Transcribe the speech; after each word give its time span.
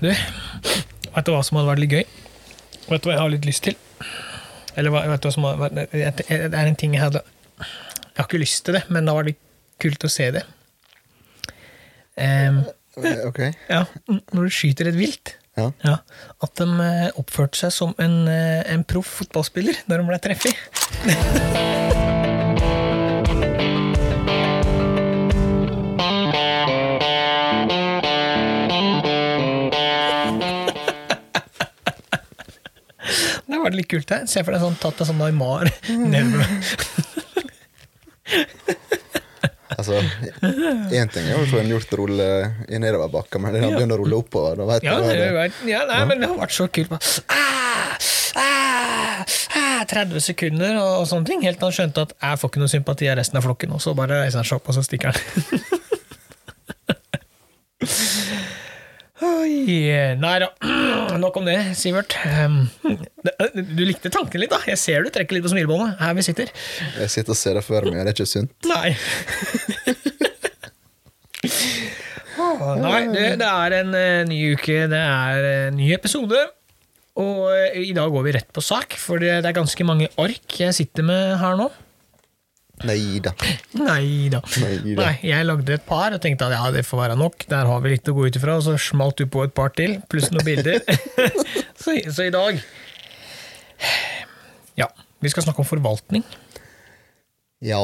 Du, 0.00 0.08
vet 0.10 1.26
du 1.26 1.32
hva 1.34 1.42
som 1.46 1.58
hadde 1.58 1.68
vært 1.70 1.82
litt 1.84 1.94
gøy? 1.94 2.04
Vet 2.88 3.04
du 3.04 3.08
hva 3.08 3.14
jeg 3.16 3.22
har 3.22 3.32
litt 3.32 3.48
lyst 3.48 3.64
til? 3.66 3.76
Eller 4.74 4.94
vet 4.94 5.22
du 5.22 5.28
hva 5.28 5.34
som 5.34 5.46
har 5.48 5.60
vært 5.60 5.92
Det 5.94 6.48
er 6.50 6.66
en 6.66 6.78
ting 6.80 6.96
jeg 6.96 7.04
hadde 7.04 7.22
Jeg 7.60 8.18
har 8.18 8.26
ikke 8.28 8.40
lyst 8.42 8.64
til 8.66 8.78
det, 8.78 8.84
men 8.94 9.06
det 9.08 9.14
var 9.16 9.28
litt 9.28 9.40
kult 9.82 10.06
å 10.06 10.10
se 10.12 10.30
det. 10.36 10.44
Um, 12.14 12.62
Ok. 13.26 13.40
ja, 13.66 13.80
når 14.06 14.44
du 14.46 14.52
skyter 14.54 14.86
et 14.92 14.94
vilt. 14.94 15.32
Ja. 15.58 15.68
Ja, 15.82 15.96
at 16.42 16.54
de 16.58 16.66
eh, 16.82 17.08
oppførte 17.18 17.58
seg 17.58 17.72
som 17.74 17.94
en, 18.02 18.14
eh, 18.30 18.62
en 18.70 18.84
proff 18.86 19.16
fotballspiller 19.20 19.80
når 19.90 20.02
de 20.02 20.08
ble 20.12 20.20
treffet. 20.22 21.70
Var 33.74 33.80
litt 33.80 33.90
kult. 33.90 34.10
her. 34.14 34.26
Se 34.30 34.44
for 34.46 34.54
deg 34.54 34.62
sånn, 34.62 34.76
tatt 34.78 35.00
en 35.02 35.08
sånn 35.10 35.18
Neymar 35.18 35.70
nedover. 35.90 36.46
Altså, 39.74 39.96
Én 40.94 41.08
ting 41.10 41.26
er 41.26 41.34
å 41.40 41.46
få 41.50 41.58
en 41.58 41.66
hjort 41.72 41.90
rulle 41.98 42.26
i 42.70 42.78
nedoverbakka, 42.78 43.40
men 43.42 43.56
den 43.56 43.64
begynner 43.74 43.98
å 43.98 44.04
rulle 44.04 44.20
oppover, 44.22 44.60
da 44.60 44.68
vet 44.68 44.86
Ja, 44.86 44.94
du 45.02 45.08
det, 45.08 45.16
det 45.34 45.70
ja 45.72 45.80
nei, 45.88 45.98
men 46.06 46.22
det 46.22 46.28
har 46.30 46.38
vært 46.38 46.54
så 46.54 46.68
kult. 46.70 46.92
Ah, 47.26 47.98
ah, 48.38 49.24
ah, 49.58 49.82
30 49.90 50.22
sekunder 50.22 50.78
og, 50.78 50.92
og 51.02 51.08
sånne 51.10 51.26
ting. 51.26 51.42
Helt 51.42 51.58
til 51.58 51.66
han 51.68 51.74
skjønte 51.80 52.06
at 52.06 52.14
jeg 52.14 52.40
får 52.40 52.52
ikke 52.52 52.62
noe 52.62 52.72
sympati 52.76 53.10
av 53.10 53.18
resten 53.18 53.40
av 53.40 53.44
flokken. 53.48 53.74
Og 53.74 53.82
så 53.82 53.96
bare 53.98 54.22
reiser 54.22 54.38
han 54.44 54.48
seg 54.48 54.60
opp, 54.60 54.70
og 54.70 54.78
så 54.78 54.82
stikker 54.86 55.10
han. 55.10 55.18
Oi, 59.24 60.16
nei 60.20 60.36
da. 60.42 60.48
Nok 61.20 61.36
om 61.38 61.46
det, 61.46 61.56
Sivert. 61.78 62.16
Um, 62.26 62.64
Du 63.54 63.82
likte 63.86 64.10
tanken 64.12 64.40
litt, 64.42 64.50
da. 64.52 64.58
Jeg 64.66 64.80
ser 64.80 65.04
du 65.06 65.12
trekker 65.14 65.36
litt 65.36 65.44
på 65.46 65.52
smilebåndet 65.52 66.00
her 66.02 66.16
vi 66.18 66.24
sitter. 66.26 66.50
Jeg 66.98 67.12
sitter 67.12 67.34
og 67.34 67.38
ser 67.38 67.58
det 67.60 67.64
for 67.66 67.86
meg, 67.86 68.00
og 68.02 68.08
det 68.08 68.12
er 68.12 68.18
ikke 68.18 68.26
sunt. 68.30 68.52
Nei. 68.70 68.90
Nei, 72.80 73.00
det, 73.12 73.24
det 73.40 73.48
er 73.48 73.76
en 73.80 73.94
eh, 73.98 74.20
ny 74.28 74.38
uke, 74.56 74.76
det 74.90 75.00
er 75.00 75.48
en 75.68 75.78
ny 75.78 75.90
episode. 75.96 76.40
Og 77.20 77.44
eh, 77.54 77.78
i 77.90 77.94
dag 77.96 78.10
går 78.10 78.26
vi 78.26 78.34
rett 78.36 78.50
på 78.54 78.62
sak, 78.64 78.96
for 79.00 79.22
det, 79.22 79.36
det 79.44 79.50
er 79.52 79.56
ganske 79.60 79.86
mange 79.86 80.10
ark 80.20 80.58
jeg 80.60 80.74
sitter 80.76 81.06
med 81.06 81.36
her 81.40 81.58
nå. 81.60 81.68
Nei 82.84 83.20
da. 83.24 83.32
Nei 83.80 84.28
da. 84.32 84.40
Nei, 84.60 85.14
jeg 85.24 85.46
lagde 85.46 85.76
et 85.76 85.86
par 85.88 86.14
og 86.14 86.22
tenkte 86.22 86.48
at 86.48 86.54
ja, 86.56 86.68
det 86.74 86.84
får 86.86 87.00
være 87.02 87.18
nok. 87.20 87.46
Der 87.50 87.68
har 87.70 87.82
vi 87.84 87.94
litt 87.94 88.10
å 88.10 88.14
gå 88.16 88.28
ut 88.28 88.38
ifra. 88.38 88.58
Og 88.60 88.66
så 88.66 88.76
smalt 88.80 89.20
du 89.20 89.28
på 89.30 89.44
et 89.46 89.54
par 89.56 89.72
til, 89.76 89.98
pluss 90.10 90.30
noen 90.34 90.46
bilder. 90.46 90.82
så, 91.82 91.96
så 92.12 92.28
i 92.28 92.32
dag 92.34 92.60
Ja, 94.80 94.88
vi 95.24 95.32
skal 95.32 95.46
snakke 95.46 95.64
om 95.64 95.68
forvaltning. 95.68 96.24
Ja. 97.64 97.80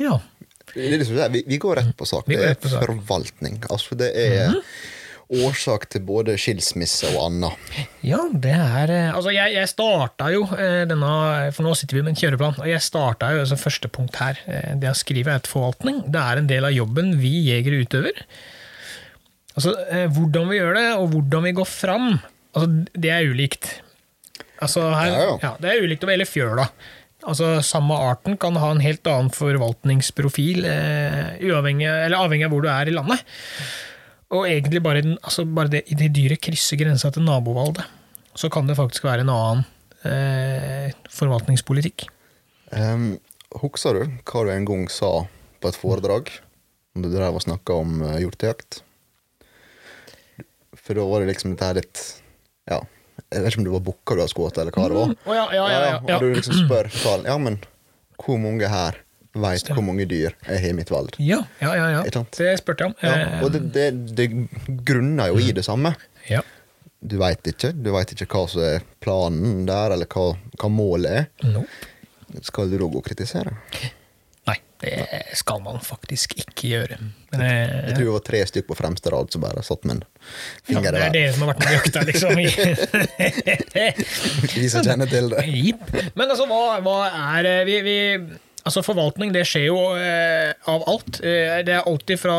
Ja. 0.00 0.18
Det 0.74 0.88
er 0.88 0.98
liksom 0.98 1.18
det, 1.20 1.30
vi, 1.30 1.44
vi 1.46 1.60
går 1.62 1.78
rett 1.78 1.94
på 1.96 2.06
sak. 2.08 2.26
Det 2.26 2.40
er 2.40 2.58
forvaltning. 2.58 3.60
Altså, 3.70 3.94
det 3.98 4.10
er 4.18 4.56
årsak 5.32 5.86
til 5.92 6.02
både 6.04 6.34
skilsmisse 6.40 7.08
og 7.14 7.20
annet. 7.28 7.68
Ja, 8.04 8.18
det 8.32 8.52
er 8.54 8.90
eh, 8.92 9.10
Altså, 9.14 9.32
jeg, 9.34 9.54
jeg 9.56 9.70
starta 9.70 10.28
jo 10.34 10.42
eh, 10.58 10.82
denne 10.90 11.10
For 11.56 11.64
nå 11.64 11.72
sitter 11.78 11.96
vi 11.98 12.02
med 12.04 12.12
en 12.14 12.20
kjøreplan, 12.20 12.58
og 12.60 12.68
jeg 12.68 12.82
starta 12.84 13.30
jo 13.36 13.46
som 13.48 13.60
første 13.60 13.88
punkt 13.92 14.18
her. 14.20 14.40
eh, 14.46 14.74
Det 14.80 14.90
å 14.90 14.96
skrive 14.98 15.32
er 15.32 15.40
et 15.42 15.48
forvaltning. 15.50 16.02
Det 16.12 16.20
er 16.20 16.42
en 16.42 16.50
del 16.50 16.68
av 16.68 16.74
jobben 16.76 17.14
vi 17.22 17.32
jegere 17.48 17.80
utøver. 17.86 18.24
Altså, 19.54 19.70
hvordan 20.10 20.48
vi 20.50 20.56
gjør 20.58 20.74
det, 20.74 20.86
og 20.98 21.08
hvordan 21.12 21.44
vi 21.46 21.52
går 21.54 21.68
fram, 21.70 22.06
altså, 22.56 22.68
det 22.98 23.10
er 23.14 23.28
ulikt. 23.30 23.68
Altså, 24.58 24.88
her, 24.96 25.12
Ja, 25.12 25.24
ja. 25.28 25.36
ja, 25.44 25.52
det 25.62 25.70
er 25.70 25.84
ulikt 25.86 26.02
over 26.06 26.16
hele 26.16 26.26
fjøla. 26.26 26.68
Altså, 27.24 27.54
Samme 27.64 27.96
arten 28.10 28.34
kan 28.36 28.58
ha 28.60 28.72
en 28.74 28.82
helt 28.84 29.06
annen 29.08 29.30
forvaltningsprofil, 29.32 30.64
eh, 30.68 31.38
uavhengig, 31.46 31.86
eller 31.88 32.18
avhengig 32.18 32.48
av 32.48 32.52
hvor 32.52 32.66
du 32.66 32.68
er 32.72 32.90
i 32.90 32.96
landet. 32.98 33.22
Og 34.34 34.48
egentlig 34.48 34.82
bare, 34.82 35.02
den, 35.04 35.18
altså 35.22 35.44
bare 35.46 35.70
det, 35.70 35.84
det 35.94 36.10
dyret 36.16 36.42
krysser 36.42 36.80
grensa 36.80 37.10
til 37.14 37.22
nabovalget, 37.26 37.84
så 38.34 38.50
kan 38.50 38.66
det 38.66 38.78
faktisk 38.78 39.06
være 39.06 39.22
en 39.22 39.30
annen 39.30 39.62
eh, 40.08 40.90
forvaltningspolitikk. 41.12 42.08
Um, 42.74 43.14
Husker 43.62 43.94
du 43.94 44.16
hva 44.26 44.42
du 44.42 44.50
en 44.50 44.66
gang 44.66 44.88
sa 44.90 45.12
på 45.62 45.70
et 45.70 45.78
foredrag 45.78 46.32
når 46.94 47.04
du 47.04 47.12
drev 47.12 47.38
og 47.38 47.44
snakka 47.44 47.76
om 47.84 48.00
uh, 48.02 48.16
hjortejakt? 48.18 48.80
For 50.74 50.98
da 50.98 51.06
var 51.06 51.22
det 51.22 51.30
liksom 51.30 51.54
dette 51.54 51.68
her 51.68 51.78
litt 51.78 52.02
Ja, 52.66 52.80
jeg 53.30 53.44
vet 53.44 53.52
ikke 53.52 53.62
om 53.62 53.68
det 53.68 53.76
var 53.76 53.84
bukker 53.86 54.18
du 54.18 54.24
hadde 54.24 54.32
skutt, 54.34 54.58
eller 54.58 54.74
hva 54.74 54.88
det 54.90 54.98
var. 54.98 55.14
Å 55.14 55.36
ja, 55.36 55.46
ja, 55.54 55.68
ja, 55.70 55.78
ja, 55.78 55.94
ja. 55.94 56.16
Og 56.16 56.24
du 56.24 56.34
liksom 56.34 56.58
spør 56.64 56.90
salen 56.90 57.30
ja, 57.30 57.38
men 57.38 57.60
hvor 58.18 58.40
mange 58.42 58.70
her 58.70 58.98
veit 59.34 59.68
hvor 59.74 59.82
mange 59.84 60.06
dyr 60.10 60.32
jeg 60.46 60.60
har 60.62 60.68
i 60.70 60.76
mitt 60.76 60.90
valg? 60.92 61.16
Ja, 61.18 61.40
ja, 61.60 61.72
ja, 61.78 61.88
ja. 61.96 62.02
Det 62.38 62.52
spurte 62.60 62.84
jeg 62.86 62.92
om. 62.92 62.96
Ja, 63.02 63.14
Eh, 63.14 63.42
og 63.44 63.50
det, 63.54 63.60
det, 63.74 63.86
det 64.18 64.28
grunner 64.86 65.32
jo 65.32 65.40
i 65.42 65.52
det 65.56 65.64
samme. 65.66 65.94
ja. 66.30 66.42
Du 67.04 67.18
veit 67.20 67.44
ikke. 67.50 67.68
Du 67.76 67.90
veit 67.92 68.08
ikke 68.14 68.24
hva 68.32 68.46
som 68.48 68.62
er 68.64 68.80
planen 69.04 69.66
der, 69.68 69.92
eller 69.92 70.08
hva, 70.08 70.30
hva 70.56 70.68
målet 70.72 71.18
er. 71.18 71.26
Nope. 71.52 71.68
Skal 72.46 72.70
du 72.72 72.78
da 72.80 72.86
gå 72.88 72.96
og 73.02 73.04
kritisere? 73.04 73.52
Nei, 74.48 74.54
det 74.80 74.94
skal 75.36 75.60
man 75.60 75.76
faktisk 75.84 76.32
ikke 76.40 76.70
gjøre. 76.70 76.96
Men, 77.34 77.42
jeg, 77.44 77.68
Jeg 77.90 77.94
tror 77.98 78.06
det 78.08 78.14
var 78.14 78.24
tre 78.30 78.40
stykker 78.48 78.68
på 78.70 78.78
fremste 78.80 79.12
rad 79.12 79.28
som 79.36 79.44
bare 79.44 79.60
satt 79.68 79.84
med 79.84 79.98
en 79.98 80.02
finger 80.64 80.88
ja, 80.88 80.94
det 80.96 81.02
er 81.10 81.14
det 81.18 81.26
som 81.36 81.44
har 81.44 81.52
vært 81.52 81.64
med 81.66 81.76
jakta, 81.76 82.06
liksom. 82.08 82.40
Vi 84.56 84.66
som 84.72 84.84
kjenner 84.88 85.08
til 85.12 85.28
det. 85.32 85.44
Men 86.16 86.24
altså, 86.30 86.48
hva, 86.48 86.80
hva 86.84 86.96
er 87.38 87.50
eh, 87.52 87.62
vi, 87.68 87.76
vi, 87.84 87.96
Altså, 88.64 88.80
Forvaltning 88.80 89.32
det 89.34 89.42
skjer 89.44 89.66
jo 89.68 89.78
eh, 90.00 90.54
av 90.72 90.84
alt. 90.88 91.18
Eh, 91.20 91.58
det 91.66 91.74
er 91.76 91.84
alltid 91.88 92.16
fra 92.22 92.36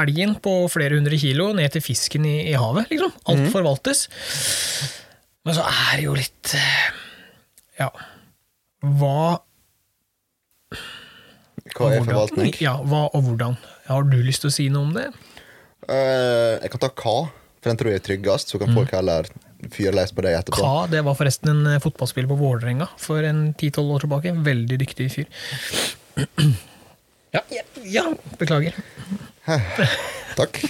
elgen 0.00 0.32
på 0.40 0.54
flere 0.72 0.96
hundre 0.96 1.18
kilo 1.20 1.50
ned 1.56 1.74
til 1.74 1.84
fisken 1.84 2.24
i, 2.24 2.36
i 2.48 2.54
havet. 2.56 2.88
liksom. 2.92 3.12
Alt 3.28 3.50
forvaltes. 3.52 4.06
Men 5.44 5.54
så 5.58 5.66
er 5.68 5.98
det 5.98 6.06
jo 6.08 6.14
litt 6.16 6.54
eh, 6.56 6.86
Ja. 7.82 7.90
Hva 8.86 9.36
Hva 11.76 11.90
er 11.90 12.00
hvordan- 12.00 12.06
forvaltning? 12.08 12.54
Ja, 12.64 12.76
hva 12.80 13.06
og 13.12 13.22
hvordan? 13.28 13.56
Har 13.86 14.02
du 14.08 14.16
lyst 14.24 14.40
til 14.44 14.50
å 14.50 14.54
si 14.56 14.68
noe 14.72 14.88
om 14.88 14.94
det? 14.96 15.10
Uh, 15.86 16.56
jeg 16.62 16.70
kan 16.72 16.80
ta 16.82 16.88
hva, 16.88 17.16
for 17.60 17.68
den 17.68 17.76
tror 17.78 17.92
jeg 17.92 18.00
er 18.00 18.06
tryggest. 18.08 18.48
Så 18.50 18.58
kan 18.62 18.72
folk 18.74 18.90
heller 18.96 19.28
løs 19.94 20.12
på 20.12 20.24
det 20.24 20.34
etterpå. 20.36 20.60
Ka, 20.60 20.86
det 20.90 21.02
var 21.06 21.16
forresten 21.18 21.52
en 21.52 21.66
eh, 21.74 21.80
fotballspiller 21.82 22.28
på 22.30 22.38
Vålerenga 22.40 22.88
for 23.00 23.24
en 23.24 23.54
10-12 23.54 23.92
år 23.96 24.04
tilbake. 24.04 24.34
Veldig 24.46 24.80
dyktig 24.82 25.10
fyr. 25.12 25.28
Ja, 27.34 27.42
ja, 27.52 27.62
ja 27.84 28.04
beklager. 28.38 28.76
Takk. 30.36 30.60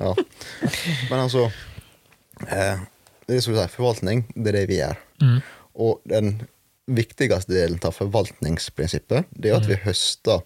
Ja. 0.00 0.12
Men 1.10 1.20
altså 1.22 1.46
eh, 2.46 2.82
Det 3.26 3.36
er 3.36 3.40
som 3.42 3.54
du 3.54 3.58
sier, 3.58 3.70
forvaltning, 3.72 4.26
det 4.34 4.52
er 4.52 4.58
det 4.60 4.66
vi 4.70 4.80
gjør. 4.80 5.00
Mm. 5.22 5.38
Og 5.86 6.00
den 6.10 6.36
viktigste 6.86 7.50
delen 7.50 7.80
av 7.82 7.96
forvaltningsprinsippet, 7.96 9.26
det 9.34 9.50
er 9.50 9.58
at 9.58 9.66
vi 9.66 9.78
høster 9.82 10.44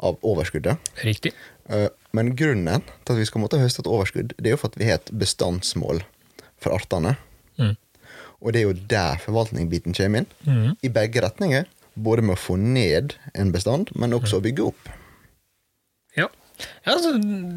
av 0.00 0.20
overskuddet. 0.26 0.92
Riktig. 1.04 1.32
Eh, 1.68 1.88
Men 2.12 2.34
grunnen 2.36 2.82
til 2.82 3.14
at 3.14 3.20
vi 3.20 3.28
skal 3.28 3.44
måtte 3.44 3.60
høste 3.60 3.84
et 3.84 3.90
overskudd, 3.90 4.34
det 4.36 4.50
er 4.50 4.56
jo 4.56 4.60
for 4.60 4.72
at 4.72 4.80
vi 4.80 4.88
har 4.88 4.98
et 4.98 5.12
bestandsmål 5.14 6.02
for 6.60 6.74
artene. 6.74 7.14
Mm. 7.60 7.76
Og 8.40 8.54
det 8.54 8.62
er 8.62 8.66
jo 8.70 8.76
der 8.88 9.20
forvaltningbiten 9.20 9.94
kommer 9.96 10.22
inn. 10.24 10.30
Mm. 10.48 10.70
I 10.82 10.90
begge 10.96 11.22
retninger. 11.26 11.68
Både 12.00 12.22
med 12.24 12.38
å 12.38 12.40
få 12.40 12.56
ned 12.56 13.16
en 13.36 13.50
bestand, 13.52 13.90
men 13.98 14.14
også 14.16 14.38
å 14.38 14.44
bygge 14.44 14.68
opp. 14.70 14.88
Ja. 16.16 16.28
Ja, 16.84 16.92
altså, 16.94 17.12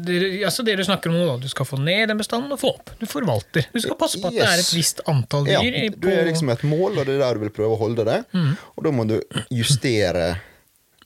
det, 0.06 0.18
altså 0.44 0.64
det 0.64 0.76
du 0.80 0.84
snakker 0.86 1.12
om 1.12 1.16
nå. 1.18 1.36
Du 1.42 1.48
skal 1.52 1.66
få 1.68 1.78
ned 1.80 2.12
en 2.12 2.20
bestand 2.20 2.52
og 2.52 2.60
få 2.60 2.72
opp. 2.76 2.92
Du 3.00 3.04
forvalter. 3.08 3.66
Du 3.72 3.80
skal 3.82 3.96
passe 4.00 4.20
på 4.20 4.30
at 4.30 4.36
det 4.36 4.44
er 4.46 4.62
et 4.62 4.72
visst 4.76 5.02
antall 5.10 5.46
dyr. 5.48 5.58
Ja, 5.76 5.90
du 5.92 6.08
er 6.12 6.24
liksom 6.28 6.52
et 6.52 6.64
mål, 6.68 6.98
og 7.00 7.08
det 7.08 7.16
er 7.18 7.24
der 7.24 7.38
du 7.38 7.44
vil 7.46 7.52
prøve 7.56 7.76
å 7.76 7.80
holde 7.80 8.06
det. 8.08 8.20
Mm. 8.36 8.54
Og 8.76 8.86
da 8.86 8.92
må 8.96 9.06
du 9.08 9.16
justere 9.52 10.26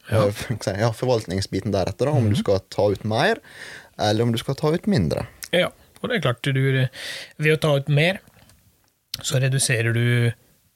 ja. 0.08 0.22
ja, 0.78 0.92
forvaltningsbiten 0.94 1.74
deretter, 1.74 2.08
da, 2.08 2.14
Mm. 2.14 2.18
om 2.24 2.30
du 2.32 2.38
skal 2.40 2.62
ta 2.72 2.88
ut 2.90 3.04
mer, 3.04 3.42
eller 3.98 4.24
om 4.24 4.32
du 4.32 4.38
skal 4.40 4.56
ta 4.58 4.72
ut 4.74 4.86
mindre. 4.90 5.26
Ja, 5.52 5.70
og 6.00 6.08
det 6.08 6.18
er 6.18 6.26
klart 6.28 6.42
du 6.46 6.88
Ved 7.38 7.52
å 7.52 7.60
ta 7.60 7.74
ut 7.76 7.88
mer, 7.90 8.20
så 9.24 9.40
reduserer 9.42 9.94
du 9.96 10.04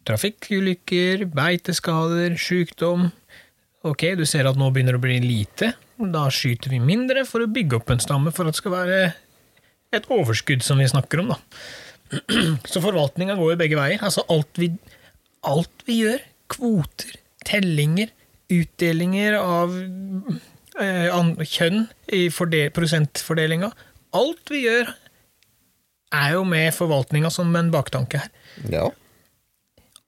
trafikkulykker, 0.08 1.26
beiteskader, 1.34 2.34
sykdom. 2.40 3.10
Ok, 3.86 4.06
du 4.18 4.24
ser 4.28 4.48
at 4.50 4.58
nå 4.58 4.70
begynner 4.74 4.96
det 4.96 5.02
å 5.02 5.04
bli 5.04 5.18
lite. 5.22 5.72
Da 6.12 6.26
skyter 6.34 6.72
vi 6.72 6.80
mindre 6.82 7.24
for 7.28 7.44
å 7.44 7.50
bygge 7.50 7.78
opp 7.78 7.92
en 7.94 8.02
stamme 8.02 8.32
for 8.34 8.48
at 8.48 8.56
det 8.56 8.62
skal 8.62 8.74
være 8.74 9.00
et 9.92 10.08
overskudd 10.10 10.64
som 10.64 10.80
vi 10.80 10.88
snakker 10.90 11.22
om, 11.22 11.34
da. 11.34 11.38
Så 12.70 12.82
forvaltninga 12.84 13.36
går 13.38 13.54
jo 13.54 13.60
begge 13.60 13.78
veier. 13.78 14.02
Altså 14.04 14.24
alt 14.32 14.58
vi, 14.60 14.72
alt 15.48 15.86
vi 15.88 16.02
gjør, 16.02 16.24
kvoter, 16.52 17.14
tellinger, 17.46 18.10
utdelinger 18.52 19.38
av 19.38 19.76
eh, 20.82 21.46
kjønn 21.48 21.86
i 22.12 22.26
fordel, 22.32 22.68
prosentfordelinga 22.74 23.72
Alt 24.12 24.50
vi 24.52 24.66
gjør, 24.66 24.90
er 26.12 26.34
jo 26.36 26.44
med 26.48 26.72
forvaltninga 26.76 27.30
som 27.32 27.54
en 27.56 27.70
baktanke 27.72 28.20
her. 28.22 28.30
Ja. 28.72 28.86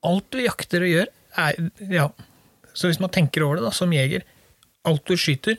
Alt 0.04 0.30
du 0.34 0.40
jakter 0.44 0.84
og 0.84 0.92
gjør, 0.92 1.10
er 1.40 1.58
Ja. 1.90 2.08
Så 2.74 2.88
hvis 2.90 2.98
man 2.98 3.10
tenker 3.14 3.44
over 3.46 3.56
det, 3.60 3.64
da, 3.68 3.70
som 3.70 3.92
jeger 3.94 4.24
Alt 4.84 5.04
du 5.06 5.14
skyter, 5.16 5.54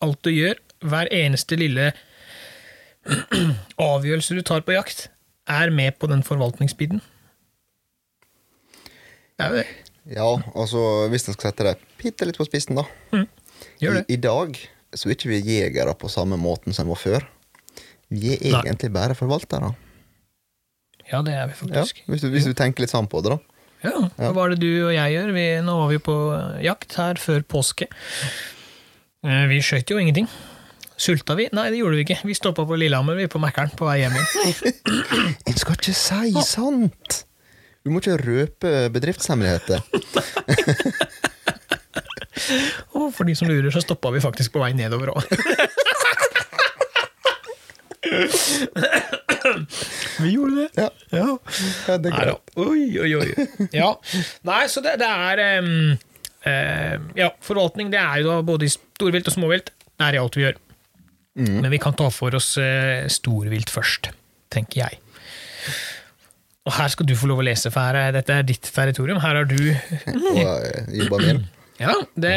alt 0.00 0.20
du 0.22 0.30
gjør, 0.30 0.54
hver 0.80 1.08
eneste 1.12 1.58
lille 1.58 1.90
avgjørelse 3.82 4.36
du 4.38 4.42
tar 4.46 4.62
på 4.64 4.72
jakt, 4.76 5.08
er 5.50 5.70
med 5.74 5.98
på 5.98 6.06
den 6.08 6.22
forvaltningsbiten. 6.22 7.02
Det 9.36 9.44
er 9.44 9.50
jo 9.50 9.58
det. 9.58 9.66
ja, 10.14 10.28
altså 10.54 11.08
hvis 11.12 11.26
en 11.28 11.36
skal 11.36 11.50
sette 11.50 11.66
det 11.66 11.76
bitte 12.00 12.24
litt 12.28 12.38
på 12.38 12.46
spissen, 12.46 12.78
da. 12.78 12.86
Gjør 13.82 13.98
det. 14.00 14.04
I, 14.08 14.14
I 14.14 14.22
dag 14.22 14.56
så 14.94 15.08
er 15.08 15.16
ikke 15.16 15.32
vi 15.32 15.42
jegere 15.42 15.94
på 15.98 16.10
samme 16.12 16.38
måten 16.40 16.72
som 16.72 16.86
vi 16.86 16.94
var 16.94 17.02
før. 17.02 17.28
Vi 18.12 18.34
er 18.36 18.42
egentlig 18.62 18.90
Nei. 18.92 18.96
bare 18.98 19.16
forvaltere. 19.18 19.72
Ja, 21.10 21.22
det 21.26 21.32
er 21.34 21.48
vi 21.50 21.54
Ja, 21.56 21.58
faktisk. 21.82 22.02
hvis, 22.08 22.20
du, 22.22 22.28
hvis 22.32 22.46
du 22.48 22.52
tenker 22.56 22.84
litt 22.84 22.92
sånn 22.92 23.08
på 23.10 23.22
det, 23.24 23.34
da. 23.34 23.38
Ja, 23.82 23.96
Hva 24.20 24.30
var 24.36 24.52
det 24.52 24.60
du 24.62 24.68
og 24.86 24.92
jeg 24.94 25.16
gjør? 25.16 25.32
Vi, 25.34 25.44
nå 25.66 25.72
var 25.80 25.88
vi 25.90 25.98
på 25.98 26.14
jakt 26.62 26.94
her 27.00 27.18
før 27.18 27.42
påske. 27.50 27.88
Eh, 29.26 29.46
Vi 29.50 29.58
skjøt 29.64 29.90
jo 29.90 29.98
ingenting. 29.98 30.28
Sulta 31.02 31.34
vi? 31.34 31.48
Nei, 31.56 31.64
det 31.74 31.80
gjorde 31.80 31.98
vi 31.98 32.04
ikke. 32.06 32.20
Vi 32.28 32.36
stoppa 32.38 32.62
på 32.68 32.76
Lillehammer, 32.78 33.16
vi, 33.18 33.26
på 33.32 33.40
Mækkern, 33.42 33.72
på 33.74 33.88
vei 33.88 33.96
hjem 34.04 34.14
igjen. 34.14 34.78
En 35.50 35.58
skal 35.58 35.74
ikke 35.80 35.94
si 35.98 36.32
sant! 36.46 37.24
Du 37.82 37.90
må 37.90 37.98
ikke 37.98 38.20
røpe 38.22 38.70
bedriftshemmeligheter. 38.94 39.82
Og 42.94 43.08
for 43.14 43.26
de 43.26 43.34
som 43.34 43.48
lurer, 43.50 43.70
så 43.74 43.82
stoppa 43.82 44.12
vi 44.14 44.20
faktisk 44.22 44.52
på 44.54 44.62
vei 44.62 44.70
nedover 44.78 45.10
òg. 45.16 45.26
vi 50.22 50.32
gjorde 50.32 50.56
det. 50.56 50.68
Ja, 50.76 50.88
Ja. 51.10 51.26
ja 51.88 51.98
det 51.98 52.10
er 52.12 52.16
Nei 52.16 52.24
da. 52.28 52.32
greit. 52.32 52.56
Oi, 52.56 52.86
oi, 53.02 53.12
oi. 53.20 53.46
Ja. 53.74 53.90
Nei, 54.48 54.62
så 54.70 54.82
det, 54.84 54.96
det 55.02 55.08
er 55.08 55.42
um, 55.62 55.70
uh, 56.46 56.96
Ja, 57.18 57.30
forvaltning 57.44 57.92
det 57.92 58.00
er 58.02 58.22
jo 58.22 58.30
da 58.30 58.40
både 58.46 58.68
i 58.68 58.72
storvilt 58.74 59.30
og 59.30 59.36
småvilt. 59.36 59.72
Det 59.96 60.08
er 60.08 60.18
i 60.18 60.22
alt 60.22 60.38
vi 60.38 60.46
gjør. 60.46 60.60
Men 61.42 61.70
vi 61.72 61.80
kan 61.80 61.94
ta 61.96 62.10
for 62.12 62.34
oss 62.36 62.54
uh, 62.60 63.06
storvilt 63.12 63.70
først, 63.72 64.10
tenker 64.52 64.84
jeg. 64.84 65.00
Og 66.68 66.74
her 66.76 66.90
skal 66.92 67.06
du 67.08 67.16
få 67.18 67.26
lov 67.30 67.40
å 67.42 67.46
lese, 67.46 67.72
for 67.74 67.82
her 67.82 67.96
er, 67.98 68.12
dette 68.14 68.34
er 68.38 68.44
ditt 68.46 68.68
territorium. 68.70 69.18
Her 69.22 69.40
har 69.40 69.48
du 69.50 69.56
eh, 69.72 70.92
jobba 71.00 71.18
min. 71.24 71.40
Ja, 71.80 71.96
det, 72.14 72.34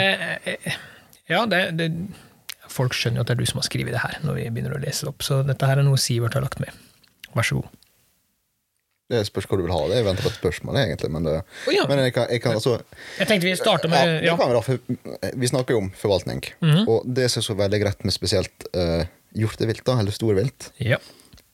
ja 1.30 1.44
det, 1.52 1.60
det 1.78 1.90
Folk 2.76 2.96
skjønner 2.98 3.22
jo 3.22 3.26
at 3.26 3.32
det 3.32 3.38
er 3.38 3.42
du 3.42 3.50
som 3.50 3.62
har 3.62 3.68
skrevet 3.70 3.96
det 3.96 4.04
her, 4.04 4.20
når 4.26 4.38
vi 4.40 4.46
begynner 4.52 4.76
å 4.76 4.84
lese 4.84 5.06
det 5.06 5.14
opp. 5.14 5.26
Så 5.26 5.40
dette 5.48 5.70
her 5.70 5.80
er 5.80 5.88
noe 5.88 6.00
Sivert 6.02 6.36
har 6.38 6.44
lagt 6.44 6.62
med. 6.64 6.76
Vær 7.36 7.48
så 7.48 7.60
god. 7.62 7.74
Det 9.12 9.20
spørs 9.28 9.46
hvor 9.46 9.60
du 9.62 9.68
vil 9.68 9.74
ha. 9.74 9.82
det 9.86 10.00
Jeg 10.00 10.06
venter 10.08 10.26
på 10.26 10.32
et 10.32 10.38
spørsmål, 10.40 10.78
egentlig. 10.82 11.10
Men, 11.14 11.28
det, 11.28 11.36
oh, 11.46 11.74
ja. 11.76 11.84
men 11.90 12.02
jeg 12.08 12.16
kan, 12.16 12.26
jeg 12.34 12.42
kan 12.42 12.58
altså 12.58 12.80
Jeg 13.20 13.30
tenkte 13.30 13.46
vi 13.46 13.54
starter 13.60 13.92
med 13.92 14.16
ja, 14.26 14.34
ja. 14.34 14.62
vi, 14.66 14.80
vi 15.44 15.50
snakker 15.52 15.78
jo 15.78 15.84
om 15.84 15.92
forvaltning. 16.00 16.42
Mhm. 16.64 16.88
Og 16.90 17.06
det 17.06 17.30
som 17.32 17.44
er 17.44 17.50
så 17.52 17.58
veldig 17.60 17.82
greit 17.84 18.08
med 18.08 18.16
spesielt 18.16 18.66
uh, 18.74 19.06
hjortevilt, 19.38 19.86
da, 19.86 20.00
eller 20.02 20.16
storvilt 20.16 20.72
Ja. 20.82 21.00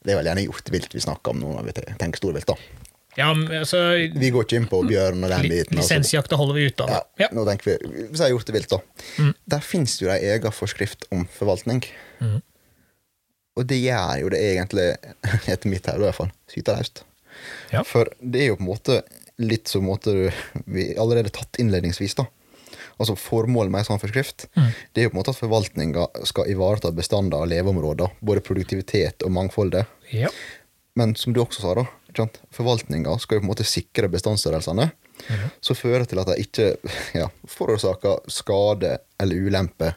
Det 0.01 0.15
er 0.15 0.17
vel 0.17 0.31
gjerne 0.31 0.45
hjortevilt 0.47 0.95
vi 0.95 1.03
snakker 1.03 1.35
om 1.35 1.43
nå 1.43 1.51
når 1.57 1.67
vi 1.67 1.73
tenker 1.99 2.17
storvilt. 2.23 2.49
da 2.49 2.80
ja, 3.17 3.33
men 3.33 3.49
altså 3.61 3.79
Vi 4.15 4.29
går 4.31 4.45
ikke 4.45 4.59
inn 4.61 4.67
på 4.71 4.81
bjørn 4.87 5.25
og 5.25 5.33
den 5.33 5.47
biten. 5.49 5.77
altså. 5.77 5.97
Lisensjakta 5.97 6.37
holder 6.39 6.57
vi 6.59 6.67
ute 6.71 6.85
av. 6.87 7.07
Ja, 7.19 7.27
nå 7.35 7.43
tenker 7.49 7.73
vi, 7.73 7.91
Vi 8.11 8.19
sier 8.19 8.31
hjortevilt, 8.31 8.71
da. 8.71 8.79
Mm. 9.19 9.33
Der 9.55 9.65
fins 9.65 9.97
jo 10.01 10.11
ei 10.13 10.19
egen 10.31 10.55
forskrift 10.55 11.07
om 11.11 11.25
forvaltning. 11.35 11.83
Mm. 12.23 12.39
Og 13.59 13.65
det 13.67 13.81
gjør 13.81 14.21
jo 14.23 14.29
det 14.31 14.39
egentlig, 14.53 14.85
etter 15.51 15.71
mitt 15.71 15.89
hode 15.91 16.05
i 16.05 16.07
hvert 16.07 16.19
fall, 16.21 16.31
syteraust. 16.51 17.03
Ja. 17.73 17.83
For 17.87 18.11
det 18.21 18.45
er 18.45 18.53
jo 18.53 18.59
på 18.59 18.65
en 18.65 18.71
måte 18.71 19.01
litt 19.41 19.67
som 19.71 19.87
måte 19.87 20.13
vi 20.69 20.91
allerede 20.99 21.33
tatt 21.33 21.59
innledningsvis, 21.59 22.15
da. 22.19 22.27
Altså 23.01 23.15
Formålet 23.17 23.71
med 23.73 23.81
en 23.81 23.87
sånn 23.87 24.01
forskrift 24.01 24.45
Mm. 24.55 24.67
Det 24.93 25.01
er 25.01 25.05
jo 25.07 25.09
på 25.11 25.15
en 25.15 25.19
måte 25.21 25.31
at 25.33 25.39
forvaltninga 25.39 26.03
skal 26.27 26.49
ivareta 26.51 26.91
bestander 26.93 27.41
og 27.41 27.49
leveområder. 27.49 28.11
Både 28.21 28.43
produktivitet 28.45 29.23
og 29.25 29.31
mangfoldet. 29.33 29.87
Ja. 30.13 30.29
Men 30.99 31.15
som 31.15 31.33
du 31.33 31.39
også 31.41 31.63
sa, 31.63 31.73
da? 31.79 31.85
Forvaltninga 32.51 33.17
skal 33.19 33.37
jo 33.37 33.43
på 33.43 33.45
en 33.45 33.51
måte 33.51 33.67
sikre 33.67 34.09
bestandsstørrelsene. 34.11 34.89
Som 35.61 35.77
fører 35.77 36.07
til 36.09 36.19
at 36.21 36.31
de 36.31 36.37
ikke 36.41 36.67
ja, 37.21 37.27
forårsaker 37.47 38.25
skade 38.31 38.97
eller 39.21 39.47
ulempe 39.47 39.93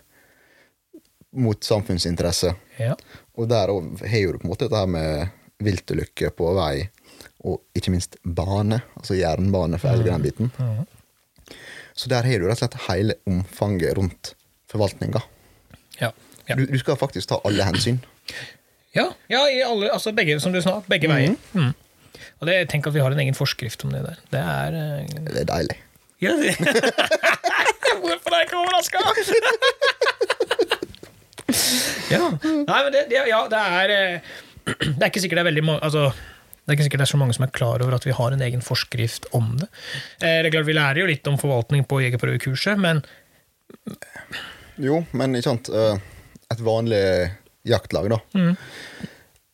mot 1.34 1.64
samfunnsinteresse. 1.64 2.54
ja. 2.78 2.94
Og 3.34 3.48
der 3.50 3.72
òg 3.72 4.04
har 4.06 4.32
du 4.32 4.38
på 4.38 4.46
en 4.46 4.52
måte 4.52 4.68
dette 4.68 4.78
her 4.78 4.86
med 4.86 5.32
viltulykker 5.64 6.30
på 6.38 6.52
vei, 6.54 6.84
og 7.42 7.58
ikke 7.74 7.90
minst 7.90 8.14
bane, 8.22 8.78
altså 8.94 9.16
jernbane 9.18 9.80
for 9.82 9.90
hele 9.90 10.06
den 10.06 10.22
biten. 10.22 10.52
Så 11.94 12.10
der 12.10 12.26
har 12.26 12.38
du 12.38 12.46
rett 12.46 12.60
og 12.60 12.62
slett 12.62 12.76
hele 12.86 13.16
omfanget 13.26 13.96
rundt 13.98 14.34
forvaltninga. 14.70 15.22
Ja. 15.98 16.12
Ja. 16.46 16.56
Du, 16.56 16.66
du 16.66 16.78
skal 16.78 16.98
faktisk 17.00 17.28
ta 17.30 17.40
alle 17.44 17.66
hensyn. 17.66 17.98
ja, 18.94 19.08
ja 19.28 19.42
i 19.50 19.62
alle, 19.66 19.90
altså 19.92 20.12
begge, 20.12 20.38
som 20.40 20.52
du 20.54 20.60
sa, 20.62 20.80
begge 20.86 21.10
veier. 21.10 21.34
Mm. 21.54 21.72
Og 22.40 22.48
det, 22.50 22.56
tenk 22.72 22.86
at 22.88 22.94
vi 22.96 23.02
har 23.04 23.14
en 23.14 23.22
egen 23.22 23.36
forskrift 23.36 23.84
om 23.86 23.92
det 23.94 24.02
der. 24.04 24.20
Det 24.34 24.42
er 24.42 24.78
uh, 24.78 25.16
Det 25.30 25.40
er 25.44 25.50
deilig. 25.50 25.78
ja, 26.24 26.34
det. 26.40 26.54
Hvorfor 28.04 28.34
er 28.34 28.40
jeg 28.42 28.48
ikke 28.48 28.60
overraska? 28.60 28.98
ja. 32.10 32.20
Nei, 32.44 32.78
men 32.84 32.92
det, 32.94 33.02
ja, 33.28 33.40
det 33.50 33.60
er 33.80 33.92
eh, 33.94 34.30
Det 34.96 35.02
er 35.02 35.10
ikke 35.10 35.22
sikkert 35.22 35.40
det 35.40 35.44
er 35.44 35.50
veldig 35.50 35.64
mange 35.66 35.84
altså, 35.84 36.08
det 36.64 36.72
er 36.72 36.78
ikke 36.78 36.86
sikkert 36.86 37.02
det 37.02 37.06
er 37.06 37.12
så 37.12 37.20
mange 37.20 37.34
som 37.36 37.44
er 37.44 37.52
klar 37.52 37.82
over 37.84 37.96
at 37.98 38.06
vi 38.08 38.14
har 38.16 38.32
en 38.32 38.42
egen 38.46 38.62
forskrift 38.64 39.26
om 39.36 39.50
det. 39.60 39.68
Eh, 40.22 40.40
det 40.40 40.48
er 40.48 40.54
klart 40.54 40.68
Vi 40.68 40.76
lærer 40.76 41.02
jo 41.02 41.08
litt 41.10 41.28
om 41.28 41.36
forvaltning 41.40 41.84
på 41.88 42.00
jegerprøvekurset, 42.06 42.80
men 42.80 43.04
Jo, 44.80 45.02
men 45.12 45.36
ikke 45.36 45.50
sant 45.50 45.68
eh, 45.70 46.00
Et 46.52 46.62
vanlig 46.64 47.02
jaktlag, 47.68 48.08
da. 48.12 48.18
Mm. 48.36 48.56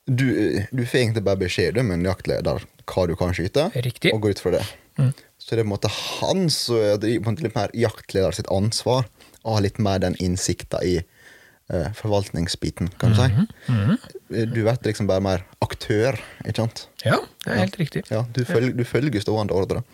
Du, 0.06 0.26
du 0.70 0.85
får 0.87 1.02
egentlig 1.05 1.23
bare 1.26 1.41
beskjed 1.41 1.79
om 1.79 1.91
en 1.94 2.06
jaktleder 2.06 2.64
hva 2.91 3.06
du 3.06 3.14
kan 3.19 3.35
skyte, 3.37 3.69
Riktig. 3.85 4.14
og 4.14 4.25
gå 4.25 4.32
ut 4.32 4.43
fra 4.43 4.55
det. 4.56 4.64
Mm. 4.99 5.12
Så 5.38 5.55
det 5.55 5.62
er 5.62 5.64
på 5.64 5.69
en 5.69 5.75
måte 5.75 5.93
hans 5.93 6.58
litt 6.70 7.55
mer 7.56 7.73
jaktleder 7.76 8.35
sitt 8.37 8.50
ansvar 8.52 9.06
å 9.43 9.56
ha 9.56 9.62
litt 9.64 9.79
mer 9.81 10.02
den 10.02 10.17
innsikta 10.20 10.82
i 10.85 10.99
uh, 11.00 11.88
forvaltningsbiten, 11.97 12.91
kan 13.00 13.14
du 13.14 13.20
si. 13.20 14.44
Du 14.50 14.61
vet 14.67 14.85
liksom 14.87 15.08
bare 15.08 15.25
mer 15.25 15.47
aktør, 15.64 16.19
ikke 16.45 16.66
sant? 16.66 16.85
ja, 17.07 17.21
det 17.47 17.54
er 17.54 17.62
helt 17.62 17.80
riktig. 17.80 18.04
Ja, 18.12 18.25
du, 18.28 18.42
følger, 18.45 18.75
du 18.76 18.85
følger 18.85 19.25
stående 19.25 19.57
ordre. 19.57 19.85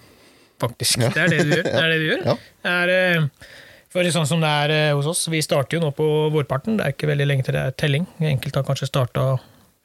Faktisk. 0.63 1.03
Det 1.05 1.21
er 1.21 1.31
det 1.31 1.45
du 1.45 1.53
gjør. 1.53 1.67
Det 1.69 1.81
er 1.83 1.93
det 1.93 2.01
du 2.01 2.09
gjør. 2.11 2.25
Ja. 2.31 2.37
Det 2.65 2.73
er, 2.73 2.93
eh, 2.97 3.51
for 3.93 4.09
sånn 4.13 4.29
som 4.29 4.41
det 4.43 4.49
er 4.49 4.95
hos 4.97 5.07
oss, 5.09 5.27
vi 5.33 5.43
starter 5.45 5.79
jo 5.79 5.85
nå 5.85 5.93
på 5.97 6.07
vårparten. 6.35 6.79
Det 6.79 6.87
er 6.87 6.97
ikke 6.97 7.11
veldig 7.13 7.27
lenge 7.29 7.47
til 7.47 7.57
det 7.57 7.63
er 7.69 7.77
telling. 7.79 8.09
Enkelte 8.25 8.61
har 8.61 8.67
kanskje 8.67 8.89
starta 8.89 9.29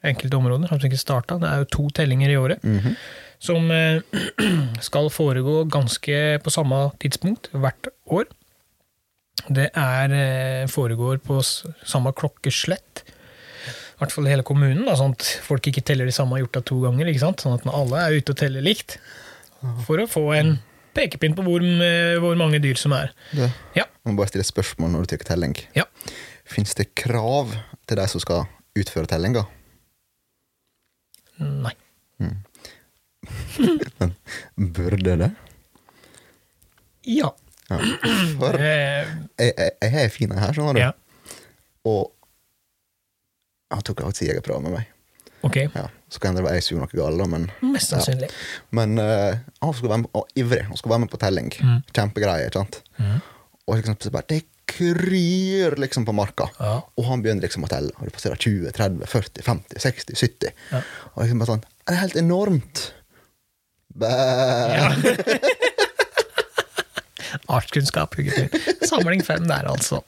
enkelte 0.04 0.36
områder. 0.38 0.68
som 0.68 0.78
ikke 0.88 0.98
startet. 1.00 1.40
Det 1.42 1.48
er 1.50 1.62
jo 1.62 1.70
to 1.76 1.88
tellinger 1.94 2.30
i 2.32 2.36
året. 2.40 2.62
Som 3.42 3.70
eh, 3.70 4.00
skal 4.88 5.10
foregå 5.10 5.64
ganske 5.70 6.38
på 6.42 6.50
samme 6.54 6.90
tidspunkt 7.02 7.50
hvert 7.52 7.88
år. 8.06 8.26
Det 9.48 9.70
er, 9.74 10.12
eh, 10.14 10.66
foregår 10.70 11.18
på 11.24 11.40
samme 11.42 12.12
klokkeslett. 12.14 13.02
I 13.02 14.02
hvert 14.02 14.12
fall 14.14 14.26
i 14.26 14.32
hele 14.32 14.42
kommunen, 14.46 14.84
da, 14.86 14.96
sånn 14.98 15.14
at 15.14 15.22
folk 15.46 15.66
ikke 15.70 15.82
teller 15.86 16.08
de 16.08 16.14
samme 16.14 16.38
hjorta 16.40 16.62
to 16.66 16.80
ganger. 16.82 17.06
ikke 17.06 17.22
sant? 17.22 17.42
Sånn 17.42 17.54
at 17.58 17.66
alle 17.70 18.00
er 18.02 18.18
ute 18.18 18.34
og 18.34 18.38
teller 18.38 18.62
likt. 18.64 18.98
For 19.86 20.02
å 20.02 20.08
få 20.10 20.24
en 20.34 20.56
pekepinn 20.94 21.36
på 21.38 21.44
hvor, 21.46 21.62
eh, 21.62 22.18
hvor 22.20 22.34
mange 22.36 22.58
dyr 22.62 22.74
som 22.78 22.92
er. 22.92 23.12
Det. 23.30 23.50
Ja. 23.78 23.86
Må 24.04 24.16
bare 24.18 24.32
stille 24.32 24.44
spørsmål 24.46 24.90
når 24.90 25.06
du 25.06 25.16
tar 25.16 25.24
telling. 25.34 25.54
ja. 25.78 25.84
Fins 26.44 26.74
det 26.74 26.90
krav 26.98 27.54
til 27.86 27.96
de 27.96 28.06
som 28.10 28.20
skal 28.20 28.42
utføre 28.76 29.06
tellinga? 29.08 29.46
Nei. 32.22 32.32
Men 34.56 34.72
burde 34.76 35.16
det? 35.20 35.30
Ja. 37.12 37.32
Ja. 37.68 37.78
For 38.38 38.58
Eh, 38.62 39.06
jeg, 39.38 39.76
har 39.82 40.00
ei 40.04 40.08
fin 40.12 40.32
her, 40.36 40.52
skjønner 40.54 40.76
du. 40.78 40.82
ja. 40.82 40.90
Og 41.88 42.12
han 43.72 43.82
tok 43.82 44.02
faktisk 44.04 44.28
jegerprøve 44.28 44.60
med 44.66 44.76
meg. 44.76 44.90
Ok. 45.42 45.56
Ja. 45.74 45.86
Så 46.12 46.20
kan 46.22 46.36
det 46.36 46.44
være 46.44 46.60
jeg 46.60 46.66
som 46.66 46.76
gjorde 46.76 46.92
noe 46.92 46.98
galt, 47.00 47.30
men, 47.32 47.46
Mest 47.72 47.90
sannsynlig. 47.90 48.28
men 48.70 48.92
uh, 49.00 49.32
han 49.64 49.72
skulle 49.74 49.90
være 49.94 50.02
med, 50.04 50.10
og 50.14 50.28
ivrig. 50.38 50.60
Han 50.68 50.78
skulle 50.78 50.92
være 50.92 51.02
med 51.06 51.10
på 51.14 51.18
telling. 51.22 51.48
Mm. 51.58 51.80
Kjempegreie. 51.96 52.46
ikke 52.46 52.60
sant? 52.60 52.78
Og 53.68 53.78
liksom, 53.78 53.96
så 54.02 54.10
bare, 54.14 54.28
det 54.28 54.40
kryr 54.72 55.76
liksom 55.80 56.06
på 56.08 56.14
marka. 56.16 56.48
Ja. 56.58 56.74
Og 56.98 57.06
han 57.08 57.22
begynner 57.22 57.44
liksom 57.46 57.66
å 57.66 57.70
telle. 57.70 57.92
Og 57.98 58.08
det 58.08 58.14
passerer 58.16 58.40
20, 58.40 58.72
30, 58.76 59.06
40, 59.10 59.46
50, 59.48 59.82
60, 59.84 60.18
70. 60.18 60.54
Ja. 60.72 60.82
Og 61.14 61.22
liksom 61.24 61.42
bare 61.42 61.52
sånn 61.54 61.66
Det 61.66 61.94
er 61.94 62.02
helt 62.02 62.20
enormt. 62.22 62.86
Bæ. 63.92 64.12
Artskunnskap. 67.52 68.14
Samling 68.88 69.22
fem 69.26 69.46
der, 69.48 69.68
altså. 69.70 70.02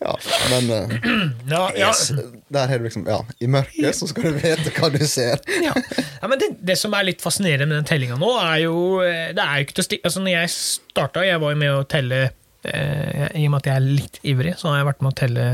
Ja, 0.00 0.14
men 0.50 0.70
eh, 0.70 0.96
Ja, 1.50 1.62
ja. 1.76 1.88
yes, 1.88 2.12
der 2.54 2.68
har 2.70 2.78
du 2.78 2.84
liksom 2.86 3.06
Ja, 3.08 3.18
i 3.42 3.48
mørket 3.50 3.96
så 3.98 4.06
skal 4.10 4.28
du 4.28 4.38
vite 4.38 4.72
hva 4.76 4.90
du 4.94 5.00
ser. 5.10 5.40
ja. 5.66 5.72
ja 5.74 6.30
men 6.30 6.38
det, 6.40 6.52
det 6.64 6.76
som 6.78 6.94
er 6.94 7.08
litt 7.08 7.24
fascinerende 7.24 7.66
med 7.72 7.80
den 7.80 7.88
tellinga 7.88 8.18
nå, 8.20 8.30
er 8.42 8.62
jo 8.66 8.76
eh, 9.04 9.30
Det 9.36 9.44
er 9.44 9.58
jo 9.60 9.66
ikke 9.66 9.78
til 9.78 9.84
å 9.84 9.88
sti... 9.88 10.00
Altså, 10.04 10.22
når 10.24 10.34
jeg 10.36 10.52
starta, 10.54 11.24
jeg 11.26 11.42
var 11.42 11.54
jo 11.54 11.60
med 11.64 11.74
å 11.74 11.82
telle 11.90 12.20
eh, 12.28 13.26
I 13.34 13.46
og 13.48 13.54
med 13.54 13.60
at 13.62 13.70
jeg 13.72 13.76
er 13.80 13.88
litt 13.88 14.20
ivrig, 14.22 14.54
så 14.60 14.70
har 14.72 14.82
jeg 14.82 14.90
vært 14.92 15.04
med 15.06 15.14
å 15.14 15.18
telle 15.24 15.46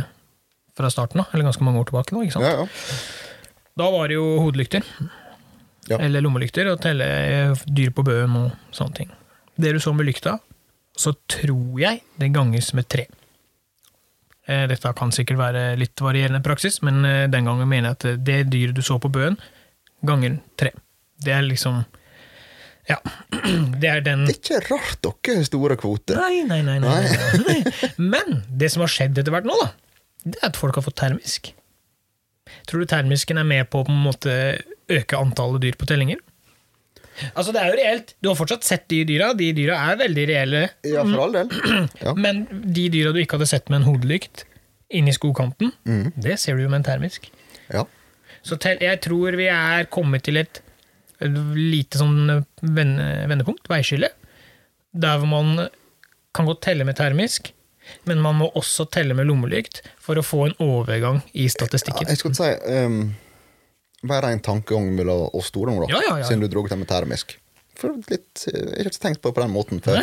fra 0.75 0.91
starten 0.91 1.23
av, 1.23 1.29
eller 1.33 1.47
ganske 1.47 1.65
mange 1.65 1.79
år 1.81 1.91
tilbake 1.91 2.15
nå. 2.17 2.25
ikke 2.27 2.35
sant? 2.35 2.49
Ja, 2.49 2.65
ja. 2.65 3.45
Da 3.79 3.91
var 3.91 4.11
det 4.11 4.17
jo 4.19 4.25
hodelykter, 4.43 4.87
Ja. 5.91 5.99
eller 6.01 6.23
lommelykter, 6.25 6.67
og 6.73 6.81
telle 6.83 7.07
eh, 7.07 7.63
dyr 7.77 7.91
på 7.95 8.03
bøen 8.07 8.35
og 8.39 8.75
sånne 8.75 8.97
ting. 9.01 9.11
Det 9.61 9.71
du 9.75 9.79
så 9.83 9.93
med 9.95 10.09
lykta, 10.09 10.39
så 10.97 11.13
tror 11.31 11.81
jeg 11.81 12.03
det 12.21 12.33
ganges 12.35 12.73
med 12.77 12.87
tre. 12.91 13.07
Eh, 14.47 14.67
Dette 14.71 14.93
kan 14.97 15.13
sikkert 15.15 15.41
være 15.41 15.65
litt 15.81 16.01
varierende 16.05 16.43
praksis, 16.45 16.81
men 16.85 17.05
eh, 17.09 17.25
den 17.33 17.49
gangen 17.49 17.69
mener 17.71 17.91
jeg 17.93 17.99
at 17.99 18.25
det 18.27 18.39
dyret 18.53 18.77
du 18.77 18.83
så 18.85 18.99
på 19.03 19.11
bøen, 19.13 19.39
ganger 20.05 20.39
tre. 20.61 20.75
Det 21.25 21.33
er 21.33 21.47
liksom 21.47 21.85
Ja. 22.91 22.99
Det 23.81 23.89
er 23.89 24.03
den 24.05 24.27
Det 24.29 24.35
er 24.35 24.41
ikke 24.43 24.75
rart 24.75 24.99
dere 25.07 25.39
har 25.39 25.47
store 25.49 25.77
kvoter. 25.81 26.19
Nei, 26.21 26.43
nei, 26.45 26.61
nei. 26.67 26.79
nei, 26.83 27.01
nei, 27.09 27.57
nei. 27.65 27.89
Men 27.97 28.43
det 28.51 28.69
som 28.75 28.85
har 28.85 28.93
skjedd 28.93 29.17
etter 29.23 29.33
hvert 29.33 29.49
nå, 29.49 29.57
da, 29.63 29.71
det 30.25 30.37
er 30.43 30.51
at 30.51 30.59
folk 30.61 30.77
har 30.77 30.85
fått 30.85 30.99
termisk. 31.01 31.49
Tror 32.69 32.85
du 32.85 32.89
termisken 32.91 33.41
er 33.41 33.49
med 33.49 33.71
på 33.73 33.81
å 33.81 33.87
på 33.89 33.93
en 33.93 34.05
måte 34.05 34.35
øke 34.93 35.17
antallet 35.17 35.65
dyr 35.65 35.79
på 35.81 35.89
tellinger? 35.89 36.21
Altså, 37.35 37.53
det 37.55 37.61
er 37.63 37.71
jo 37.71 37.77
reelt. 37.79 38.15
Du 38.23 38.29
har 38.31 38.39
fortsatt 38.39 38.67
sett 38.67 38.89
de 38.91 39.03
dyra. 39.09 39.33
De 39.39 39.53
dyra 39.57 39.77
er 39.93 40.01
veldig 40.01 40.25
reelle. 40.31 40.63
Ja, 40.89 41.05
for 41.07 41.27
all 41.27 41.37
del. 41.37 41.53
Ja. 42.05 42.15
Men 42.19 42.45
de 42.51 42.89
dyra 42.93 43.13
du 43.15 43.21
ikke 43.23 43.39
hadde 43.39 43.49
sett 43.51 43.71
med 43.71 43.83
en 43.83 43.89
hodelykt 43.89 44.45
inni 44.95 45.15
skogkanten, 45.17 45.73
det 46.21 46.37
ser 46.43 46.59
du 46.59 46.65
jo 46.67 46.71
med 46.71 46.83
en 46.83 46.89
termisk. 46.93 47.31
ja. 47.73 47.87
Så 48.45 48.59
jeg 48.61 48.99
tror 49.01 49.33
vi 49.41 49.47
er 49.49 49.87
kommet 49.89 50.27
til 50.27 50.37
et 50.37 50.59
lite 51.57 51.97
sånn 51.97 52.45
vendepunkt, 52.61 53.65
veiskille, 53.73 54.11
der 54.93 55.25
man 55.25 55.69
kan 56.37 56.45
godt 56.51 56.61
telle 56.67 56.85
med 56.85 56.99
termisk, 56.99 57.55
men 58.05 58.21
man 58.21 58.37
må 58.43 58.51
også 58.53 58.85
telle 58.93 59.17
med 59.17 59.31
lommelykt 59.31 59.81
for 59.97 60.21
å 60.21 60.25
få 60.25 60.43
en 60.51 60.55
overgang 60.61 61.23
i 61.33 61.47
ja 61.47 61.55
statistikken. 61.57 62.09
jeg 62.13 62.21
skulle 62.21 62.37
si 62.37 62.51
um, 62.85 63.15
Bare 64.05 64.33
en 64.35 64.43
tankegang 64.45 64.91
mellom 64.97 65.31
oss 65.33 65.51
nå, 65.55 65.65
da. 65.65 65.89
Ja, 65.95 66.01
ja, 66.09 66.19
ja. 66.21 66.27
Siden 66.29 66.45
du 66.45 66.49
dro 66.53 66.65
det 66.69 66.77
med 66.79 66.89
termisk. 66.91 67.39
For 67.79 67.97
litt, 68.11 68.45
Jeg 68.47 68.85
har 68.85 68.91
ikke 68.91 69.03
tenkt 69.03 69.23
på 69.23 69.31
det 69.31 69.39
på 69.39 69.43
den 69.45 69.55
måten 69.55 69.81
før. 69.83 70.03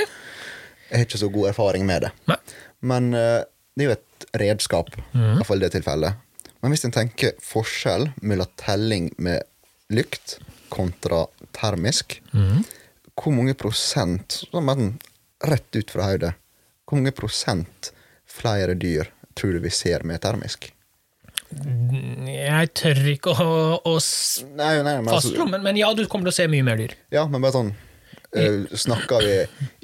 Jeg 0.89 0.97
har 0.97 1.05
ikke 1.05 1.21
så 1.21 1.29
god 1.31 1.49
erfaring 1.53 1.85
med 1.87 2.01
det. 2.07 2.11
Nei. 2.27 2.37
Men 2.81 3.13
uh, 3.13 3.43
det 3.77 3.85
er 3.85 3.89
jo 3.91 3.95
et 3.95 4.25
redskap, 4.41 4.89
mm. 5.13 5.21
i 5.21 5.35
hvert 5.37 5.47
fall 5.47 5.61
i 5.61 5.65
det 5.67 5.71
tilfellet. 5.77 6.19
Men 6.61 6.73
hvis 6.73 6.83
en 6.85 6.93
tenker 6.93 7.37
forskjell 7.41 8.09
mellom 8.21 8.49
telling 8.59 9.07
med 9.17 9.45
lykt 9.93 10.39
kontra 10.71 11.25
termisk, 11.57 12.19
Mhm. 12.33 12.63
hvor 13.15 13.33
mange 13.35 13.53
prosent, 13.53 14.43
sånn 14.51 14.97
rett 15.43 15.75
ut 15.75 15.91
fra 15.91 16.03
høyde, 16.11 16.33
hvor 16.85 16.97
mange 16.99 17.11
prosent 17.11 17.91
flere 18.25 18.73
dyr 18.75 19.09
tror 19.35 19.53
du 19.53 19.59
vi 19.59 19.69
ser 19.69 20.03
med 20.03 20.21
termisk? 20.21 20.71
Jeg 22.31 22.71
tør 22.77 22.99
ikke 23.11 23.33
å, 23.35 23.53
å 23.83 23.95
Nei, 24.57 24.73
nei, 24.85 24.97
men, 25.03 25.09
fastslå, 25.11 25.35
altså, 25.35 25.47
men, 25.51 25.63
men 25.65 25.79
ja, 25.79 25.91
du 25.97 26.05
kommer 26.07 26.29
til 26.29 26.35
å 26.35 26.39
se 26.39 26.49
mye 26.51 26.65
mer 26.65 26.79
dyr. 26.81 26.93
ja, 27.13 27.25
men 27.29 27.43
bare 27.43 27.55
sånn 27.57 27.73
uh, 27.73 28.77
Snakker 28.85 29.25
vi 29.25 29.35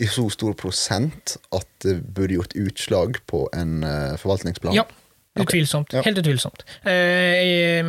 i 0.05 0.07
så 0.11 0.27
stor 0.33 0.55
prosent 0.59 1.35
at 1.55 1.67
det 1.85 1.99
burde 2.15 2.37
gjort 2.39 2.55
utslag 2.59 3.19
på 3.29 3.45
en 3.57 3.81
uh, 3.83 4.15
forvaltningsplan? 4.21 4.77
Ja, 4.77 4.87
utvilsomt. 5.37 5.93
Ja. 5.93 6.01
Helt 6.05 6.17
utvilsomt. 6.21 6.63
Eh, 6.87 7.83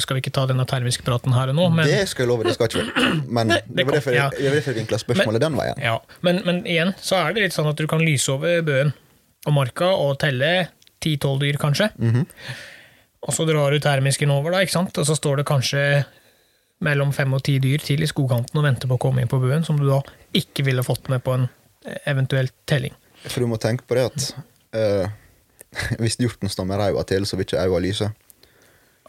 skal 0.00 0.16
vi 0.16 0.22
ikke 0.24 0.32
ta 0.34 0.46
denne 0.48 0.64
termiske 0.68 1.04
praten 1.06 1.34
her 1.36 1.52
og 1.52 1.58
nå, 1.58 1.66
men 1.74 1.88
Det 1.90 2.06
skal 2.08 2.24
jeg 2.24 2.30
love, 2.32 2.46
det 2.46 2.54
skal 2.56 2.70
ikke 2.70 2.84
vi. 2.86 3.10
Men 3.26 3.50
Nei, 3.52 3.58
det 3.66 3.76
det 3.80 3.88
var 3.88 3.98
derfor 3.98 4.16
ja. 4.16 4.28
jeg, 4.32 4.54
derfor 4.54 4.72
jeg 4.72 4.80
vinkla 4.82 5.00
spørsmålet 5.02 5.44
den 5.44 5.58
veien. 5.58 5.82
Ja, 5.82 5.98
men, 6.26 6.40
men 6.48 6.62
igjen 6.64 6.94
så 7.02 7.20
er 7.20 7.36
det 7.36 7.48
litt 7.48 7.56
sånn 7.56 7.68
at 7.70 7.80
du 7.80 7.84
kan 7.90 8.04
lyse 8.04 8.32
over 8.32 8.62
bøen 8.66 8.94
og 9.46 9.54
marka 9.54 9.92
og 9.94 10.16
telle 10.22 10.70
10-12 11.04 11.36
dyr, 11.44 11.60
kanskje. 11.60 11.90
Mhm. 12.00 12.24
Og 13.26 13.34
så 13.34 13.46
drar 13.48 13.74
du 13.74 13.82
termisken 13.82 14.30
over, 14.30 14.54
da, 14.54 14.62
ikke 14.62 14.76
sant? 14.76 14.98
og 14.98 15.08
så 15.08 15.16
står 15.18 15.40
det 15.40 15.48
kanskje 15.48 15.82
mellom 16.86 17.12
fem 17.16 17.32
og 17.32 17.42
ti 17.46 17.56
dyr 17.62 17.82
til 17.82 18.04
i 18.04 18.08
skogkanten 18.08 18.58
og 18.60 18.66
venter 18.66 18.90
på 18.90 18.98
å 18.98 19.02
komme 19.02 19.22
inn 19.22 19.30
på 19.30 19.40
buen, 19.42 19.64
som 19.66 19.78
du 19.80 19.86
da 19.88 20.02
ikke 20.36 20.66
ville 20.66 20.84
fått 20.86 21.08
med 21.12 21.24
på 21.24 21.34
en 21.34 21.48
eh, 21.48 21.98
eventuell 22.12 22.50
telling. 22.68 22.94
For 23.24 23.42
du 23.42 23.50
må 23.50 23.58
tenke 23.60 23.86
på 23.88 23.96
det 23.96 24.06
at 24.10 24.28
eh, 24.76 25.16
hvis 26.02 26.20
hjorten 26.20 26.52
stammer 26.52 26.80
ræva 26.82 27.02
til, 27.08 27.26
så 27.26 27.38
vil 27.38 27.48
ikke 27.48 27.64
øynene 27.64 27.82
lyse. 27.88 28.10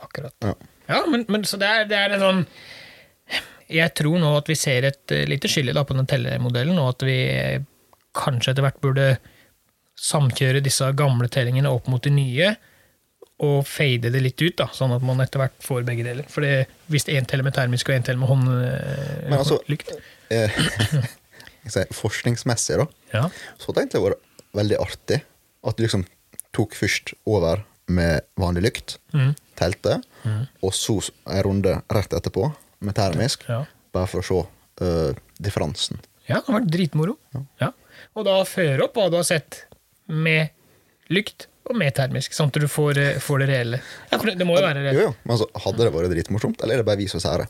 Akkurat. 0.01 0.35
Ja. 0.45 0.55
Ja, 0.87 1.01
men, 1.11 1.25
men 1.27 1.43
så 1.43 1.59
det 1.59 1.67
er, 1.67 1.87
det 1.89 1.97
er 1.99 2.13
en 2.15 2.21
sånn 2.21 2.37
Jeg 3.67 3.91
tror 3.99 4.21
nå 4.21 4.29
at 4.37 4.47
vi 4.47 4.55
ser 4.55 4.85
et 4.87 5.11
eh, 5.11 5.25
lite 5.27 5.49
skille 5.51 5.75
da, 5.75 5.83
på 5.83 5.97
den 5.97 6.07
tellemodellen, 6.07 6.79
og 6.79 6.95
at 6.95 7.07
vi 7.07 7.17
kanskje 8.17 8.53
etter 8.53 8.65
hvert 8.65 8.79
burde 8.81 9.07
samkjøre 9.99 10.61
disse 10.63 10.87
gamle 10.97 11.27
tellingene 11.33 11.69
opp 11.73 11.89
mot 11.91 12.03
de 12.03 12.13
nye, 12.13 12.53
og 13.39 13.67
fade 13.69 14.09
det 14.09 14.21
litt 14.23 14.41
ut, 14.41 14.55
da, 14.57 14.65
sånn 14.73 14.95
at 14.95 15.03
man 15.05 15.19
etter 15.21 15.37
hvert 15.43 15.57
får 15.61 15.83
begge 15.85 16.03
deler. 16.07 16.25
For 16.31 16.41
det, 16.41 16.65
hvis 16.89 17.05
én 17.13 17.25
teller 17.29 17.45
med 17.45 17.53
termisk 17.53 17.89
og 17.91 17.95
én 17.99 18.05
teller 18.07 18.19
med 18.23 18.47
eh, 18.65 19.29
Men 19.29 19.39
altså- 19.39 19.61
Eh, 20.29 20.49
sier, 21.71 21.87
forskningsmessig, 21.93 22.77
da, 22.81 22.87
ja. 23.13 23.29
så 23.59 23.73
tenkte 23.75 23.97
jeg 23.97 24.03
det 24.03 24.05
var 24.09 24.15
veldig 24.63 24.77
artig 24.83 25.21
at 25.67 25.77
du 25.77 25.83
liksom 25.85 26.05
tok 26.55 26.73
først 26.75 27.13
over 27.29 27.63
med 27.87 28.21
vanlig 28.39 28.63
lykt, 28.65 28.97
Mm. 29.13 29.35
telte, 29.55 30.01
og 30.61 30.73
så 30.75 30.97
en 31.27 31.43
runde 31.43 31.81
rett 31.89 32.11
etterpå 32.13 32.49
med 32.81 32.95
termisk, 32.95 33.45
Ja. 33.47 33.65
bare 33.93 34.07
for 34.07 34.19
å 34.21 34.23
se 34.27 34.41
uh, 34.83 35.13
differansen. 35.41 35.99
ja, 36.27 36.41
det 36.41 36.45
har 36.45 36.59
vært 36.59 36.69
dritmoro. 36.71 37.17
Ja. 37.61 37.71
Og 38.15 38.25
da 38.25 38.43
føre 38.43 38.83
opp 38.83 38.93
hva 38.95 39.09
du 39.09 39.15
har 39.17 39.23
sett 39.23 39.65
med 40.07 40.49
lykt 41.09 41.47
og 41.69 41.77
mer 41.79 41.91
termisk, 41.95 42.33
sånn 42.35 42.51
at 42.51 42.59
du 42.61 42.67
får, 42.71 42.97
eh, 43.01 43.19
får 43.23 43.43
det 43.43 43.47
reelle. 43.51 43.79
Ja, 44.11 44.17
for 44.17 44.29
det, 44.29 44.37
det 44.39 44.47
må 44.47 44.57
jo 44.57 44.65
være 44.65 44.81
Jo, 44.81 44.85
reelt. 44.89 45.01
jo, 45.03 45.13
men 45.23 45.35
altså, 45.37 45.47
Hadde 45.65 45.85
det 45.87 45.93
vært 45.95 46.13
dritmorsomt, 46.15 46.61
eller 46.63 46.77
er 46.77 46.83
det 46.83 46.87
bare 46.89 47.01
vi 47.01 47.07
som 47.11 47.19
er 47.21 47.25
sære? 47.27 47.47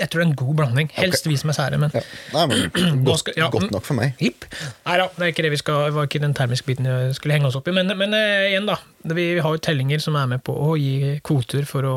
Jeg 0.00 0.08
tror 0.10 0.20
det 0.20 0.24
er 0.24 0.28
en 0.28 0.36
god 0.38 0.54
blanding. 0.58 0.88
Helst 0.94 1.26
vi 1.26 1.36
som 1.40 1.50
er 1.50 1.56
sære, 1.56 1.78
men 1.80 1.90
Ja. 1.94 2.00
Nei, 2.34 2.44
men 2.50 3.04
godt, 3.08 3.22
skal- 3.22 3.36
ja, 3.38 3.48
godt 3.50 3.66
mm. 3.68 3.72
nok 3.74 3.84
for 3.86 3.98
meg. 3.98 4.14
hipp. 4.20 4.44
Nei 4.86 4.96
da, 5.00 5.08
det 5.18 5.30
det 5.36 5.50
vi 5.50 5.58
var 5.66 6.06
ikke 6.06 6.20
den 6.22 6.34
termiske 6.34 6.66
biten 6.68 6.86
jeg 6.86 7.14
skulle 7.18 7.34
henge 7.36 7.48
oss 7.50 7.56
opp 7.58 7.68
i. 7.68 7.74
Men, 7.74 7.90
men 7.98 8.14
uh, 8.14 8.46
igjen, 8.50 8.66
da. 8.68 8.76
Vi, 9.04 9.14
vi 9.34 9.40
har 9.44 9.56
jo 9.56 9.62
tellinger 9.62 10.02
som 10.02 10.16
er 10.20 10.26
med 10.30 10.44
på 10.46 10.54
å 10.54 10.76
gi 10.78 11.18
kvoter 11.26 11.66
for 11.68 11.82
å, 11.88 11.94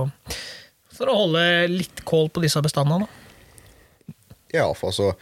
for 0.94 1.12
å 1.12 1.18
holde 1.24 1.44
litt 1.74 2.04
kål 2.08 2.30
på 2.34 2.44
disse 2.46 2.62
bestandene. 2.66 3.06
da. 3.08 4.10
Ja, 4.54 4.68
for 4.78 4.92
altså 4.92 5.14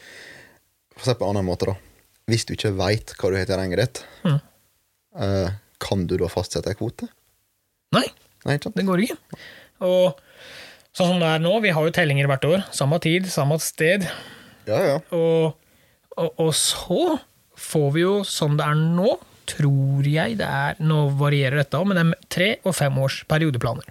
For 0.97 1.05
å 1.05 1.07
si 1.07 1.17
på 1.19 1.25
en 1.27 1.35
annen 1.35 1.47
måte, 1.47 1.71
da. 1.71 1.75
Hvis 2.31 2.45
du 2.47 2.53
ikke 2.55 2.73
veit 2.77 3.13
hva 3.17 3.31
du 3.31 3.35
har 3.39 3.45
i 3.45 3.50
terrenget 3.50 3.79
ditt, 3.83 4.03
Mm. 4.23 4.39
Eh, 5.19 5.51
kan 5.81 6.05
du 6.07 6.15
da 6.21 6.29
fastsette 6.31 6.71
en 6.71 6.79
kvote? 6.79 7.09
Nei, 7.95 8.07
Nei, 8.47 8.57
det 8.57 8.85
går 8.87 9.03
ikke. 9.05 9.17
Og 9.85 10.17
sånn 10.97 11.11
som 11.13 11.19
det 11.21 11.27
er 11.29 11.41
nå, 11.43 11.53
vi 11.61 11.73
har 11.75 11.85
jo 11.85 11.93
tellinger 11.93 12.29
hvert 12.29 12.47
år. 12.47 12.63
Samme 12.73 12.97
tid, 13.03 13.27
samme 13.29 13.57
sted. 13.61 14.07
Ja, 14.69 14.79
ja. 14.81 14.95
Og, 15.13 15.57
og, 16.17 16.31
og 16.41 16.49
så 16.57 17.19
får 17.61 17.87
vi 17.95 18.05
jo, 18.05 18.15
sånn 18.25 18.57
det 18.57 18.65
er 18.65 18.79
nå, 18.81 19.15
tror 19.51 20.07
jeg 20.07 20.37
det 20.39 20.47
er 20.47 20.77
Nå 20.79 21.09
varierer 21.19 21.59
dette, 21.61 21.79
men 21.85 21.97
det 21.97 22.03
er 22.05 22.27
tre- 22.33 22.59
og 22.63 22.75
femårs 22.77 23.21
periodeplaner. 23.29 23.89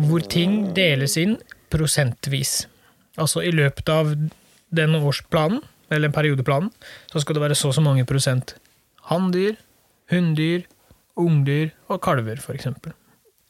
Hvor 0.00 0.24
ting 0.32 0.70
deles 0.74 1.18
inn 1.20 1.36
prosentvis. 1.70 2.64
Altså 3.20 3.42
i 3.44 3.52
løpet 3.52 3.90
av 3.92 4.14
den 4.70 4.96
årsplanen, 4.96 5.60
eller 5.90 6.12
periodeplanen, 6.14 6.70
så 7.10 7.20
skal 7.20 7.36
det 7.36 7.42
være 7.44 7.58
så 7.58 7.70
og 7.72 7.76
så 7.76 7.82
mange 7.84 8.06
prosent 8.08 8.54
hanndyr, 9.10 9.58
hunndyr, 10.12 10.64
ungdyr 11.20 11.70
og 11.90 12.00
kalver, 12.04 12.40
f.eks. 12.40 12.70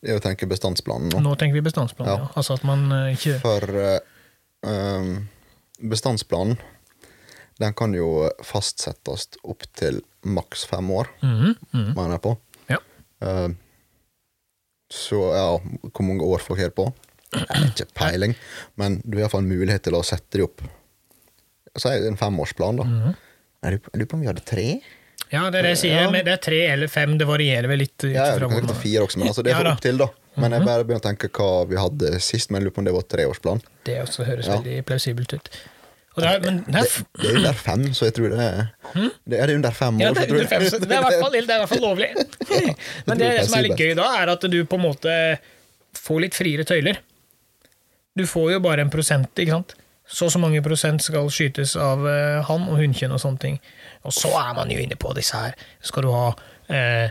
Jeg 0.00 0.22
tenker 0.24 0.48
bestandsplanen 0.48 1.12
nå. 1.12 1.20
Nå 1.20 1.36
tenker 1.36 1.58
vi 1.58 1.64
bestandsplanen, 1.66 2.12
ja. 2.12 2.20
Ja. 2.24 2.34
Altså 2.40 2.56
at 2.56 2.64
man 2.64 2.86
eh, 2.96 3.10
ikke 3.18 3.36
For 3.42 3.66
um, 4.64 5.10
bestandsplanen 5.92 6.56
den 7.60 7.74
kan 7.76 7.92
jo 7.92 8.30
fastsettes 8.40 9.26
opp 9.44 9.66
til 9.76 10.00
maks 10.24 10.64
fem 10.68 10.88
år, 10.96 11.10
Mhm, 11.20 11.50
mhm. 11.74 11.90
mener 11.92 12.14
jeg 12.16 12.22
på. 12.24 12.32
Ja. 12.72 12.78
Uh, 13.20 13.52
så 14.90 15.18
ja, 15.36 15.44
hvor 15.92 16.06
mange 16.06 16.24
år 16.24 16.40
folk 16.42 16.58
har 16.60 16.72
på? 16.74 16.88
Ikke 17.68 17.86
peiling, 17.94 18.34
men 18.80 19.02
du 19.04 19.18
har 19.18 19.26
iallfall 19.26 19.44
mulighet 19.46 19.84
til 19.86 19.94
å 19.94 20.02
sette 20.02 20.40
de 20.40 20.46
opp. 20.48 20.64
Så 21.76 21.92
er 21.92 22.00
det 22.00 22.08
en 22.10 22.18
femårsplan, 22.18 22.80
da. 22.80 22.84
Mm 22.84 23.02
-hmm. 23.02 23.14
jeg 23.62 23.80
lurer 23.94 24.06
på 24.06 24.16
om 24.16 24.20
vi 24.20 24.26
hadde 24.26 24.40
tre? 24.40 24.80
Ja, 25.30 25.44
det 25.50 25.60
er 25.60 25.68
det 25.68 25.75
jeg 25.76 25.82
sier. 25.84 26.08
Men 26.10 26.25
Det 26.26 26.32
er 26.34 26.42
tre 26.42 26.60
eller 26.72 26.90
fem, 26.90 27.16
det 27.18 27.26
varierer 27.28 27.68
vel 27.70 27.84
litt. 27.84 28.06
Ja, 28.10 28.32
du 28.38 28.49
kan 28.50 28.66
ta 28.66 28.75
fire 28.75 29.06
også, 29.06 29.20
men 29.20 29.30
altså, 29.30 29.44
det 29.46 29.52
er 29.54 29.60
for 29.62 29.72
opp 29.72 29.84
til, 29.84 30.00
da. 30.00 30.08
Men 30.40 30.54
jeg 30.56 30.66
bare 30.66 30.87
begynner 30.87 31.02
å 31.02 31.06
tenke 31.08 31.30
hva 31.37 31.50
vi 31.70 31.78
hadde 31.78 32.14
sist, 32.22 32.50
men 32.54 32.64
lurer 32.64 32.75
på 32.75 32.82
om 32.82 32.88
det 32.88 32.94
var 32.94 33.06
treårsplan. 33.10 33.60
Det 33.87 33.99
også 34.04 34.26
høres 34.26 34.49
Ja. 34.49 34.58
veldig 34.58 34.84
plausibelt 34.87 35.34
ut. 35.34 35.50
Og 36.16 36.22
det 36.25 36.30
er, 36.30 36.40
men 36.42 36.56
det 36.66 36.82
Det 37.20 37.28
er 37.30 37.37
under 37.38 37.52
fem, 37.54 37.82
så 37.94 38.06
jeg 38.08 38.14
tror 38.14 38.30
det 38.30 38.40
er 38.40 39.10
Det 39.28 39.38
er 39.38 39.54
under 39.54 39.70
fem 39.70 39.96
år, 39.96 40.00
ja, 40.00 40.12
det 40.12 40.25
er 40.25 40.34
under 40.34 40.46
fem, 40.50 40.62
så 40.66 40.78
det 40.80 40.90
er 40.90 41.02
fall, 41.20 41.32
det 41.32 41.50
er 41.50 41.54
i 41.54 41.62
hvert 41.62 41.68
fall 41.68 41.84
lovlig. 41.84 42.08
Men 43.06 43.18
det 43.18 43.30
som 43.46 43.58
er 43.58 43.68
litt 43.68 43.78
gøy 43.78 43.94
da, 43.94 44.08
er 44.22 44.32
at 44.34 44.40
du 44.50 44.64
på 44.64 44.78
en 44.78 44.82
måte 44.82 45.38
får 45.94 46.20
litt 46.20 46.34
friere 46.34 46.66
tøyler. 46.66 46.99
Du 48.18 48.26
får 48.26 48.52
jo 48.56 48.60
bare 48.60 48.82
en 48.82 48.90
prosent, 48.90 49.30
ikke 49.38 49.54
sant? 49.54 49.75
Så 50.10 50.26
og 50.26 50.32
så 50.34 50.40
mange 50.42 50.58
prosent 50.62 51.02
skal 51.02 51.28
skytes 51.30 51.76
av 51.78 52.02
han 52.49 52.66
og 52.66 52.80
hunnkjønn 52.82 53.14
og 53.14 53.20
sånne 53.22 53.38
ting. 53.38 53.60
Og 54.07 54.14
så 54.16 54.30
er 54.40 54.54
man 54.57 54.71
jo 54.73 54.78
inne 54.80 54.97
på 55.00 55.12
disse 55.16 55.37
her. 55.37 55.57
Skal 55.85 56.07
du 56.07 56.12
ha 56.14 56.28
eh, 56.73 57.11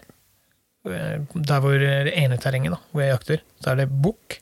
eh, 0.89 1.17
Der 1.35 1.59
hvor 1.61 1.75
det 1.77 2.15
ene 2.17 2.39
terrenget, 2.41 2.73
da, 2.73 2.79
hvor 2.91 3.03
jeg 3.05 3.13
jakter, 3.13 3.43
så 3.61 3.73
er 3.73 3.81
det 3.83 3.89
bukk, 4.03 4.39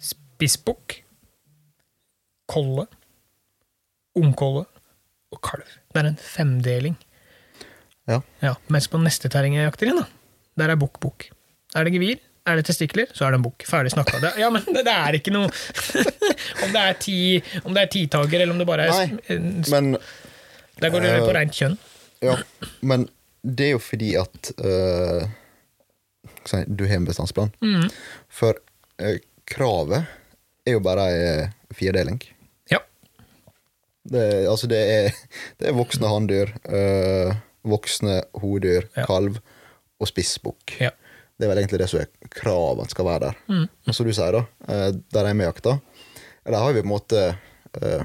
spissbukk, 0.00 1.00
kolle, 2.48 2.86
ungkolle 4.18 4.64
og 5.34 5.42
kalv. 5.44 5.66
Det 5.92 6.00
er 6.00 6.08
en 6.12 6.22
femdeling. 6.22 6.96
Ja. 8.08 8.22
Ja, 8.40 8.54
Mens 8.72 8.88
på 8.88 9.00
neste 9.02 9.28
terreng 9.28 9.58
jeg 9.58 9.68
jakter 9.68 9.90
inn, 9.90 10.00
da, 10.00 10.06
der 10.62 10.72
er 10.72 10.80
bukk-bukk. 10.80 11.28
Er 11.76 11.84
det 11.84 11.92
gevir, 11.92 12.22
er 12.48 12.56
det 12.56 12.64
testikler, 12.64 13.10
så 13.12 13.26
er 13.26 13.34
det 13.34 13.42
en 13.42 13.44
bukk. 13.44 13.66
Ferdig 13.68 13.92
snakka. 13.92 14.22
Det, 14.22 14.30
ja, 14.40 14.48
men 14.54 14.64
det, 14.64 14.86
det 14.86 14.94
er 14.94 15.18
ikke 15.18 15.34
noe 15.34 15.50
Om 16.64 16.70
det 16.72 16.80
er 16.80 16.94
ti 17.02 17.16
Om 17.60 17.74
det 17.76 17.82
er 17.82 17.90
titager, 17.92 18.40
eller 18.40 18.54
om 18.54 18.62
det 18.62 18.66
bare 18.70 18.86
er 18.88 19.12
Nei, 19.12 19.36
Men 19.68 19.90
Der 20.80 20.90
går 20.94 21.00
du 21.04 21.08
eh, 21.10 21.20
på 21.24 21.32
rent 21.34 21.54
kjønn. 21.58 21.76
Ja, 22.22 22.36
men 22.82 23.08
det 23.42 23.66
er 23.68 23.74
jo 23.76 23.78
fordi 23.82 24.12
at 24.18 24.50
øh, 24.58 25.22
si, 26.48 26.62
du 26.66 26.84
har 26.86 26.96
en 27.00 27.06
bestandsplan. 27.08 27.52
Mm. 27.62 27.88
For 28.28 28.58
uh, 29.02 29.16
kravet 29.48 30.04
er 30.66 30.72
jo 30.76 30.80
bare 30.84 31.06
ei 31.12 31.18
øh, 31.42 31.48
firedeling. 31.74 32.20
Ja. 32.72 32.78
Det, 34.08 34.24
altså 34.48 34.66
det 34.70 34.78
er, 34.78 35.10
det 35.60 35.70
er 35.70 35.76
voksne 35.78 36.08
hanndyr, 36.10 36.54
øh, 36.68 37.34
voksne 37.68 38.22
hodyr, 38.40 38.88
Ja. 38.96 39.06
kalv 39.06 39.38
og 40.00 40.08
spissbukk. 40.10 40.78
ja. 40.80 40.90
Det 41.38 41.46
er 41.46 41.50
vel 41.52 41.58
egentlig 41.62 41.78
det 41.78 41.86
som 41.86 42.00
er 42.02 42.30
kravet 42.34 42.90
skal 42.90 43.06
være 43.06 43.20
der. 43.28 43.36
Mm. 43.46 43.66
Og 43.86 43.94
som 43.94 44.06
du 44.08 44.10
sier, 44.10 44.34
da, 44.34 44.40
eh, 44.66 44.88
der 45.14 45.20
jeg 45.28 45.30
er 45.30 45.36
med 45.38 45.46
jakta, 45.46 45.76
der 46.48 46.56
har 46.58 46.72
vi 46.74 46.80
på 46.82 46.88
en 46.88 46.90
måte 46.90 47.20
eh, 47.78 48.02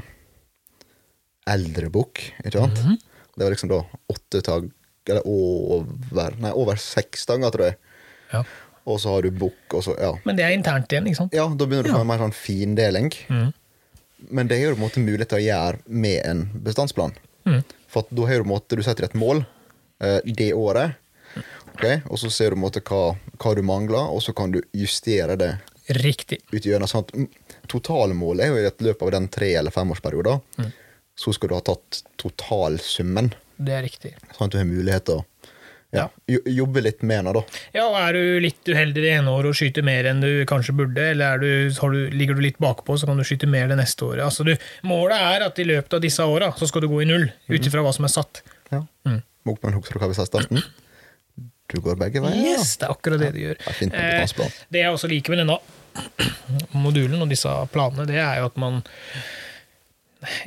eldre 1.50 1.90
bukk, 1.94 2.22
ikke 2.46 2.60
sant? 2.60 2.80
Mhm. 2.84 2.98
Det 3.34 3.44
var 3.48 3.52
liksom 3.56 3.70
da 3.72 3.80
åtte 4.14 4.42
tagg, 4.46 4.68
eller 5.10 5.24
over, 5.28 6.36
nei, 6.40 6.52
over 6.54 6.78
seks 6.80 7.26
tagger, 7.26 7.52
tror 7.52 7.66
jeg. 7.72 7.78
ja. 8.34 8.44
Og 8.86 8.98
så 9.00 9.14
har 9.14 9.22
du 9.24 9.32
bukk, 9.32 9.74
og 9.78 9.84
så, 9.86 9.94
ja. 9.96 10.10
Men 10.28 10.36
det 10.36 10.44
er 10.44 10.52
internt 10.52 10.92
igjen, 10.92 11.06
ikke 11.08 11.16
sant? 11.22 11.34
Ja, 11.36 11.46
da 11.48 11.66
begynner 11.66 11.88
du 11.88 11.94
å 11.94 11.96
få 11.96 12.02
en 12.04 12.10
mer 12.10 12.20
sånn 12.20 12.34
findeling. 12.36 13.14
Mm. 13.32 13.54
Men 14.36 14.50
det 14.50 14.58
er 14.58 14.66
jo 14.66 14.74
på 14.76 14.82
en 14.82 14.84
måte 14.84 15.26
til 15.30 15.38
å 15.38 15.40
gjøre 15.40 15.80
med 15.88 16.20
en 16.28 16.42
bestandsplan. 16.66 17.14
Mm. 17.48 17.62
For 17.88 18.04
da 18.12 18.26
har 18.28 18.42
du 18.42 18.44
på 18.44 18.50
en 18.50 18.52
måte, 18.52 18.76
du 18.76 18.84
setter 18.84 19.08
et 19.08 19.16
mål 19.16 19.46
eh, 20.04 20.20
det 20.28 20.50
året, 20.54 20.98
okay? 21.78 22.02
og 22.10 22.20
så 22.20 22.30
ser 22.30 22.52
du 22.52 22.58
på 22.58 22.60
en 22.60 22.66
måte 22.66 22.84
hva, 22.84 23.16
hva 23.40 23.56
du 23.56 23.64
mangler, 23.64 24.04
og 24.12 24.20
så 24.22 24.36
kan 24.36 24.52
du 24.52 24.60
justere 24.76 25.40
det 25.40 25.54
Riktig. 25.84 26.38
Utgjørende. 26.56 26.88
Sånn 26.88 27.04
at 27.04 27.16
mm, 27.16 27.26
totalmålet 27.72 28.46
er 28.46 28.52
jo 28.54 28.60
i 28.62 28.68
et 28.70 28.84
løp 28.86 29.02
av 29.04 29.10
den 29.16 29.26
tre- 29.32 29.56
eller 29.60 29.72
femårsperioden, 29.72 30.44
Mm. 30.60 30.72
Så 31.20 31.34
skal 31.36 31.52
du 31.52 31.56
ha 31.58 31.62
tatt 31.62 32.04
totalsummen, 32.22 33.34
Det 33.64 33.74
er 33.74 33.84
riktig. 33.86 34.16
sånn 34.36 34.48
at 34.50 34.52
du 34.52 34.58
har 34.58 34.66
mulighet 34.66 35.06
til 35.06 35.22
å 35.22 35.26
ja, 35.94 36.08
jobbe 36.26 36.82
litt 36.82 37.04
med 37.06 37.26
den, 37.26 37.34
da. 37.38 37.42
Ja, 37.76 37.84
og 37.86 37.96
Er 38.00 38.14
du 38.18 38.40
litt 38.42 38.66
uheldig 38.66 39.04
det 39.04 39.12
ene 39.14 39.30
året 39.30 39.52
og 39.52 39.58
skyter 39.60 39.86
mer 39.86 40.08
enn 40.10 40.24
du 40.24 40.42
kanskje 40.50 40.74
burde, 40.74 41.04
eller 41.12 41.36
er 41.36 41.44
du, 41.44 41.74
har 41.78 41.94
du, 41.94 42.00
ligger 42.10 42.34
du 42.34 42.42
litt 42.42 42.58
bakpå, 42.58 42.96
så 42.98 43.06
kan 43.06 43.20
du 43.22 43.24
skyte 43.24 43.46
mer 43.46 43.68
det 43.70 43.78
neste 43.78 44.02
året. 44.08 44.24
Altså 44.26 44.44
du, 44.48 44.56
målet 44.90 45.22
er 45.22 45.46
at 45.46 45.60
i 45.62 45.68
løpet 45.70 45.94
av 45.94 46.02
disse 46.02 46.26
åra 46.26 46.50
så 46.58 46.66
skal 46.68 46.82
du 46.82 46.90
gå 46.90 47.04
i 47.04 47.10
null, 47.12 47.28
ut 47.48 47.70
ifra 47.70 47.86
hva 47.86 47.94
som 47.94 48.10
er 48.10 48.14
satt. 48.16 48.42
Ja. 48.74 48.82
Mm. 49.06 49.22
Mokman, 49.46 49.78
husker 49.78 50.00
du 50.00 50.02
hva 50.02 50.10
vi 50.10 50.18
sa 50.18 50.26
i 50.26 50.32
starten? 50.32 50.64
Du 51.70 51.78
går 51.82 51.96
begge 52.02 52.22
veier. 52.26 52.42
Yes, 52.42 52.74
det 52.82 52.90
er 52.90 52.96
akkurat 52.98 53.22
det 53.22 53.32
du 53.36 53.40
gjør. 53.44 53.62
Det 53.62 53.94
er 53.94 54.18
Eh, 54.18 54.58
det 54.74 54.82
jeg 54.82 54.98
også 54.98 55.10
liker 55.14 55.36
med 55.36 55.44
denne 55.46 55.60
modulen 56.84 57.22
og 57.22 57.30
disse 57.30 57.54
planene, 57.74 58.06
det 58.10 58.18
er 58.18 58.42
jo 58.42 58.50
at 58.50 58.58
man 58.62 58.82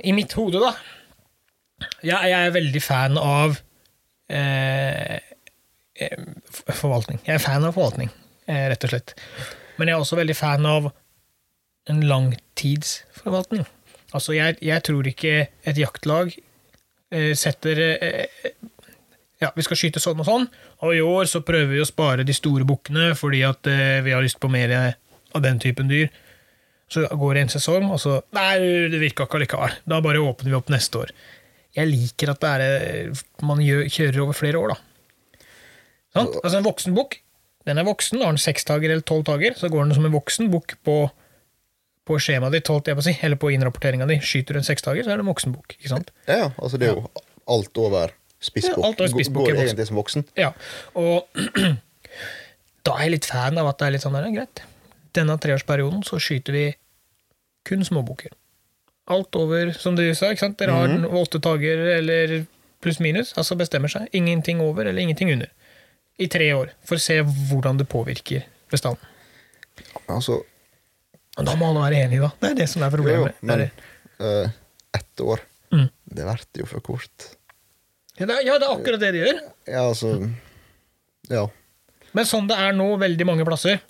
I 0.05 0.13
mitt 0.17 0.33
hode, 0.39 0.61
da 0.63 0.73
Jeg, 2.03 2.31
jeg 2.31 2.37
er 2.47 2.55
veldig 2.55 2.83
fan 2.83 3.19
av 3.21 3.59
eh, 4.33 5.17
eh, 6.01 6.23
forvaltning. 6.73 7.21
Jeg 7.27 7.37
er 7.37 7.43
fan 7.43 7.67
av 7.69 7.75
forvaltning, 7.77 8.09
eh, 8.49 8.67
rett 8.73 8.87
og 8.89 8.95
slett. 8.95 9.13
Men 9.77 9.91
jeg 9.91 9.99
er 9.99 10.05
også 10.05 10.17
veldig 10.17 10.37
fan 10.39 10.69
av 10.71 10.89
en 11.93 12.01
langtidsforvaltning. 12.09 13.67
Altså, 14.15 14.33
jeg, 14.39 14.57
jeg 14.65 14.85
tror 14.89 15.11
ikke 15.11 15.35
et 15.45 15.79
jaktlag 15.79 16.33
eh, 17.13 17.35
setter 17.37 17.83
eh, 17.85 18.25
ja, 19.43 19.51
vi 19.53 19.65
skal 19.67 19.77
skyte 19.77 20.01
sånn 20.01 20.23
og 20.23 20.29
sånn, 20.29 20.47
og 20.81 20.95
i 20.97 21.03
år 21.05 21.29
så 21.29 21.43
prøver 21.45 21.75
vi 21.75 21.83
å 21.83 21.89
spare 21.89 22.25
de 22.25 22.35
store 22.37 22.65
bukkene 22.69 23.11
fordi 23.19 23.43
at 23.45 23.69
eh, 23.69 23.99
vi 24.07 24.15
har 24.17 24.25
lyst 24.25 24.41
på 24.41 24.49
mer 24.53 24.73
av 25.37 25.45
den 25.45 25.61
typen 25.61 25.91
dyr. 25.93 26.09
Så 26.93 27.03
går 27.11 27.35
det 27.35 27.43
en 27.47 27.53
sesong, 27.57 27.89
og 27.91 27.99
så 27.99 28.21
Nei, 28.37 28.59
det 28.93 29.01
virka 29.03 29.27
ikke 29.27 29.41
allikevel. 29.41 29.75
Da 29.91 29.99
bare 30.05 30.23
åpner 30.23 30.53
vi 30.53 30.59
opp 30.59 30.71
neste 30.71 31.03
år. 31.03 31.13
Jeg 31.77 31.91
liker 31.91 32.31
at 32.33 32.41
det 32.45 32.51
er, 32.55 32.65
eh, 33.11 33.23
man 33.45 33.61
gjør, 33.61 33.85
kjører 33.93 34.23
over 34.23 34.37
flere 34.39 34.61
år, 34.61 34.75
da. 34.75 35.47
Sant? 36.17 36.39
Altså 36.43 36.61
En 36.61 36.65
voksen 36.65 36.95
bukk, 36.97 37.19
den 37.67 37.79
er 37.83 37.85
voksen, 37.85 38.23
har 38.23 38.33
den 38.33 38.41
seks 38.41 38.65
dager 38.69 38.93
eller 38.93 39.05
tolv 39.05 39.27
dager, 39.27 39.57
så 39.59 39.69
går 39.73 39.85
den 39.85 39.97
som 39.99 40.07
en 40.07 40.15
voksen 40.15 40.49
bukk 40.53 40.77
på, 40.87 40.97
på 42.07 42.19
skjemaet 42.23 42.55
ditt, 42.55 42.71
holdt 42.71 42.89
jeg 42.89 42.97
på 42.97 43.03
å 43.03 43.09
si, 43.09 43.17
eller 43.27 43.41
på 43.43 43.51
innrapporteringa 43.53 44.07
di. 44.09 44.21
Skyter 44.23 44.57
du 44.57 44.63
en 44.63 44.69
seks 44.69 44.87
dager, 44.87 45.03
så 45.05 45.13
er 45.13 45.19
det 45.19 45.27
en 45.27 45.33
voksen 45.33 45.53
bukk. 45.57 45.75
Ikke 45.81 45.91
sant? 45.93 46.15
Ja, 46.31 46.53
altså 46.55 46.81
det 46.81 46.89
er 46.89 47.01
jo 47.01 47.11
alt 47.51 47.83
over 47.83 48.15
spissbukk. 48.39 48.79
Ja, 48.79 48.87
alt 48.87 49.03
over 49.03 49.13
spissbukk 49.13 49.51
Går 49.51 49.59
er 49.59 49.67
egentlig 49.67 49.89
som 49.91 49.99
voksen. 49.99 50.25
Ja, 50.39 50.53
og 50.95 51.27
da 52.87 52.97
er 52.97 53.05
jeg 53.09 53.17
litt 53.19 53.29
fan 53.29 53.59
av 53.61 53.75
at 53.75 53.83
det 53.83 53.91
er 53.91 53.97
litt 53.99 54.07
sånn 54.07 54.17
der, 54.17 54.31
greit. 54.33 54.65
Denne 55.17 55.37
treårsperioden 55.41 56.03
så 56.05 56.19
skyter 56.21 56.53
vi 56.57 56.65
kun 57.67 57.83
småbukker. 57.87 58.35
Alt 59.09 59.37
over, 59.39 59.71
som 59.79 59.97
du 59.97 60.03
sa, 60.19 60.33
ikke 60.35 60.43
sant? 60.45 60.59
Dere 60.61 60.75
har 60.75 60.89
Mhm. 60.89 61.07
åtte 61.15 61.41
dager 61.41 61.79
eller 61.97 62.47
pluss 62.83 62.99
minus, 63.01 63.33
altså 63.39 63.57
bestemmer 63.57 63.89
seg. 63.91 64.09
Ingenting 64.13 64.61
over 64.61 64.85
eller 64.87 65.01
ingenting 65.03 65.31
under. 65.33 65.49
I 66.19 66.27
tre 66.29 66.51
år, 66.55 66.71
for 66.85 66.97
å 66.97 67.01
se 67.01 67.21
hvordan 67.23 67.79
det 67.79 67.89
påvirker 67.89 68.45
bestanden. 68.71 69.03
Altså, 70.09 70.43
Og 71.39 71.45
da 71.45 71.55
må 71.57 71.67
alle 71.69 71.83
være 71.91 72.05
enige, 72.07 72.21
da. 72.23 72.31
Det 72.41 72.51
er 72.51 72.55
det 72.63 72.69
som 72.73 72.83
er 72.83 72.91
jo, 72.91 72.97
jo, 72.97 73.03
problemet. 73.03 73.35
men 73.43 73.61
eh, 74.21 74.51
ett 74.95 75.21
år, 75.21 75.41
Mm. 75.73 75.91
det 76.15 76.25
blir 76.25 76.63
jo 76.63 76.67
for 76.67 76.81
kort. 76.81 77.37
ja, 78.19 78.25
det 78.27 78.31
er, 78.37 78.43
ja, 78.47 78.59
det 78.59 78.63
er 78.69 78.77
akkurat 78.77 79.01
det 79.01 79.13
de 79.13 79.19
gjør. 79.19 79.41
Ja, 79.67 79.81
altså 79.91 80.33
Ja. 81.29 81.47
Men 82.15 82.25
sånn 82.25 82.49
det 82.49 82.57
er 82.57 82.73
nå 82.73 82.97
veldig 82.99 83.27
mange 83.27 83.45
plasser 83.45 83.81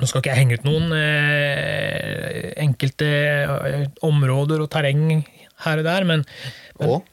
Nå 0.00 0.08
skal 0.08 0.22
ikke 0.22 0.32
jeg 0.32 0.40
henge 0.40 0.58
ut 0.58 0.66
noen 0.66 0.92
eh, 0.96 2.50
enkelte 2.64 3.08
eh, 3.10 3.86
områder 4.06 4.64
og 4.64 4.70
terreng 4.72 5.22
her 5.66 5.82
og 5.82 5.86
der, 5.86 6.06
men 6.08 6.24
Og 6.80 7.04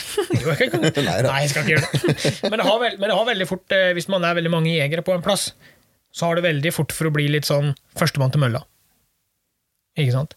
Jo, 0.40 0.54
jeg 0.54 0.70
kan, 0.72 0.86
Nei 1.26 1.42
jeg 1.44 1.52
skal 1.52 1.66
ikke 1.66 1.74
gjøre 1.74 1.90
det. 1.92 2.32
Men 2.46 2.62
det 2.62 2.66
har, 2.66 2.78
veld, 2.80 3.00
men 3.00 3.10
det 3.12 3.18
har 3.18 3.28
veldig 3.28 3.48
fort, 3.50 3.76
eh, 3.76 3.90
hvis 3.96 4.08
man 4.12 4.24
er 4.24 4.38
veldig 4.38 4.52
mange 4.54 4.72
jegere 4.72 5.04
på 5.04 5.12
en 5.14 5.24
plass, 5.24 5.50
så 6.10 6.30
har 6.30 6.38
det 6.38 6.46
veldig 6.46 6.72
fort 6.74 6.94
for 6.96 7.10
å 7.10 7.14
bli 7.14 7.28
litt 7.30 7.48
sånn 7.48 7.74
førstemann 7.98 8.32
til 8.34 8.42
mølla. 8.42 8.62
Ikke 10.00 10.14
sant? 10.14 10.36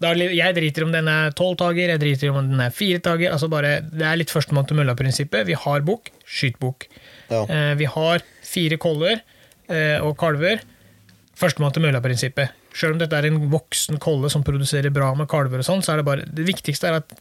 Da, 0.00 0.14
jeg 0.16 0.56
driter 0.56 0.86
om 0.86 0.94
den 0.94 1.10
er 1.12 1.34
tolv 1.36 1.58
tager, 1.60 1.92
jeg 1.92 2.00
driter 2.00 2.32
om 2.32 2.46
den 2.54 2.62
er 2.64 2.72
fire 2.72 3.02
tager. 3.04 3.34
Altså 3.34 3.50
bare, 3.52 3.74
det 3.84 4.06
er 4.08 4.16
litt 4.16 4.32
førstemann 4.32 4.64
til 4.68 4.78
mølla-prinsippet. 4.78 5.44
Vi 5.50 5.58
har 5.66 5.84
bukk, 5.84 6.08
skyt 6.24 6.56
bukk. 6.62 6.86
Ja. 7.28 7.42
Eh, 7.44 7.72
vi 7.76 7.88
har 7.90 8.24
fire 8.46 8.78
koller 8.80 9.18
eh, 9.68 9.98
og 10.00 10.14
kalver. 10.20 10.62
Førstemann 11.40 11.72
til 11.72 11.84
mølla-prinsippet. 11.86 12.52
Selv 12.76 12.94
om 12.94 13.00
dette 13.00 13.16
er 13.16 13.28
en 13.30 13.40
voksen 13.52 14.00
kolle 14.02 14.30
som 14.32 14.44
produserer 14.46 14.92
bra 14.94 15.10
med 15.16 15.28
kalver, 15.30 15.62
og 15.62 15.66
sånn, 15.66 15.84
så 15.84 15.94
er 15.94 16.00
det 16.00 16.08
bare 16.08 16.28
det 16.28 16.44
viktigste 16.48 16.90
er 16.90 17.00
at 17.00 17.14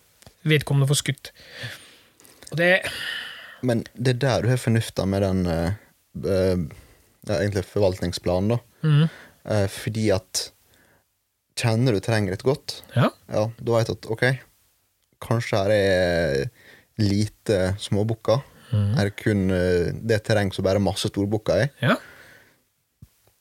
vedkommende 0.47 0.89
får 0.89 0.99
skutt. 1.01 1.31
Og 2.51 2.59
det, 2.59 2.69
Men 3.63 3.85
det 3.95 4.17
er 4.17 4.21
der 4.25 4.43
du 4.43 4.51
har 4.51 4.61
fornufta 4.61 5.05
med 5.07 5.23
den 5.23 5.41
uh, 5.47 5.71
uh, 6.25 6.59
egentlig 7.29 7.65
forvaltningsplanen, 7.69 8.55
da. 8.55 8.59
Mm. 8.83 9.07
Uh, 9.49 9.65
fordi 9.71 10.09
at 10.15 10.49
kjenner 11.59 11.95
du 11.95 12.03
terrenget 12.03 12.37
ditt 12.37 12.47
godt, 12.47 12.79
ja, 12.95 13.09
ja, 13.31 13.47
du 13.59 13.73
at 13.75 14.07
ok, 14.11 14.23
kanskje 15.23 15.59
her 15.59 15.73
er 15.75 16.45
lite 16.99 17.73
småbukker. 17.79 18.43
Mm. 18.69 18.89
Her 18.95 19.09
er 19.09 19.15
kun 19.17 19.49
eh, 19.55 19.89
det 20.05 20.19
terreng 20.27 20.51
som 20.53 20.65
bare 20.67 20.81
masse 20.83 21.09
storbukker 21.09 21.65
i. 21.65 21.67
ja. 21.81 21.97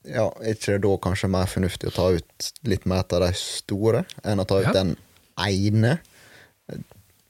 Ja, 0.06 0.28
er 0.40 0.54
ikke 0.54 0.76
det 0.76 0.82
da 0.84 0.92
kanskje 1.02 1.28
mer 1.30 1.46
fornuftig 1.50 1.88
å 1.90 1.94
ta 1.96 2.06
ut 2.14 2.50
litt 2.64 2.84
mer 2.86 3.02
av 3.02 3.20
de 3.26 3.32
store, 3.36 4.04
enn 4.24 4.40
å 4.40 4.46
ta 4.46 4.60
ut 4.60 4.68
Ja. 4.70 4.72
den 4.72 4.96
ene 5.38 5.98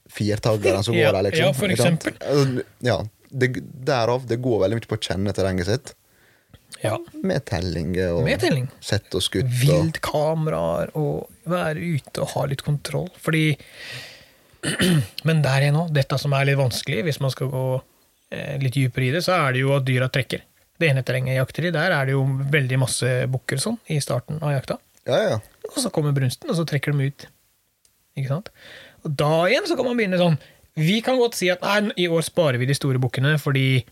firtaggeren 0.09 0.83
som 0.83 0.95
går 0.95 1.11
der, 1.13 1.23
liksom? 1.29 1.45
ja, 1.45 1.53
for 1.53 1.67
eksempel. 1.73 2.13
Altså, 2.21 2.63
Ja, 2.81 2.99
det, 3.29 3.51
derav, 3.85 4.25
det 4.27 4.39
går 4.41 4.59
veldig 4.63 4.79
mye 4.79 4.87
på 4.89 4.97
å 4.97 5.03
kjenne 5.09 5.33
terrenget 5.33 5.65
sitt. 5.69 5.93
Ja. 6.83 6.97
Med 7.23 7.43
telling 7.45 7.95
og 8.13 8.23
Med 8.23 8.39
telling. 8.39 8.69
sett 8.79 9.13
og 9.15 9.21
skutt. 9.21 9.43
og- 9.43 9.51
Vilt 9.59 9.99
og 10.95 11.29
være 11.45 11.77
ute 11.97 12.21
og 12.21 12.27
ha 12.29 12.45
litt 12.45 12.63
kontroll. 12.63 13.09
Fordi 13.17 13.57
Men 15.23 15.41
der 15.41 15.61
igjen 15.61 15.75
òg, 15.79 15.93
dette 15.93 16.17
som 16.19 16.33
er 16.33 16.45
litt 16.45 16.57
vanskelig, 16.57 17.03
hvis 17.05 17.19
man 17.21 17.31
skal 17.31 17.47
gå 17.47 17.81
eh, 18.31 18.57
litt 18.59 18.73
dypere 18.73 19.07
i 19.07 19.11
det, 19.11 19.21
så 19.23 19.31
er 19.47 19.53
det 19.53 19.61
jo 19.61 19.73
at 19.75 19.85
dyra 19.85 20.09
trekker. 20.11 20.41
Det 20.79 20.89
ene 20.89 21.03
terrenget 21.03 21.33
jeg 21.35 21.41
jakter 21.41 21.67
i, 21.67 21.73
der 21.75 21.95
er 21.95 22.07
det 22.07 22.15
jo 22.15 22.21
veldig 22.53 22.79
masse 22.79 23.09
bukker 23.31 23.59
sånn 23.61 23.79
i 23.91 23.99
starten 24.03 24.39
av 24.39 24.53
jakta. 24.55 24.79
Ja, 25.09 25.19
ja. 25.25 25.39
Og 25.69 25.79
så 25.81 25.91
kommer 25.93 26.15
brunsten, 26.15 26.49
og 26.51 26.57
så 26.57 26.65
trekker 26.67 26.95
de 26.95 27.09
ut. 27.11 27.25
Ikke 28.19 28.31
sant? 28.31 28.51
Og 29.03 29.15
da 29.19 29.33
igjen 29.49 29.67
så 29.69 29.77
kan 29.79 29.87
man 29.87 29.99
begynne 29.99 30.19
sånn 30.19 30.35
Vi 30.79 30.97
kan 31.05 31.15
godt 31.19 31.37
si 31.37 31.47
at 31.51 31.61
nei, 31.63 31.91
i 32.03 32.07
år 32.11 32.23
sparer 32.25 32.59
vi 32.59 32.67
de 32.67 32.75
store 32.75 32.99
bukkene 33.01 33.35
fordi 33.41 33.83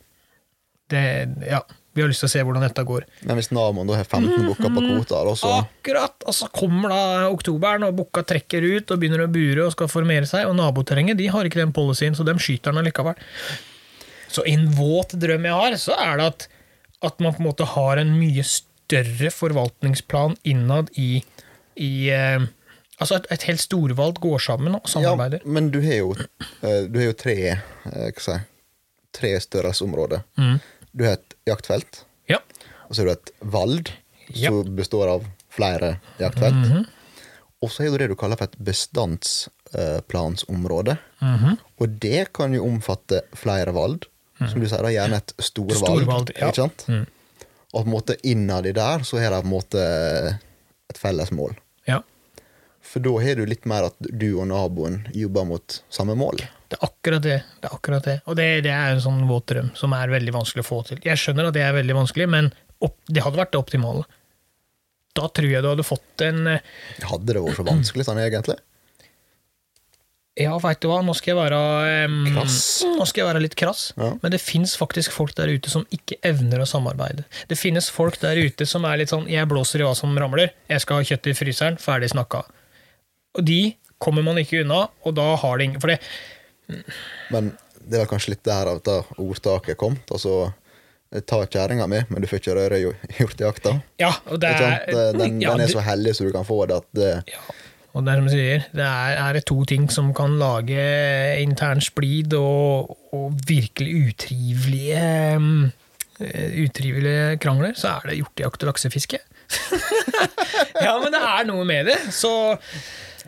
det, 0.92 1.04
ja, 1.44 1.62
vi 1.98 2.04
har 2.04 2.12
lyst 2.12 2.22
til 2.24 2.30
å 2.30 2.32
se 2.32 2.42
hvordan 2.46 2.64
dette 2.64 2.84
går. 2.88 3.06
Men 3.28 3.40
hvis 3.40 3.50
naboen 3.52 3.90
har 3.92 4.06
15 4.06 4.46
bukker 4.46 4.70
på 4.72 4.84
kvota, 4.86 5.24
da, 5.26 5.34
så 5.36 5.50
Akkurat! 5.58 6.16
Og 6.30 6.36
så 6.38 6.48
kommer 6.54 6.94
da 6.94 7.00
oktoberen, 7.34 7.88
og 7.88 7.98
bukka 7.98 8.24
trekker 8.30 8.64
ut 8.64 8.94
og 8.94 9.02
begynner 9.02 9.26
å 9.26 9.32
bure 9.34 9.66
og 9.66 9.74
skal 9.74 9.90
formere 9.92 10.30
seg, 10.30 10.46
og 10.48 10.56
naboterrenget 10.60 11.18
de 11.20 11.28
har 11.34 11.50
ikke 11.50 11.60
den 11.60 11.74
policyen, 11.76 12.16
så 12.16 12.24
de 12.28 12.38
skyter 12.40 12.72
den 12.72 12.84
allikevel. 12.84 13.18
Så 14.32 14.46
i 14.46 14.54
en 14.56 14.70
våt 14.78 15.18
drøm 15.20 15.50
jeg 15.50 15.60
har, 15.60 15.78
så 15.82 15.98
er 15.98 16.22
det 16.22 16.30
at, 16.32 16.48
at 17.06 17.20
man 17.22 17.34
på 17.34 17.40
en 17.44 17.48
måte 17.50 17.66
har 17.76 17.98
en 18.02 18.16
mye 18.20 18.44
større 18.48 19.30
forvaltningsplan 19.34 20.36
innad 20.44 20.90
i, 20.98 21.24
i 21.76 22.10
eh, 22.14 22.42
Altså 22.98 23.14
et, 23.20 23.28
et 23.30 23.44
helt 23.46 23.62
storvalg 23.62 24.18
går 24.24 24.40
sammen 24.42 24.74
og 24.74 24.88
samarbeider. 24.90 25.44
Ja, 25.46 25.52
men 25.54 25.68
du 25.70 25.78
har 25.86 26.00
jo, 26.00 26.16
eh, 26.66 26.88
du 26.90 26.96
har 26.98 27.06
jo 27.12 27.14
tre 27.14 27.36
eh, 27.54 27.60
hva 27.86 28.10
si, 28.26 28.34
tre 29.14 29.36
størrelsesområder. 29.44 30.24
Mm. 30.42 30.56
Du 30.98 31.04
har 31.06 31.14
et 31.20 31.36
jaktfelt, 31.46 32.00
Ja. 32.26 32.40
og 32.90 32.96
så 32.98 33.04
har 33.04 33.06
du 33.06 33.12
et 33.14 33.30
vald, 33.54 33.94
Ja. 34.34 34.50
som 34.50 34.74
består 34.76 35.08
av 35.14 35.28
flere 35.54 36.00
jaktfelt. 36.20 36.58
Mhm. 36.58 36.86
Og 37.62 37.70
så 37.72 37.84
har 37.86 37.92
du 37.94 37.98
det 38.02 38.10
du 38.10 38.16
kaller 38.18 38.34
for 38.38 38.46
et 38.50 38.58
bestandsplansområde. 38.66 40.98
Mhm. 41.22 41.58
Og 41.80 41.90
det 42.02 42.34
kan 42.34 42.50
jo 42.54 42.66
omfatte 42.66 43.22
flere 43.38 43.74
vald. 43.78 44.06
Som 44.38 44.62
du 44.62 44.68
sier, 44.68 44.84
da, 44.86 44.92
gjerne 44.94 45.22
et 45.22 45.34
storvald. 45.42 45.80
Storvald, 45.82 46.34
ja. 46.36 46.52
Ikke 46.52 46.68
sant? 46.68 46.86
Mm. 46.92 47.06
Og 47.74 47.80
på 47.80 47.86
en 47.86 47.94
måte 47.94 48.18
innad 48.28 48.68
i 48.70 48.76
der 48.76 49.04
så 49.08 49.20
har 49.22 49.34
de 49.34 49.42
på 49.42 49.50
en 49.50 49.56
måte 49.56 49.88
et 50.92 51.02
felles 51.02 51.34
mål. 51.36 51.58
ja. 51.90 52.04
For 52.88 53.04
da 53.04 53.12
har 53.20 53.36
du 53.36 53.44
litt 53.44 53.66
mer 53.68 53.90
at 53.90 53.98
du 54.00 54.30
og 54.38 54.46
naboen 54.48 55.02
jobber 55.12 55.44
mot 55.50 55.74
samme 55.92 56.14
mål. 56.16 56.40
Det 56.72 56.78
er 56.78 56.86
akkurat 56.88 57.24
det. 57.26 57.40
det, 57.60 57.68
er 57.68 57.76
akkurat 57.76 58.06
det. 58.08 58.16
Og 58.26 58.38
det, 58.40 58.46
det 58.64 58.72
er 58.72 58.94
en 58.94 59.04
sånn 59.04 59.26
våt 59.28 59.50
drøm 59.52 59.74
som 59.76 59.92
er 59.98 60.14
veldig 60.14 60.34
vanskelig 60.36 60.64
å 60.64 60.68
få 60.68 60.80
til. 60.88 61.02
Jeg 61.04 61.20
skjønner 61.20 61.50
at 61.50 61.58
det 61.58 61.66
er 61.66 61.76
veldig 61.76 61.98
vanskelig, 61.98 62.30
men 62.32 62.50
opp, 62.84 62.96
det 63.12 63.26
hadde 63.26 63.42
vært 63.42 63.52
det 63.56 63.60
optimale. 63.60 64.06
Da 65.18 65.28
tror 65.34 65.52
jeg 65.52 65.66
du 65.66 65.70
hadde 65.72 65.86
fått 65.88 66.24
en 66.28 66.48
eh, 66.54 66.74
Hadde 67.10 67.34
det 67.34 67.44
vært 67.44 67.60
så 67.60 67.68
vanskelig 67.68 68.08
sånn 68.08 68.22
egentlig? 68.24 68.58
Ja, 70.38 70.54
veit 70.62 70.80
du 70.84 70.88
hva, 70.92 71.00
nå 71.02 71.16
skal 71.18 71.32
jeg 71.34 71.38
være 71.40 71.60
um, 72.06 72.18
Nå 72.36 73.06
skal 73.10 73.22
jeg 73.24 73.28
være 73.28 73.42
litt 73.42 73.56
krass, 73.58 73.88
Ja. 73.98 74.12
men 74.22 74.32
det 74.32 74.40
fins 74.44 74.76
faktisk 74.78 75.12
folk 75.16 75.34
der 75.36 75.50
ute 75.50 75.72
som 75.74 75.86
ikke 75.90 76.20
evner 76.30 76.62
å 76.62 76.68
samarbeide. 76.70 77.24
Det 77.50 77.58
finnes 77.58 77.90
folk 77.90 78.20
der 78.22 78.38
ute 78.38 78.68
som 78.70 78.86
er 78.86 78.98
litt 79.02 79.10
sånn 79.10 79.26
'jeg 79.28 79.48
blåser 79.50 79.82
i 79.82 79.84
hva 79.88 79.96
som 79.96 80.14
ramler', 80.16 80.52
'jeg 80.70 80.82
skal 80.82 80.98
ha 80.98 81.04
kjøtt 81.04 81.28
i 81.28 81.34
fryseren', 81.34 81.80
ferdig 81.82 82.12
snakka. 82.14 82.44
Og 83.36 83.46
de 83.46 83.76
kommer 84.00 84.24
man 84.24 84.36
ikke 84.38 84.62
unna, 84.62 84.90
og 85.06 85.16
da 85.16 85.36
har 85.36 85.58
det 85.58 85.64
ingen 85.66 85.82
For 85.82 85.88
det, 85.88 86.00
Men 87.32 87.58
det 87.90 88.02
er 88.02 88.06
kanskje 88.06 88.30
litt 88.30 88.44
der 88.44 88.68
at 88.76 88.84
ordtaket 89.18 89.78
kom. 89.78 89.98
Altså 90.12 90.54
ta 91.26 91.46
kjerringa 91.46 91.88
mi, 91.88 92.02
men 92.10 92.22
du 92.22 92.28
får 92.28 92.40
ikke 92.42 92.56
røre 92.58 92.78
hjor- 92.82 92.98
hjortejakta. 93.18 93.82
ja, 94.00 94.12
og 94.28 94.40
det 94.42 94.50
er 94.50 95.14
Den, 95.14 95.40
ja, 95.42 95.52
den 95.56 95.62
er 95.62 95.68
så 95.72 95.80
heldig 95.82 96.14
så 96.14 96.26
du 96.28 96.32
kan 96.34 96.44
få 96.46 96.68
det 96.68 96.76
at 96.78 96.86
det, 96.94 97.24
Ja, 97.32 97.40
og 97.96 98.06
det 98.06 98.12
er 98.12 98.20
som 98.20 98.28
du 98.28 98.34
sier, 98.34 98.68
det 98.76 98.86
er, 98.86 99.20
er 99.24 99.40
to 99.48 99.58
ting 99.70 99.88
som 99.94 100.12
kan 100.16 100.36
lage 100.40 100.82
intern 101.42 101.82
splid 101.82 102.36
og, 102.38 102.94
og 103.16 103.40
virkelig 103.48 104.12
utrivelige 104.12 105.40
mm, 105.42 105.64
eh, 106.20 106.60
utrivelige 106.66 107.38
krangler, 107.42 107.74
så 107.80 107.96
er 107.96 108.12
det 108.12 108.20
hjortejakt 108.20 108.66
og 108.66 108.72
laksefiske. 108.74 109.22
ja, 110.86 110.94
men 111.00 111.14
det 111.14 111.22
er 111.24 111.48
noe 111.48 111.66
med 111.68 111.90
det. 111.90 111.98
Så 112.14 112.32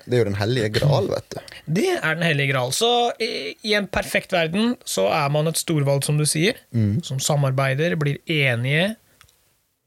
det 0.09 0.17
er 0.17 0.23
jo 0.23 0.29
den 0.31 0.39
hellige 0.39 0.69
gral, 0.79 1.09
vet 1.11 1.33
du. 1.33 1.57
det 1.79 1.89
er 1.95 2.15
den 2.17 2.25
hellige 2.25 2.53
gral. 2.53 2.71
Så 2.73 2.91
i, 3.21 3.55
i 3.65 3.75
en 3.77 3.87
perfekt 3.87 4.33
verden 4.33 4.75
så 4.85 5.07
er 5.13 5.29
man 5.33 5.49
et 5.49 5.59
storvalg, 5.59 6.03
som 6.05 6.17
du 6.17 6.25
sier, 6.29 6.57
som 7.05 7.21
samarbeider, 7.21 7.97
blir 7.99 8.17
enige 8.25 8.95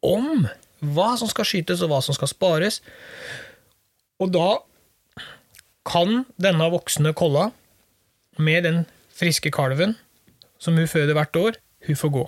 om 0.03 0.47
hva 0.83 1.13
som 1.19 1.31
skal 1.31 1.47
skytes 1.47 1.83
og 1.83 1.93
hva 1.93 2.01
som 2.03 2.17
skal 2.17 2.31
spares. 2.31 2.81
Og 4.23 4.31
da 4.35 4.49
kan 5.89 6.23
denne 6.41 6.71
voksne 6.73 7.13
kolla, 7.19 7.51
med 8.41 8.65
den 8.65 8.79
friske 9.13 9.51
kalven 9.53 9.97
som 10.63 10.79
hun 10.79 10.89
føder 10.89 11.17
hvert 11.19 11.37
år, 11.37 11.59
hun 11.87 11.99
får 11.99 12.13
gå. 12.15 12.23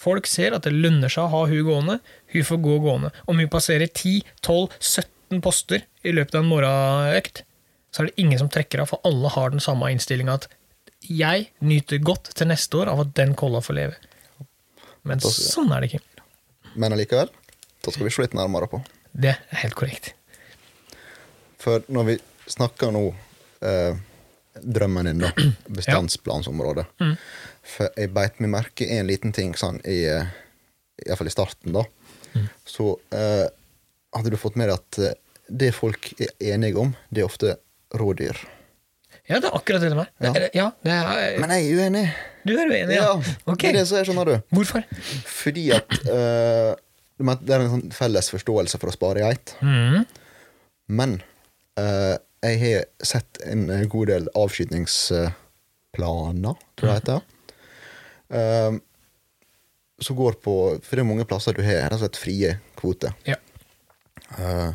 Folk 0.00 0.26
ser 0.26 0.56
at 0.56 0.66
det 0.66 0.72
lønner 0.74 1.12
seg 1.12 1.28
å 1.28 1.32
ha 1.32 1.42
hun 1.50 1.66
gående, 1.68 1.98
hun 2.32 2.46
får 2.48 2.60
gå 2.64 2.78
gående. 2.82 3.12
Om 3.30 3.42
hun 3.42 3.50
passerer 3.52 3.86
10-12-17 3.86 5.44
poster 5.44 5.84
i 6.02 6.14
løpet 6.16 6.34
av 6.34 6.42
en 6.42 6.50
morgenøkt, 6.50 7.44
så 7.94 8.02
er 8.02 8.10
det 8.10 8.24
ingen 8.24 8.40
som 8.40 8.50
trekker 8.50 8.82
av, 8.82 8.90
for 8.90 9.04
alle 9.06 9.30
har 9.36 9.54
den 9.54 9.62
samme 9.62 9.92
innstillinga 9.94 10.40
at 10.40 10.48
jeg 11.04 11.46
nyter 11.62 12.02
godt 12.02 12.32
til 12.34 12.50
neste 12.50 12.80
år 12.80 12.90
av 12.90 13.04
at 13.04 13.14
den 13.14 13.36
kolla 13.38 13.60
får 13.62 13.78
leve. 13.78 13.94
Men 15.06 15.22
sånn 15.22 15.70
er 15.76 15.84
det 15.84 15.92
ikke. 15.92 16.24
Men 16.80 16.96
allikevel, 16.96 17.30
da 17.84 17.92
skal 17.94 18.08
vi 18.08 18.12
slå 18.16 18.24
litt 18.24 18.36
nærmere 18.36 18.66
på. 18.72 18.80
Det 19.12 19.36
er 19.36 19.60
helt 19.62 19.76
korrekt. 19.78 20.14
For 21.64 21.84
når 21.88 22.08
vi 22.10 22.16
snakker 22.52 22.92
nå 22.94 23.04
eh, 23.64 23.96
drømmen 24.60 25.08
din, 25.08 25.22
da, 25.24 25.30
bestandsplansområdet 25.78 26.84
For 27.64 27.88
jeg 27.96 28.12
beit 28.14 28.40
meg 28.44 28.52
merke 28.52 28.84
i 28.86 28.98
en 29.00 29.08
liten 29.08 29.32
ting 29.34 29.54
sånn 29.58 29.80
i 29.88 30.02
eh, 30.12 30.28
Iallfall 31.06 31.30
i 31.30 31.34
starten, 31.34 31.72
da. 31.74 31.82
Så 32.68 32.92
eh, 33.14 33.46
hadde 34.14 34.30
du 34.30 34.36
fått 34.38 34.58
med 34.60 34.68
deg 34.70 34.76
at 34.78 34.98
eh, 35.02 35.16
det 35.48 35.72
folk 35.76 36.12
er 36.22 36.30
enige 36.54 36.78
om, 36.80 36.92
det 37.10 37.24
er 37.24 37.26
ofte 37.28 37.56
rådyr. 37.98 38.38
Ja, 39.28 39.38
det 39.40 39.48
er 39.48 39.56
akkurat 39.56 39.80
det 39.82 39.90
det 39.90 39.98
er. 40.04 40.08
Ja. 40.20 40.30
Det 40.36 40.42
er- 40.44 40.54
Ja, 40.56 40.64
det 40.84 40.92
er 40.94 41.38
Men 41.40 41.50
jeg 41.54 41.66
er 41.70 41.78
uenig. 41.80 42.04
Du 42.44 42.52
er 42.58 42.68
uenig, 42.68 42.96
ja? 42.98 43.10
Ok. 43.48 43.62
Det 43.64 43.70
er 43.70 43.78
det 43.80 43.84
som 43.88 43.98
er, 43.98 44.04
skjønner 44.08 44.30
du. 44.30 44.34
Hvorfor? 44.56 44.84
Fordi 45.32 45.64
at 45.72 45.94
uh, 46.04 46.74
Det 47.16 47.54
er 47.54 47.64
en 47.64 47.70
sånn 47.72 47.92
felles 47.96 48.28
forståelse 48.34 48.80
for 48.82 48.90
å 48.92 48.96
spare 48.96 49.22
geit. 49.24 49.54
Mm. 49.64 50.02
Men 50.92 51.14
eh, 51.20 51.33
jeg 51.74 52.56
har 52.60 52.84
sett 53.02 53.40
en 53.48 53.66
god 53.90 54.06
del 54.12 54.28
avskytningsplaner, 54.38 56.54
tror 56.78 56.90
jeg 56.90 56.94
det 56.94 57.00
heter. 57.00 57.20
Eh, 58.34 58.72
som 59.98 60.16
går 60.16 60.32
på 60.32 60.78
For 60.82 60.96
det 60.96 61.04
er 61.04 61.08
mange 61.08 61.24
plasser 61.28 61.54
du 61.54 61.62
har 61.64 61.84
rett 61.86 61.98
og 61.98 62.02
slett 62.02 62.18
frie 62.18 62.56
kvoter. 62.78 63.14
Ja. 63.28 63.36
Uh, 64.34 64.72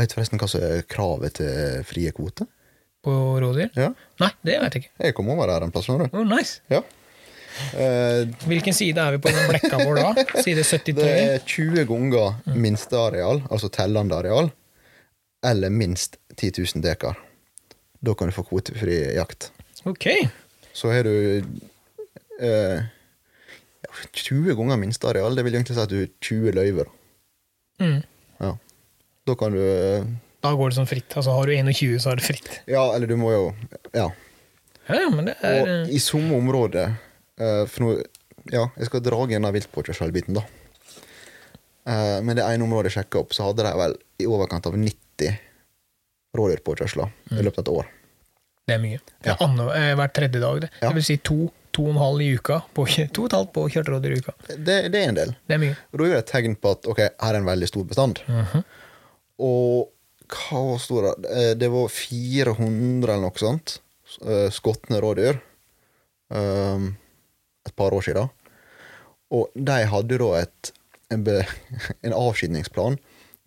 vet 0.00 0.10
du 0.10 0.16
forresten 0.16 0.40
hva 0.40 0.48
som 0.50 0.64
er 0.64 0.82
kravet 0.90 1.36
til 1.38 1.84
frie 1.86 2.10
kvoter? 2.16 2.48
På 3.04 3.12
rådyr? 3.40 3.70
Ja. 3.78 3.92
Nei, 4.22 4.30
det 4.42 4.58
vet 4.62 4.76
jeg 4.76 4.84
ikke. 4.84 4.94
Jeg 5.06 5.16
kom 5.16 5.30
over 5.30 5.52
her 5.52 5.66
en 5.66 5.74
plass, 5.74 5.88
nå, 5.90 5.98
du. 6.02 6.16
Oh, 6.16 6.24
nice. 6.26 6.64
Ja. 6.72 6.80
Uh, 7.76 8.24
Hvilken 8.48 8.74
side 8.74 8.98
er 8.98 9.14
vi 9.14 9.22
på 9.22 9.30
den 9.30 9.46
blekka 9.52 9.78
vår 9.78 10.00
da? 10.00 10.08
Side 10.42 10.64
73? 10.66 10.96
det 10.98 11.12
er 11.12 11.44
20 11.46 11.86
ganger 11.92 12.56
minsteareal, 12.58 13.44
altså 13.52 13.70
tellende 13.70 14.18
areal, 14.18 14.50
eller 15.44 15.70
minst 15.70 16.16
10 16.36 16.52
000 16.74 16.82
dekar. 16.84 17.18
Da 18.00 18.14
kan 18.14 18.28
du 18.28 18.34
få 18.36 18.44
kvotefri 18.48 18.98
jakt. 19.16 19.50
Ok. 19.84 20.06
Så 20.72 20.90
har 20.92 21.04
du 21.04 21.44
eh, 22.40 22.82
20 24.12 24.54
ganger 24.56 24.80
minsteareal. 24.80 25.36
Det 25.36 25.44
vil 25.46 25.54
egentlig 25.54 25.76
si 25.76 25.82
at 25.84 25.92
du 25.92 26.00
har 26.02 26.10
20 26.24 26.56
løyver. 26.56 26.90
Mm. 27.80 28.00
Ja. 28.40 28.52
Da 29.26 29.36
kan 29.38 29.52
du 29.56 29.60
eh, 29.62 30.04
Da 30.44 30.52
går 30.56 30.72
det 30.72 30.78
sånn 30.78 30.90
fritt. 30.90 31.16
Altså 31.16 31.36
Har 31.36 31.48
du 31.48 31.54
21, 31.56 31.96
så 32.02 32.12
er 32.12 32.20
det 32.20 32.26
fritt. 32.26 32.50
Ja, 32.70 32.84
eller 32.94 33.10
du 33.10 33.16
må 33.20 33.32
jo 33.34 33.46
Ja. 33.92 34.10
Ja, 34.84 34.98
ja, 35.00 35.08
men 35.08 35.30
det 35.30 35.38
er 35.40 35.62
Og 35.64 35.92
i 35.96 35.98
samme 36.02 36.36
område 36.36 36.82
eh, 37.40 37.62
For 37.64 37.80
nå 37.86 37.94
Ja, 38.52 38.66
jeg 38.76 38.90
skal 38.90 39.00
dra 39.00 39.22
igjen 39.24 39.46
av 39.48 39.54
viltpåkjørselbiten, 39.56 40.36
da. 40.36 40.42
Eh, 41.88 42.18
men 42.20 42.36
det 42.36 42.44
ene 42.44 42.66
området 42.66 42.92
jeg 42.92 42.98
sjekka 42.98 43.22
opp, 43.22 43.32
så 43.32 43.46
hadde 43.48 43.64
de 43.64 43.72
vel 43.80 43.96
i 44.20 44.26
overkant 44.28 44.68
av 44.68 44.76
90 44.76 45.03
rådyrpåkjørsler 46.34 47.12
i 47.38 47.42
løpet 47.44 47.58
av 47.58 47.64
et 47.64 47.72
år. 47.78 47.90
Det 48.64 48.74
er 48.74 48.80
mye. 48.80 49.00
Det 49.22 49.30
er 49.30 49.42
andre, 49.44 49.66
eh, 49.76 49.94
hver 49.98 50.12
tredje 50.12 50.40
dag. 50.40 50.60
Det, 50.60 50.70
Ja. 50.80 50.88
det 50.88 50.94
vil 50.94 51.04
si 51.04 51.16
to, 51.18 51.52
to 51.72 51.82
og 51.84 51.90
en 51.90 51.96
halv 52.00 52.20
i 52.20 52.34
uka. 52.34 52.62
På, 52.74 52.86
to 53.12 53.22
og 53.22 53.26
et 53.26 53.36
halvt 53.38 53.52
på 53.52 53.68
kjørt 53.70 53.88
rådyr 53.92 54.14
i 54.16 54.20
uka. 54.20 54.32
Det, 54.56 54.78
det 54.92 55.00
er 55.02 55.08
en 55.08 55.14
del. 55.14 55.34
Det 55.46 55.54
er 55.54 55.58
mye. 55.58 55.76
Og 55.92 55.98
da 55.98 56.04
er 56.04 56.14
det 56.14 56.18
et 56.24 56.32
tegn 56.32 56.56
på 56.56 56.70
at 56.70 56.86
ok, 56.86 56.98
her 56.98 57.34
er 57.34 57.40
en 57.40 57.44
veldig 57.50 57.68
stor 57.68 57.84
bestand. 57.84 58.22
Og 59.38 59.90
hva 60.34 60.60
var 60.70 60.78
stor 60.80 61.10
det? 61.20 61.32
Eh, 61.60 61.68
var 61.70 61.88
400 61.92 63.12
eller 63.12 63.26
noe 63.26 63.38
sånt 63.38 63.78
eh, 64.24 64.48
skotne 64.50 65.00
rådyr 65.04 65.40
um, 66.32 66.96
et 67.66 67.76
par 67.76 67.92
år 67.92 68.02
siden. 68.06 68.30
Og 69.34 69.50
de 69.54 69.80
hadde 69.90 70.18
da 70.18 70.30
et, 70.40 70.72
en, 71.12 71.24
be, 71.26 71.42
en 72.06 72.16
avskydningsplan 72.16 72.96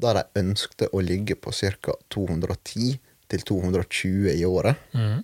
der 0.02 0.20
de 0.20 0.42
ønskte 0.44 0.90
å 0.94 1.02
ligge 1.02 1.38
på 1.40 1.54
ca. 1.56 1.96
210 2.14 2.98
til 3.28 3.48
220 3.50 4.30
i 4.34 4.46
året. 4.48 4.78
Mm. 4.94 5.24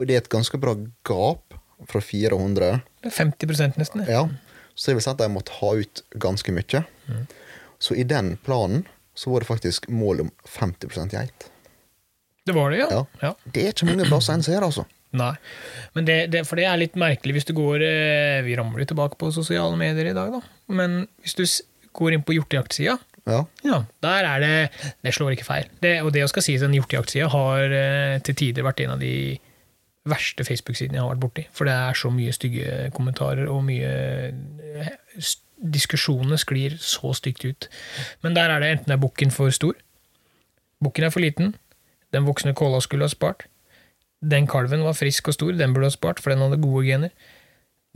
Og 0.00 0.08
det 0.08 0.16
er 0.16 0.24
et 0.24 0.32
ganske 0.32 0.58
bra 0.60 0.74
gap 1.06 1.54
fra 1.88 2.00
400. 2.02 2.80
Det 3.02 3.12
er 3.12 3.16
50 3.16 3.78
nesten. 3.78 4.02
det. 4.02 4.10
Ja, 4.10 4.26
så 4.74 4.90
det 4.90 4.98
vil 4.98 5.06
si 5.06 5.12
at 5.12 5.22
de 5.22 5.30
måtte 5.30 5.54
ha 5.60 5.70
ut 5.78 6.02
ganske 6.20 6.54
mye. 6.54 6.84
Så 7.78 7.94
i 7.94 8.04
den 8.08 8.36
planen 8.42 8.86
så 9.14 9.30
var 9.30 9.44
det 9.44 9.50
faktisk 9.50 9.88
mål 9.88 10.26
om 10.26 10.30
50% 10.50 11.14
geit. 11.14 11.50
Det 12.44 12.52
var 12.52 12.70
det, 12.70 12.82
ja. 12.82 12.88
Ja. 12.90 13.04
ja. 13.20 13.32
Det 13.44 13.62
er 13.62 13.72
ikke 13.72 13.88
mange 13.88 14.06
plasser 14.08 14.36
en 14.36 14.44
ser, 14.44 14.64
altså. 14.66 14.84
Nei. 15.14 15.32
Men 15.94 16.08
det, 16.08 16.16
det, 16.34 16.42
for 16.48 16.58
det 16.58 16.66
er 16.66 16.80
litt 16.80 16.98
merkelig 16.98 17.36
hvis 17.36 17.46
du 17.46 17.52
går 17.54 17.84
eh, 17.86 18.40
Vi 18.42 18.56
ramler 18.58 18.82
tilbake 18.90 19.14
på 19.20 19.28
sosiale 19.30 19.78
medier 19.78 20.10
i 20.10 20.16
dag, 20.16 20.34
da. 20.34 20.40
Men 20.74 21.04
hvis 21.22 21.38
du 21.38 21.44
går 21.94 22.16
inn 22.16 22.24
på 22.26 22.34
hjortejaktsida, 22.34 22.98
Ja. 23.24 23.38
ja, 23.64 23.78
der 24.04 24.26
er 24.28 24.42
det 24.42 24.56
Det 25.00 25.14
slår 25.16 25.32
ikke 25.32 25.46
feil. 25.46 25.68
Det, 25.80 26.02
og 26.02 26.12
det 26.12 26.26
skal 26.28 26.44
sies, 26.44 26.60
den 26.60 26.74
hjortejaktsida 26.76 27.30
har 27.32 27.72
eh, 27.72 28.18
til 28.20 28.36
tider 28.36 28.66
vært 28.66 28.82
en 28.84 28.96
av 28.96 29.00
de 29.00 29.38
verste 30.04 30.44
Facebook-sidene 30.44 30.98
jeg 30.98 31.04
har 31.04 31.14
vært 31.14 31.22
borti. 31.22 31.46
For 31.56 31.68
det 31.68 31.72
er 31.72 31.96
så 31.96 32.10
mye 32.12 32.34
stygge 32.36 32.90
kommentarer, 32.96 33.48
og 33.48 33.64
mye 33.64 33.94
eh, 33.94 34.92
Diskusjonene 35.64 36.36
sklir 36.36 36.74
så 36.82 37.14
stygt 37.16 37.44
ut. 37.46 37.68
Men 38.20 38.34
der 38.36 38.50
er 38.52 38.60
det 38.60 38.72
enten 38.74 38.92
er 38.92 39.00
bukken 39.00 39.30
for 39.32 39.48
stor, 39.54 39.78
bukken 40.82 41.06
er 41.06 41.12
for 41.14 41.24
liten, 41.24 41.54
den 42.12 42.26
voksne 42.26 42.52
kåla 42.58 42.82
skulle 42.84 43.06
ha 43.06 43.12
spart, 43.12 43.46
den 44.20 44.48
kalven 44.50 44.84
var 44.84 44.96
frisk 44.98 45.30
og 45.30 45.36
stor, 45.38 45.54
den 45.56 45.72
burde 45.72 45.88
ha 45.88 45.94
spart, 45.94 46.20
for 46.20 46.34
den 46.34 46.42
hadde 46.42 46.60
gode 46.60 46.84
gener. 46.86 47.14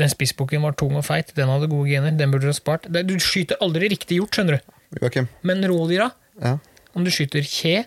Den 0.00 0.10
spissbukken 0.12 0.62
var 0.62 0.76
tung 0.78 0.96
og 0.96 1.04
feit, 1.04 1.34
den 1.36 1.50
hadde 1.50 1.68
gode 1.68 1.90
gener, 1.90 2.14
den 2.14 2.32
burde 2.32 2.46
du 2.46 2.52
ha 2.52 2.56
spart. 2.56 2.86
Du 2.88 3.14
skyter 3.20 3.58
aldri 3.64 3.90
riktig 3.90 4.20
hjort, 4.20 4.38
skjønner 4.38 4.58
du. 4.58 4.77
Joakim? 5.00 5.28
Men 5.42 5.62
rådyra, 5.68 6.10
Ja. 6.42 6.58
om 6.94 7.04
du 7.04 7.10
skyter 7.10 7.42
kje 7.44 7.84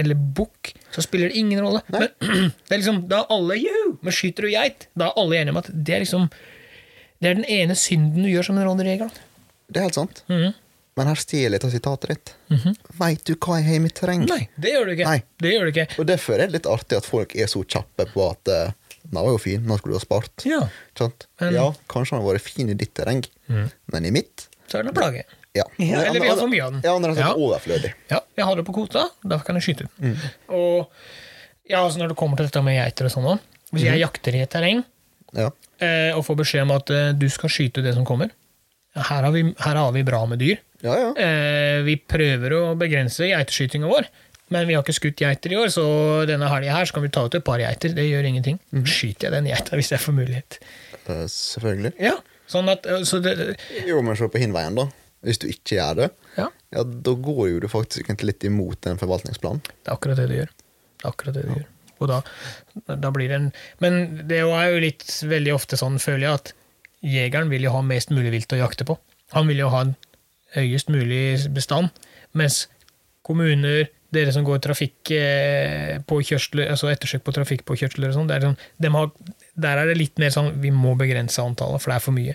eller 0.00 0.14
bukk, 0.14 0.72
så 0.94 1.02
spiller 1.04 1.28
det 1.28 1.36
ingen 1.36 1.60
rolle. 1.60 1.82
Men, 1.92 2.08
det 2.68 2.72
er 2.74 2.78
liksom, 2.80 3.02
da 3.10 3.22
er 3.24 3.34
alle 3.36 3.58
Juhu! 3.60 3.98
Men 4.02 4.12
skyter 4.16 4.46
du 4.46 4.50
geit, 4.54 4.88
da 4.96 5.10
er 5.10 5.18
alle 5.20 5.36
enige 5.40 5.50
om 5.54 5.60
at 5.60 5.68
det 5.72 5.94
er 5.94 6.04
liksom 6.06 6.30
Det 7.20 7.28
er 7.28 7.34
den 7.36 7.44
ene 7.52 7.74
synden 7.76 8.22
du 8.24 8.30
gjør 8.32 8.46
som 8.48 8.56
en 8.58 8.64
rådyrjeger. 8.64 9.10
Det 9.68 9.76
er 9.76 9.84
helt 9.90 9.94
sant. 9.98 10.22
Mhm. 10.30 10.54
Men 10.96 11.06
her 11.06 11.18
stjeler 11.20 11.54
jeg 11.60 11.64
av 11.64 11.70
sitatet 11.72 12.08
ditt. 12.10 12.30
Veit 12.98 13.20
du 13.28 13.34
hva 13.36 13.58
jeg 13.60 13.66
har 13.68 13.76
i 13.76 13.82
mitt 13.84 13.94
terreng? 13.94 14.24
Nei, 14.28 14.48
det 14.58 14.72
gjør 14.74 14.88
du 14.88 14.92
ikke. 14.96 15.04
Nei. 15.06 15.20
Det 15.40 15.52
gjør 15.52 15.68
du 15.68 15.70
ikke. 15.74 15.84
Og 16.02 16.06
derfor 16.08 16.34
er 16.34 16.46
det 16.48 16.56
litt 16.58 16.66
artig 16.68 16.96
at 16.98 17.06
folk 17.06 17.36
er 17.36 17.46
så 17.52 17.62
kjappe 17.64 18.06
på 18.10 18.24
at 18.30 18.50
uh, 18.50 18.72
Den 19.04 19.14
var 19.20 19.30
jo 19.30 19.38
fin, 19.40 19.62
nå 19.64 19.76
skulle 19.78 19.94
du 19.94 20.00
ha 20.00 20.02
spart. 20.02 20.44
Ja, 20.48 20.58
Men- 21.40 21.54
ja, 21.54 21.68
kanskje 21.88 22.16
han 22.16 22.24
har 22.24 22.34
vært 22.34 22.48
fin 22.48 22.68
i 22.68 22.74
ditt 22.74 22.92
terreng, 22.94 23.22
men 23.48 24.04
i 24.04 24.10
mitt 24.12 24.48
så 24.68 24.78
er 24.80 24.82
det 24.88 24.92
en 24.92 24.98
plage. 24.98 25.24
Ja. 25.56 25.64
Ja, 25.82 26.04
eller 26.06 26.20
vi 26.22 26.28
har 26.30 26.38
for 26.38 26.50
mye 26.50 26.62
av 26.62 26.76
den. 26.76 26.82
Ja, 26.86 26.92
han 26.94 27.04
er 27.10 27.34
overflødig. 27.34 27.90
Ja, 28.12 28.20
jeg 28.38 28.46
har 28.46 28.58
det 28.58 28.64
på 28.68 28.74
kvota, 28.76 29.08
derfor 29.24 29.48
kan 29.48 29.58
jeg 29.58 29.66
skyte 29.66 29.88
den. 29.88 30.12
Mm. 30.12 30.28
Og 30.54 30.92
ja, 31.70 31.80
altså 31.82 31.98
når 32.02 32.12
det 32.12 32.18
kommer 32.20 32.38
til 32.38 32.46
dette 32.50 32.62
med 32.66 32.78
geiter 32.78 33.06
og 33.08 33.14
sånn 33.14 33.40
Hvis 33.70 33.86
jeg 33.86 34.02
jakter 34.02 34.34
i 34.38 34.44
et 34.44 34.50
terreng 34.50 34.84
Ja. 35.36 35.50
eh, 35.78 36.10
og 36.16 36.24
får 36.26 36.40
beskjed 36.42 36.62
om 36.66 36.72
at 36.74 36.90
eh, 36.90 37.12
du 37.14 37.28
skal 37.30 37.50
skyte 37.52 37.82
det 37.82 37.94
som 37.94 38.06
kommer 38.06 38.30
her, 38.94 39.22
har 39.22 39.30
vi, 39.30 39.44
her 39.58 39.78
har 39.78 39.92
vi 39.94 40.02
bra 40.02 40.24
med 40.26 40.40
dyr. 40.42 40.58
Ja, 40.82 40.96
ja. 40.98 41.10
Eh, 41.14 41.82
vi 41.86 41.94
prøver 41.96 42.54
å 42.56 42.62
begrense 42.78 43.28
geiteskytinga 43.28 43.86
vår, 43.90 44.08
men 44.50 44.66
vi 44.66 44.74
har 44.74 44.82
ikke 44.82 44.96
skutt 44.96 45.20
geiter 45.22 45.52
i 45.54 45.58
år, 45.60 45.70
så 45.70 45.84
denne 46.26 46.48
helga 46.50 46.74
her 46.74 46.88
så 46.88 46.96
kan 46.96 47.04
vi 47.06 47.12
ta 47.14 47.22
ut 47.26 47.36
et 47.38 47.44
par 47.46 47.62
geiter. 47.62 47.94
Det 47.94 48.06
gjør 48.08 48.26
ingenting. 48.32 48.58
Mm. 48.74 48.82
Skyter 48.90 49.28
jeg 49.28 49.36
den 49.36 49.50
geita 49.52 49.78
hvis 49.78 49.92
jeg 49.94 50.02
får 50.02 50.16
mulighet. 50.16 50.58
Uh, 51.06 51.22
selvfølgelig. 51.30 51.92
Ja, 52.02 52.16
sånn 52.50 52.72
at 52.72 52.88
eh, 52.90 53.04
så 53.06 53.22
det, 53.22 53.36
Jo, 53.86 54.00
men 54.02 54.18
se 54.18 54.26
på 54.32 54.42
hinveien, 54.42 54.74
da. 54.80 54.88
Hvis 55.26 55.40
du 55.42 55.48
ikke 55.50 55.76
gjør 55.76 55.98
det, 55.98 56.08
ja, 56.38 56.46
ja, 56.72 56.84
da 56.84 57.12
går 57.26 57.42
jo 57.50 57.60
du 57.60 57.68
faktisk 57.68 58.06
egentlig 58.06 58.32
litt 58.32 58.46
imot 58.48 58.80
den 58.86 59.00
forvaltningsplanen. 59.00 59.60
det 59.66 59.90
er 59.90 59.96
akkurat 59.96 60.20
det 60.20 60.30
du 60.30 60.36
gjør. 60.38 60.54
Det 60.54 61.04
er 61.04 61.12
akkurat 61.12 61.36
det 61.36 61.44
du 61.44 61.52
gjør. 61.58 61.68
Og 62.00 62.08
da, 62.08 62.20
da 62.96 63.10
blir 63.12 63.28
det 63.28 63.36
en 63.36 63.48
Men 63.84 63.98
det 64.30 64.40
er 64.40 64.70
jo 64.72 64.80
litt 64.80 65.04
veldig 65.28 65.52
ofte 65.52 65.76
sånn, 65.76 66.00
føler 66.00 66.26
jeg, 66.26 66.40
at 66.40 66.52
jegeren 67.04 67.52
vil 67.52 67.66
jo 67.66 67.74
ha 67.74 67.82
mest 67.84 68.12
mulig 68.12 68.32
vilt 68.32 68.54
å 68.56 68.60
jakte 68.60 68.86
på. 68.88 68.96
Han 69.36 69.50
vil 69.50 69.62
jo 69.62 69.70
ha 69.72 69.84
en 69.86 69.96
høyest 70.56 70.90
mulig 70.90 71.50
bestand, 71.54 71.92
mens 72.36 72.64
kommuner, 73.26 73.90
dere 74.10 74.32
som 74.34 74.42
går 74.46 74.58
trafikk 74.64 75.12
eh, 75.14 76.00
på 76.02 76.18
kjørsler, 76.26 76.72
altså 76.72 76.88
ettersøk 76.90 77.22
på 77.26 77.34
trafikkpåkjørsler 77.36 78.10
og 78.10 78.16
sånn, 78.16 78.32
sånn, 78.42 78.56
de 78.82 78.90
har, 78.90 79.12
der 79.54 79.82
er 79.82 79.90
det 79.90 80.00
litt 80.00 80.18
mer 80.18 80.32
sånn 80.34 80.50
vi 80.62 80.72
må 80.74 80.96
begrense 80.98 81.44
antallet, 81.44 81.82
for 81.82 81.92
det 81.92 81.98
er 82.00 82.04
for 82.08 82.16
mye. 82.16 82.34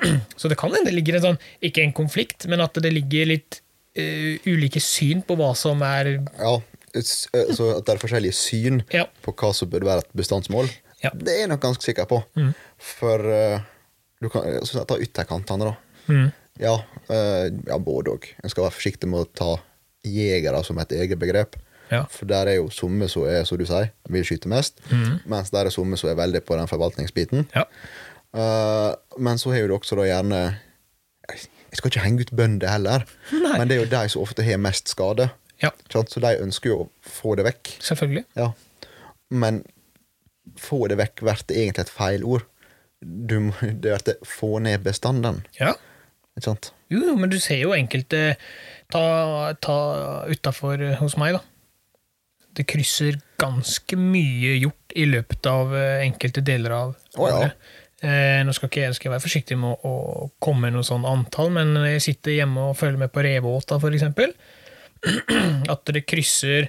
Så 0.40 0.48
det 0.50 0.56
kan 0.60 0.72
hende 0.74 0.90
det 0.90 0.96
ligger 0.96 1.18
en 1.18 1.24
sånn, 1.26 1.38
ikke 1.62 1.82
en 1.84 1.92
konflikt, 1.96 2.46
men 2.50 2.60
at 2.64 2.74
det 2.82 2.92
ligger 2.92 3.28
litt 3.32 3.60
uh, 3.98 4.36
ulike 4.48 4.80
syn 4.82 5.22
på 5.26 5.36
hva 5.38 5.52
som 5.58 5.82
er 5.86 6.14
Ja, 6.38 6.54
eh, 6.94 7.02
Så 7.02 7.68
at 7.76 7.86
det 7.86 7.94
er 7.96 8.02
forskjellige 8.02 8.36
syn 8.36 8.82
Ja. 8.92 9.06
på 9.24 9.34
hva 9.34 9.52
som 9.54 9.70
burde 9.72 9.88
være 9.88 10.04
et 10.06 10.12
bestandsmål, 10.16 10.70
Ja. 11.02 11.10
det 11.14 11.28
er 11.34 11.40
jeg 11.44 11.48
nok 11.52 11.60
ganske 11.64 11.82
sikker 11.82 12.06
på. 12.06 12.22
Mm. 12.36 12.52
For 12.78 13.18
uh, 13.26 13.60
du 14.22 14.28
kan 14.30 14.46
så 14.68 14.84
ta 14.86 14.96
ytterkantene, 15.02 15.72
da. 15.72 15.76
mm, 16.08 16.30
Ja, 16.60 16.76
uh, 17.10 17.48
ja 17.66 17.78
både 17.78 18.12
òg. 18.14 18.26
En 18.44 18.50
skal 18.52 18.64
være 18.68 18.76
forsiktig 18.78 19.08
med 19.10 19.24
å 19.24 19.28
ta 19.34 19.52
jegere 20.04 20.64
som 20.64 20.78
et 20.82 20.92
eget 20.92 21.18
begrep. 21.18 21.56
Ja. 21.92 22.04
For 22.08 22.24
der 22.24 22.48
er 22.48 22.56
jo 22.56 22.70
somme 22.72 23.04
som 23.10 23.26
er, 23.28 23.42
som 23.44 23.58
du 23.60 23.66
sier, 23.68 23.90
vil 24.08 24.24
skyte 24.24 24.48
mest, 24.48 24.78
mens 25.28 25.50
der 25.52 25.66
er 25.68 25.74
somme 25.74 25.98
som 26.00 26.08
er 26.08 26.16
veldig 26.16 26.40
på 26.48 26.56
den 26.56 26.66
forvaltningsbiten. 26.70 27.46
ja. 27.54 27.64
Eh, 28.34 28.90
men 29.18 29.38
så 29.40 29.52
har 29.52 29.60
jo 29.64 29.68
du 29.72 29.74
også 29.76 29.96
da 29.98 30.06
gjerne 30.08 30.38
Jeg 31.32 31.76
skal 31.78 31.90
ikke 31.92 32.04
henge 32.04 32.24
ut 32.26 32.32
bønder 32.36 32.68
heller, 32.72 33.04
Nei. 33.32 33.58
men 33.58 33.68
det 33.68 33.76
er 33.76 33.82
jo 33.84 33.90
de 33.92 34.02
som 34.12 34.22
ofte 34.24 34.44
har 34.44 34.58
mest 34.60 34.88
skade. 34.92 35.30
Ja, 35.62 35.70
Så 35.92 36.20
de 36.20 36.32
ønsker 36.42 36.72
jo 36.72 36.78
å 36.82 36.88
få 37.06 37.36
det 37.38 37.44
vekk. 37.46 37.70
selvfølgelig. 37.80 38.24
Ja. 38.36 38.48
Men 39.30 39.62
få 40.58 40.88
det 40.90 40.98
vekk 40.98 41.22
blir 41.22 41.38
egentlig 41.54 41.84
et 41.86 41.92
feil 41.92 42.24
ord. 42.26 42.44
Du 43.00 43.52
det 43.62 43.94
blir 44.04 44.18
få 44.26 44.58
ned 44.60 44.82
bestanden. 44.84 45.44
Ja. 45.60 45.72
Ikke 46.36 46.44
sant? 46.50 46.72
Jo, 46.92 47.00
jo, 47.06 47.14
men 47.16 47.30
du 47.32 47.38
ser 47.40 47.60
jo 47.62 47.72
enkelte 47.76 48.36
Ta, 48.92 49.54
ta 49.64 49.76
utafor 50.28 50.82
hos 51.00 51.14
meg, 51.16 51.38
da. 51.38 51.40
Det 52.52 52.66
krysser 52.68 53.16
ganske 53.40 53.96
mye 53.96 54.58
hjort 54.60 54.92
i 55.00 55.06
løpet 55.08 55.46
av 55.48 55.72
eh, 55.78 56.02
enkelte 56.04 56.42
deler 56.44 56.74
av 56.76 56.90
Å, 57.16 57.28
ja. 57.30 57.48
Eh, 58.02 58.40
nå 58.42 58.50
skal 58.56 58.66
ikke 58.66 58.82
jeg 58.82 58.96
skal 58.96 59.08
jeg 59.08 59.14
være 59.14 59.22
forsiktig 59.22 59.56
med 59.62 59.84
å, 59.86 59.92
å 59.92 60.24
komme 60.42 60.66
med 60.66 60.74
noe 60.74 60.86
sånn 60.86 61.06
antall, 61.06 61.52
men 61.54 61.76
jeg 61.86 62.02
sitter 62.02 62.40
hjemme 62.40 62.70
og 62.72 62.78
følger 62.80 63.04
med 63.04 63.12
på 63.14 63.22
Reveåta, 63.22 63.78
eksempel, 63.78 64.32
at 65.74 65.92
det 65.94 66.02
krysser 66.10 66.66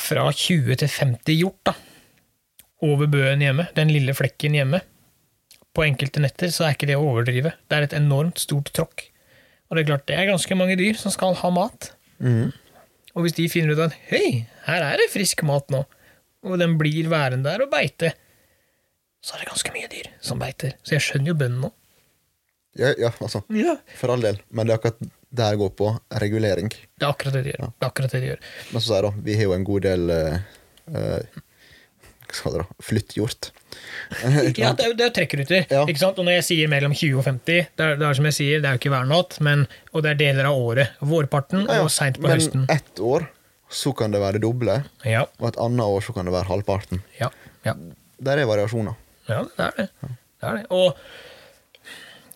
fra 0.00 0.26
20 0.34 0.80
til 0.80 0.90
50 0.90 1.38
hjort 1.38 1.70
da, 1.70 1.76
over 2.86 3.10
bøen 3.12 3.44
hjemme, 3.44 3.68
den 3.76 3.92
lille 3.94 4.14
flekken 4.16 4.56
hjemme. 4.58 4.80
På 5.76 5.84
enkelte 5.86 6.22
netter 6.24 6.50
så 6.50 6.66
er 6.66 6.74
ikke 6.74 6.88
det 6.90 6.96
å 6.98 7.04
overdrive. 7.06 7.52
Det 7.70 7.76
er 7.76 7.86
et 7.86 7.94
enormt 7.94 8.40
stort 8.42 8.72
tråkk. 8.74 9.04
Og 9.70 9.76
det 9.76 9.84
er 9.84 9.90
klart, 9.92 10.06
det 10.08 10.16
er 10.18 10.30
ganske 10.32 10.56
mange 10.58 10.74
dyr 10.80 10.98
som 10.98 11.14
skal 11.14 11.36
ha 11.38 11.50
mat. 11.54 11.92
Mm. 12.18 12.50
Og 13.14 13.22
hvis 13.22 13.36
de 13.36 13.46
finner 13.52 13.76
ut 13.76 13.84
at 13.84 13.94
hei, 14.10 14.48
her 14.66 14.86
er 14.86 14.98
det 14.98 15.12
frisk 15.12 15.44
mat 15.46 15.70
nå, 15.70 15.84
og 16.46 16.58
den 16.58 16.74
blir 16.80 17.10
værende 17.12 17.46
der 17.46 17.62
og 17.66 17.70
beite, 17.70 18.14
så 19.20 19.34
er 19.36 19.42
det 19.44 19.50
ganske 19.50 19.72
mye 19.74 19.88
dyr 19.92 20.08
som 20.24 20.40
beiter. 20.40 20.74
Så 20.82 20.96
jeg 20.96 21.04
skjønner 21.06 21.32
jo 21.34 21.38
bøndene 21.42 21.68
nå. 21.68 21.72
Ja, 22.78 22.92
ja, 23.02 23.10
altså. 23.20 23.42
Ja. 23.52 23.74
For 23.98 24.12
all 24.14 24.22
del. 24.22 24.38
Men 24.54 24.68
det 24.68 24.76
er 24.76 24.78
akkurat 24.80 25.00
der 25.30 25.56
går 25.58 25.70
på 25.78 25.88
regulering. 26.22 26.68
Det 26.70 27.04
er 27.06 27.10
akkurat 27.12 27.34
det 27.36 27.42
de 27.48 27.52
gjør. 27.54 27.66
Det 27.74 27.84
er 27.86 27.88
akkurat 27.90 28.14
det 28.14 28.20
de 28.22 28.28
gjør. 28.32 28.42
Men 28.72 28.82
så 28.84 28.94
jeg 28.96 29.04
da, 29.06 29.10
vi 29.26 29.34
har 29.38 29.48
jo 29.48 29.54
en 29.56 29.64
god 29.66 29.84
del 29.86 30.12
eh, 30.14 30.36
eh, 30.94 31.40
Hva 32.30 32.36
skal 32.38 32.54
det 32.54 32.62
da? 32.62 32.78
Flytthjort. 32.86 33.50
Ja, 34.58 34.72
det 34.74 34.84
er, 34.88 34.94
det 34.98 35.04
er 35.06 35.12
trekkruter. 35.14 35.66
Ja. 35.70 35.82
Ikke 35.86 36.00
sant? 36.02 36.18
Og 36.18 36.26
når 36.26 36.38
jeg 36.40 36.46
sier 36.48 36.70
mellom 36.72 36.94
20 36.96 37.20
og 37.20 37.26
50, 37.26 37.68
det 37.78 37.84
er, 37.84 37.98
det 38.00 38.06
er 38.08 38.16
som 38.18 38.26
jeg 38.26 38.34
sier, 38.38 38.62
det 38.62 38.70
er 38.70 38.74
jo 38.78 38.80
ikke 38.82 38.90
hver 38.94 39.06
natt, 39.10 39.36
men, 39.46 39.62
og 39.94 40.02
det 40.06 40.10
er 40.14 40.18
deler 40.22 40.48
av 40.50 40.58
året. 40.58 40.96
Vårparten 41.06 41.62
Ja, 41.68 41.76
ja. 41.78 41.84
og 41.86 41.92
seint 41.94 42.18
på 42.18 42.26
Men 42.26 42.34
høsten. 42.38 42.64
ett 42.74 42.98
år 43.02 43.28
så 43.70 43.92
kan 43.94 44.10
det 44.14 44.18
være 44.22 44.38
det 44.40 44.42
doble, 44.46 44.80
Ja, 45.06 45.22
og 45.38 45.46
et 45.52 45.58
annet 45.62 45.86
år 45.86 46.02
så 46.02 46.14
kan 46.16 46.26
det 46.26 46.34
være 46.34 46.50
halvparten. 46.50 47.02
ja, 47.20 47.30
ja. 47.66 47.76
Der 48.20 48.42
er 48.42 48.50
variasjoner. 48.50 48.98
Ja, 49.30 49.42
det 49.56 49.66
er 49.66 49.76
det. 49.76 49.88
det, 50.02 50.48
er 50.48 50.60
det. 50.60 50.64
Og 50.74 50.96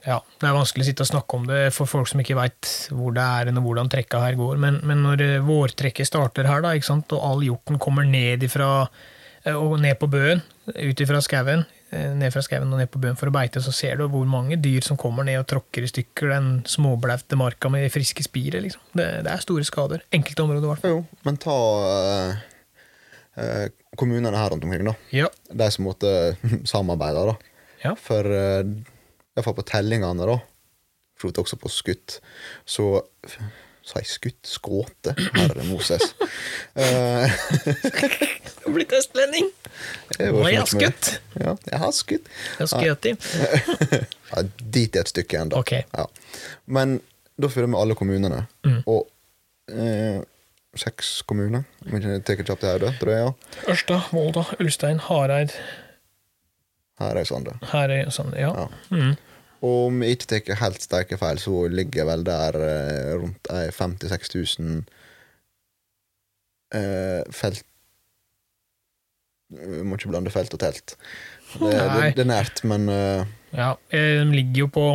ja, 0.04 0.18
det 0.20 0.48
er 0.48 0.56
vanskelig 0.56 0.84
å 0.84 0.88
sitte 0.90 1.04
og 1.06 1.08
snakke 1.08 1.38
om 1.38 1.46
det 1.48 1.60
for 1.72 1.88
folk 1.88 2.10
som 2.10 2.20
ikke 2.20 2.36
veit 2.36 2.70
hvor 2.92 3.14
det 3.16 3.24
er 3.24 3.50
og 3.54 3.62
hvordan 3.64 3.88
trekka 3.92 4.20
her 4.20 4.36
går, 4.36 4.58
men, 4.60 4.82
men 4.84 5.00
når 5.06 5.24
eh, 5.24 5.44
vårtrekket 5.44 6.10
starter 6.10 6.48
her, 6.50 6.64
da, 6.64 6.74
og 6.76 7.14
all 7.16 7.44
hjorten 7.46 7.80
kommer 7.80 8.04
ned 8.08 8.44
ifra 8.44 8.68
eh, 8.84 9.56
og 9.56 9.78
ned 9.80 9.96
på 10.00 10.10
bøen, 10.12 10.44
ut 10.68 11.00
ifra 11.00 11.22
skauen, 11.24 11.64
eh, 11.88 12.12
ned 12.20 12.34
fra 12.34 12.44
skauen 12.44 12.68
og 12.68 12.82
ned 12.82 12.92
på 12.92 13.00
bøen 13.00 13.16
for 13.16 13.32
å 13.32 13.34
beite, 13.34 13.64
så 13.64 13.72
ser 13.72 13.96
du 13.96 14.04
hvor 14.12 14.28
mange 14.28 14.60
dyr 14.60 14.84
som 14.84 15.00
kommer 15.00 15.24
ned 15.24 15.40
og 15.40 15.48
tråkker 15.54 15.86
i 15.86 15.92
stykker 15.94 16.34
den 16.36 16.50
småblaute 16.68 17.40
marka 17.40 17.72
med 17.72 17.88
friske 17.94 18.28
spiret. 18.28 18.60
Liksom. 18.66 18.84
Det, 18.92 19.08
det 19.24 19.32
er 19.32 19.46
store 19.46 19.64
skader. 19.64 20.04
Enkelte 20.12 20.44
områder, 20.44 20.68
i 20.68 20.74
hvert 20.74 20.84
fall. 20.84 20.98
Jo, 20.98 21.22
men 21.24 21.40
ta 21.40 21.60
eh, 23.40 23.66
kommunene 23.96 24.36
her 24.38 24.50
rundt 24.54 24.64
omkring, 24.66 24.84
da. 24.88 24.94
Ja. 25.14 25.28
De 25.50 25.70
som 25.74 25.84
måtte 25.88 26.10
samarbeide, 26.70 27.26
da. 27.32 27.36
Ja. 27.84 27.94
For 28.00 28.24
eh, 28.30 28.62
iallfall 29.36 29.56
på 29.58 29.66
tellingene, 29.68 30.26
da, 30.30 30.38
for 31.18 31.30
så 31.34 31.44
også 31.44 31.60
på 31.62 31.70
skutt, 31.72 32.20
så 32.66 33.02
Sa 33.84 33.98
jeg 34.00 34.08
skutt? 34.08 34.46
Skåte? 34.48 35.12
Herre 35.36 35.60
Moses. 35.68 36.14
Eh, 36.80 37.28
Du 38.64 38.70
har 38.70 38.72
blitt 38.78 38.94
østlending! 38.96 39.50
Nå 40.18 40.38
har 40.40 40.48
jeg 40.54 40.62
mye- 40.62 40.70
skutt. 40.72 41.10
Ja, 41.36 41.52
jeg 41.68 41.80
har 41.82 41.90
skutt. 41.92 42.30
Jeg 42.56 42.64
har 42.64 42.70
skutt 42.72 43.08
i. 43.10 43.12
Ja, 44.30 44.42
dit 44.78 44.96
er 44.96 45.04
et 45.04 45.12
stykke 45.12 45.42
ennå. 45.42 45.60
Ok. 45.60 45.74
Ja. 45.84 46.06
Men 46.64 46.96
da 47.36 47.50
følger 47.52 47.68
vi 47.74 47.80
alle 47.82 47.96
kommunene. 47.98 48.40
Mm. 48.64 48.78
Og 48.88 49.04
eh, 49.68 50.24
seks 50.80 51.22
kommuner, 51.28 51.64
ja. 53.20 53.30
Ørsta, 53.70 54.00
Volda, 54.12 54.44
Ulstein, 54.60 54.98
Hareid, 54.98 55.54
Her 57.00 57.18
er 57.18 57.26
Sande. 57.26 57.56
Herøy 57.72 58.10
Sande. 58.14 58.38
Ja. 58.38 58.52
Ja. 58.54 58.66
Mm. 58.94 59.14
Og 59.64 59.86
om 59.88 60.02
jeg 60.04 60.18
ikke 60.18 60.40
tar 60.44 60.60
helt 60.60 60.82
sterke 60.84 61.18
feil, 61.18 61.40
så 61.42 61.64
ligger 61.72 62.06
vel 62.10 62.24
der 62.26 62.58
eh, 62.60 63.14
rundt 63.18 63.48
eh, 63.50 63.70
56 63.72 64.34
000 64.60 64.82
eh, 66.74 67.22
felt 67.32 67.64
Vi 69.54 69.82
må 69.86 69.96
ikke 69.98 70.10
blande 70.10 70.32
felt 70.34 70.54
og 70.56 70.60
telt. 70.60 70.96
Det, 71.54 71.70
det, 71.70 72.14
det 72.16 72.24
er 72.24 72.30
nært, 72.30 72.62
men 72.66 72.88
eh, 72.90 73.26
ja. 73.54 73.72
eh, 73.94 74.20
De 74.20 74.30
ligger 74.34 74.64
jo 74.64 74.70
på 74.74 74.86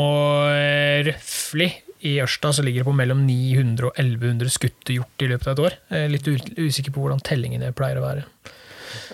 eh, 0.52 1.02
røftlig 1.08 1.72
I 2.00 2.16
Ørsta 2.24 2.54
så 2.56 2.64
ligger 2.64 2.84
det 2.84 2.88
på 2.88 2.96
mellom 2.96 3.26
900 3.28 3.90
og 3.90 3.98
1100 4.00 4.54
skutte 4.54 4.96
hjort 4.96 5.24
i 5.24 5.28
løpet 5.28 5.50
av 5.50 5.58
et 5.58 5.64
år. 5.66 5.76
Litt 6.14 6.30
usikker 6.30 6.94
på 6.96 7.04
hvordan 7.04 7.20
tellingene 7.28 7.74
pleier 7.76 8.00
å 8.00 8.06
være. 8.06 8.24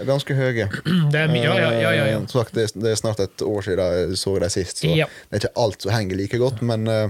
ganske 0.05 0.35
høye. 0.37 0.67
Det 1.11 1.21
er 1.21 1.33
ja, 1.39 1.55
ja, 1.73 1.91
ja. 1.95 2.05
Eh, 2.13 2.27
sagt, 2.29 2.55
det, 2.55 2.69
er 2.91 2.99
snart 2.99 3.19
et 3.23 3.41
år 3.41 3.65
siden 3.65 3.81
jeg 3.81 4.19
så 4.21 4.35
dem 4.39 4.53
sist, 4.53 4.83
så 4.83 4.91
det 4.93 5.07
er 5.07 5.41
ikke 5.41 5.55
alt 5.65 5.81
som 5.81 5.95
henger 5.95 6.19
like 6.19 6.39
godt. 6.41 6.61
Men 6.61 6.87
eh, 6.91 7.09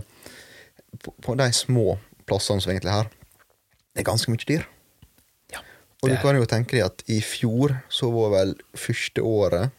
på, 1.22 1.36
de 1.36 1.50
små 1.54 1.98
plassene 2.26 2.64
som 2.64 2.72
egentlig 2.72 2.94
er 2.94 3.02
her, 3.04 3.12
det 3.94 4.04
er 4.04 4.10
ganske 4.10 4.32
mye 4.32 4.48
dyr. 4.48 4.66
Ja, 5.54 5.62
Og 6.02 6.12
du 6.12 6.18
kan 6.24 6.40
jo 6.40 6.48
tenke 6.50 6.78
deg 6.78 6.88
at 6.88 7.04
i 7.12 7.20
fjor 7.24 7.76
så 7.92 8.12
var 8.16 8.34
vel 8.40 8.56
første 8.80 9.22
året 9.22 9.76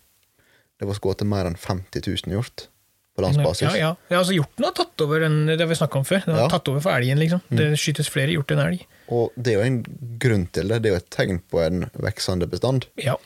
det 0.76 0.84
var 0.84 0.98
skutt 0.98 1.24
mer 1.24 1.48
enn 1.48 1.56
50 1.56 2.04
000 2.04 2.36
hjort 2.36 2.68
på 3.16 3.24
landsbasis. 3.24 3.66
Ja, 3.72 3.76
ja. 3.80 3.90
ja 4.12 4.18
altså 4.20 4.34
Hjorten 4.36 4.64
har 4.68 4.74
tatt 4.76 5.00
over 5.06 5.20
den, 5.24 5.38
det 5.48 5.58
har 5.60 5.70
vi 5.70 5.78
snakka 5.78 5.98
om 5.98 6.04
før. 6.04 6.20
Den 6.26 6.34
har 6.36 6.42
Ja. 6.42 6.48
Mm. 6.50 6.54
tatt 6.56 6.68
over 6.72 6.80
for 6.84 6.92
elgen, 6.98 7.18
liksom. 7.22 7.40
Det 7.50 7.70
skytes 7.80 8.10
flere 8.12 8.34
hjort 8.36 8.52
enn 8.52 8.60
elg. 8.66 8.84
Og 9.08 9.32
det 9.36 9.54
er 9.54 9.58
jo 9.60 9.66
en 9.70 9.78
grunn 10.22 10.46
til 10.52 10.68
det. 10.68 10.82
Det 10.82 10.90
er 10.90 10.96
jo 10.96 11.02
et 11.02 11.10
tegn 11.14 11.40
på 11.50 11.62
en 11.64 11.86
veksende 12.04 12.48
bestand. 12.50 12.86
Ja. 13.00 13.16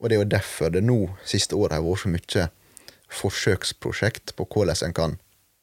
Og 0.00 0.08
det 0.10 0.16
er 0.18 0.24
jo 0.24 0.28
derfor 0.36 0.70
det 0.74 0.82
nå 0.84 0.98
siste 1.24 1.56
året 1.56 1.72
har 1.78 1.84
vært 1.86 2.02
så 2.04 2.10
mye 2.12 2.48
forsøksprosjekt 3.16 4.34
på 4.36 4.46
hvordan 4.50 4.82
en 4.88 4.96
kan 4.96 5.14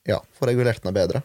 ja, 0.09 0.19
få 0.37 0.47
regulert 0.49 0.83
den 0.83 0.95
bedre. 0.95 1.21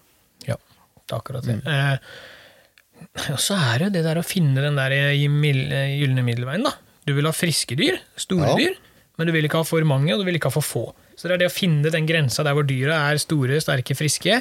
Ja, 0.46 0.56
det 0.58 1.12
er 1.14 1.18
akkurat 1.20 1.46
Mm. 1.46 1.62
det. 1.64 1.72
Eh, 1.72 3.32
og 3.32 3.38
så 3.38 3.54
er 3.54 3.78
det 3.84 3.92
det 3.94 4.04
der 4.04 4.18
å 4.20 4.26
finne 4.26 4.60
den 4.62 4.76
der 4.76 4.90
i 4.90 4.98
eh, 5.24 5.94
gylne 5.98 6.22
middelveien, 6.26 6.64
da. 6.66 6.72
Du 7.06 7.14
vil 7.14 7.24
ha 7.24 7.32
friske 7.32 7.76
dyr, 7.78 7.98
store 8.16 8.48
Ja. 8.50 8.56
dyr, 8.56 8.76
men 9.18 9.26
du 9.26 9.32
vil 9.32 9.44
ikke 9.48 9.58
ha 9.62 9.64
for 9.64 9.80
mange, 9.84 10.12
og 10.12 10.20
du 10.20 10.24
vil 10.24 10.34
ikke 10.36 10.50
ha 10.50 10.60
for 10.60 10.62
få. 10.62 10.94
Så 11.18 11.26
det 11.26 11.34
er 11.34 11.42
det 11.42 11.50
å 11.50 11.54
finne 11.54 11.90
den 11.90 12.06
grensa 12.06 12.44
der 12.46 12.54
hvor 12.54 12.66
dyra 12.66 13.00
er 13.10 13.18
store, 13.18 13.58
sterke, 13.62 13.96
friske, 13.98 14.40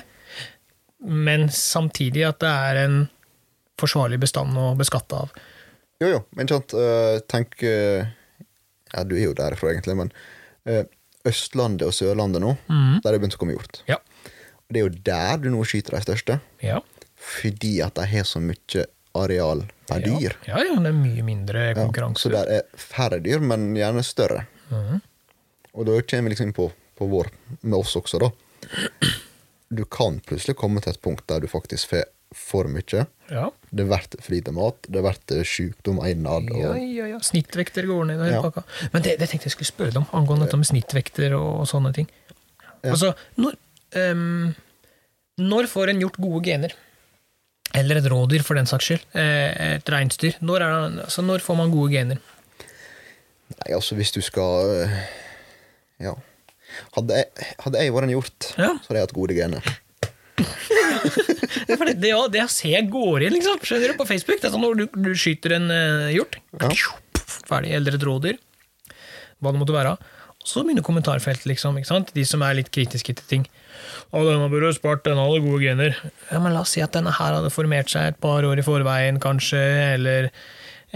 men 1.10 1.48
samtidig 1.54 2.26
at 2.28 2.40
det 2.44 2.52
er 2.70 2.80
en 2.84 2.98
forsvarlig 3.82 4.20
bestand 4.22 4.58
å 4.58 4.72
beskatte 4.78 5.24
av. 5.26 5.34
Jo, 6.02 6.12
jo, 6.14 6.20
men 6.38 6.50
sant, 6.50 6.74
eh, 6.78 7.18
tenk 7.30 7.58
eh, 7.66 8.06
Ja, 8.94 9.02
du 9.04 9.16
er 9.18 9.26
jo 9.28 9.34
derfra, 9.38 9.72
egentlig, 9.74 9.98
men 9.98 10.12
eh, 10.70 10.86
Østlandet 11.28 11.88
og 11.90 11.96
Sørlandet 11.98 12.44
nå, 12.44 12.54
mm. 12.70 13.02
der 13.02 13.10
er 13.10 13.18
det 13.18 13.22
begynt 13.24 13.36
å 13.36 13.42
komme 13.42 13.58
hjort. 13.58 13.82
Ja. 13.90 13.98
Og 14.68 14.76
det 14.76 14.80
er 14.80 14.86
jo 14.86 14.94
der 15.10 15.42
du 15.44 15.50
nå 15.52 15.64
skyter 15.68 15.98
de 15.98 16.04
største, 16.06 16.38
Ja. 16.64 16.80
fordi 17.18 17.80
at 17.84 17.98
de 17.98 18.06
har 18.14 18.30
så 18.30 18.40
mye 18.44 18.86
areal 19.18 19.66
per 19.90 20.06
dyr. 20.06 20.38
Ja, 20.46 20.62
ja, 20.62 20.78
det 20.78 20.94
er 20.94 20.98
mye 21.02 21.26
mindre 21.26 21.66
Ja, 21.72 21.76
konkurranse. 21.82 22.22
så 22.28 22.32
der 22.32 22.54
er 22.60 22.66
færre 22.78 23.20
dyr, 23.24 23.42
men 23.42 23.72
gjerne 23.76 24.06
større. 24.06 24.46
Mhm. 24.70 25.02
Og 25.78 25.88
da 25.88 25.96
kommer 26.02 26.28
vi 26.28 26.34
liksom 26.34 26.50
inn 26.50 26.58
på, 26.58 26.68
på 26.98 27.08
vår, 27.12 27.30
med 27.62 27.78
oss 27.78 27.96
også, 28.00 28.20
da. 28.26 28.32
Du 29.70 29.84
kan 29.86 30.18
plutselig 30.26 30.58
komme 30.58 30.82
til 30.82 30.96
et 30.96 31.04
punkt 31.04 31.26
der 31.30 31.44
du 31.44 31.50
faktisk 31.52 31.92
får 31.92 32.08
for 32.36 32.68
mye. 32.72 33.06
Ja. 33.32 33.50
Det 33.70 33.86
blir 33.88 34.22
for 34.22 34.34
lite 34.34 34.54
mat, 34.56 34.88
det 34.88 35.04
blir 35.04 35.44
sykdom 35.48 36.00
innad. 36.08 36.50
Og, 36.52 36.78
ja, 36.80 37.08
ja. 37.14 37.20
Snittvekter 37.24 37.88
går 37.88 38.10
ned. 38.12 38.24
Ja. 38.32 38.42
pakka. 38.44 38.64
Men 38.94 39.06
det, 39.06 39.18
det 39.22 39.30
tenkte 39.32 39.50
jeg 39.50 39.56
skulle 39.56 39.72
spørre 39.72 39.96
deg 39.96 40.02
om, 40.02 40.10
angående 40.18 40.48
dette 40.48 40.60
med 40.60 40.70
snittvekter 40.70 41.38
og, 41.38 41.64
sånne 41.70 41.94
ting. 41.96 42.10
Ja. 42.84 42.94
Altså, 42.94 43.14
når, 43.40 43.58
um, 43.96 44.52
når 45.40 45.70
får 45.72 45.94
en 45.94 46.04
gjort 46.04 46.20
gode 46.22 46.44
gener? 46.48 46.76
Eller 47.76 48.00
et 48.00 48.10
rådyr, 48.10 48.44
for 48.48 48.58
den 48.58 48.70
saks 48.70 48.88
skyld. 48.88 49.08
Eh, 49.20 49.76
et 49.76 49.90
reinsdyr. 49.92 50.38
Når, 50.40 50.64
er 50.64 50.76
altså, 51.04 51.24
når 51.26 51.44
får 51.44 51.58
man 51.60 51.74
gode 51.74 51.92
gener? 51.94 52.22
Nei, 53.52 53.74
altså, 53.76 53.96
hvis 54.00 54.14
du 54.16 54.22
skal 54.24 54.72
øh, 54.86 54.96
Ja. 56.04 56.14
Hadde 56.98 57.16
jeg, 57.22 57.46
hadde 57.64 57.82
jeg 57.84 57.94
vært 57.96 58.08
en 58.10 58.14
hjort, 58.16 58.48
Ja. 58.60 58.72
så 58.84 58.90
hadde 58.92 59.00
jeg 59.00 59.08
hatt 59.08 59.16
gode 59.18 59.38
gener. 59.38 59.64
Det, 61.68 61.76
det, 62.00 62.12
det 62.34 62.44
ser 62.52 62.72
jeg 62.74 62.88
går 62.92 63.24
inn 63.28 63.34
liksom. 63.36 63.60
Skjønner 63.66 63.92
du, 63.92 63.98
på 64.00 64.06
Facebook. 64.08 64.40
Det 64.42 64.50
er 64.50 64.54
sånn 64.54 64.64
når 64.64 64.78
du, 64.80 64.84
du 65.08 65.10
skyter 65.18 65.56
en 65.58 65.68
uh, 65.72 66.08
hjort, 66.14 66.38
Ja. 66.62 66.70
ferdig, 67.48 67.72
eller 67.78 67.98
et 67.98 68.06
rådyr, 68.06 68.38
hva 69.44 69.54
det 69.54 69.62
måtte 69.62 69.76
være. 69.76 69.96
Og 70.38 70.48
så 70.50 70.64
begynner 70.66 70.86
kommentarfeltet, 70.86 71.48
liksom. 71.50 71.80
De 72.14 72.26
som 72.28 72.44
er 72.46 72.58
litt 72.60 72.72
kritiske 72.74 73.16
til 73.20 73.28
ting. 73.32 73.48
Å, 74.12 74.22
denne 74.24 74.48
burde 74.52 74.72
du 74.72 74.78
spart, 74.78 75.04
den 75.08 75.20
hadde 75.20 75.42
gode 75.44 75.64
gener. 75.64 75.98
Ja, 76.32 76.40
men 76.44 76.56
la 76.56 76.64
oss 76.64 76.76
si 76.76 76.84
at 76.84 76.96
denne 76.96 77.14
her 77.18 77.36
hadde 77.40 77.52
formert 77.54 77.92
seg 77.94 78.14
et 78.14 78.22
par 78.24 78.46
år 78.48 78.62
i 78.62 78.66
forveien, 78.66 79.20
kanskje, 79.24 79.64
eller, 79.98 80.30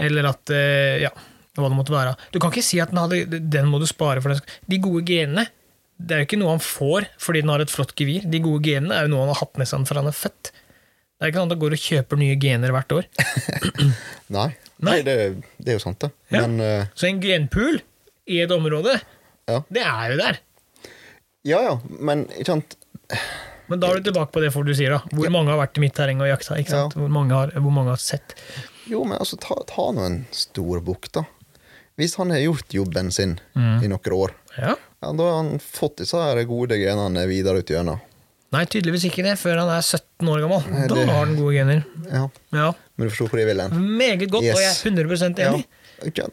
eller 0.00 0.30
at 0.32 0.54
uh, 0.54 0.96
Ja, 1.04 1.12
hva 1.58 1.68
det 1.68 1.76
måtte 1.76 1.94
være. 1.94 2.14
Du 2.32 2.38
kan 2.40 2.52
ikke 2.52 2.64
si 2.64 2.80
at 2.80 2.92
den, 2.92 3.00
hadde, 3.02 3.40
den 3.52 3.68
må 3.68 3.80
du 3.82 3.86
spare 3.88 4.22
for. 4.24 4.32
Den. 4.32 4.56
De 4.72 4.80
gode 4.82 5.04
genene, 5.08 5.46
det 6.00 6.16
er 6.16 6.22
jo 6.22 6.28
ikke 6.30 6.40
noe 6.40 6.56
han 6.56 6.64
får 6.64 7.06
fordi 7.20 7.44
den 7.44 7.52
har 7.52 7.62
et 7.64 7.72
flott 7.72 7.94
gevir. 7.98 8.24
De 8.28 8.40
gode 8.42 8.64
genene 8.66 8.96
er 8.96 9.06
jo 9.06 9.14
noe 9.14 9.26
han 9.26 9.34
har 9.34 9.42
hatt 9.42 9.60
med 9.60 9.68
seg 9.68 9.84
fra 9.88 10.02
han 10.02 10.10
er 10.10 10.16
født. 10.16 10.52
Det 10.52 11.28
er 11.28 11.30
ikke 11.30 11.38
sånn 11.38 11.50
at 11.50 11.54
han 11.54 11.62
går 11.62 11.74
og 11.76 11.82
kjøper 11.84 12.18
nye 12.18 12.38
gener 12.42 12.72
hvert 12.74 12.94
år. 12.96 13.04
Nei, 14.36 14.48
Nei. 14.82 14.96
Det, 15.06 15.16
det 15.62 15.74
er 15.74 15.76
jo 15.78 15.82
sant, 15.84 16.00
det. 16.02 16.10
Ja. 16.34 16.40
Men 16.42 16.56
uh... 16.58 16.88
Så 16.98 17.06
en 17.06 17.20
genpool 17.22 17.78
i 18.26 18.40
et 18.42 18.54
område, 18.54 18.96
ja. 19.50 19.60
det 19.70 19.84
er 19.86 20.14
jo 20.14 20.18
der. 20.18 20.40
ja 21.46 21.60
ja, 21.66 21.76
men 21.98 22.24
ikke 22.38 22.52
sant 22.52 22.76
Men 23.66 23.80
da 23.82 23.88
er 23.90 23.98
du 23.98 24.06
tilbake 24.08 24.30
på 24.34 24.42
det 24.42 24.52
for 24.54 24.66
du 24.66 24.74
sier, 24.78 24.94
da. 24.94 25.14
Hvor 25.14 25.30
mange 25.34 25.50
har 25.52 25.60
vært 25.60 25.78
i 25.78 25.84
mitt 25.84 25.94
terreng 25.96 26.22
og 26.22 26.30
jakta? 26.30 26.58
Ja. 26.58 26.82
Hvor, 26.90 27.10
mange 27.12 27.38
har, 27.38 27.54
hvor 27.54 27.74
mange 27.74 27.94
har 27.94 28.02
sett? 28.02 28.34
Jo, 28.90 29.04
men 29.06 29.20
altså, 29.22 29.38
ta, 29.40 29.56
ta 29.68 29.86
nå 29.94 30.04
en 30.06 30.18
stor 30.34 30.82
bukk, 30.84 31.06
da. 31.14 31.24
Hvis 32.00 32.16
han 32.16 32.30
har 32.30 32.38
gjort 32.40 32.68
jobben 32.72 33.10
sin 33.12 33.38
Mm. 33.54 33.82
i 33.84 33.88
noen 33.88 34.12
år, 34.12 34.30
Ja. 34.58 34.74
ja, 35.02 35.12
da 35.12 35.22
har 35.22 35.42
han 35.42 35.58
fått 35.58 35.96
disse 35.96 36.44
gode 36.46 36.76
genene 36.78 37.26
videre 37.28 37.58
ut 37.58 37.66
gjennom. 37.66 38.00
Nei, 38.52 38.64
tydeligvis 38.66 39.04
ikke 39.08 39.22
det, 39.24 39.38
før 39.40 39.58
han 39.62 39.68
er 39.72 39.80
17 39.80 40.28
år 40.28 40.40
gammel. 40.44 40.70
Nei, 40.70 40.86
Da 40.88 40.94
har 40.94 41.24
han 41.26 41.36
gode 41.36 41.54
gener. 41.54 41.84
Ja, 42.10 42.28
Ja, 42.52 42.72
Men 42.98 43.08
du 43.08 43.14
forstår 43.14 43.30
hvor 43.30 43.38
jeg 43.38 43.46
vil 43.46 43.60
hen? 43.60 43.96
Meget 43.98 44.30
godt, 44.30 44.42
og 44.44 44.60
jeg 44.60 44.64
er 44.64 44.90
100 44.90 45.38
Ja. 45.38 45.52
enig. 45.52 45.64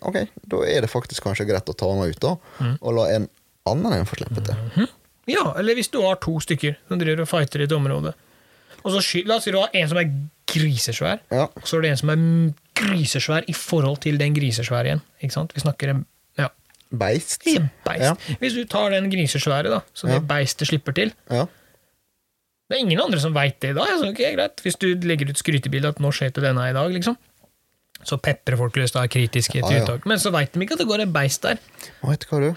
Ok, 0.02 0.28
da 0.48 0.58
er 0.65 0.82
det 0.82 0.89
faktisk 0.89 1.22
kanskje 1.24 1.48
greit 1.48 1.65
å 1.65 1.76
ta 1.78 1.88
han 1.93 2.10
ut, 2.10 2.19
da. 2.19 2.36
Mm. 2.60 2.78
Og 2.82 2.93
la 2.95 3.04
en 3.15 3.30
annen 3.65 3.93
en 3.93 4.06
få 4.06 4.15
slippe 4.17 4.43
til. 4.43 4.88
Ja, 5.28 5.54
eller 5.58 5.76
hvis 5.76 5.91
du 5.91 6.02
har 6.02 6.15
to 6.15 6.39
stykker 6.39 6.76
som 6.88 7.00
driver 7.00 7.22
og 7.22 7.28
fighter 7.30 7.62
i 7.62 7.63
et 7.63 7.72
område. 7.72 8.13
Og 8.84 8.91
så 8.91 9.26
La 9.28 9.36
oss 9.36 9.43
si 9.43 9.52
du 9.52 9.58
har 9.60 9.69
en 9.74 9.88
som 9.88 9.98
er 9.98 10.12
grisesvær, 10.48 11.19
Ja. 11.32 11.43
og 11.43 11.63
så 11.63 11.78
er 11.78 11.82
det 11.82 11.91
en 11.91 11.98
som 11.98 12.10
er 12.10 12.54
grisesvær 12.79 13.45
i 13.51 13.53
forhold 13.53 13.99
til 14.05 14.17
den 14.21 14.33
grisesvære 14.35 14.85
igjen. 14.91 15.01
Ikke 15.21 15.35
sant? 15.35 15.53
Vi 15.55 15.61
snakker 15.63 15.93
en 15.93 16.05
ja, 16.39 16.47
Beist. 16.89 17.45
Ja, 17.45 17.67
beist. 17.85 18.01
Ja. 18.07 18.35
Hvis 18.41 18.55
du 18.57 18.63
tar 18.65 18.89
den 18.95 19.09
grisesvære, 19.11 19.69
da, 19.69 19.81
så 19.93 20.07
det 20.09 20.21
beistet 20.29 20.67
slipper 20.71 20.95
til 20.97 21.13
Ja. 21.29 21.45
Det 22.69 22.77
er 22.77 22.83
ingen 22.83 22.99
andre 23.01 23.17
som 23.19 23.33
veit 23.33 23.55
det 23.63 23.71
da. 23.75 23.81
Altså, 23.81 24.11
okay, 24.11 24.35
greit. 24.35 24.59
Hvis 24.61 24.75
du 24.77 24.91
legger 25.01 25.29
ut 25.31 25.39
skrytebilde 25.41 25.89
at 25.89 25.97
'nå 25.99 26.11
skjøt 26.13 26.35
det 26.37 26.43
denne 26.43 26.67
i 26.69 26.73
dag', 26.73 26.91
liksom. 26.93 27.15
Så 28.05 28.17
peprer 28.21 28.57
folk 28.57 28.75
løs 28.77 28.91
da, 28.93 29.07
kritisk 29.07 29.51
kritiske 29.51 29.67
til 29.73 29.82
uttak. 29.82 30.05
Men 30.05 30.19
så 30.21 30.30
veit 30.32 30.53
de 30.53 30.61
ikke 30.61 30.73
at 30.77 30.80
det 30.84 30.88
går 30.88 31.01
en 31.01 31.13
beist 31.13 31.41
der. 31.43 31.57
Vet 32.05 32.21
du 32.21 32.27
hva, 32.30 32.39
du? 32.45 32.55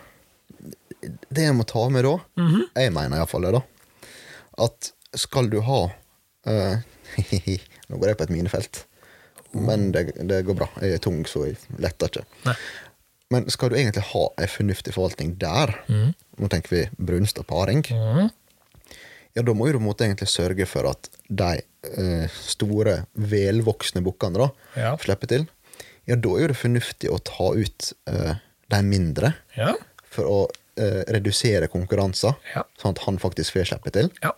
Det 1.32 1.42
jeg 1.48 1.54
må 1.56 1.64
ta 1.66 1.88
med 1.88 2.04
da, 2.04 2.12
Mhm. 2.36 2.62
jeg 2.76 2.92
mener 2.92 3.16
iallfall 3.16 3.42
det, 3.48 3.52
da, 3.56 3.62
at 4.68 4.92
skal 5.16 5.48
du 5.50 5.60
ha 5.60 5.80
uh, 6.46 6.76
Nå 7.88 7.98
går 7.98 8.08
jeg 8.12 8.16
på 8.20 8.24
et 8.28 8.30
minefelt, 8.30 8.84
men 9.54 9.90
det, 9.92 10.06
det 10.28 10.42
går 10.46 10.54
bra. 10.58 10.68
Jeg 10.80 10.92
er 10.96 11.02
tung, 11.04 11.22
så 11.28 11.46
jeg 11.48 11.56
letter 11.82 12.08
ikke. 12.12 12.24
Nei. 12.46 12.54
Men 13.32 13.46
skal 13.48 13.70
du 13.72 13.76
egentlig 13.78 14.04
ha 14.10 14.22
ei 14.42 14.46
fornuftig 14.50 14.92
forvaltning 14.92 15.34
der, 15.40 15.70
nå 15.88 16.48
tenker 16.52 16.74
vi 16.74 16.82
brunst 17.00 17.38
og 17.40 17.46
paring, 17.48 17.80
mm. 17.88 18.26
ja, 19.32 19.40
da 19.42 19.54
må 19.56 19.68
du 19.70 19.78
på 19.78 19.80
en 19.80 19.86
måte 19.86 20.04
egentlig 20.04 20.28
sørge 20.28 20.66
for 20.68 20.90
at 20.90 21.08
de 21.32 21.62
eh, 21.62 22.26
store, 22.36 22.98
velvoksne 23.16 24.02
bukkene 24.04 24.50
Ja. 24.76 24.96
slipper 25.00 25.30
til. 25.32 25.46
Ja, 26.04 26.16
da 26.20 26.34
er 26.42 26.52
det 26.52 26.58
fornuftig 26.60 27.08
å 27.08 27.16
ta 27.24 27.48
ut 27.56 27.92
eh, 28.10 28.34
de 28.68 28.82
mindre, 28.84 29.32
Ja. 29.56 29.72
for 30.12 30.28
å 30.28 30.38
eh, 30.76 31.00
redusere 31.08 31.68
konkurranser, 31.72 32.36
Ja. 32.54 32.64
sånn 32.80 32.92
at 32.98 33.04
han 33.06 33.16
faktisk 33.18 33.56
får 33.56 33.70
slippe 33.72 33.92
til. 33.96 34.10
Ja. 34.22 34.32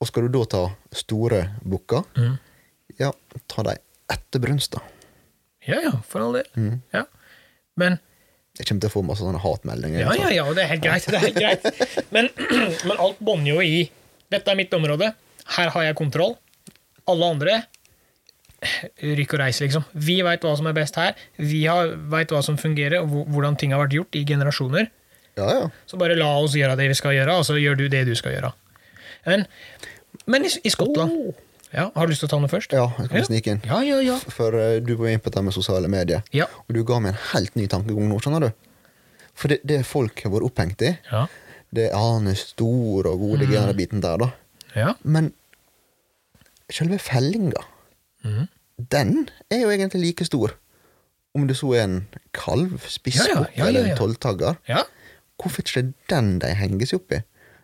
Og 0.00 0.08
skal 0.08 0.26
du 0.26 0.38
da 0.40 0.44
ta 0.48 0.64
store 0.96 1.44
bukker, 1.62 2.02
Mm. 2.16 2.38
Ja, 2.98 3.12
ta 3.50 3.64
dem 3.66 3.78
etter 4.10 4.42
brunst, 4.42 4.74
da. 4.74 4.82
Ja, 5.66 5.80
ja, 5.84 5.92
for 6.08 6.24
all 6.24 6.38
del. 6.40 6.46
Mm. 6.56 6.78
Ja. 6.94 7.04
Men 7.80 7.98
Jeg 8.58 8.66
kommer 8.66 8.82
til 8.82 8.90
å 8.90 8.92
få 8.92 9.02
masse 9.06 9.24
sånne 9.24 9.40
hatmeldinger. 9.40 10.02
Ja, 10.02 10.14
ja, 10.18 10.30
ja, 10.40 10.44
det 10.56 10.64
er 10.64 10.70
helt 10.74 10.82
greit. 10.84 11.06
Det 11.06 11.16
er 11.16 11.26
helt 11.28 11.38
greit. 11.38 12.08
Men, 12.12 12.28
men 12.88 12.96
alt 12.98 13.20
bånder 13.24 13.54
jo 13.54 13.64
i 13.64 13.84
Dette 14.30 14.52
er 14.52 14.58
mitt 14.58 14.74
område. 14.76 15.08
Her 15.56 15.70
har 15.74 15.86
jeg 15.88 15.96
kontroll. 15.98 16.36
Alle 17.10 17.30
andre 17.34 17.54
Rykk 19.00 19.32
og 19.34 19.40
reis, 19.40 19.58
liksom. 19.62 19.86
Vi 19.96 20.18
veit 20.22 20.42
hva 20.44 20.52
som 20.58 20.66
er 20.68 20.74
best 20.76 20.98
her. 21.00 21.14
Vi 21.40 21.62
veit 22.12 22.32
hva 22.34 22.42
som 22.44 22.58
fungerer, 22.60 23.00
og 23.00 23.30
hvordan 23.32 23.56
ting 23.56 23.72
har 23.72 23.80
vært 23.80 23.96
gjort 23.96 24.18
i 24.20 24.24
generasjoner. 24.28 24.90
ja, 25.40 25.46
ja. 25.56 25.70
Så 25.88 25.96
bare 25.96 26.18
la 26.18 26.28
oss 26.42 26.54
gjøre 26.58 26.76
det 26.76 26.90
vi 26.92 26.98
skal 26.98 27.16
gjøre, 27.16 27.38
og 27.40 27.46
så 27.48 27.56
gjør 27.56 27.78
du 27.80 27.86
det 27.88 28.04
du 28.06 28.12
skal 28.18 28.36
gjøre. 28.36 28.52
Men, 29.24 29.46
men 30.28 30.44
i, 30.44 30.50
i 30.64 30.72
Skottland 30.72 31.32
ja, 31.72 31.90
Har 31.94 32.06
du 32.06 32.10
lyst 32.12 32.24
til 32.24 32.28
å 32.28 32.32
ta 32.32 32.38
den 32.42 32.50
først? 32.50 32.72
Ja, 32.74 32.88
jeg 32.98 33.10
skal 33.10 33.26
snike 33.28 33.52
inn. 33.54 33.60
Ja, 33.68 33.80
ja, 33.86 34.00
ja. 34.02 34.16
For 34.32 34.54
uh, 34.56 34.78
du 34.82 34.94
var 34.98 35.12
inne 35.12 35.22
på 35.22 35.30
dette 35.30 35.42
med 35.46 35.54
sosiale 35.54 35.88
medier, 35.92 36.22
Ja. 36.34 36.46
og 36.66 36.74
du 36.74 36.82
ga 36.84 36.98
meg 37.02 37.14
en 37.14 37.20
helt 37.32 37.54
ny 37.58 37.66
tankegang 37.70 38.08
nå, 38.10 38.18
skjønner 38.22 38.48
du. 38.48 38.50
For 39.38 39.48
det, 39.52 39.60
det 39.64 39.82
folk 39.88 40.22
har 40.24 40.32
vært 40.34 40.48
opphengt 40.50 40.82
i, 40.82 40.96
Ja. 41.12 41.26
det 41.74 41.90
er 41.90 41.96
han 41.98 42.26
er 42.26 42.34
stor 42.38 43.06
og 43.06 43.18
god, 43.22 43.44
mm. 43.46 43.52
den 43.54 43.76
biten 43.78 44.02
der, 44.02 44.18
da. 44.18 44.30
ja. 44.74 44.94
Men 45.04 45.32
selve 46.70 46.98
fellinga, 47.02 47.62
mm. 48.24 48.48
den 48.90 49.28
er 49.50 49.64
jo 49.64 49.70
egentlig 49.70 50.02
like 50.04 50.24
stor. 50.26 50.56
Om 51.34 51.46
det 51.46 51.56
så 51.56 51.70
er 51.78 51.84
en 51.86 51.98
kalv, 52.34 52.80
spissbukk 52.90 53.30
Ja, 53.30 53.40
ja, 53.40 53.46
ja, 53.54 53.62
ja, 53.62 53.66
eller 53.68 53.90
en 53.92 53.96
tolvtagger. 53.98 54.58
ja. 54.68 54.82
Hvorfor 55.40 55.62
er 55.62 55.70
ikke 55.70 55.92
den 56.10 56.38
de 56.42 56.48
henger 56.52 56.86
seg 56.90 56.98
opp 57.00 57.12
i? 57.16 57.20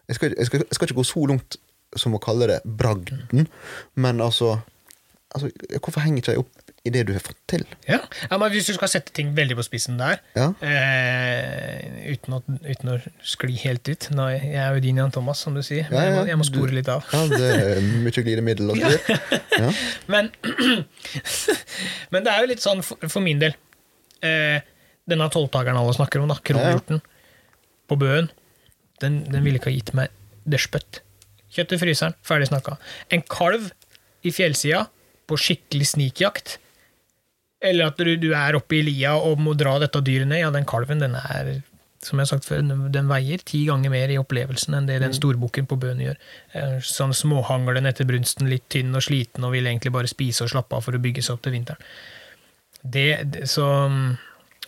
Jeg 0.09 0.16
skal, 0.16 0.34
jeg, 0.38 0.46
skal, 0.46 0.62
jeg 0.64 0.74
skal 0.78 0.86
ikke 0.88 0.96
gå 0.96 1.04
så 1.04 1.24
langt 1.28 1.57
som 2.01 2.14
å 2.16 2.22
kalle 2.22 2.47
det 2.51 2.61
bragden, 2.64 3.49
men 3.94 4.20
altså, 4.24 4.59
altså 5.34 5.51
Hvorfor 5.80 6.01
henger 6.05 6.22
ikke 6.22 6.32
de 6.36 6.42
opp 6.44 6.62
i 6.86 6.90
det 6.94 7.01
du 7.09 7.12
har 7.16 7.22
fått 7.24 7.38
til? 7.51 7.64
Ja. 7.88 7.97
ja, 8.30 8.36
men 8.38 8.53
Hvis 8.53 8.68
du 8.70 8.72
skal 8.76 8.88
sette 8.92 9.11
ting 9.16 9.32
veldig 9.34 9.57
på 9.59 9.64
spissen 9.66 9.97
der, 9.99 10.20
Ja. 10.38 10.53
eh, 10.62 12.12
uten, 12.12 12.36
å, 12.36 12.42
uten 12.62 12.92
å 12.92 12.99
skli 13.26 13.57
helt 13.64 13.88
ut 13.90 14.07
Nå, 14.14 14.28
Jeg 14.36 14.55
er 14.62 14.76
jo 14.76 14.84
din 14.84 15.01
Jan 15.03 15.11
Thomas, 15.11 15.40
som 15.42 15.57
du 15.57 15.64
sier. 15.66 15.88
Men 15.90 15.99
Ja, 15.99 16.05
jeg, 16.07 16.14
må, 16.14 16.26
jeg 16.30 16.38
må 16.38 16.47
spore 16.47 16.70
du- 16.70 16.76
litt 16.78 16.88
av. 16.92 17.03
Ja, 17.11 17.24
det 17.32 17.51
er 17.57 17.80
mye 18.07 18.22
glidemiddel 18.22 18.70
og. 18.70 18.78
Ja. 18.78 19.72
Men, 20.14 20.30
men 22.12 22.24
det 22.26 22.32
er 22.32 22.42
jo 22.44 22.51
litt 22.53 22.62
sånn 22.62 22.82
for, 22.86 23.01
for 23.11 23.24
min 23.24 23.40
del 23.42 23.55
eh, 24.22 24.61
Denne 25.09 25.26
tolvtakeren 25.32 25.78
alle 25.80 25.94
snakker 25.97 26.22
om, 26.22 26.30
da, 26.30 26.36
kronhjorten 26.42 27.01
på 27.86 27.99
Bøen, 28.01 28.26
den, 29.03 29.20
den 29.30 29.44
ville 29.47 29.59
ikke 29.61 29.70
ha 29.70 29.74
gitt 29.76 29.92
meg 29.94 30.14
det 30.47 30.59
Kjøtt 31.57 31.72
i 31.72 31.80
fryseren, 31.80 32.14
ferdig 32.26 32.50
snakka. 32.50 32.76
En 33.14 33.22
kalv 33.32 33.70
i 34.26 34.32
fjellsida 34.34 34.84
på 35.26 35.38
skikkelig 35.40 35.86
snikjakt. 35.94 36.59
Eller 37.64 37.88
at 37.88 37.96
du, 37.98 38.12
du 38.20 38.28
er 38.36 38.59
oppe 38.59 38.76
i 38.78 38.82
lia 38.84 39.14
og 39.16 39.40
må 39.42 39.54
dra 39.59 39.78
dette 39.80 40.02
dyret 40.04 40.28
ned. 40.28 40.42
Ja, 40.44 40.50
den 40.54 40.68
kalven 40.68 41.00
den 41.02 41.16
er 41.16 41.57
som 42.04 42.20
jeg 42.20 42.26
har 42.26 42.36
sagt 42.36 42.44
før, 42.46 42.61
den- 42.92 43.09
veier 43.09 43.40
ti 43.42 43.64
ganger 43.66 43.90
mer 43.90 44.12
i 44.12 44.18
opplevelsen 44.20 44.76
enn 44.76 44.86
det 44.86 45.00
den 45.02 45.14
storbukken 45.16 45.66
på 45.66 45.78
Bøen 45.80 45.98
gjør. 46.04 46.18
Eh, 46.54 46.76
Sånn 46.84 47.14
småhanglen 47.16 47.88
etter 47.88 48.07
brunsten, 48.07 48.46
litt 48.52 48.68
tynn 48.70 48.94
og 48.94 49.02
sliten 49.02 49.42
og 49.48 49.57
vil 49.57 49.66
egentlig 49.66 49.90
bare 49.96 50.07
spise 50.07 50.44
og 50.44 50.52
slappe 50.52 50.76
av 50.76 50.84
for 50.86 50.94
å 50.94 51.00
bygge 51.02 51.24
seg 51.24 51.34
opp 51.34 51.42
til 51.42 51.57
vinteren. 51.57 51.80
Det, 52.84 53.09
det 53.32 53.48
så 53.50 53.66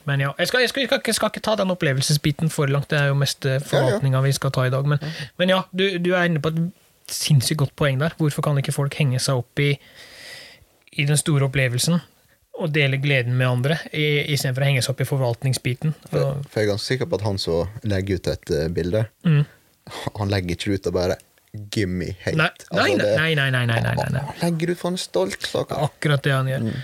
Men 0.07 0.21
ja. 0.21 0.35
Jeg 0.39 0.49
skal, 0.49 0.61
jeg 0.61 0.69
skal, 0.71 0.81
jeg 0.83 0.89
skal, 0.89 1.01
ikke, 1.03 1.13
skal 1.17 1.33
ikke 1.33 1.43
ta 1.45 1.55
den 1.61 1.71
opplevelsesbiten 1.75 2.51
for 2.53 2.67
langt, 2.71 2.91
det 2.91 2.99
er 3.01 3.11
jo 3.11 3.17
mest 3.19 3.45
eh, 3.47 3.59
forvaltninga 3.61 4.21
vi 4.25 4.33
skal 4.33 4.51
ta 4.55 4.67
i 4.67 4.71
dag. 4.73 4.87
Men, 4.89 4.99
men 5.41 5.49
ja, 5.53 5.63
du, 5.73 5.87
du 5.99 6.13
er 6.15 6.29
inne 6.31 6.41
på 6.45 6.53
et 6.55 6.61
sinnssykt 7.09 7.59
godt 7.65 7.75
poeng 7.77 7.99
der. 8.01 8.15
Hvorfor 8.21 8.45
kan 8.45 8.59
ikke 8.61 8.73
folk 8.77 8.95
henge 9.01 9.21
seg 9.21 9.41
opp 9.43 9.61
i, 9.65 9.73
i 11.01 11.05
den 11.09 11.17
store 11.21 11.49
opplevelsen? 11.49 11.99
Og 12.59 12.73
dele 12.75 12.99
gleden 12.99 13.37
med 13.39 13.47
andre, 13.47 13.77
i- 13.95 14.25
istedenfor 14.35 14.65
å 14.65 14.69
henge 14.71 14.83
seg 14.83 14.91
opp 14.95 15.01
i 15.05 15.07
forvaltningsbiten. 15.07 15.93
For, 16.11 16.41
for 16.49 16.59
jeg 16.59 16.67
er 16.67 16.73
ganske 16.73 16.89
sikker 16.91 17.07
på 17.09 17.21
at 17.21 17.27
han 17.29 17.39
som 17.39 17.69
legger 17.87 18.19
ut 18.19 18.31
et 18.33 18.51
uh, 18.57 18.65
bilde, 18.75 19.05
mm. 19.25 19.45
han 20.19 20.33
legger 20.33 20.57
ikke 20.57 20.75
ut 20.75 20.89
og 20.91 20.97
bare 20.97 21.19
'give 21.71 21.89
me 21.89 22.17
hate'. 22.25 22.37
nei, 22.37 22.51
nei, 22.73 22.81
Altså, 22.83 22.99
det- 22.99 23.17
nei, 23.19 23.35
nei, 23.35 23.51
nei, 23.51 23.67
nei, 23.67 23.81
nei, 23.83 23.95
nei, 24.13 24.23
legger 24.43 24.71
ut 24.71 24.79
for 24.79 24.93
er 24.93 24.97
stolt, 24.97 25.41
stakkar. 25.43 25.83
Akkurat 25.89 26.23
det 26.23 26.33
han 26.33 26.47
gjør. 26.47 26.63
Mm. 26.69 26.79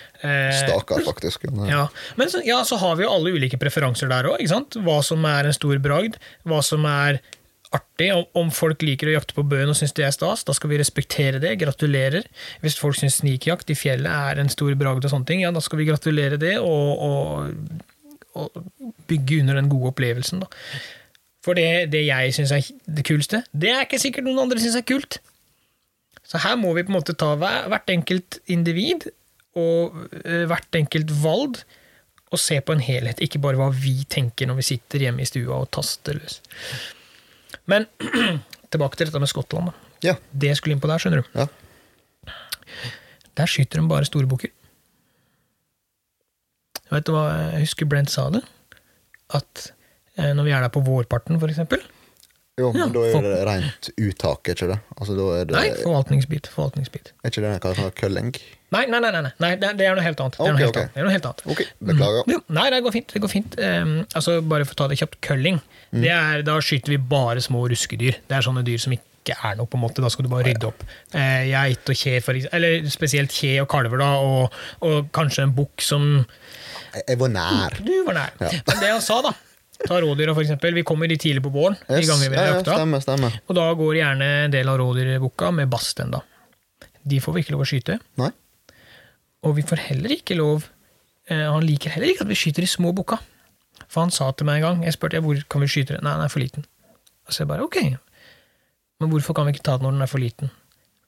Stakkar, 0.61 1.05
faktisk. 1.05 1.45
Eh, 1.65 1.69
Ja, 1.71 1.89
Men 2.17 2.29
så, 2.29 2.41
ja, 2.45 2.63
så 2.65 2.77
har 2.79 2.97
vi 2.97 3.05
jo 3.05 3.11
alle 3.13 3.31
ulike 3.37 3.59
preferanser 3.59 4.09
der 4.09 4.25
òg. 4.25 4.41
Hva 4.83 5.03
som 5.05 5.25
er 5.25 5.47
en 5.47 5.53
stor 5.53 5.79
bragd, 5.79 6.17
hva 6.45 6.63
som 6.63 6.85
er 6.87 7.21
artig. 7.75 8.11
Om, 8.15 8.25
om 8.35 8.51
folk 8.55 8.83
liker 8.83 9.11
å 9.11 9.17
jakte 9.19 9.35
på 9.35 9.43
bøen 9.47 9.69
og 9.69 9.77
syns 9.79 9.93
det 9.97 10.05
er 10.07 10.15
stas, 10.15 10.45
da 10.47 10.55
skal 10.57 10.71
vi 10.71 10.79
respektere 10.79 11.41
det. 11.43 11.57
Gratulerer. 11.59 12.25
Hvis 12.63 12.79
folk 12.81 12.97
syns 12.97 13.21
snikjakt 13.21 13.71
i 13.71 13.75
fjellet 13.79 14.11
er 14.11 14.41
en 14.41 14.49
stor 14.53 14.75
bragd, 14.79 15.05
og 15.05 15.11
sånne 15.11 15.27
ting, 15.27 15.43
ja, 15.45 15.51
da 15.55 15.61
skal 15.65 15.79
vi 15.83 15.89
gratulere 15.91 16.39
det 16.41 16.57
og, 16.59 17.03
og, 17.09 17.81
og 18.35 18.69
bygge 19.11 19.41
under 19.43 19.55
den 19.61 19.69
gode 19.73 19.93
opplevelsen. 19.93 20.41
da. 20.45 20.47
For 21.45 21.57
det, 21.59 21.91
det 21.93 22.07
jeg 22.07 22.33
syns 22.37 22.55
er 22.57 22.65
det 22.97 23.05
kuleste, 23.05 23.43
det 23.53 23.71
er 23.73 23.85
ikke 23.85 24.01
sikkert 24.01 24.25
noen 24.25 24.47
andre 24.47 24.63
syns 24.63 24.79
er 24.81 24.87
kult. 24.89 25.19
Så 26.25 26.41
her 26.41 26.57
må 26.57 26.73
vi 26.73 26.87
på 26.87 26.93
en 26.93 26.97
måte 26.97 27.17
ta 27.21 27.35
hvert 27.37 27.91
enkelt 27.93 28.39
individ 28.51 29.11
og 29.61 29.99
eh, 30.25 30.47
hvert 30.49 30.79
enkelt 30.79 31.13
valg 31.21 31.61
og 32.35 32.41
se 32.41 32.57
på 32.65 32.75
en 32.75 32.83
helhet, 32.83 33.21
ikke 33.23 33.39
bare 33.43 33.59
hva 33.61 33.69
vi 33.71 34.01
tenker 34.11 34.49
når 34.49 34.59
vi 34.59 34.67
sitter 34.73 35.05
hjemme 35.05 35.23
i 35.23 35.29
stua 35.29 35.61
og 35.61 35.69
taster 35.77 36.17
løs. 36.17 36.41
Men 37.71 37.87
tilbake 38.73 38.99
til 38.99 39.11
dette 39.11 39.21
med 39.23 39.31
Skottland. 39.31 39.71
ja. 40.03 40.17
Det 40.33 40.57
skulle 40.59 40.75
inn 40.75 40.83
på 40.83 40.91
der, 40.91 40.99
skjønner 40.99 41.23
du. 41.23 41.39
ja. 41.39 41.47
Der 43.35 43.51
skyter 43.51 43.81
de 43.81 43.89
bare 43.91 44.07
store 44.07 44.29
bukker. 44.31 44.51
Vet 46.93 47.07
du 47.07 47.15
hva, 47.15 47.25
jeg 47.55 47.65
husker 47.65 47.89
Brent 47.91 48.13
sa 48.13 48.29
det? 48.31 48.45
At 49.35 49.71
når 50.17 50.47
vi 50.47 50.55
er 50.55 50.65
der 50.65 50.73
på 50.73 50.83
vårparten, 50.87 51.41
eksempel 51.43 51.81
Jo, 52.55 52.69
men 52.71 52.85
Ja, 52.85 52.87
da 52.95 53.01
er 53.09 53.25
det 53.25 53.39
rent 53.49 53.89
uttak, 53.99 54.47
er 54.47 54.55
ikke 54.55 54.69
det? 54.71 54.77
Altså, 54.95 55.17
det 55.19 55.57
Nei, 55.57 55.65
forvaltningsbit. 55.81 56.47
forvaltningsbit. 56.55 57.11
Er 57.25 57.33
ikke 57.33 57.43
det 57.43 57.51
jeg 57.57 57.63
kaller 57.65 57.97
kølling? 57.99 58.31
Nei, 58.75 58.85
nei, 58.91 59.01
nei, 59.03 59.11
nei, 59.11 59.23
nei. 59.43 59.51
det, 59.59 59.73
det 59.79 59.89
er 59.89 59.99
noe 59.99 60.05
helt 60.07 60.23
annet. 60.23 60.39
Det 60.39 60.47
er 60.47 60.55
noe 60.55 60.63
helt 60.63 60.71
okay. 60.71 60.87
annet. 60.87 60.95
Det 60.95 61.07
noe 61.07 61.15
helt 61.15 61.27
annet. 61.31 61.43
Ok, 61.51 61.65
beklager. 61.91 62.29
Mm. 62.31 62.45
nei, 62.55 62.67
det 62.71 62.81
går 62.87 62.95
fint. 62.95 63.15
Det 63.15 63.23
går 63.23 63.33
fint. 63.33 63.59
Um, 63.59 63.97
altså, 64.15 64.39
bare 64.55 64.67
for 64.69 64.77
å 64.77 64.81
ta 64.85 64.89
det 64.93 65.01
kjapt, 65.03 65.19
kølling 65.27 65.59
Mm. 65.95 66.03
Det 66.03 66.11
er, 66.11 66.41
da 66.43 66.59
skyter 66.65 66.91
vi 66.91 66.99
bare 66.99 67.43
små 67.45 67.69
ruskedyr. 67.71 68.17
Det 68.27 68.35
er 68.35 68.43
sånne 68.43 68.65
dyr 68.67 68.81
som 68.83 68.95
ikke 68.97 69.37
er 69.37 69.55
noe, 69.59 69.69
på 69.71 69.79
en 69.79 69.85
måte. 69.85 70.03
Da 70.03 70.11
skal 70.11 70.27
du 70.27 70.31
bare 70.33 70.49
rydde 70.49 70.67
opp. 70.67 70.83
Eh, 71.15 71.47
geit 71.53 71.93
og 71.93 72.01
kje, 72.01 72.17
for. 72.25 72.39
Eller 72.57 72.89
spesielt 72.91 73.35
kje 73.35 73.61
og 73.63 73.69
kalver, 73.71 74.03
da, 74.03 74.11
og, 74.19 74.57
og 74.85 75.11
kanskje 75.15 75.47
en 75.47 75.55
bukk 75.55 75.85
som 75.85 76.09
Jeg, 76.99 77.19
var 77.21 77.31
nær. 77.31 77.79
Du 77.79 77.95
var 78.09 78.19
nær. 78.19 78.35
Men 78.43 78.81
det 78.83 78.91
han 78.91 79.05
sa, 79.05 79.23
da 79.25 79.35
Ta 79.89 79.99
rådyra, 80.01 80.33
for 80.35 80.43
eksempel. 80.45 80.75
Vi 80.79 80.83
kommer 80.87 81.09
de 81.11 81.17
tidlig 81.21 81.43
på 81.45 81.51
våren. 81.53 81.77
de 81.89 81.99
Yes, 82.01 82.09
ganger 82.09 82.31
vi 82.33 82.37
har 82.41 82.47
ja, 82.55 82.61
stemmer, 82.65 83.03
stemmer. 83.05 83.35
Og 83.49 83.57
da 83.59 83.67
går 83.77 83.99
gjerne 83.99 84.29
en 84.47 84.55
del 84.55 84.69
av 84.73 84.79
rådyrbukka 84.81 85.51
med 85.53 85.69
basten. 85.73 86.11
da. 86.15 86.23
De 87.05 87.19
får 87.21 87.35
vi 87.37 87.43
ikke 87.45 87.53
lov 87.53 87.65
å 87.67 87.69
skyte. 87.69 87.99
Nei? 88.21 88.31
Og 89.45 89.57
vi 89.59 89.63
får 89.69 89.83
heller 89.91 90.15
ikke 90.15 90.39
lov 90.39 90.65
eh, 91.29 91.45
Han 91.53 91.67
liker 91.69 91.93
heller 91.93 92.09
ikke 92.15 92.25
at 92.25 92.31
vi 92.31 92.39
skyter 92.41 92.65
de 92.65 92.71
små 92.71 92.95
bukka. 92.97 93.19
For 93.93 94.01
han 94.07 94.11
sa 94.15 94.31
til 94.33 94.47
meg 94.49 94.63
en 94.63 94.65
gang 94.65 94.85
Jeg 94.87 94.95
spurte 94.97 95.21
hvor 95.21 95.37
kan 95.53 95.61
vi 95.61 95.69
skyte 95.69 95.99
den. 95.99 96.05
Nei, 96.07 96.15
den 96.17 96.25
er 96.25 96.33
for 96.33 96.41
liten. 96.41 96.65
Og 97.29 97.35
så 97.37 97.45
jeg 97.45 97.51
bare 97.53 97.67
ok. 97.69 97.77
Men 99.03 99.11
hvorfor 99.13 99.37
kan 99.37 99.45
vi 99.45 99.53
ikke 99.53 99.67
ta 99.69 99.77
den 99.77 99.85
når 99.91 99.99
den 99.99 100.07
er 100.07 100.13
for 100.15 100.23
liten? 100.25 100.49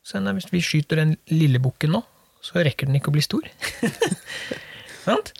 Så 0.04 0.20
nei, 0.20 0.36
Hvis 0.36 0.52
vi 0.52 0.60
skyter 0.60 1.00
den 1.00 1.16
lille 1.32 1.58
bukken 1.64 1.96
nå, 1.96 2.02
så 2.44 2.60
rekker 2.60 2.86
den 2.90 3.00
ikke 3.00 3.08
å 3.08 3.16
bli 3.16 3.24
stor. 3.24 3.48
Sant? 5.06 5.32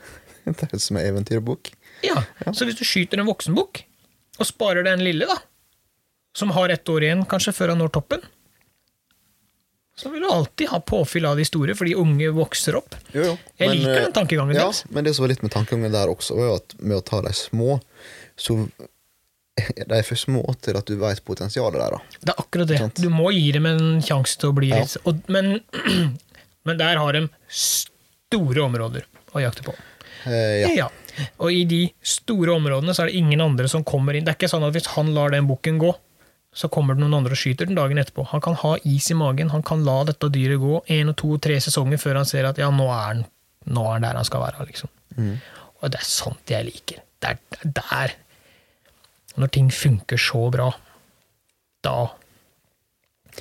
Det 0.47 0.68
er 0.72 0.80
som 0.80 0.97
en 0.97 1.05
eventyrbok. 1.05 1.72
Ja. 2.05 2.22
Så 2.53 2.66
hvis 2.68 2.76
du 2.78 2.84
skyter 2.84 3.20
en 3.22 3.28
voksenbukk, 3.30 3.84
og 4.36 4.44
sparer 4.49 4.84
den 4.84 5.01
lille, 5.05 5.24
da, 5.30 5.38
som 6.36 6.51
har 6.53 6.68
ett 6.74 6.88
år 6.92 7.07
igjen 7.07 7.22
kanskje 7.30 7.55
før 7.57 7.72
han 7.72 7.78
når 7.80 7.92
toppen, 7.97 8.20
så 9.97 10.11
vil 10.12 10.20
du 10.20 10.28
alltid 10.28 10.68
ha 10.68 10.80
påfyll 10.84 11.24
av 11.24 11.38
de 11.40 11.44
store, 11.49 11.72
fordi 11.78 11.94
unge 11.97 12.28
vokser 12.36 12.76
opp. 12.76 12.99
Jo, 13.14 13.22
jo. 13.30 13.36
Jeg 13.57 13.70
Men, 13.70 13.78
liker 13.78 13.94
eh, 13.97 14.03
den 14.05 14.12
tankegangen 14.18 14.53
Ja, 14.59 14.66
deres. 14.66 14.82
men 14.92 15.07
det 15.07 15.14
som 15.16 15.24
var 15.24 15.30
litt 15.32 15.40
med 15.47 15.55
tankegangen 15.55 15.94
der 15.94 16.12
også, 16.12 16.36
var 16.36 16.51
jo 16.51 16.59
at 16.59 16.74
med 16.82 16.99
å 16.99 17.05
ta 17.07 17.22
de 17.24 17.32
små, 17.32 17.78
så 18.36 18.59
de 19.57 19.86
er 19.97 20.05
for 20.05 20.20
små 20.20 20.42
til 20.61 20.76
at 20.76 20.84
du 20.92 20.99
vet 21.01 21.24
potensialet 21.24 21.80
der. 21.80 21.97
da. 21.97 22.18
Det 22.20 22.34
er 22.34 22.42
akkurat 22.44 22.68
det. 22.74 22.80
Du 23.01 23.09
må 23.09 23.30
gi 23.32 23.47
dem 23.57 23.64
en 23.72 24.03
sjanse 24.05 24.36
til 24.42 24.53
å 24.53 24.57
bli 24.59 24.68
Ja. 24.74 24.82
litt 24.84 24.99
og, 25.09 25.24
men, 25.32 25.62
men 26.68 26.76
der 26.82 27.01
har 27.01 27.16
de 27.16 27.24
store 27.49 28.66
områder 28.68 29.09
å 29.32 29.40
jakte 29.40 29.64
på. 29.64 29.72
Eh, 30.25 30.57
ja. 30.62 30.73
Ja. 30.77 30.89
Og 31.41 31.53
i 31.53 31.62
de 31.69 31.83
store 32.05 32.57
områdene 32.57 32.95
så 32.95 33.05
er 33.05 33.11
det 33.11 33.21
ingen 33.21 33.41
andre 33.45 33.69
som 33.73 33.85
kommer 33.87 34.17
inn. 34.17 34.27
Det 34.27 34.35
er 34.35 34.39
ikke 34.41 34.53
sånn 34.53 34.67
at 34.67 34.75
hvis 34.77 34.91
han 34.97 35.14
lar 35.17 35.33
den 35.33 35.49
bukken 35.49 35.81
gå, 35.83 35.93
så 36.57 36.71
kommer 36.73 36.97
det 36.97 37.03
noen 37.03 37.19
andre 37.19 37.37
og 37.37 37.41
skyter 37.41 37.69
den 37.69 37.77
dagen 37.77 38.01
etterpå. 38.01 38.25
Han 38.33 38.43
kan 38.45 38.57
ha 38.62 38.75
is 38.89 39.11
i 39.12 39.17
magen, 39.19 39.53
han 39.53 39.64
kan 39.67 39.85
la 39.85 39.99
dette 40.09 40.31
dyret 40.33 40.61
gå 40.62 40.81
én 40.93 41.12
og 41.12 41.19
to 41.21 41.35
og 41.37 41.43
tre 41.45 41.59
sesonger 41.61 42.01
før 42.01 42.23
han 42.23 42.29
ser 42.29 42.49
at 42.49 42.61
ja, 42.61 42.71
nå 42.73 42.87
er 42.89 43.03
han, 43.03 43.25
nå 43.69 43.85
er 43.85 43.99
han 43.99 44.07
der 44.07 44.21
han 44.21 44.29
skal 44.29 44.45
være. 44.45 44.69
liksom. 44.71 44.93
Mm. 45.17 45.35
Og 45.83 45.93
det 45.93 46.01
er 46.01 46.09
sånt 46.09 46.53
jeg 46.53 46.69
liker. 46.71 47.03
Det 47.21 47.35
er 47.35 47.37
er 47.61 47.75
der. 47.77 48.14
Når 49.37 49.53
ting 49.53 49.69
funker 49.73 50.21
så 50.21 50.47
bra, 50.53 50.71
da 51.85 51.99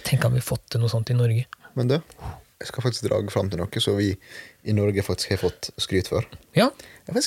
Tenk 0.03 0.25
om 0.27 0.33
vi 0.35 0.41
fått 0.43 0.65
til 0.73 0.81
noe 0.83 0.91
sånt 0.91 1.07
i 1.13 1.15
Norge. 1.15 1.45
Men 1.79 1.87
du, 1.87 1.93
jeg 2.59 2.67
skal 2.67 2.83
faktisk 2.83 3.05
dra 3.07 3.21
fram 3.31 3.47
til 3.47 3.61
noe 3.61 3.79
så 3.79 3.93
vi 3.95 4.09
i 4.65 4.73
Norge 4.73 5.03
faktisk 5.05 5.29
har 5.35 5.39
fått 5.43 5.69
skryt 5.81 6.07
for. 6.09 6.25
Ja. 6.57 6.69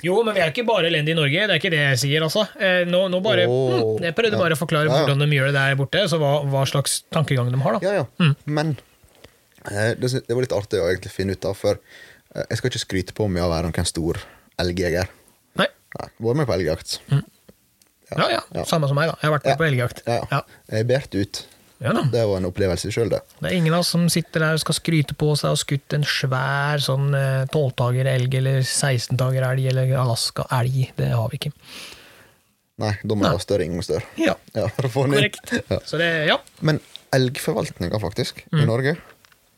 Jo, 0.02 0.16
men 0.26 0.34
vi 0.34 0.40
er 0.42 0.50
ikke 0.50 0.64
bare 0.66 0.88
elendige 0.90 1.14
i 1.14 1.18
Norge. 1.20 1.44
Det 1.46 1.54
er 1.54 1.60
ikke 1.60 1.70
det 1.70 1.80
jeg 1.84 1.98
sier, 2.02 2.24
altså. 2.26 2.42
Eh, 2.58 2.82
Nå, 2.90 3.04
nå 3.12 3.20
bare, 3.22 3.44
oh, 3.46 3.74
hm, 3.96 4.02
jeg 4.08 4.14
prøvde 4.18 4.34
Ja. 4.34 4.42
bare 4.42 4.56
å 4.56 4.58
forklare 4.58 4.88
Ja, 4.88 4.96
ja. 4.96 5.04
hvordan 5.06 5.22
de 5.22 5.28
gjør 5.36 5.46
det 5.52 5.54
der 5.54 5.76
borte, 5.78 6.02
så 6.10 6.18
hva, 6.18 6.32
hva 6.50 6.64
slags 6.66 7.02
tankegang 7.14 7.52
de 7.54 7.60
har, 7.62 7.78
da. 7.78 7.80
Ja, 7.86 7.92
ja. 8.00 8.06
Mm. 8.18 8.34
Men 8.58 8.72
eh, 9.70 9.94
det, 10.00 10.10
det 10.26 10.34
var 10.34 10.42
litt 10.42 10.56
artig 10.56 10.80
å 10.82 10.88
egentlig 10.90 11.12
finne 11.14 11.36
ut 11.38 11.44
av, 11.46 11.54
for 11.54 11.78
eh, 11.78 12.44
jeg 12.50 12.58
skal 12.58 12.72
ikke 12.72 12.82
skryte 12.86 13.14
på 13.14 13.28
meg 13.30 13.46
å 13.46 13.52
være 13.52 13.70
noen 13.70 13.86
stor 13.86 14.18
elgjeger. 14.58 15.06
Nei. 15.62 15.68
Nei, 15.98 16.08
Vært 16.26 16.40
med 16.42 16.50
på 16.50 16.56
elgjakt. 16.58 16.98
Ja, 17.12 18.26
ja. 18.32 18.42
Ja. 18.56 18.64
Samme 18.64 18.88
som 18.88 18.96
meg, 18.98 19.10
da. 19.12 19.18
Jeg 19.20 19.28
har 19.30 19.36
vært 19.38 19.44
med 19.46 19.52
Ja. 19.54 19.60
på 19.60 19.68
elgjakt. 19.68 20.02
Ja. 20.08 20.18
Ja. 20.32 20.42
Jeg 20.72 20.86
bært 20.88 21.14
ut. 21.14 21.44
Ja. 21.80 21.92
Det 22.10 22.24
var 22.26 22.36
en 22.40 22.48
opplevelse 22.48 22.90
sjøl, 22.90 23.08
det. 23.12 23.20
Det 23.38 23.50
er 23.52 23.54
ingen 23.54 23.74
av 23.76 23.80
oss 23.84 23.92
som 23.94 24.08
sitter 24.10 24.40
der 24.42 24.56
og 24.56 24.60
skal 24.64 24.74
skryte 24.74 25.14
på 25.14 25.28
seg 25.38 25.52
og 25.54 25.60
skutt 25.60 25.94
en 25.94 26.02
svær 26.08 26.82
sånn 26.82 27.12
tolvtager 27.54 28.08
elg 28.10 28.34
eller 28.40 28.60
16-tager 28.66 29.46
elg 29.52 29.68
eller 29.70 29.92
Alaska-elg. 30.00 30.92
Det 30.98 31.12
har 31.14 31.28
vi 31.30 31.38
ikke. 31.38 31.52
Nei, 32.78 32.92
da 33.02 33.14
må 33.18 33.26
du 33.26 33.30
ha 33.34 33.38
større 33.42 33.64
inngangsdør. 33.66 34.04
Ja, 34.22 34.34
Ja, 34.54 34.68
korrekt. 34.78 35.52
Ja. 35.70 35.78
Så 35.86 35.98
det, 35.98 36.10
ja. 36.28 36.36
Men 36.60 36.78
elgforvaltninga, 37.14 37.98
faktisk, 38.02 38.44
Mm. 38.52 38.60
i 38.62 38.66
Norge, 38.66 38.96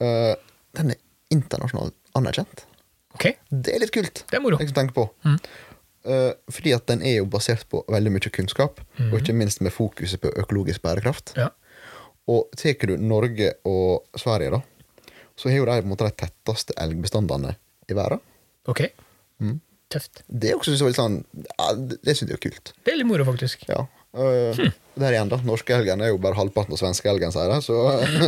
uh, 0.01 0.35
den 0.77 0.91
er 0.91 0.97
internasjonalt 1.31 1.95
anerkjent. 2.17 2.65
Ok, 3.15 3.35
Det 3.51 3.75
er 3.75 3.81
litt 3.81 3.93
kult. 3.93 4.25
det 4.31 4.37
er 4.39 4.41
moro. 4.41 4.59
Jeg 4.59 4.73
tenker 4.75 4.95
på. 4.95 5.11
Mm. 5.25 5.39
Uh, 6.07 6.33
fordi 6.51 6.73
at 6.75 6.87
den 6.87 7.03
er 7.03 7.19
jo 7.19 7.27
basert 7.27 7.67
på 7.69 7.85
veldig 7.89 8.11
mye 8.13 8.31
kunnskap, 8.33 8.81
Mm. 8.99 9.13
og 9.13 9.21
ikke 9.21 9.35
minst 9.35 9.61
med 9.61 9.73
fokuset 9.73 10.21
på 10.21 10.33
økologisk 10.37 10.81
bærekraft. 10.83 11.35
Ja. 11.37 11.49
Og 12.29 12.51
tar 12.59 12.87
du 12.87 12.97
Norge 13.01 13.55
og 13.67 14.19
Sverige, 14.21 14.59
da, 14.59 15.15
så 15.41 15.49
har 15.49 15.57
jo 15.57 15.65
de 15.67 15.79
på 15.81 15.87
en 15.89 15.93
måte 15.95 16.07
de 16.11 16.17
tetteste 16.21 16.77
elgbestandene 16.79 17.55
i 17.89 17.97
verden. 17.97 18.21
Ok. 18.69 18.85
Mm. 19.41 19.57
Tøft. 19.91 20.21
Det 20.29 20.53
er 20.53 20.59
også 20.61 20.77
litt 20.77 20.99
sånn 20.99 21.17
ja, 21.35 21.71
Det, 21.75 22.13
syns 22.15 22.29
jeg 22.31 22.37
er 22.37 22.43
kult. 22.45 22.73
Det 22.85 22.93
er 22.93 23.01
litt 23.01 23.09
moro, 23.09 23.25
faktisk. 23.27 23.65
Ja. 23.67 23.87
Uh, 24.15 24.55
Der 25.01 25.15
igjen, 25.17 25.31
da. 25.33 25.39
Norske 25.47 25.75
elgen 25.75 26.03
er 26.05 26.13
jo 26.13 26.21
bare 26.23 26.39
halvparten 26.39 26.77
av 26.77 26.79
svenske 26.83 27.11
elgen, 27.11 27.33
sier 27.35 27.51
de. 27.51 27.59
Så, 27.65 27.79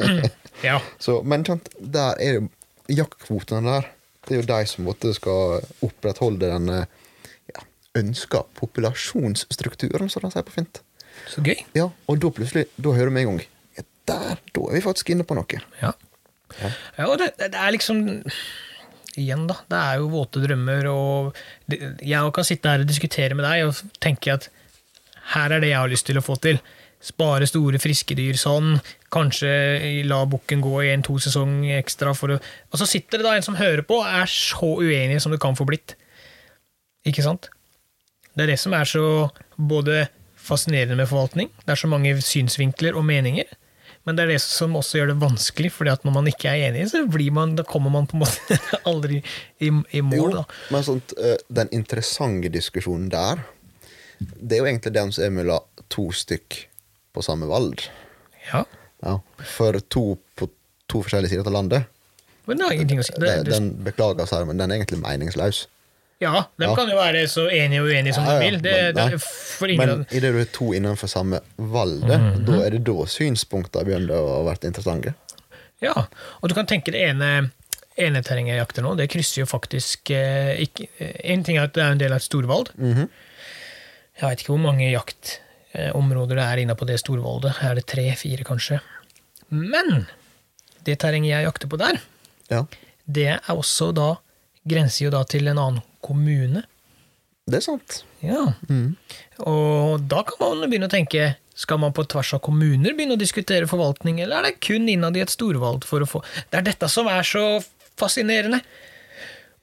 Ja. 0.67 0.81
så, 1.03 1.21
men 1.27 1.45
sant, 1.47 1.69
der 1.79 2.19
er 2.23 2.41
jo 2.41 2.49
jaktkvotene 2.91 3.63
der. 3.77 3.89
Det 4.27 4.35
er 4.37 4.41
jo 4.43 4.49
de 4.51 4.61
som 4.71 4.87
måtte 4.87 5.13
skal 5.15 5.63
opprettholde 5.83 6.51
den 6.51 6.69
eh, 6.71 6.85
ja, 7.51 7.65
ønska 7.99 8.45
populasjonsstrukturen, 8.59 10.11
som 10.11 10.23
de 10.25 10.31
sier 10.35 10.47
på 10.47 10.55
fint. 10.55 10.83
Så 11.31 11.43
gøy. 11.45 11.59
Ja, 11.77 11.89
og 12.09 12.21
da 12.23 12.31
plutselig, 12.35 12.69
da 12.79 12.95
hører 12.95 13.11
du 13.11 13.17
med 13.17 13.27
en 13.27 13.33
gang 13.37 13.43
Der, 14.11 14.41
da 14.55 14.65
er 14.69 14.75
vi 14.77 14.83
faktisk 14.85 15.13
inne 15.15 15.27
på 15.27 15.37
noe. 15.39 15.63
Ja. 15.83 15.93
Ja, 16.61 17.07
og 17.07 17.17
det, 17.21 17.33
det 17.41 17.57
er 17.57 17.73
liksom 17.73 18.03
Igjen, 19.13 19.45
da. 19.45 19.59
Det 19.69 19.77
er 19.79 19.99
jo 20.01 20.09
våte 20.09 20.41
drømmer, 20.41 20.87
og 20.89 21.41
jeg 21.69 22.33
kan 22.33 22.47
sitte 22.49 22.71
her 22.71 22.81
og 22.81 22.89
diskutere 22.89 23.37
med 23.37 23.45
deg 23.45 23.67
og 23.67 23.81
tenke 24.01 24.33
at 24.33 24.47
her 25.35 25.53
er 25.53 25.61
det 25.61 25.69
jeg 25.69 25.83
har 25.83 25.93
lyst 25.93 26.07
til 26.09 26.17
å 26.17 26.25
få 26.25 26.39
til. 26.41 26.63
Spare 27.03 27.45
store, 27.51 27.77
friske 27.83 28.17
dyr 28.17 28.39
sånn. 28.41 28.79
Kanskje 29.13 29.51
la 30.09 30.23
bukken 30.25 30.63
gå 30.65 30.79
i 30.87 30.93
en-to 30.95 31.19
sesong 31.21 31.67
ekstra. 31.77 32.15
For 32.17 32.33
å, 32.33 32.39
og 32.41 32.81
så 32.81 32.89
sitter 32.89 33.21
det 33.21 33.29
da 33.29 33.35
en 33.37 33.45
som 33.45 33.59
hører 33.61 33.85
på, 33.85 34.01
og 34.01 34.09
er 34.09 34.33
så 34.33 34.71
uenig 34.81 35.21
som 35.21 35.35
det 35.35 35.43
kan 35.45 35.59
få 35.59 35.69
blitt. 35.69 35.93
Ikke 37.05 37.25
sant? 37.27 37.51
Det 38.33 38.47
er 38.47 38.55
det 38.55 38.61
som 38.63 38.73
er 38.79 38.89
så 38.89 39.05
både 39.61 40.07
fascinerende 40.41 40.97
med 40.97 41.11
forvaltning. 41.11 41.53
Det 41.67 41.75
er 41.75 41.83
så 41.83 41.91
mange 41.91 42.15
synsvinkler 42.25 42.97
og 42.97 43.05
meninger. 43.05 43.51
Men 44.05 44.17
det 44.19 44.25
er 44.25 44.33
det 44.33 44.41
som 44.43 44.75
også 44.75 44.99
gjør 44.99 45.13
det 45.13 45.19
vanskelig, 45.23 45.71
fordi 45.77 45.93
at 45.93 46.05
når 46.07 46.15
man 46.17 46.29
ikke 46.31 46.51
er 46.51 46.69
enig, 46.73 46.89
så 46.91 47.05
blir 47.07 47.31
man, 47.35 47.55
kommer 47.69 47.93
man 47.95 48.09
på 48.11 48.17
en 48.19 48.25
måte 48.25 48.59
aldri 48.91 49.21
i, 49.63 49.71
i 49.71 50.03
mål. 50.03 50.41
Da. 50.41 50.45
men 50.75 50.87
sånt, 50.87 51.15
eh, 51.23 51.37
den 51.47 51.71
interessante 51.77 52.51
diskusjonen 52.53 53.09
der, 53.13 53.45
det 54.19 54.57
er 54.59 54.63
jo 54.65 54.71
egentlig 54.71 54.95
den 54.95 55.15
som 55.15 55.27
er 55.27 55.35
mellom 55.35 55.85
to 55.93 56.09
stykk 56.15 56.65
på 57.15 57.23
samme 57.27 57.47
valg. 57.51 57.85
Ja, 58.51 58.65
Ja. 59.03 59.17
For 59.57 59.75
to 59.91 60.03
på 60.39 60.47
to 60.87 61.01
forskjellige 61.03 61.33
sider 61.33 61.49
av 61.51 61.55
landet. 61.57 61.89
Men 62.47 62.59
det 62.59 62.67
har 62.69 62.75
ingenting 62.77 63.01
å 63.03 63.07
si. 63.07 63.15
Det, 63.19 63.33
Den, 63.49 63.51
den 63.51 63.85
beklager 63.87 64.29
seg, 64.31 64.45
men 64.47 64.61
den 64.61 64.71
er 64.71 64.79
egentlig 64.79 65.01
meningsløs. 65.03 65.65
Ja, 66.21 66.45
de 66.59 66.65
Ja. 66.65 66.75
kan 66.77 66.89
jo 66.89 66.97
være 66.97 67.27
så 67.29 67.49
enige 67.51 67.81
og 67.83 67.89
uenige 67.89 68.15
som 68.15 68.25
Ja, 68.25 68.39
de 68.39 68.45
vil. 68.51 68.61
Det, 68.63 68.95
men- 68.95 69.11
det, 69.11 69.79
Men 69.79 70.07
i 70.11 70.21
det 70.21 70.33
du 70.33 70.39
er 70.41 70.45
to 70.53 70.73
innenfor 70.73 71.07
samme 71.09 71.41
valde, 71.59 72.15
-hmm. 72.19 72.45
da 72.47 72.67
er 72.67 72.71
det 72.71 72.85
da 72.85 73.07
synspunktene 73.07 73.85
begynner 73.85 74.15
å 74.15 74.45
være 74.45 74.67
interessante. 74.67 75.15
Ja, 75.83 76.07
og 76.41 76.49
du 76.49 76.55
kan 76.55 76.67
tenke 76.67 76.93
det 76.93 77.01
ene, 77.11 77.51
ene 77.99 78.23
terrenget 78.23 78.55
jeg 78.55 78.59
jakter 78.59 78.83
nå, 78.83 78.95
det 78.97 79.11
krysser 79.11 79.41
jo 79.43 79.47
faktisk 79.47 80.11
eh, 80.11 80.61
ikke 80.61 80.87
En 81.25 81.43
ting 81.45 81.59
er 81.59 81.63
at 81.65 81.75
det 81.75 81.83
er 81.83 81.91
en 81.93 81.99
del 81.99 82.13
av 82.13 82.17
et 82.17 82.23
storvalg. 82.23 82.69
-hmm. 82.79 83.09
Jeg 84.21 84.29
veit 84.29 84.39
ikke 84.41 84.53
hvor 84.53 84.59
mange 84.63 84.91
jaktområder 84.93 86.35
det 86.37 86.45
er 86.45 86.57
innenpå 86.63 86.87
det 86.87 87.01
storvoldet. 87.01 87.55
Er 87.63 87.75
det 87.75 87.87
tre-fire, 87.87 88.45
kanskje? 88.45 88.81
Men 89.51 90.07
det 90.85 90.99
terrenget 90.99 91.31
jeg 91.31 91.45
jakter 91.45 91.69
på 91.69 91.77
der, 91.79 92.01
Ja, 92.51 92.65
det 93.07 93.27
er 93.29 93.41
også 93.49 93.93
da 93.95 94.17
Grenser 94.69 95.05
jo 95.05 95.11
da 95.11 95.25
til 95.25 95.49
en 95.49 95.59
annen 95.59 95.83
kommune. 96.05 96.65
det 97.47 97.61
er 97.61 97.65
sant. 97.65 98.03
Ja. 98.23 98.53
Mm. 98.69 98.95
Og 99.47 100.05
da 100.11 100.23
kan 100.27 100.41
man 100.43 100.69
begynne 100.69 100.91
å 100.91 100.93
tenke 100.93 101.33
skal 101.59 101.81
man 101.83 101.93
på 101.93 102.05
tvers 102.09 102.33
av 102.37 102.41
kommuner 102.45 102.95
begynne 102.97 103.17
å 103.17 103.21
diskutere 103.21 103.69
forvaltning, 103.69 104.23
eller 104.23 104.41
er 104.41 104.51
det 104.51 104.63
kun 104.65 104.89
innad 104.89 105.17
i 105.19 105.23
et 105.25 105.33
storvalg 105.33 105.85
for 105.89 106.03
å 106.03 106.09
få 106.09 106.23
Det 106.51 106.61
er 106.61 106.67
dette 106.71 106.89
som 106.89 107.11
er 107.13 107.27
så 107.27 107.45
fascinerende. 108.01 108.63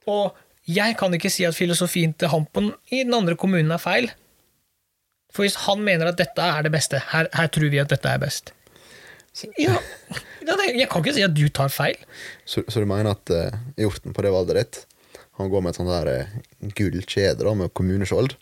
Og 0.09 0.37
jeg 0.69 0.95
kan 0.99 1.13
ikke 1.15 1.31
si 1.33 1.47
at 1.47 1.57
filosofien 1.57 2.13
til 2.13 2.29
han 2.29 2.45
i 2.93 3.01
den 3.03 3.15
andre 3.17 3.35
kommunen 3.39 3.73
er 3.73 3.81
feil. 3.81 4.11
For 5.33 5.45
hvis 5.45 5.57
han 5.65 5.81
mener 5.85 6.09
at 6.09 6.19
dette 6.21 6.41
er 6.41 6.65
det 6.65 6.73
beste, 6.73 7.01
her, 7.11 7.29
her 7.33 7.49
tror 7.53 7.69
vi 7.69 7.81
at 7.81 7.89
dette 7.91 8.09
er 8.09 8.21
best 8.21 8.49
Ja, 9.61 9.75
ja, 10.41 10.55
jeg 10.65 10.87
kan 10.89 11.03
ikke 11.03 11.13
si 11.13 11.21
at 11.21 11.35
du 11.37 11.45
tar 11.53 11.69
feil. 11.69 11.99
Så, 12.49 12.63
så 12.67 12.81
du 12.81 12.87
mener 12.89 13.13
at 13.13 13.29
uh, 13.29 13.53
hjorten 13.77 14.15
på 14.15 14.25
det 14.25 14.33
valget 14.33 14.57
ditt 14.57 14.79
Han 15.39 15.49
går 15.51 15.61
med 15.65 15.71
et 15.73 15.79
sånt 15.79 15.89
der 15.91 16.07
uh, 16.11 16.69
gullkjede 16.75 17.55
med 17.55 17.71
kommuneskjold, 17.73 18.33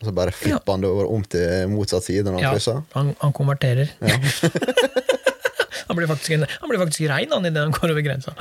og 0.00 0.06
så 0.08 0.12
bare 0.14 0.32
flipper 0.34 0.72
han 0.76 0.82
det 0.84 0.90
over 0.90 1.08
om 1.10 1.22
til 1.26 1.68
motsatt 1.72 2.06
side 2.06 2.24
når 2.26 2.38
han 2.38 2.44
Ja, 2.46 2.52
krysser? 2.54 2.80
han, 2.94 3.12
han 3.20 3.32
konverterer. 3.34 3.90
han 5.88 5.96
blir 5.98 6.06
faktisk, 6.10 6.30
han 6.60 6.70
blir 6.70 6.80
faktisk 6.82 7.08
rein 7.10 7.32
han 7.34 7.46
idet 7.50 7.62
han 7.66 7.74
går 7.74 7.90
over 7.94 8.04
grensa. 8.06 8.34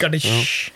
Gadisj. 0.00 0.72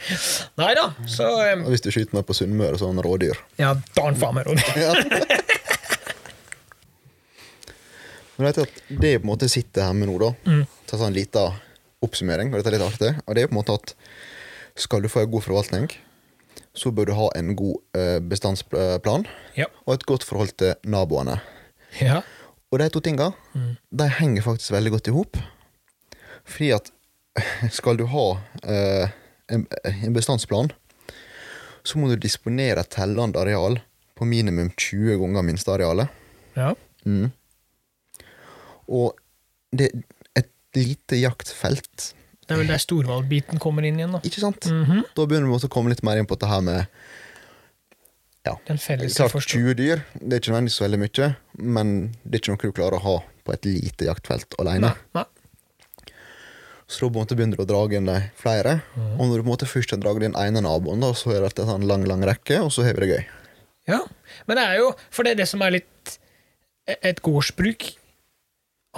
Nei 0.63 0.73
da, 0.79 0.85
så 1.11 1.27
um, 1.57 1.65
hvis 1.73 1.83
du 1.83 1.91
skyter 1.91 2.15
meg 2.15 2.27
på 2.29 2.37
Sunnmøre, 2.39 2.79
så 2.79 2.87
er 2.87 2.95
han 2.95 3.03
rådyr. 3.03 3.41
Ja, 3.59 3.73
darn 3.99 4.15
faen 4.19 4.39
meg, 4.39 4.47
rådyr. 4.47 4.63
Men 8.37 8.47
vet 8.49 8.63
at 8.65 8.79
det 8.89 9.11
er 9.15 9.19
på 9.21 9.27
en 9.27 9.33
måte 9.35 9.49
sitter 9.53 9.85
her 9.89 9.95
med 9.97 10.09
nå, 10.11 10.17
da, 10.23 10.31
Mm. 10.49 10.63
ta 10.89 10.97
sånn 10.99 11.11
en 11.13 11.19
liten 11.19 11.59
oppsummering, 12.03 12.51
og 12.51 12.59
dette 12.59 12.71
er 12.73 12.79
litt 12.79 12.87
artig, 12.89 13.11
og 13.27 13.35
det 13.37 13.43
er 13.45 13.51
på 13.51 13.55
en 13.55 13.61
måte 13.61 13.77
at 13.77 13.93
skal 14.83 15.03
du 15.05 15.09
få 15.13 15.21
en 15.27 15.31
god 15.35 15.45
forvaltning, 15.45 15.91
så 16.75 16.91
bør 16.95 17.05
du 17.11 17.13
ha 17.19 17.29
en 17.37 17.55
god 17.57 17.77
eh, 17.99 18.19
bestandsplan 18.21 19.27
Ja. 19.57 19.67
og 19.87 19.95
et 19.95 20.07
godt 20.09 20.25
forhold 20.25 20.55
til 20.57 20.75
naboene. 20.85 21.41
ja. 22.01 22.23
Og 22.73 22.79
de 22.81 22.87
to 22.89 23.01
tinga 23.05 23.31
Mm. 23.55 23.77
de 23.93 24.05
henger 24.09 24.43
faktisk 24.43 24.71
veldig 24.73 24.91
godt 24.95 25.09
i 25.09 25.11
hop. 25.13 25.37
Fordi 26.45 26.71
at 26.73 26.91
skal 27.79 27.97
du 28.01 28.07
ha 28.07 28.25
eh, 28.65 29.09
en, 29.53 29.67
en 29.85 30.13
bestandsplan, 30.15 30.71
så 31.85 31.99
må 31.99 32.09
du 32.09 32.17
disponere 32.17 32.85
tellende 32.89 33.39
areal 33.39 33.77
på 34.17 34.25
minimum 34.25 34.71
20 34.77 35.19
ganger 35.21 35.43
minstearealet. 35.43 36.09
ja. 36.57 36.73
Mm. 37.05 37.29
Og 38.89 39.17
det 39.73 39.91
et 40.37 40.49
lite 40.77 41.17
jaktfelt, 41.21 42.13
Det 42.53 42.59
er 42.59 42.63
vel 42.67 42.73
der 42.75 42.83
storvalgbiten 42.85 43.61
kommer 43.63 43.87
inn 43.89 43.99
igjen, 44.01 44.15
da. 44.19 44.23
ikke 44.29 44.43
sant? 44.45 44.69
Mhm. 44.69 45.07
Da 45.17 45.25
begynner 45.27 45.49
vi 45.49 45.57
også 45.57 45.71
å 45.71 45.73
komme 45.73 45.93
litt 45.93 46.05
mer 46.05 46.21
inn 46.21 46.29
på 46.29 46.37
dette 46.37 46.51
her 46.51 46.65
med 46.65 46.85
ja, 48.43 48.57
Den 48.67 48.81
felles 48.83 49.15
Klart 49.17 49.37
20 49.39 49.77
dyr, 49.79 50.03
det 50.19 50.37
er 50.37 50.43
ikke 50.43 50.53
nødvendigvis 50.53 50.79
så 50.81 50.85
veldig 50.85 50.99
mye, 50.99 51.29
men 51.63 51.93
det 52.25 52.35
er 52.37 52.43
ikke 52.43 52.53
noe 52.53 52.63
du 52.63 52.75
klarer 52.75 52.99
å 52.99 53.05
ha 53.05 53.15
på 53.47 53.55
et 53.55 53.69
lite 53.69 54.09
jaktfelt 54.09 54.57
alene. 54.63 54.91
Nei, 54.91 55.23
nei. 55.23 55.29
Så 56.93 57.09
da 57.09 57.23
begynner 57.25 57.57
du 57.57 57.63
å 57.65 57.69
dra 57.71 57.83
inn 57.97 58.11
de 58.11 58.19
flere. 58.37 58.81
Mm. 58.93 59.13
Og 59.17 59.23
når 59.23 59.31
du 59.33 59.43
på 59.43 59.47
en 59.47 59.53
måte 59.55 59.71
først 59.71 59.95
har 59.95 60.03
dratt 60.03 60.27
inn 60.27 60.37
ene 60.37 60.61
naboen, 60.65 61.01
da, 61.01 61.15
så 61.17 61.33
er 61.33 61.47
det 61.47 61.63
en 61.63 61.71
sånn 61.71 61.87
lang 61.89 62.05
lang 62.05 62.25
rekke, 62.29 62.59
og 62.67 62.73
så 62.75 62.85
har 62.85 62.99
vi 62.99 63.07
det 63.07 63.15
gøy. 63.15 63.23
Ja, 63.89 64.03
men 64.47 64.59
det 64.59 64.67
er 64.69 64.77
jo 64.79 64.93
For 65.11 65.27
det 65.27 65.33
er 65.33 65.41
det 65.41 65.49
som 65.51 65.63
er 65.67 65.73
litt 65.75 66.13
Et 66.87 67.19
gårdsbruk 67.19 67.89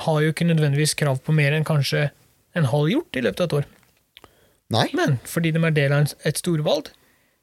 har 0.05 0.19
jo 0.21 0.33
ikke 0.35 0.45
nødvendigvis 0.45 0.93
krav 0.99 1.23
på 1.25 1.33
mer 1.33 1.55
enn 1.57 1.65
kanskje 1.65 2.11
en 2.55 2.69
halv 2.71 2.89
hjort 2.93 3.17
i 3.19 3.23
løpet 3.25 3.41
av 3.41 3.49
et 3.51 3.57
år. 3.61 3.67
Nei? 4.75 4.87
Men 4.97 5.19
fordi 5.29 5.53
de 5.55 5.63
er 5.69 5.75
del 5.77 5.93
av 5.93 6.15
et 6.25 6.39
storvalg, 6.41 6.89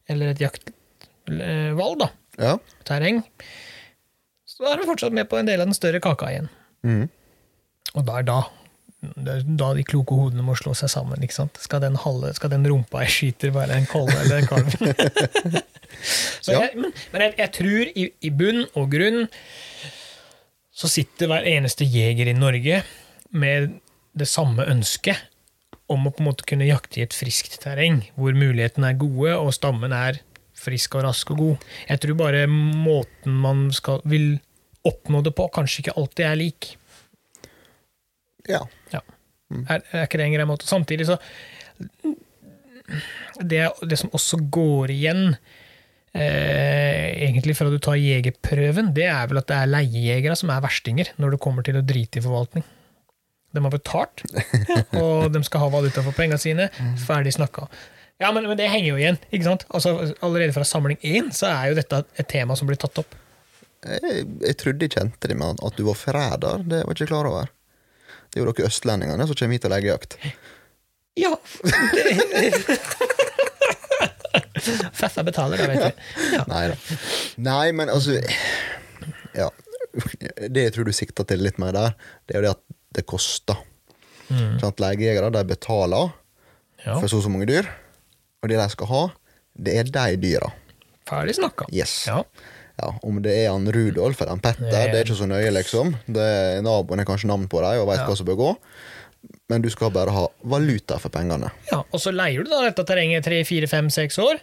eller 0.10 0.32
et 0.34 0.42
jaktvalg, 0.42 2.00
da, 2.02 2.10
Ja. 2.40 2.58
terreng, 2.88 3.24
Så 4.52 4.68
er 4.70 4.78
de 4.78 4.86
fortsatt 4.86 5.14
med 5.16 5.28
på 5.30 5.38
en 5.40 5.46
del 5.48 5.62
av 5.62 5.68
den 5.68 5.74
større 5.74 6.00
kaka 6.04 6.28
igjen. 6.30 6.50
Mm. 6.86 7.10
Og 7.96 8.06
da 8.06 8.18
er 8.20 8.24
da 8.28 8.40
det 9.02 9.32
er 9.34 9.46
da 9.58 9.72
de 9.74 9.82
kloke 9.84 10.14
hodene 10.14 10.44
må 10.46 10.54
slå 10.54 10.76
seg 10.78 10.90
sammen. 10.94 11.24
ikke 11.26 11.34
sant? 11.34 11.58
Skal 11.58 11.80
den, 11.82 11.96
halve, 11.98 12.30
skal 12.38 12.52
den 12.54 12.68
rumpa 12.70 13.00
jeg 13.02 13.10
skyter, 13.16 13.50
være 13.56 13.80
en 13.80 13.88
kolle 13.90 14.14
eller 14.22 14.44
en 14.44 14.50
kalv? 14.52 14.68
Så 16.46 16.52
Ja. 16.54 16.68
men 16.76 16.94
men 17.12 17.22
jeg, 17.26 17.34
jeg 17.40 17.52
tror 17.58 17.90
i, 17.96 18.06
i 18.22 18.30
bunn 18.30 18.62
og 18.76 18.92
grunn 18.94 19.28
så 20.72 20.88
sitter 20.88 21.28
hver 21.28 21.44
eneste 21.50 21.84
jeger 21.86 22.30
i 22.30 22.34
Norge 22.38 22.84
med 23.34 23.80
det 24.18 24.28
samme 24.30 24.66
ønsket 24.70 25.28
om 25.92 26.08
å 26.08 26.12
på 26.14 26.24
en 26.24 26.30
måte 26.30 26.48
kunne 26.48 26.68
jakte 26.68 27.02
i 27.02 27.06
et 27.06 27.16
friskt 27.16 27.58
terreng, 27.64 28.02
hvor 28.16 28.36
mulighetene 28.38 28.94
er 28.94 29.00
gode 29.00 29.36
og 29.38 29.54
stammen 29.56 29.94
er 29.96 30.22
frisk 30.62 30.96
og 30.98 31.06
rask 31.08 31.32
og 31.34 31.42
god. 31.42 31.66
Jeg 31.90 32.04
tror 32.04 32.20
bare 32.20 32.46
måten 32.50 33.40
man 33.44 33.70
skal, 33.76 34.04
vil 34.08 34.36
oppnå 34.88 35.24
det 35.26 35.34
på, 35.38 35.48
kanskje 35.54 35.86
ikke 35.86 35.98
alltid 36.00 36.28
er 36.28 36.38
lik. 36.40 36.70
Ja. 38.50 38.62
Ja. 38.94 39.02
Er, 39.68 39.84
er 39.92 40.06
ikke 40.06 40.22
det 40.22 40.28
en 40.30 40.36
grei 40.38 40.48
måte? 40.48 40.70
Samtidig 40.70 41.10
så 41.10 41.18
det, 43.42 43.66
det 43.88 43.98
som 44.00 44.12
også 44.16 44.40
går 44.54 44.94
igjen, 44.94 45.36
eh, 46.16 47.12
egentlig 47.28 47.56
fra 47.58 47.70
du 47.72 47.80
tar 47.84 48.00
jegerprøven, 48.00 48.94
det 48.96 49.08
er 49.12 49.30
vel 49.30 49.42
at 49.42 49.50
det 49.52 49.58
er 49.58 49.72
leiejegere 49.72 50.38
som 50.40 50.52
er 50.54 50.64
verstinger 50.64 51.12
når 51.22 51.36
det 51.36 51.44
kommer 51.44 51.68
til 51.68 51.80
å 51.80 51.86
drite 51.86 52.22
i 52.22 52.26
forvaltning. 52.26 52.66
De 53.52 53.64
har 53.66 53.72
betalt, 53.74 54.22
og 54.96 55.32
de 55.34 55.42
skal 55.44 55.60
ha 55.66 55.70
valuta 55.74 56.04
for 56.06 56.16
pengene 56.16 56.40
sine. 56.40 56.70
Ferdig 57.06 57.34
snakka. 57.36 57.66
Ja, 58.22 58.30
men, 58.32 58.46
men 58.48 58.56
det 58.60 58.68
henger 58.70 58.92
jo 58.94 59.00
igjen. 59.02 59.18
ikke 59.34 59.48
sant? 59.50 59.66
Altså, 59.74 59.96
allerede 60.22 60.54
fra 60.56 60.64
samling 60.68 61.00
én 61.04 61.32
så 61.36 61.50
er 61.50 61.72
jo 61.72 61.78
dette 61.80 62.04
et 62.22 62.30
tema 62.32 62.56
som 62.56 62.70
blir 62.70 62.78
tatt 62.80 63.02
opp. 63.02 63.16
Jeg, 63.82 64.24
jeg 64.46 64.58
trodde 64.62 64.86
jeg 64.86 64.94
kjente 64.94 65.28
det, 65.32 65.36
men 65.42 65.58
at 65.58 65.78
du 65.80 65.84
var 65.88 65.98
forræder, 65.98 66.62
det 66.70 66.84
var 66.86 66.94
jeg 66.94 67.00
ikke 67.02 67.10
klar 67.16 67.28
over. 67.32 67.50
Det 68.32 68.38
er 68.40 68.46
jo 68.46 68.52
dere 68.54 68.70
østlendingene 68.70 69.26
som 69.28 69.36
kommer 69.42 69.58
hit 69.58 69.66
og 69.68 69.74
legger 69.74 69.96
jakt. 69.96 70.18
Ja. 71.20 71.34
Feffa 74.94 75.24
betaler, 75.26 75.58
da, 75.58 75.68
vet 75.68 75.82
du. 75.82 76.06
Ja. 76.38 76.44
Nei 76.48 76.64
da. 76.72 76.78
Nei, 77.42 77.72
men 77.76 77.90
altså 77.92 78.20
Ja. 79.36 79.50
Det 80.48 80.62
jeg 80.70 80.72
tror 80.76 80.88
du 80.88 80.94
sikter 80.96 81.26
til 81.28 81.42
litt 81.44 81.58
mer 81.60 81.74
der, 81.76 81.96
det 82.30 82.38
er 82.38 82.40
jo 82.40 82.46
det 82.46 82.54
at 82.54 82.62
det 82.96 83.06
koster. 83.10 83.60
Sånn 84.32 84.70
at 84.70 84.80
Legejegere 84.80 85.32
de 85.34 85.42
betaler 85.50 86.14
ja. 86.86 86.96
for 86.96 87.10
så 87.12 87.20
og 87.20 87.26
så 87.26 87.32
mange 87.34 87.50
dyr, 87.50 87.68
og 88.42 88.50
det 88.52 88.60
de 88.62 88.68
skal 88.72 88.90
ha, 88.92 89.04
det 89.60 89.76
er 89.82 89.92
de 89.92 90.18
dyra. 90.22 90.52
Ferdig 91.10 91.36
snakka. 91.36 91.68
Yes. 91.76 92.06
Ja. 92.08 92.22
Ja, 92.80 92.96
Om 93.06 93.20
det 93.22 93.34
er 93.44 93.52
han 93.52 93.68
Rudolf 93.70 94.22
eller 94.22 94.34
han 94.34 94.42
Petter, 94.42 94.72
det 94.72 94.96
er 94.96 95.04
ikke 95.06 95.20
så 95.20 95.28
nøye, 95.30 95.52
liksom. 95.54 95.92
Det 96.08 96.24
er 96.24 96.64
Naboen 96.66 97.02
har 97.02 97.06
kanskje 97.06 97.30
navn 97.30 97.46
på 97.52 97.60
dem 97.62 97.84
og 97.84 97.90
veit 97.92 98.02
hva 98.08 98.16
som 98.18 98.26
bør 98.26 98.40
gå. 98.40 98.52
Men 99.52 99.62
du 99.62 99.68
skal 99.70 99.92
bare 99.94 100.14
ha 100.16 100.24
valuta 100.50 100.98
for 101.02 101.14
pengene. 101.14 101.52
ja. 101.70 101.84
Og 101.84 102.02
så 102.02 102.14
leier 102.16 102.42
du 102.42 102.50
da 102.50 102.64
dette 102.66 102.86
terrenget 102.88 103.28
tre, 103.28 103.44
fire, 103.46 103.70
fem, 103.70 103.92
seks 103.94 104.18
år. 104.24 104.40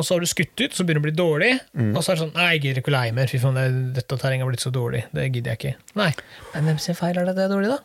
Og 0.00 0.06
så 0.08 0.14
har 0.14 0.20
du 0.24 0.26
skutt 0.30 0.56
ut, 0.62 0.72
så 0.72 0.84
begynner 0.88 1.02
det 1.02 1.04
å 1.04 1.08
bli 1.10 1.16
dårlig. 1.18 1.50
Og 1.92 1.98
så 2.00 2.12
er 2.12 2.16
det 2.16 2.22
sånn 2.22 2.30
Nei, 2.38 2.46
jeg 2.54 2.62
gidder 2.64 2.80
ikke 2.80 2.92
å 2.92 2.94
leie 2.96 3.12
mer. 3.16 3.28
Fy 3.28 3.38
faen, 3.42 3.58
det, 3.58 3.64
dette 3.98 4.16
terrenget 4.22 4.46
har 4.46 4.50
blitt 4.52 4.64
så 4.64 4.72
dårlig. 4.72 5.02
Det 5.12 5.26
gidder 5.28 5.52
jeg 5.52 5.58
ikke. 5.60 5.74
Nei. 6.00 6.06
Men 6.54 6.70
hvem 6.70 6.78
sin 6.80 6.96
feil 6.96 7.18
er 7.20 7.28
det 7.28 7.34
det 7.36 7.44
er 7.44 7.52
dårlig, 7.52 7.68
da? 7.74 7.78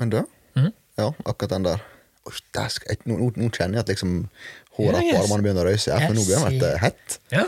Men 0.00 0.08
du, 0.14 0.18
Mm. 0.56 0.70
ja, 0.96 1.10
akkurat 1.28 1.50
den 1.52 1.66
der 1.68 1.82
Oi, 2.26 2.32
der 2.56 2.68
skal 2.72 2.88
jeg, 2.94 2.98
nå, 3.06 3.18
nå, 3.20 3.26
nå 3.36 3.50
kjenner 3.52 3.76
jeg 3.76 3.82
at 3.84 3.90
liksom 3.92 4.14
håra 4.78 5.02
Ja, 5.04 5.12
på 5.12 5.18
armene 5.26 5.44
begynner 5.44 5.66
å 5.66 5.68
røyse. 5.68 5.92
her, 5.92 6.06
For 6.08 6.14
nå 6.16 6.22
begynner 6.24 6.48
det 6.48 6.56
å 6.56 6.58
bli 6.64 6.80
hett. 6.82 7.18
Ja. 7.30 7.44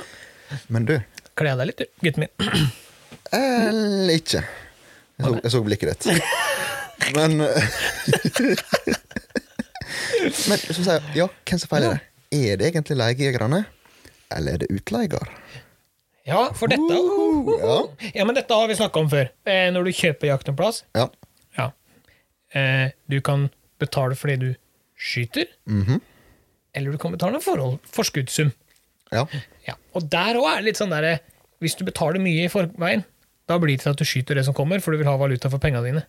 Men 0.69 0.85
du, 0.87 0.93
Kle 1.41 1.55
av 1.55 1.59
deg 1.63 1.67
litt, 1.73 1.81
du, 1.81 1.87
gutten 2.05 2.21
min. 2.27 2.33
eller 3.33 4.13
ikke. 4.21 4.43
Jeg 5.19 5.25
så, 5.25 5.33
jeg 5.43 5.51
så 5.57 5.63
blikket 5.65 5.89
ditt. 5.97 6.05
Men 7.17 7.41
Men 10.49 10.61
så 10.61 10.77
sier 10.77 10.99
jeg, 10.99 11.03
ja, 11.23 11.27
hvem 11.49 11.61
som 11.63 11.71
feiler 11.71 11.97
det? 11.97 12.01
Er 12.39 12.59
det 12.61 12.67
egentlig 12.73 12.97
leiejegerne, 13.01 13.63
eller 14.35 14.53
er 14.59 14.59
det 14.65 14.71
utleier? 14.75 15.29
Ja, 16.29 16.51
for 16.53 16.69
dette 16.69 16.97
ja. 17.63 17.77
Ja, 18.15 18.25
men 18.29 18.35
dette 18.37 18.53
har 18.55 18.69
vi 18.69 18.75
snakka 18.77 19.01
om 19.01 19.09
før. 19.09 19.31
Eh, 19.49 19.71
når 19.73 19.85
du 19.89 19.93
kjøper 19.97 20.29
jakt 20.33 20.49
en 20.53 20.57
plass, 20.59 20.83
Ja. 20.97 21.07
ja. 21.57 21.71
Eh, 22.55 22.91
du 23.09 23.21
kan 23.25 23.49
betale 23.81 24.15
fordi 24.19 24.37
du 24.43 24.49
skyter, 24.99 25.47
Mhm. 25.67 26.01
eller 26.75 26.93
du 26.93 26.99
kan 26.99 27.13
betale 27.13 27.35
en 27.37 27.41
forhold, 27.41 27.79
forskuddssum. 27.89 28.53
ja. 29.13 29.25
Ja. 29.67 29.75
Og 29.95 30.09
der 30.11 30.35
òg 30.37 30.47
er 30.53 30.57
det 30.57 30.65
litt 30.65 30.77
sånn 30.77 30.91
derre 30.91 31.21
Hvis 31.61 31.75
du 31.77 31.85
betaler 31.85 32.21
mye 32.23 32.45
i 32.45 32.49
forveien, 32.49 33.05
da 33.49 33.59
blir 33.59 33.75
det 33.77 33.81
til 33.81 33.91
at 33.91 33.97
du 33.99 34.05
skyter 34.05 34.35
det 34.37 34.45
som 34.45 34.55
kommer, 34.55 34.79
for 34.81 34.93
du 34.93 34.99
vil 34.99 35.07
ha 35.09 35.17
valuta 35.17 35.51
for 35.51 35.59
pengene 35.59 35.83
dine. 35.83 36.05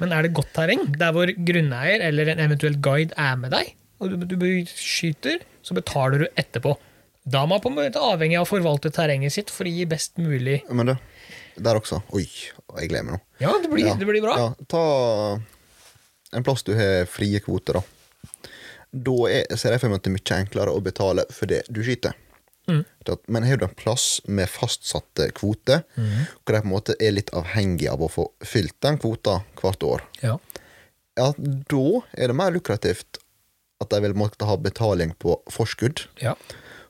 Men 0.00 0.12
er 0.12 0.22
det 0.22 0.32
godt 0.32 0.48
terreng, 0.54 0.96
der 0.96 1.12
hvor 1.12 1.26
grunneier 1.26 2.00
eller 2.00 2.28
en 2.32 2.38
eventuell 2.38 2.76
guide 2.80 3.12
er 3.18 3.36
med 3.36 3.50
deg, 3.50 3.74
og 4.00 4.08
du, 4.10 4.24
du 4.24 4.64
skyter, 4.64 5.42
så 5.62 5.74
betaler 5.74 6.18
du 6.24 6.26
etterpå. 6.40 6.78
Da 7.24 7.42
er 7.42 7.46
man 7.46 7.60
på 7.62 7.70
en 7.70 7.76
måte 7.78 8.00
avhengig 8.02 8.38
av 8.40 8.46
å 8.46 8.50
forvalte 8.50 8.90
terrenget 8.90 9.32
sitt 9.32 9.50
for 9.54 9.68
å 9.68 9.70
gi 9.70 9.84
best 9.86 10.16
mulig 10.18 10.62
Men 10.74 10.86
du, 10.86 10.94
der 11.62 11.78
også. 11.78 12.00
Oi, 12.16 12.24
jeg 12.26 12.88
gleder 12.90 13.04
meg 13.06 13.14
nå. 13.14 13.20
Ja, 13.44 13.52
det 13.62 13.70
blir, 13.70 13.86
Ja. 13.86 13.94
det 13.94 14.06
blir 14.08 14.22
bra. 14.24 14.34
Ja, 14.40 14.48
ta 14.66 15.38
en 16.32 16.42
plass 16.46 16.62
du 16.66 16.74
har 16.74 17.04
frie 17.06 17.38
kvoter, 17.44 17.78
da. 17.78 17.82
Da 18.92 19.14
er, 19.30 19.46
ser 19.56 19.72
jeg 19.76 19.80
for 19.80 19.88
meg 19.92 20.00
at 20.00 20.04
det 20.04 20.10
er 20.12 20.18
mye 20.18 20.38
enklere 20.42 20.74
å 20.74 20.82
betale 20.84 21.24
for 21.32 21.46
det 21.46 21.62
du 21.72 21.80
skyter. 21.84 22.12
Mm. 22.68 22.84
Men 23.28 23.42
har 23.46 23.56
du 23.58 23.64
en 23.66 23.74
plass 23.74 24.20
med 24.26 24.48
fastsatte 24.48 25.30
kvoter, 25.34 25.82
Mm. 25.96 26.26
hvor 26.44 26.54
de 26.54 26.60
på 26.60 26.64
en 26.66 26.70
måte 26.72 26.94
er 27.00 27.10
litt 27.12 27.30
avhengig 27.32 27.88
av 27.90 28.00
å 28.00 28.08
få 28.10 28.26
fylt 28.44 28.74
den 28.80 28.98
kvota 28.98 29.44
hvert 29.56 29.82
år, 29.82 30.02
Ja. 30.22 30.38
ja, 31.16 31.32
da 31.38 32.02
er 32.14 32.28
det 32.28 32.36
mer 32.36 32.50
lukrativt 32.52 33.18
at 33.80 33.88
de 33.90 34.00
vil 34.00 34.14
måtte 34.14 34.46
ha 34.46 34.56
betaling 34.56 35.12
på 35.18 35.40
forskudd. 35.50 36.06
Ja. 36.22 36.34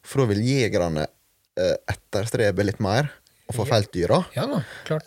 For 0.04 0.22
da 0.24 0.30
vil 0.32 0.42
jegerne 0.44 1.06
eh, 1.58 1.76
etterstrebe 1.92 2.64
litt 2.66 2.80
mer 2.82 3.10
og 3.50 3.56
få 3.58 3.64
felt 3.68 3.90
dyra. 3.92 4.22
ja 4.32 4.46
da. 4.48 4.60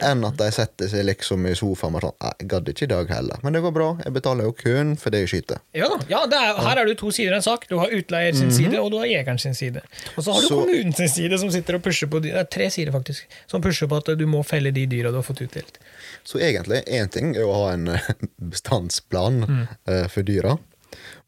Enn 0.06 0.22
at 0.28 0.36
de 0.38 0.48
setter 0.54 0.90
seg 0.92 1.06
liksom 1.08 1.46
i 1.50 1.54
sofaen 1.58 1.96
og 1.98 2.04
sånn 2.04 2.18
Jeg 2.42 2.48
gadd 2.52 2.68
ikke 2.70 2.84
i 2.86 2.90
dag 2.92 3.10
heller, 3.10 3.40
men 3.42 3.56
det 3.56 3.62
går 3.64 3.74
bra. 3.74 3.88
Jeg 4.04 4.14
betaler 4.14 4.46
jo 4.46 4.52
kun 4.60 4.92
for 5.02 5.10
det 5.16 5.24
jeg 5.24 5.32
skyter. 5.32 5.62
Ja, 5.74 5.88
da. 5.90 5.98
ja 6.12 6.20
er, 6.28 6.60
Her 6.68 6.82
er 6.84 6.86
det 6.92 6.98
to 7.00 7.10
sider 7.16 7.34
av 7.34 7.40
en 7.40 7.46
sak. 7.48 7.66
Du 7.72 7.78
har 7.80 7.90
utleier 7.96 8.36
sin 8.38 8.52
side, 8.54 8.76
og 8.78 8.92
du 8.94 9.00
har 9.02 9.08
jegeren 9.10 9.40
sin 9.42 9.56
side. 9.58 9.82
Og 10.14 10.22
så 10.28 10.36
har 10.36 10.44
du. 10.44 10.48
Så- 10.52 10.60
kommunen 10.62 10.94
sin 10.94 11.10
side, 11.10 11.40
som 11.42 11.50
sitter 11.56 11.80
og 11.80 11.84
pusher 11.88 12.12
på 12.12 12.22
Det 12.22 12.36
er 12.38 12.46
tre 12.46 12.70
sider, 12.70 12.92
faktisk. 12.94 13.26
Som 13.50 13.64
pusher 13.66 13.88
på 13.90 13.98
at 14.04 14.14
du 14.20 14.26
må 14.30 14.44
felle 14.46 14.70
de 14.76 14.86
dyra 14.94 15.10
du 15.16 15.18
har 15.18 15.26
fått 15.26 15.42
utdelt. 15.48 15.80
Så 16.28 16.38
egentlig, 16.44 16.84
én 16.86 17.10
ting 17.10 17.34
er 17.36 17.48
å 17.50 17.56
ha 17.64 17.74
en 17.74 17.88
eh, 17.96 18.12
bestandsplan 18.60 19.42
Mm. 19.48 19.68
eh, 19.88 20.08
for 20.08 20.22
dyra, 20.24 20.58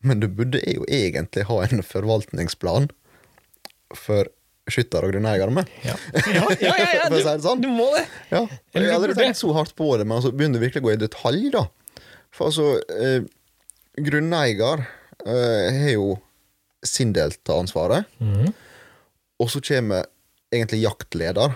men 0.01 0.19
du 0.21 0.27
burde 0.27 0.61
jo 0.69 0.85
egentlig 0.87 1.43
ha 1.49 1.61
en 1.65 1.81
forvaltningsplan 1.83 2.89
for 3.95 4.27
skytter 4.67 5.05
og 5.07 5.13
grunneiere 5.13 5.47
med. 5.53 5.69
Ja, 5.87 5.95
ja, 6.27 6.43
ja, 6.59 6.87
ja, 6.97 7.09
det 7.09 7.21
sånn. 7.23 7.61
du, 7.61 7.67
du 7.69 7.73
må 7.77 7.87
det. 7.95 8.05
Ja, 8.33 8.41
jeg 8.75 8.83
har 8.89 8.97
aldri 8.97 9.13
tenkt 9.15 9.39
så 9.39 9.53
hardt 9.55 9.75
på 9.79 9.93
det, 9.97 10.03
men 10.07 10.17
altså, 10.17 10.33
begynner 10.35 10.59
du 10.59 10.65
virkelig 10.65 10.83
å 10.83 10.87
gå 10.89 10.93
i 10.97 11.01
detalj, 11.05 11.45
da. 11.53 11.65
For 12.35 12.49
altså, 12.49 12.65
eh, 12.91 13.21
grunneier 14.03 14.83
eh, 15.25 15.77
har 15.81 15.93
jo 15.95 16.17
sin 16.85 17.13
del 17.15 17.31
av 17.49 17.61
ansvaret, 17.63 18.05
Mm. 18.19 18.51
og 19.39 19.49
så 19.49 19.61
kommer 19.63 20.05
egentlig 20.53 20.83
jaktleder, 20.83 21.55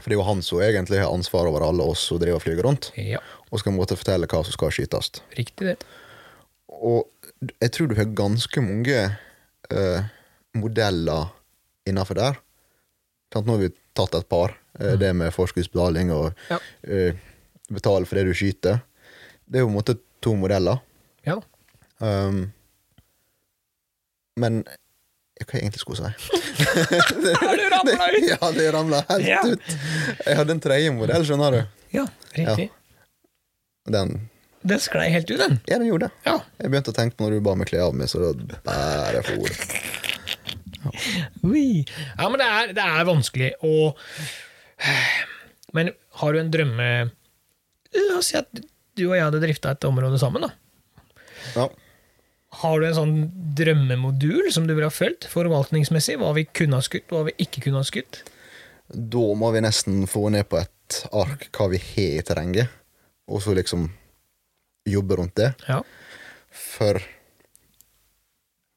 for 0.00 0.08
det 0.10 0.16
er 0.16 0.18
jo 0.20 0.26
han 0.26 0.42
som 0.42 0.60
egentlig 0.60 0.98
har 1.00 1.12
ansvar 1.14 1.46
over 1.48 1.62
alle 1.68 1.86
oss 1.86 2.02
som 2.10 2.18
driver 2.18 2.36
og 2.40 2.42
flyger 2.44 2.66
rundt, 2.66 2.90
Ja, 2.98 3.20
og 3.50 3.60
skal 3.62 3.72
måtte 3.72 3.96
fortelle 3.96 4.26
hva 4.26 4.42
som 4.44 4.52
skal 4.52 4.70
skytes. 4.74 5.12
riktig 5.38 5.70
det. 5.70 5.76
Og 6.68 7.06
jeg 7.62 7.70
tror 7.72 7.88
du 7.88 7.94
har 7.94 8.04
ganske 8.10 8.60
mange 8.60 8.98
eh, 9.70 10.02
modeller 10.54 11.30
innafor 11.86 12.14
der. 12.18 12.38
Nå 13.34 13.42
har 13.50 13.58
vi 13.64 13.70
tatt 13.98 14.14
et 14.14 14.28
par. 14.30 14.54
eh, 14.80 14.94
Det 14.98 15.12
med 15.14 15.32
forskuddsbetaling 15.34 16.10
og 16.12 16.32
Ja. 16.50 16.58
eh, 16.86 17.14
betale 17.70 18.06
for 18.06 18.14
det 18.16 18.24
du 18.26 18.34
skyter. 18.34 18.80
Det 19.48 19.58
er 19.58 19.60
jo 19.64 19.66
på 19.68 19.70
en 19.74 19.78
måte 19.82 19.98
to 20.22 20.34
modeller. 20.36 20.80
Ja 21.26 21.36
da. 21.36 21.42
Um, 22.00 22.52
men 24.36 24.64
hva 25.44 25.58
jeg 25.58 25.62
egentlig 25.64 25.80
skulle 25.82 25.98
si? 25.98 26.10
Du 27.14 27.64
ramla 27.70 28.06
ut? 28.16 28.28
ja, 28.28 28.50
det 28.54 28.68
ramla 28.74 29.00
helt 29.08 29.26
Ja. 29.28 29.40
ut. 29.46 29.74
Jeg 30.26 30.36
hadde 30.38 30.50
en 30.56 30.60
tredje 30.62 30.92
modell, 30.94 31.24
skjønner 31.26 31.50
du. 31.50 31.60
Ja, 31.94 32.06
riktig. 32.36 32.70
Den 33.86 34.30
Den 34.64 34.78
sklei 34.80 35.10
helt 35.12 35.28
ut, 35.30 35.38
den. 35.38 35.58
Ja, 35.68 35.76
den 35.78 35.86
gjorde 35.90 36.06
det. 36.08 36.12
Ja. 36.24 36.38
Jeg 36.58 36.70
begynte 36.72 36.92
å 36.94 36.96
tenke 36.96 37.16
på 37.18 37.26
når 37.26 37.36
du 37.36 37.40
ba 37.44 37.54
meg 37.54 37.68
kle 37.68 37.82
av 37.84 37.92
meg, 37.94 38.08
så 38.08 38.32
det 38.32 38.62
bare 38.64 39.20
for 39.26 39.42
ordet. 39.44 39.58
Ja, 42.18 42.28
men 42.28 42.38
det 42.40 42.48
er, 42.48 42.74
det 42.76 42.84
er 42.84 43.08
vanskelig 43.08 43.50
å 43.64 43.94
Men 45.74 45.92
har 46.20 46.34
du 46.34 46.40
en 46.40 46.52
drømme 46.52 46.88
La 47.94 48.18
oss 48.18 48.32
si 48.32 48.38
at 48.38 48.50
du 48.94 49.06
og 49.08 49.16
jeg 49.16 49.24
hadde 49.26 49.40
drifta 49.42 49.72
et 49.74 49.84
område 49.86 50.18
sammen, 50.22 50.44
da. 50.46 50.50
Ja. 51.54 51.66
Har 52.60 52.78
du 52.78 52.86
en 52.86 52.96
sånn 52.96 53.14
drømmemodul 53.58 54.50
som 54.54 54.68
du 54.68 54.74
ville 54.74 54.86
ha 54.86 54.94
fulgt 54.94 55.26
forvaltningsmessig? 55.30 56.16
Hva 56.20 56.30
vi 56.36 56.46
kunne 56.46 56.78
ha 56.78 56.84
skutt, 56.84 57.08
hva 57.10 57.24
vi 57.26 57.34
ikke 57.42 57.64
kunne 57.64 57.82
ha 57.82 57.86
skutt? 57.86 58.20
Da 58.94 59.24
må 59.38 59.50
vi 59.54 59.64
nesten 59.64 60.04
få 60.10 60.28
ned 60.34 60.46
på 60.50 60.60
et 60.60 61.00
ark 61.16 61.48
hva 61.56 61.68
vi 61.72 61.80
har 61.82 62.20
i 62.20 62.24
terrenget, 62.26 62.70
og 63.26 63.42
så 63.42 63.56
liksom 63.56 63.88
jobbe 64.86 65.18
rundt 65.18 65.36
det. 65.40 65.50
Ja. 65.66 65.80
For 66.54 67.00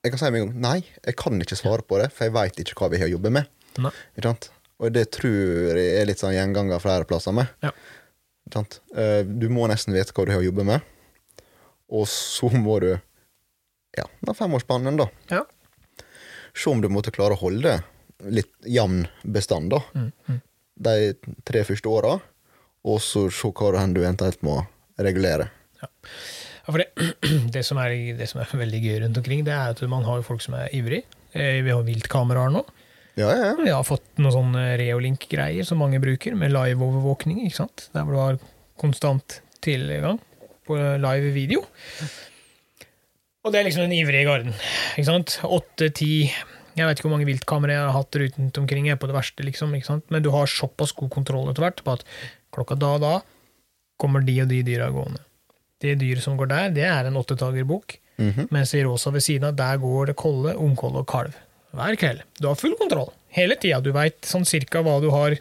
jeg 0.08 0.16
kan 0.16 0.22
si 0.24 0.32
med 0.34 0.42
en 0.42 0.52
gang 0.52 0.62
nei, 0.64 0.78
jeg 1.06 1.18
kan 1.20 1.42
ikke 1.44 1.60
svare 1.60 1.86
på 1.86 2.00
det, 2.02 2.10
for 2.16 2.28
jeg 2.28 2.36
veit 2.36 2.62
ikke 2.64 2.78
hva 2.80 2.92
vi 2.94 3.02
har 3.02 3.10
å 3.10 3.16
jobbe 3.16 3.34
med. 3.38 3.50
Nei. 3.84 3.94
Ikke 4.16 4.32
sant? 4.32 4.50
Og 4.78 4.94
det 4.94 5.08
tror 5.16 5.78
jeg 5.78 5.96
er 5.98 6.08
litt 6.10 6.22
sånn 6.22 6.36
gjenganger 6.36 6.82
flere 6.82 7.08
plasser 7.10 7.36
med. 7.36 7.50
Ja. 7.66 7.74
Ikke 8.48 8.60
sant? 8.62 8.80
Eh, 8.96 9.22
Du 9.28 9.50
må 9.54 9.68
nesten 9.70 9.96
vite 9.96 10.16
hva 10.16 10.26
du 10.28 10.34
har 10.36 10.42
å 10.44 10.48
jobbe 10.48 10.66
med, 10.68 10.96
og 11.88 12.08
så 12.12 12.50
må 12.54 12.80
du 12.84 12.92
ja, 13.98 14.06
den 14.22 14.36
femårsspannen, 14.38 14.98
da. 15.00 15.08
Ja. 15.32 15.44
Se 16.58 16.70
om 16.70 16.82
du 16.82 16.90
måtte 16.90 17.14
klare 17.14 17.34
å 17.34 17.42
holde 17.42 17.80
litt 18.34 18.54
jevn 18.66 19.06
bestand 19.24 19.72
da. 19.74 19.82
Mm, 19.94 20.12
mm. 20.28 20.40
de 20.88 20.96
tre 21.48 21.64
første 21.68 21.90
åra, 21.90 22.18
og 22.88 23.00
så 23.04 23.28
se 23.34 23.52
hva 23.52 23.74
det 23.76 23.86
du 23.96 24.04
eventuelt 24.04 24.44
må 24.46 24.60
regulere. 25.02 25.50
Ja, 25.82 25.90
for 26.74 26.84
det, 26.84 26.88
det, 27.56 27.64
som 27.66 27.80
er, 27.82 27.96
det 28.18 28.28
som 28.32 28.42
er 28.44 28.52
veldig 28.64 28.82
gøy 28.84 28.98
rundt 29.06 29.18
omkring, 29.22 29.46
det 29.48 29.54
er 29.56 29.74
at 29.76 29.82
man 29.90 30.06
har 30.08 30.26
folk 30.28 30.44
som 30.44 30.58
er 30.60 30.70
ivrig. 30.76 31.04
Eh, 31.34 31.62
Vi 31.66 31.74
har 31.74 31.84
viltkameraer 31.88 32.54
nå. 32.54 32.64
Ja, 33.18 33.32
ja, 33.34 33.46
ja. 33.50 33.56
Vi 33.58 33.72
har 33.74 33.86
fått 33.88 34.06
noen 34.22 34.34
sånne 34.36 34.64
Reolink-greier 34.78 35.66
som 35.66 35.80
mange 35.82 35.98
bruker, 36.04 36.36
med 36.38 36.52
live-overvåkning. 36.54 37.40
ikke 37.48 37.58
sant? 37.64 37.88
Der 37.96 38.06
hvor 38.06 38.14
du 38.14 38.22
har 38.22 38.38
konstant 38.78 39.40
tilgang 39.66 40.20
på 40.68 40.78
live 41.02 41.32
video. 41.34 41.64
Og 43.46 43.54
det 43.54 43.62
er 43.62 43.68
liksom 43.70 43.86
den 43.88 43.96
ivrige 43.98 44.28
garden. 44.28 44.54
ikke 44.98 45.08
sant? 45.08 45.38
Åtte-ti 45.48 46.12
Jeg 46.78 46.86
vet 46.86 47.00
ikke 47.00 47.08
hvor 47.08 47.16
mange 47.16 47.26
viltkameraer 47.30 47.80
jeg 47.80 47.86
har 47.88 47.96
hatt 47.96 48.18
rundt 48.22 48.58
omkring. 48.62 48.86
Jeg 48.86 48.98
er 48.98 49.02
på 49.02 49.08
det 49.10 49.16
verste, 49.18 49.42
liksom, 49.48 49.72
ikke 49.74 49.88
sant? 49.90 50.06
Men 50.14 50.22
du 50.22 50.30
har 50.36 50.46
såpass 50.52 50.92
god 50.94 51.10
kontroll 51.16 51.48
etter 51.50 51.64
hvert 51.66 51.82
på 51.88 51.96
at 51.98 52.04
klokka 52.54 52.78
da 52.78 52.92
og 53.00 53.02
da 53.02 53.14
kommer 53.98 54.22
de 54.22 54.36
og 54.44 54.52
de 54.52 54.60
dyra 54.68 54.92
gående. 54.94 55.24
Det 55.82 55.96
dyret 56.02 56.24
som 56.24 56.38
går 56.40 56.50
der, 56.50 56.70
det 56.74 56.86
er 56.90 57.10
en 57.10 57.20
åttetagerbukk. 57.20 58.00
Mhm. 58.18 58.48
Mens 58.54 58.74
i 58.74 58.82
rosa 58.86 59.12
ved 59.14 59.22
siden 59.22 59.52
av, 59.52 59.56
der 59.56 59.78
går 59.78 60.12
det 60.12 60.18
kolle, 60.18 60.56
ungkolle 60.58 61.04
og 61.04 61.08
kalv. 61.10 61.36
Hver 61.78 61.98
kveld. 62.00 62.24
Du 62.40 62.48
har 62.48 62.58
full 62.58 62.74
kontroll. 62.80 63.12
Hele 63.38 63.58
tida. 63.60 63.80
Du 63.84 63.92
veit 63.94 64.18
sånn 64.26 64.46
cirka 64.48 64.82
hva 64.82 64.98
du 65.04 65.12
har 65.14 65.38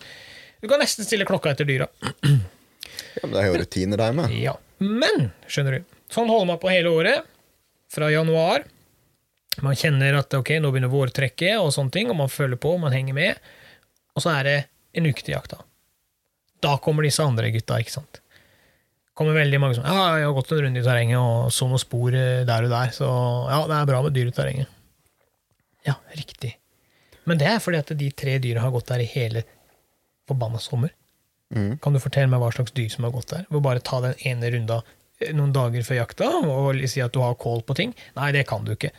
Du 0.61 0.69
kan 0.69 0.81
nesten 0.81 1.05
stille 1.07 1.27
klokka 1.29 1.53
etter 1.53 1.69
dyra. 1.69 1.87
ja 2.25 3.23
men 3.23 3.33
det 3.33 3.43
er 3.43 3.51
jo 3.51 3.59
rutiner, 3.61 4.01
der 4.01 4.15
med. 4.17 4.33
Ja. 4.35 4.57
Men, 4.81 5.31
skjønner 5.49 5.79
du, 5.79 5.85
sånn 6.13 6.31
holder 6.33 6.49
man 6.49 6.61
på 6.61 6.73
hele 6.73 6.91
året. 6.93 7.29
Fra 7.93 8.09
januar. 8.11 8.65
Man 9.63 9.77
kjenner 9.79 10.19
at 10.19 10.35
ok, 10.37 10.57
nå 10.61 10.73
begynner 10.73 10.91
vårtrekket, 10.93 11.61
og 11.61 11.71
sånne 11.77 11.95
ting, 11.95 12.11
og 12.13 12.19
man 12.19 12.33
følger 12.33 12.59
på, 12.61 12.75
man 12.81 12.93
henger 12.97 13.17
med. 13.17 13.47
Og 14.17 14.25
så 14.25 14.33
er 14.35 14.49
det 14.49 14.57
en 14.97 15.07
uke 15.09 15.23
til 15.23 15.37
jakta. 15.37 15.61
Da 16.65 16.77
kommer 16.83 17.07
disse 17.07 17.25
andre 17.25 17.53
gutta, 17.55 17.79
ikke 17.81 17.95
sant. 17.95 18.21
Kommer 19.17 19.37
veldig 19.39 19.61
mange 19.63 19.79
som 19.79 19.87
ja, 19.89 20.19
jeg 20.21 20.29
har 20.29 20.37
gått 20.37 20.53
en 20.53 20.63
runde 20.67 20.83
i 20.83 20.85
terrenget 20.85 21.19
og 21.19 21.53
så 21.55 21.69
noen 21.71 21.81
spor 21.81 22.15
eh, 22.17 22.45
der 22.49 22.69
og 22.69 22.73
der, 22.75 22.93
så 22.95 23.09
ja, 23.49 23.63
det 23.71 23.79
er 23.79 23.91
bra 23.91 24.03
med 24.05 24.17
dyr 24.17 24.31
i 24.31 24.37
terrenget. 24.37 24.73
Ja, 25.87 25.97
riktig. 26.19 26.57
Men 27.27 27.41
det 27.41 27.49
er 27.51 27.63
fordi 27.63 27.81
at 27.81 27.93
de 27.99 28.11
tre 28.15 28.37
dyra 28.43 28.63
har 28.65 28.75
gått 28.75 28.91
der 28.91 29.03
i 29.03 29.09
hele 29.11 29.43
forbanna 30.29 30.61
sommer. 30.63 30.93
Mm. 31.55 31.77
Kan 31.83 31.95
du 31.95 32.03
fortelle 32.03 32.31
meg 32.31 32.43
hva 32.43 32.51
slags 32.55 32.75
dyr 32.75 32.91
som 32.93 33.07
har 33.07 33.15
gått 33.15 33.33
der? 33.33 33.47
Hvor 33.51 33.63
bare 33.65 33.83
ta 33.85 34.01
den 34.03 34.17
ene 34.27 34.51
runda 34.55 34.81
eh, 35.21 35.33
noen 35.35 35.55
dager 35.55 35.87
før 35.87 36.01
jakta 36.03 36.31
og 36.43 36.83
si 36.91 37.03
at 37.03 37.15
du 37.15 37.23
har 37.23 37.39
kål 37.41 37.63
på 37.67 37.77
ting? 37.79 37.95
Nei, 38.19 38.33
det 38.37 38.47
kan 38.51 38.67
du 38.67 38.75
ikke. 38.75 38.93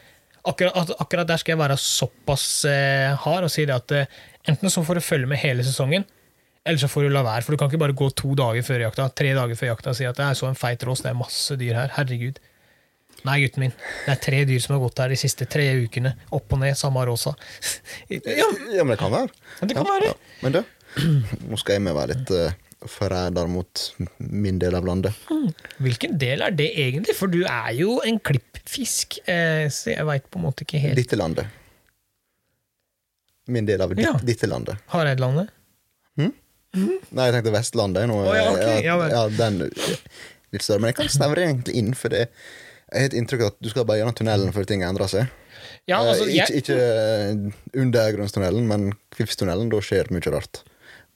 Akkurat, 0.48 0.94
akkurat 0.96 1.28
der 1.28 1.40
skal 1.42 1.56
jeg 1.56 1.62
være 1.62 1.80
såpass 1.82 2.48
eh, 2.70 3.12
hard 3.26 3.48
og 3.48 3.52
si 3.52 3.68
det 3.68 3.76
at 3.76 3.96
eh, 3.96 4.20
enten 4.48 4.72
så 4.72 4.84
får 4.88 5.00
du 5.00 5.08
følge 5.08 5.30
med 5.30 5.42
hele 5.42 5.66
sesongen, 5.68 6.08
eller 6.68 6.82
så 6.82 6.90
får 6.92 7.08
du 7.08 7.10
la 7.16 7.24
være. 7.26 7.44
For 7.46 7.56
du 7.56 7.62
kan 7.62 7.72
ikke 7.72 7.80
bare 7.86 7.96
gå 7.98 8.10
to 8.20 8.36
dager 8.38 8.66
før 8.68 8.84
jakta, 8.88 9.08
tre 9.16 9.32
dager 9.38 9.56
før 9.60 9.72
jakta 9.74 9.94
og 9.94 9.98
si 10.00 10.06
at 10.10 10.20
det 10.20 10.26
er 10.28 10.38
så 10.38 10.50
en 10.52 10.60
feit 10.60 10.84
rås, 10.88 11.02
det 11.06 11.12
er 11.14 11.18
masse 11.20 11.56
dyr 11.60 11.74
her. 11.80 11.94
Herregud. 11.96 12.40
Nei, 13.26 13.40
gutten 13.42 13.64
min. 13.66 13.72
Det 14.06 14.12
er 14.14 14.20
tre 14.22 14.44
dyr 14.46 14.60
som 14.62 14.76
har 14.76 14.84
gått 14.84 15.00
her 15.02 15.10
de 15.10 15.18
siste 15.18 15.48
tre 15.50 15.66
ukene. 15.82 16.12
Opp 16.38 16.54
og 16.54 16.60
ned, 16.62 16.76
samme 16.78 17.02
råsa. 17.10 17.34
ja, 18.14 18.20
Ja, 18.76 18.84
men 18.86 18.94
det 18.94 19.00
kan 19.02 19.12
være. 19.12 19.32
det 19.64 19.74
kan 19.80 19.88
være. 19.90 20.12
Ja. 20.12 20.14
Men 20.44 20.54
du, 20.60 20.64
nå 21.50 21.58
skal 21.58 21.80
jeg 21.80 21.86
med 21.88 21.98
være 21.98 22.14
litt 22.14 22.32
uh, 22.38 22.54
forræder 22.88 23.50
mot 23.50 23.88
min 24.22 24.60
del 24.62 24.78
av 24.78 24.86
landet. 24.86 25.18
Hvilken 25.82 26.14
del 26.22 26.46
er 26.46 26.54
det 26.54 26.70
egentlig? 26.78 27.16
For 27.18 27.28
du 27.34 27.40
er 27.50 27.72
jo 27.80 27.98
en 28.06 28.20
klippfisk, 28.22 29.18
eh, 29.26 29.66
så 29.74 29.96
jeg 29.96 30.06
veit 30.08 30.30
på 30.30 30.38
en 30.38 30.46
måte 30.46 30.64
ikke 30.68 30.84
helt. 30.86 31.00
Dette 31.02 31.18
landet. 31.18 31.50
Min 33.50 33.66
del 33.66 33.82
av 33.82 33.96
ditt, 33.96 34.06
Ja. 34.06 34.14
dette 34.22 34.46
landet. 34.48 34.78
Hareidlandet? 34.94 35.50
Nei, 36.76 37.28
jeg 37.28 37.34
tenkte 37.38 37.54
Vestlandet. 37.56 38.12
Å, 38.12 38.22
ja, 38.36 38.48
okay. 38.52 38.80
ja, 38.86 38.98
ja 39.12 39.26
den 39.34 39.62
litt 39.64 40.64
større. 40.64 40.82
Men 40.84 40.92
jeg 40.92 41.00
kan 41.00 41.12
snevre 41.12 41.46
egentlig 41.48 41.76
inn 41.80 41.94
for 41.98 42.14
det. 42.14 42.28
Jeg 42.88 43.04
har 43.04 43.10
et 43.10 43.18
inntrykk 43.20 43.44
av 43.44 43.52
at 43.52 43.60
du 43.64 43.70
skal 43.72 43.88
bare 43.88 44.02
gjennom 44.02 44.16
tunnelen 44.16 44.54
før 44.56 44.68
ting 44.68 44.84
endrer 44.88 45.12
seg. 45.12 45.34
Ja, 45.88 46.00
altså, 46.04 46.28
Eh, 46.28 46.36
ikke 46.36 46.62
ikke 46.62 46.78
eh, 46.78 47.82
undergrunnstunnelen, 47.82 48.68
men 48.68 48.90
Kvifstunnelen. 49.16 49.72
Da 49.72 49.82
skjer 49.84 50.12
mye 50.14 50.34
rart. 50.34 50.64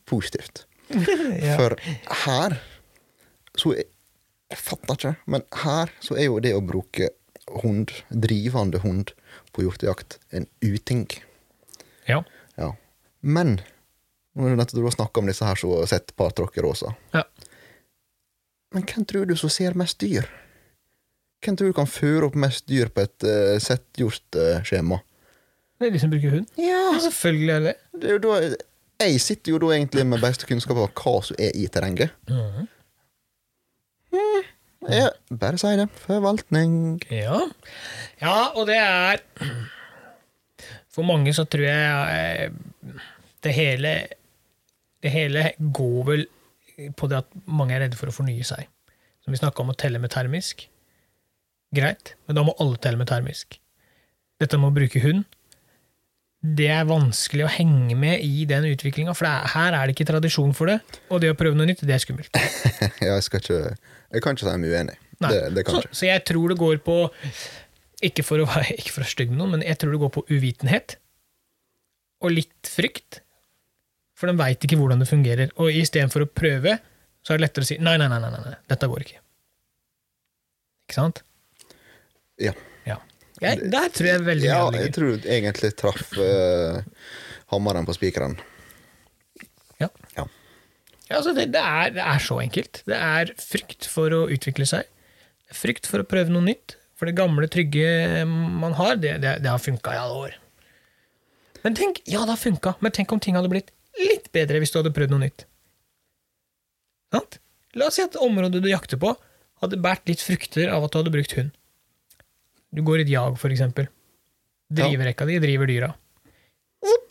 Positivt. 0.10 0.66
For 1.60 1.78
her 2.26 2.58
så 3.60 3.74
er, 3.76 3.88
Jeg 4.52 4.60
fatter 4.60 4.98
ikke, 4.98 5.12
men 5.32 5.44
her 5.62 5.92
så 6.04 6.18
er 6.20 6.26
jo 6.28 6.40
det 6.44 6.52
å 6.52 6.60
bruke 6.60 7.08
hund, 7.64 7.94
drivende 8.12 8.82
hund, 8.84 9.14
på 9.56 9.64
hjortejakt 9.64 10.18
en 10.36 10.48
uting. 10.64 11.08
ja. 12.08 12.24
Ja. 12.60 12.74
Men 13.22 13.62
nå 14.36 14.48
det 14.48 14.58
nettopp 14.60 14.80
du 14.80 14.86
har 14.88 14.96
snakka 14.96 15.22
om 15.22 15.30
disse 15.32 15.48
her 15.48 15.60
som 15.60 15.74
har 15.76 15.90
sett 15.92 16.16
par 16.16 16.32
tråkke 16.36 16.64
rosa. 16.64 16.94
Ja. 17.16 17.26
Men 18.72 18.86
hvem 18.88 19.06
tror 19.08 19.28
du 19.28 19.36
som 19.36 19.52
ser 19.52 19.76
mest 19.80 20.00
dyr? 20.00 20.28
Hvem 21.44 21.58
tror 21.58 21.72
du 21.72 21.76
kan 21.76 21.90
føre 21.90 22.30
opp 22.30 22.38
mest 22.40 22.68
dyr 22.70 22.92
på 22.94 23.04
et 23.04 23.26
uh, 23.28 23.58
settgjort-skjema? 23.60 25.02
Det 25.82 25.90
er 25.90 25.96
de 25.96 26.02
som 26.04 26.12
bruker 26.14 26.36
hund. 26.38 26.52
Ja, 26.62 26.84
selvfølgelig 27.02 27.54
er 27.56 27.66
det 27.66 27.74
det. 27.98 28.12
er 28.14 28.22
da, 28.22 28.36
jeg 29.02 29.22
sitter 29.24 29.56
jo 29.56 29.62
da 29.64 29.72
egentlig 29.74 30.06
med 30.06 30.22
beste 30.22 30.46
kunnskap 30.46 30.78
av 30.78 30.92
hva 30.94 31.16
som 31.26 31.40
er 31.42 31.58
i 31.58 31.66
terrenget. 31.74 32.14
Mhm. 32.30 32.70
Ja, 34.90 35.12
bare 35.30 35.60
si 35.62 35.70
det. 35.78 35.86
Forvaltning. 36.08 37.02
Ja. 37.14 37.38
ja, 38.20 38.38
og 38.58 38.66
det 38.68 38.80
er 38.82 39.22
For 40.92 41.06
mange 41.06 41.32
så 41.38 41.46
tror 41.46 41.68
jeg 41.68 42.50
det 43.46 43.54
hele 43.56 43.92
Det 45.02 45.12
hele 45.14 45.52
går 45.60 46.04
vel 46.08 46.28
på 46.98 47.10
det 47.12 47.22
at 47.24 47.42
mange 47.50 47.76
er 47.76 47.86
redde 47.86 48.00
for 48.00 48.12
å 48.12 48.16
fornye 48.16 48.46
seg. 48.48 48.68
Som 49.22 49.34
vi 49.34 49.42
snakka 49.42 49.64
om 49.64 49.74
å 49.74 49.78
telle 49.78 50.02
med 50.02 50.14
termisk. 50.14 50.66
Greit, 51.76 52.16
men 52.28 52.38
da 52.38 52.44
må 52.46 52.56
alle 52.60 52.80
telle 52.84 53.00
med 53.00 53.10
termisk. 53.10 53.60
Dette 54.42 54.58
med 54.60 54.72
å 54.72 54.76
bruke 54.76 55.02
hund, 55.04 55.24
det 56.42 56.72
er 56.74 56.88
vanskelig 56.90 57.46
å 57.46 57.52
henge 57.54 57.96
med 57.98 58.24
i 58.26 58.48
den 58.50 58.66
utviklinga, 58.72 59.14
for 59.14 59.30
er, 59.30 59.46
her 59.54 59.76
er 59.78 59.86
det 59.86 59.94
ikke 59.94 60.08
tradisjon 60.10 60.56
for 60.58 60.72
det. 60.72 60.80
Og 61.14 61.22
det 61.22 61.30
å 61.30 61.38
prøve 61.38 61.58
noe 61.58 61.70
nytt, 61.70 61.84
det 61.86 61.96
er 61.96 62.02
skummelt. 62.02 62.34
Ja, 63.06 63.14
jeg 63.14 63.26
skal 63.28 63.44
ikke 63.44 63.60
Jeg 63.62 64.24
kan 64.24 64.36
ikke 64.36 64.48
si 64.48 64.56
meg 64.64 64.74
uenig. 64.74 64.98
Det, 65.22 65.42
det 65.54 65.64
kan 65.68 65.78
så, 65.78 65.92
så 65.94 66.08
jeg 66.08 66.24
tror 66.26 66.50
det 66.50 66.56
går 66.58 66.80
på 66.82 66.96
Ikke 68.08 68.24
for 68.26 68.42
å 68.42 68.48
være 68.50 68.74
ikke 68.80 68.90
for 68.90 69.04
å 69.04 69.06
være 69.06 69.14
stygg 69.14 69.30
med 69.34 69.38
noen, 69.44 69.54
men 69.60 69.66
jeg 69.68 69.78
tror 69.78 69.94
det 69.94 70.02
går 70.02 70.14
på 70.18 70.26
uvitenhet. 70.32 70.98
Og 72.26 72.34
litt 72.34 72.70
frykt. 72.70 73.22
For 74.22 74.30
de 74.30 74.38
veit 74.38 74.62
ikke 74.68 74.78
hvordan 74.78 75.02
det 75.02 75.10
fungerer. 75.10 75.50
Og 75.58 75.74
istedenfor 75.74 76.28
å 76.28 76.30
prøve, 76.30 76.76
så 77.26 77.34
er 77.34 77.40
det 77.40 77.48
lettere 77.48 77.66
å 77.66 77.70
si 77.72 77.78
nei, 77.82 77.96
nei, 77.98 78.06
nei, 78.12 78.20
nei, 78.22 78.30
nei, 78.38 78.58
dette 78.70 78.90
går 78.92 79.06
ikke. 79.08 79.22
Ikke 80.86 80.98
sant? 81.00 81.24
Ja. 82.42 82.54
Ja. 82.86 83.00
Jeg, 83.42 83.72
der 83.74 83.90
tror 83.90 84.10
jeg 84.12 84.26
veldig 84.28 84.46
Ja, 84.46 84.60
mye 84.70 84.84
jeg 84.84 84.94
tror 84.94 85.18
du 85.18 85.26
egentlig 85.26 85.72
traff 85.80 86.14
uh, 86.22 86.84
hammeren 87.50 87.90
på 87.90 87.98
spikeren. 87.98 88.38
Ja. 89.82 89.90
Ja. 90.14 90.28
Ja, 91.10 91.18
altså 91.18 91.34
det, 91.36 91.50
det, 91.56 91.66
er, 91.66 91.90
det 91.98 92.06
er 92.06 92.22
så 92.22 92.38
enkelt. 92.44 92.84
Det 92.88 93.02
er 93.02 93.34
frykt 93.42 93.90
for 93.90 94.14
å 94.14 94.22
utvikle 94.32 94.70
seg. 94.70 94.86
Frykt 95.52 95.90
for 95.90 96.06
å 96.06 96.08
prøve 96.08 96.30
noe 96.30 96.46
nytt. 96.46 96.78
For 96.94 97.10
det 97.10 97.18
gamle, 97.18 97.50
trygge 97.50 98.22
man 98.30 98.78
har, 98.78 99.02
det, 99.02 99.18
det, 99.26 99.40
det 99.42 99.50
har 99.50 99.62
funka 99.62 99.98
i 99.98 100.00
alle 100.04 100.26
år. 100.28 100.38
Men 101.66 101.74
tenk, 101.78 102.04
ja, 102.06 102.22
det 102.22 102.36
har 102.36 102.42
funka, 102.42 102.76
men 102.86 102.94
tenk 102.94 103.12
om 103.14 103.22
ting 103.22 103.38
hadde 103.38 103.50
blitt 103.50 103.74
litt 104.00 104.32
bedre 104.32 104.60
hvis 104.62 104.72
du 104.72 104.80
hadde 104.80 104.94
prøvd 104.96 105.12
noe 105.12 105.24
nytt. 105.26 105.46
Sant? 107.12 107.40
La 107.76 107.88
oss 107.88 107.96
si 108.00 108.04
at 108.04 108.16
området 108.20 108.62
du 108.64 108.70
jakter 108.70 109.00
på, 109.00 109.14
hadde 109.62 109.80
båret 109.84 110.08
litt 110.10 110.24
frukter 110.24 110.72
av 110.72 110.84
at 110.86 110.92
du 110.94 111.00
hadde 111.02 111.14
brukt 111.14 111.36
hund. 111.38 111.52
Du 112.72 112.82
går 112.88 113.02
i 113.02 113.06
et 113.06 113.12
jag, 113.12 113.38
for 113.40 113.52
eksempel. 113.52 113.88
Driverekka 114.72 115.26
di 115.28 115.40
driver 115.44 115.68
dyra. 115.68 115.94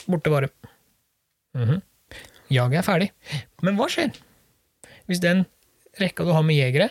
Borte 0.07 0.31
var 0.31 0.49
Mm 1.55 1.68
-hmm. 1.68 1.83
Jaget 2.49 2.78
er 2.78 2.83
ferdig. 2.83 3.11
Men 3.62 3.76
hva 3.76 3.89
skjer 3.89 4.12
hvis 5.09 5.20
den 5.20 5.45
rekka 5.99 6.24
du 6.24 6.33
har 6.33 6.43
med 6.43 6.57
jegere, 6.57 6.91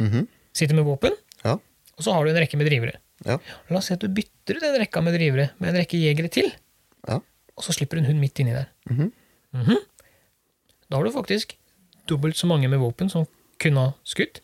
Mhm. 0.00 0.26
sitter 0.52 0.74
med 0.74 0.84
våpen, 0.84 1.12
Ja. 1.44 1.52
og 1.98 2.00
så 2.04 2.12
har 2.12 2.24
du 2.24 2.30
en 2.30 2.36
rekke 2.36 2.56
med 2.56 2.66
drivere? 2.66 2.92
Ja. 3.24 3.38
La 3.70 3.76
oss 3.76 3.86
si 3.86 3.94
at 3.94 4.00
du 4.00 4.08
bytter 4.08 4.56
ut 4.56 4.60
den 4.60 4.80
rekka 4.80 5.02
med 5.02 5.14
drivere 5.14 5.50
med 5.60 5.68
en 5.68 5.76
rekke 5.76 5.98
jegere 5.98 6.28
til, 6.30 6.52
Ja. 7.08 7.20
og 7.56 7.64
så 7.64 7.72
slipper 7.72 7.96
du 7.96 7.98
en 7.98 8.06
hund 8.06 8.20
midt 8.20 8.38
inni 8.40 8.52
der. 8.52 8.68
Mhm. 8.90 9.12
-hmm. 9.52 9.76
Da 10.90 10.96
har 10.96 11.04
du 11.04 11.12
faktisk 11.12 11.58
dobbelt 12.08 12.36
så 12.36 12.46
mange 12.46 12.68
med 12.68 12.78
våpen 12.78 13.10
som 13.10 13.26
kunne 13.60 13.80
ha 13.80 13.92
skutt. 14.04 14.40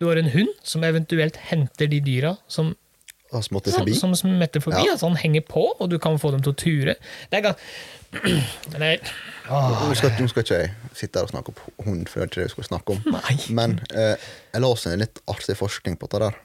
Du 0.00 0.06
har 0.06 0.16
en 0.16 0.30
hund 0.30 0.48
som 0.62 0.84
eventuelt 0.84 1.36
henter 1.36 1.86
de 1.86 2.00
dyra 2.00 2.36
som, 2.48 2.76
Og 3.32 3.44
forbi. 3.44 3.94
som 3.94 4.14
smetter 4.14 4.60
forbi. 4.60 4.84
Ja. 4.86 4.92
Altså 4.92 5.08
han 5.08 5.16
henger 5.16 5.40
på, 5.40 5.76
og 5.80 5.90
du 5.90 5.98
kan 5.98 6.18
få 6.18 6.30
dem 6.30 6.42
til 6.42 6.52
å 6.52 6.56
ture. 6.56 6.94
Det 7.30 7.38
er 7.38 7.40
gans... 7.40 7.56
Nei. 8.78 8.94
er 8.94 9.02
Nå 9.48 9.94
skal, 9.94 10.14
nå 10.20 10.28
skal 10.28 10.42
ikke 10.44 10.54
jeg 10.54 10.70
sitte 10.96 11.18
her 11.18 11.26
og 11.26 11.32
snakke 11.34 11.52
om 11.52 11.84
hund, 11.84 12.06
for 12.08 12.20
det 12.20 12.30
er 12.30 12.34
det 12.34 12.46
vi 12.46 12.54
skal 12.54 12.64
snakke 12.64 12.94
om. 12.94 13.02
Nei. 13.12 13.36
Men 13.52 13.80
eh, 13.92 14.14
jeg 14.54 14.62
la 14.64 14.72
en 14.92 15.02
litt 15.04 15.20
artig 15.28 15.56
forskning 15.58 15.98
på 16.00 16.08
det 16.12 16.22
der. 16.24 16.38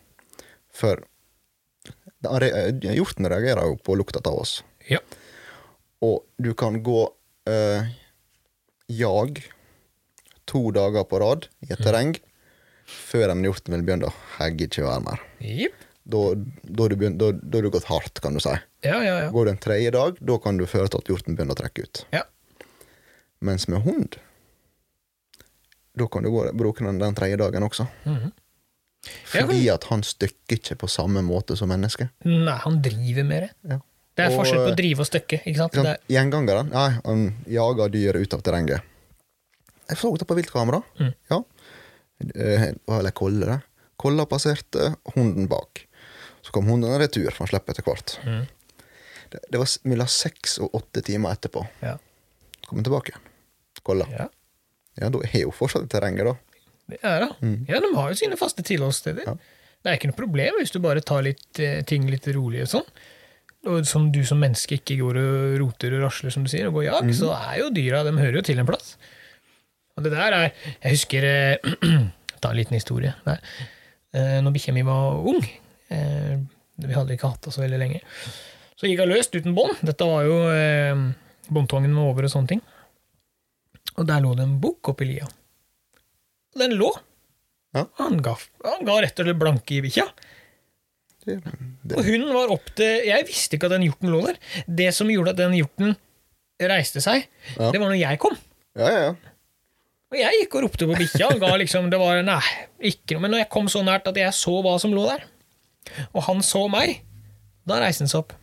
For 0.74 1.04
hjorten 2.24 3.28
reagerer 3.32 3.68
jo 3.68 3.78
på 3.84 3.96
lukta 4.00 4.20
av 4.24 4.39
oss. 4.39 4.64
Ja. 4.89 5.00
Og 6.04 6.24
du 6.43 6.51
kan 6.60 6.82
gå 6.84 6.99
eh, 7.49 7.86
jag 8.91 9.39
to 10.49 10.66
dager 10.76 11.06
på 11.08 11.20
rad 11.24 11.47
i 11.64 11.72
et 11.74 11.80
terreng 11.84 12.16
før 12.86 13.32
en 13.32 13.43
hjorten 13.45 13.72
vil 13.78 13.86
begynne 13.88 14.10
å 14.10 14.16
hegge 14.38 14.68
være 14.84 15.04
mer. 15.06 15.22
Yep. 15.39 15.86
Da 16.04 16.22
da 16.36 16.88
du, 16.91 16.95
begynt- 16.99 17.18
da- 17.22 17.32
da 17.32 17.62
du 17.64 17.70
gått 17.72 17.88
hardt, 17.88 18.20
kan 18.20 18.36
du 18.36 18.41
si. 18.43 18.51
Ja, 18.84 18.97
ja, 18.99 19.14
ja. 19.24 19.30
Går 19.32 19.45
du 19.47 19.51
en 19.54 19.62
tredje 19.64 19.91
dag, 19.95 20.18
da 20.20 20.36
kan 20.43 20.58
du 20.60 20.66
føre 20.68 20.91
til 20.91 20.99
at 20.99 21.08
hjorten 21.14 21.38
begynner 21.38 21.56
å 21.56 21.62
trekke 21.64 21.86
ut. 21.88 22.04
ja. 22.12 22.26
Mens 23.43 23.68
med 23.68 23.82
hund, 23.84 24.16
da 25.99 26.06
kan 26.08 26.24
du 26.24 26.30
gå, 26.32 26.45
bruke 26.56 26.84
den 26.86 26.99
den 26.99 27.16
tredje 27.16 27.38
dagen 27.41 27.64
også. 27.64 27.88
Mhm. 28.06 28.32
Fordi 29.28 29.66
at 29.72 29.84
han 29.89 30.01
stykker 30.04 30.56
ikke 30.60 30.78
på 30.80 30.88
samme 30.88 31.20
måte 31.28 31.58
som 31.60 31.68
mennesket. 31.70 32.10
Nei, 32.24 32.56
han 32.64 32.78
driver 32.82 33.24
med 33.28 33.43
det. 33.43 33.49
Ja. 33.74 33.80
Det 34.14 34.26
er 34.26 34.32
Og, 34.32 34.39
forskjell 34.41 34.61
på 34.61 34.72
å 34.74 34.78
drive 34.78 35.01
og 35.01 35.09
stykke. 35.09 35.39
ikke 35.41 35.57
sant? 35.57 35.78
sant? 35.80 36.03
Gjengangere 36.11 36.66
ja, 36.70 36.84
um, 37.09 37.24
jager 37.49 37.93
dyr 37.93 38.20
ut 38.22 38.36
av 38.38 38.43
terrenget. 38.45 38.89
Jeg 39.89 39.99
så 39.99 40.11
det 40.18 40.28
på 40.30 40.38
viltkamera. 40.38 40.82
Mm. 40.99 41.14
Ja. 41.32 41.39
Eh, 42.36 42.68
var 42.88 43.09
kolle, 43.18 43.47
det. 43.49 43.57
Kolla 43.99 44.26
passerte, 44.30 44.93
hunden 45.16 45.49
bak. 45.51 45.88
Så 46.45 46.53
kom 46.53 46.70
hunden 46.70 46.93
retur, 46.99 47.32
for 47.32 47.43
han 47.43 47.51
slapp 47.51 47.70
etter 47.74 47.86
hvert. 47.88 48.18
Mm. 48.28 48.45
Det, 49.34 49.41
det 49.49 49.61
var 49.61 49.74
mellom 49.89 50.09
seks 50.11 50.59
og 50.61 50.76
åtte 50.78 51.03
timer 51.05 51.36
etterpå. 51.36 51.66
ja. 51.82 51.97
Kom 52.64 52.80
han 52.80 52.86
tilbake 52.88 53.11
igjen. 53.11 53.26
Kolla. 53.84 54.05
Ja. 54.07 54.30
Ja, 54.95 55.09
da 55.11 55.20
er 55.26 55.41
jo 55.41 55.51
fortsatt 55.51 55.84
i 55.84 55.91
terrenget, 55.91 56.30
da. 56.30 56.64
Det 56.93 56.99
er 57.03 57.26
det. 57.26 57.49
Ja, 57.68 57.82
de 57.84 57.89
har 57.95 58.11
jo 58.11 58.16
sine 58.20 58.38
faste 58.39 58.64
tilholdssteder. 58.64 59.28
Ja. 59.28 59.36
Det 59.84 59.91
er 59.91 59.97
ikke 59.97 60.11
noe 60.14 60.20
problem 60.20 60.59
hvis 60.59 60.72
du 60.72 60.80
bare 60.84 61.03
tar 61.03 61.26
litt, 61.26 61.47
eh, 61.59 61.82
ting 61.88 62.05
litt 62.07 62.28
rolig 62.36 62.64
og 62.64 62.72
sånn. 62.78 62.88
Og 63.70 63.86
som 63.88 64.09
du 64.11 64.20
som 64.28 64.41
menneske 64.43 64.76
ikke 64.76 64.97
går 64.99 65.18
og 65.22 65.53
roter 65.61 65.93
og 65.95 66.01
rasler, 66.07 66.34
som 66.36 66.43
du 66.43 66.49
sier, 66.51 66.68
og 66.68 66.76
går 66.80 66.88
jag, 66.89 67.11
så 67.16 67.30
er 67.38 67.61
jo 67.61 67.70
dyra 67.72 68.01
De 68.03 68.11
hører 68.18 68.41
jo 68.41 68.43
til 68.43 68.59
en 68.59 68.68
plass. 68.68 68.97
Og 69.95 70.03
det 70.03 70.11
der 70.11 70.36
er 70.36 70.49
Jeg 70.82 70.95
husker 70.97 71.28
eh, 71.30 71.74
Ta 72.43 72.51
en 72.51 72.57
liten 72.59 72.76
historie 72.76 73.14
der. 73.24 73.39
Eh, 74.14 74.39
Når 74.43 74.55
bikkja 74.57 74.74
mi 74.76 74.84
var 74.84 75.22
ung 75.32 75.39
eh, 75.93 76.36
Vi 76.84 76.91
hadde 76.97 77.16
ikke 77.16 77.30
hatt 77.32 77.45
det 77.47 77.53
så 77.55 77.64
veldig 77.64 77.80
lenge. 77.80 78.01
Så 78.76 78.89
gikk 78.89 78.99
hun 79.05 79.14
løst 79.14 79.36
uten 79.38 79.55
bånd. 79.55 79.80
Dette 79.86 80.07
var 80.09 80.26
jo 80.28 80.41
eh, 80.51 81.05
Båndtvangen 81.53 81.95
var 81.95 82.09
over 82.11 82.28
og 82.28 82.34
sånne 82.34 82.51
ting. 82.55 82.61
Og 83.95 84.07
der 84.09 84.24
lå 84.26 84.34
det 84.36 84.43
en 84.47 84.59
bukk 84.59 84.91
oppi 84.91 85.07
lia. 85.07 85.28
Og 86.53 86.59
den 86.64 86.76
lå. 86.80 86.89
Ja. 87.78 87.86
Han, 88.01 88.20
ga, 88.26 88.36
han 88.66 88.84
ga 88.88 88.99
rett 89.01 89.20
og 89.22 89.28
slett 89.28 89.39
blanke 89.39 89.78
i 89.78 89.82
bikkja. 89.86 90.05
Det, 91.24 91.38
det, 91.84 91.97
Og 91.97 92.03
hun 92.07 92.26
var 92.36 92.51
opp 92.51 92.65
til 92.76 93.05
Jeg 93.07 93.24
visste 93.30 93.55
ikke 93.55 93.69
at 93.69 93.76
den 93.78 93.86
hjorten 93.88 94.11
lå 94.11 94.19
der. 94.26 94.39
Det 94.67 94.89
som 94.95 95.07
gjorde 95.11 95.32
at 95.36 95.39
den 95.39 95.55
hjorten 95.55 95.93
reiste 96.63 97.01
seg, 97.03 97.26
Ja. 97.57 97.69
det 97.74 97.80
var 97.82 97.89
når 97.91 97.99
jeg 97.99 98.19
kom. 98.24 98.36
ja, 98.80 98.89
ja, 98.89 98.99
ja. 99.09 99.13
Og 100.13 100.19
jeg 100.19 100.38
gikk 100.43 100.55
og 100.59 100.61
ropte 100.67 100.86
på 100.86 100.95
bikkja. 100.99 101.28
og 101.34 101.39
ga 101.41 101.55
liksom, 101.57 101.88
det 101.89 101.97
var, 101.97 102.19
nei, 102.21 102.38
ikke 102.91 103.15
noe. 103.15 103.24
Men 103.26 103.32
når 103.34 103.39
jeg 103.41 103.49
kom 103.55 103.65
så 103.71 103.82
nært 103.82 104.05
at 104.11 104.19
jeg 104.21 104.36
så 104.38 104.53
hva 104.61 104.76
som 104.80 104.93
lå 104.93 105.07
der, 105.09 105.24
og 106.13 106.21
han 106.28 106.43
så 106.45 106.67
meg, 106.69 106.99
da 107.65 107.80
reiste 107.82 108.05
han 108.05 108.11
seg 108.11 108.19
opp. 108.21 108.36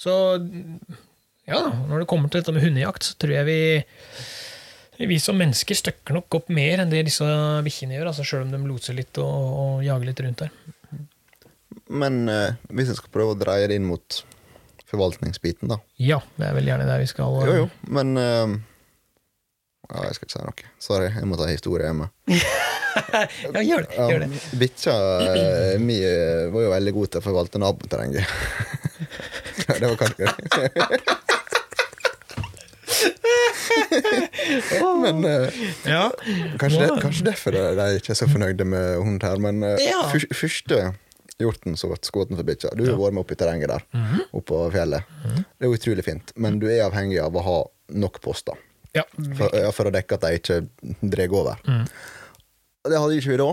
Så 0.00 0.12
ja, 1.46 1.60
når 1.86 2.02
det 2.02 2.08
kommer 2.10 2.26
til 2.32 2.40
dette 2.42 2.52
med 2.56 2.64
hundejakt, 2.64 3.06
så 3.06 3.14
tror 3.22 3.36
jeg 3.38 3.46
vi 3.46 3.60
vi 5.06 5.16
som 5.22 5.38
mennesker 5.40 5.78
støkker 5.78 6.12
nok 6.18 6.34
opp 6.36 6.50
mer 6.52 6.82
enn 6.82 6.90
det 6.92 7.06
disse 7.06 7.24
bikkjene 7.64 7.94
gjør, 7.96 8.10
altså 8.10 8.26
selv 8.26 8.44
om 8.44 8.50
de 8.52 8.58
loser 8.68 8.98
litt 8.98 9.16
og, 9.22 9.46
og 9.62 9.84
jager 9.86 10.10
litt 10.10 10.20
rundt 10.26 10.42
der. 10.42 10.50
Men 11.90 12.20
eh, 12.30 12.52
hvis 12.70 12.88
jeg 12.92 12.98
skal 13.00 13.10
prøve 13.14 13.34
å 13.34 13.38
dreie 13.40 13.66
det 13.70 13.76
inn 13.80 13.88
mot 13.90 14.20
forvaltningsbiten, 14.90 15.70
da. 15.70 15.76
Ja, 16.02 16.20
det 16.38 16.46
er 16.48 16.54
vel 16.56 16.66
gjerne 16.70 16.86
der 16.88 16.98
vi 17.02 17.06
skal 17.10 17.34
Jo, 17.46 17.54
jo, 17.62 17.66
men 17.94 18.12
eh, 18.18 18.54
Ja, 19.90 20.04
jeg 20.06 20.14
skal 20.18 20.26
ikke 20.28 20.34
si 20.36 20.42
noe. 20.46 20.70
Sorry, 20.82 21.08
jeg 21.14 21.26
må 21.30 21.38
ta 21.40 21.46
historie 21.50 21.86
hjemme. 21.90 22.10
Ja, 22.90 23.60
gjør 23.62 23.84
det. 23.86 23.94
Gjør 24.10 24.22
det. 24.24 24.28
Bikkja 24.58 24.94
eh, 25.22 25.76
mi 25.78 25.94
eh, 26.02 26.48
var 26.50 26.64
jo 26.64 26.72
veldig 26.72 26.92
god 26.96 27.12
til 27.12 27.20
å 27.20 27.22
forvalte 27.22 27.60
naboterrenget. 27.62 28.26
det 29.78 29.86
var 29.86 29.94
kanskje 30.00 30.26
Men 35.02 35.24
eh, 35.24 35.48
Ja. 35.86 36.10
kanskje, 36.58 36.80
det, 36.82 36.88
kanskje 37.02 37.24
derfor 37.30 37.54
de 37.54 37.86
ikke 38.00 38.10
er 38.14 38.18
så 38.18 38.26
fornøyde 38.30 38.66
med 38.68 38.98
hund 39.04 39.22
her. 39.24 39.38
Men 39.42 39.62
eh, 39.66 39.78
Ja. 39.86 40.02
fyr- 40.12 40.28
første 40.34 40.80
hjorten 41.44 41.76
som 41.76 41.90
ble 41.92 41.98
skutt 42.02 42.30
for 42.36 42.46
bikkja 42.46 42.70
Du 42.76 42.84
har 42.86 42.96
vært 42.98 43.14
med 43.16 43.22
opp 43.24 43.32
i 43.32 43.38
terrenget 43.40 43.68
der, 43.72 43.84
Mhm. 43.94 44.20
oppå 44.40 44.60
fjellet. 44.72 45.04
Det 45.58 45.66
er 45.66 45.70
jo 45.70 45.76
utrolig 45.78 46.04
fint, 46.04 46.32
men 46.36 46.58
du 46.58 46.66
er 46.68 46.84
avhengig 46.88 47.20
av 47.22 47.32
å 47.34 47.42
ha 47.42 47.58
nok 47.90 48.20
poster 48.20 48.54
ja. 48.94 49.02
for, 49.36 49.50
ja, 49.54 49.70
for 49.72 49.84
å 49.90 49.92
dekke 49.94 50.14
at 50.14 50.20
de 50.20 50.38
ikke 50.38 50.68
drar 51.02 51.34
over. 51.40 51.56
Mm. 51.66 51.86
Det 52.90 52.98
hadde 52.98 53.16
ikke 53.20 53.30
vi 53.34 53.36
da, 53.36 53.50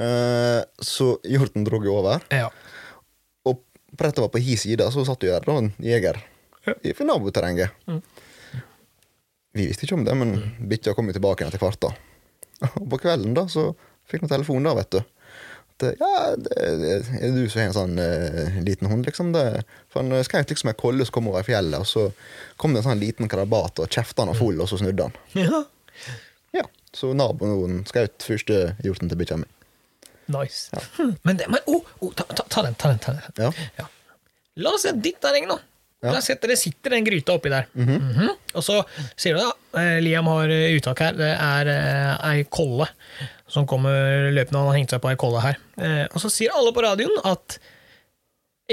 uh, 0.00 0.64
så 0.80 1.18
hjorten 1.28 1.64
drog 1.64 1.84
jo 1.84 1.96
over. 1.98 2.20
ja. 2.30 2.48
Og 3.44 3.60
brettet 3.96 4.18
var 4.24 4.28
på 4.32 4.40
hi 4.40 4.56
side, 4.56 4.80
så 4.92 5.04
satt 5.04 5.20
jo 5.22 5.30
der 5.32 5.40
da 5.44 5.58
en 5.58 5.72
jeger 5.78 6.16
Ja. 6.66 6.74
i 6.84 6.92
naboterrenget. 7.04 7.70
Mm. 7.88 8.02
Vi 9.54 9.66
visste 9.68 9.84
ikke 9.84 9.98
om 9.98 10.04
det, 10.04 10.14
men 10.16 10.36
bikkja 10.68 10.94
kom 10.96 11.06
jo 11.10 11.12
tilbake 11.12 11.44
etter 11.46 11.58
hvert. 11.60 11.80
da. 11.80 11.90
Og 12.80 12.88
på 12.88 12.98
kvelden 13.02 13.34
da, 13.34 13.42
så 13.50 13.74
fikk 14.08 14.22
vi 14.22 14.28
telefon, 14.28 14.62
da, 14.64 14.72
vet 14.78 14.90
du. 14.94 15.00
At, 15.82 16.00
ja, 16.00 16.34
det, 16.38 16.98
er 17.18 17.34
du 17.34 17.42
som 17.50 17.60
har 17.60 17.70
en 17.70 17.76
sånn 17.76 17.96
uh, 17.98 18.58
liten 18.64 18.90
hund, 18.90 19.06
liksom? 19.08 19.32
Det, 19.34 19.44
for 19.92 20.04
Han 20.04 20.24
skjøt 20.26 20.54
liksom 20.54 20.72
en 20.72 20.78
kolle 20.78 21.06
som 21.08 21.16
kom 21.18 21.30
over 21.32 21.46
fjellet, 21.46 21.82
og 21.82 21.88
så 21.88 22.08
kom 22.60 22.74
det 22.74 22.82
en 22.82 22.90
sånn 22.90 23.02
liten 23.02 23.30
krabat, 23.32 23.82
og 23.82 23.90
kjefta 23.90 24.24
han 24.24 24.34
og 24.34 24.38
full, 24.38 24.60
og 24.62 24.70
så 24.70 24.80
snudde 24.80 25.08
han. 25.08 25.18
ja. 25.44 25.64
Ja, 26.52 26.68
Så 26.96 27.12
naboen 27.16 27.82
skjøt 27.88 28.28
første 28.28 28.62
hjorten 28.84 29.10
til 29.10 29.20
bikkja 29.20 29.40
mi. 29.42 29.48
Nice. 30.32 30.70
Men, 31.26 31.36
det, 31.36 31.48
men 31.50 31.60
oh, 31.66 31.82
oh, 31.98 32.12
ta, 32.14 32.24
ta, 32.30 32.44
ta 32.48 32.62
den, 32.62 32.76
ta 32.78 32.92
den. 32.92 33.02
ta 33.02 33.12
den. 33.12 33.42
Ja. 33.42 33.50
Ja. 33.80 33.88
La 34.62 34.74
oss 34.76 34.84
se 34.86 34.92
ditt 34.94 35.18
terreng 35.22 35.48
nå. 35.48 35.56
Ja. 36.02 36.10
La 36.10 36.18
oss 36.18 36.30
at 36.32 36.42
det 36.50 36.58
sitter 36.58 36.96
en 36.96 37.06
gryte 37.06 37.34
oppi 37.34 37.50
der. 37.52 37.68
Mhm. 37.78 38.32
Og 38.58 38.64
så 38.64 38.80
sier 39.16 39.36
du 39.36 39.40
da, 39.40 39.52
eh, 39.80 39.98
Liam 40.02 40.26
har 40.28 40.50
eh, 40.52 40.74
uttak 40.76 41.00
her, 41.04 41.14
det 41.16 41.30
er 41.32 41.70
eh, 41.72 42.26
ei 42.32 42.42
kolle 42.50 42.88
som 43.52 43.66
kommer 43.68 44.30
løpende, 44.32 44.62
han 44.62 44.70
har 44.70 44.78
hengt 44.78 44.94
seg 44.94 45.02
på 45.04 45.10
ei 45.12 45.18
kolle 45.20 45.42
her. 45.44 45.58
Eh, 45.76 46.04
og 46.08 46.18
så 46.22 46.30
sier 46.32 46.54
alle 46.56 46.72
på 46.74 46.84
radioen 46.84 47.18
at 47.28 47.58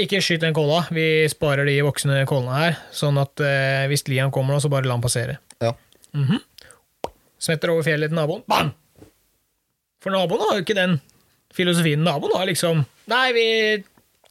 ikke 0.00 0.22
skyt 0.24 0.40
den 0.44 0.56
kolla, 0.56 0.84
vi 0.94 1.26
sparer 1.28 1.68
de 1.68 1.74
voksne 1.84 2.22
kollene 2.30 2.56
her, 2.56 2.78
sånn 2.96 3.18
at 3.20 3.42
eh, 3.44 3.84
hvis 3.90 4.06
Lian 4.08 4.32
kommer 4.32 4.56
nå, 4.56 4.62
så 4.64 4.70
bare 4.72 4.88
la 4.88 4.96
han 4.96 5.04
passere. 5.04 5.36
Ja. 5.60 5.74
Smetter 7.40 7.72
over 7.74 7.84
fjellet 7.84 8.12
til 8.12 8.16
naboen, 8.16 8.44
bang! 8.48 8.72
For 10.00 10.14
naboen 10.14 10.40
har 10.46 10.56
jo 10.56 10.64
ikke 10.64 10.78
den 10.78 10.96
filosofien. 11.52 12.00
Naboen 12.06 12.32
har 12.38 12.48
liksom 12.48 12.84
Nei, 13.10 13.26
vi 13.36 13.46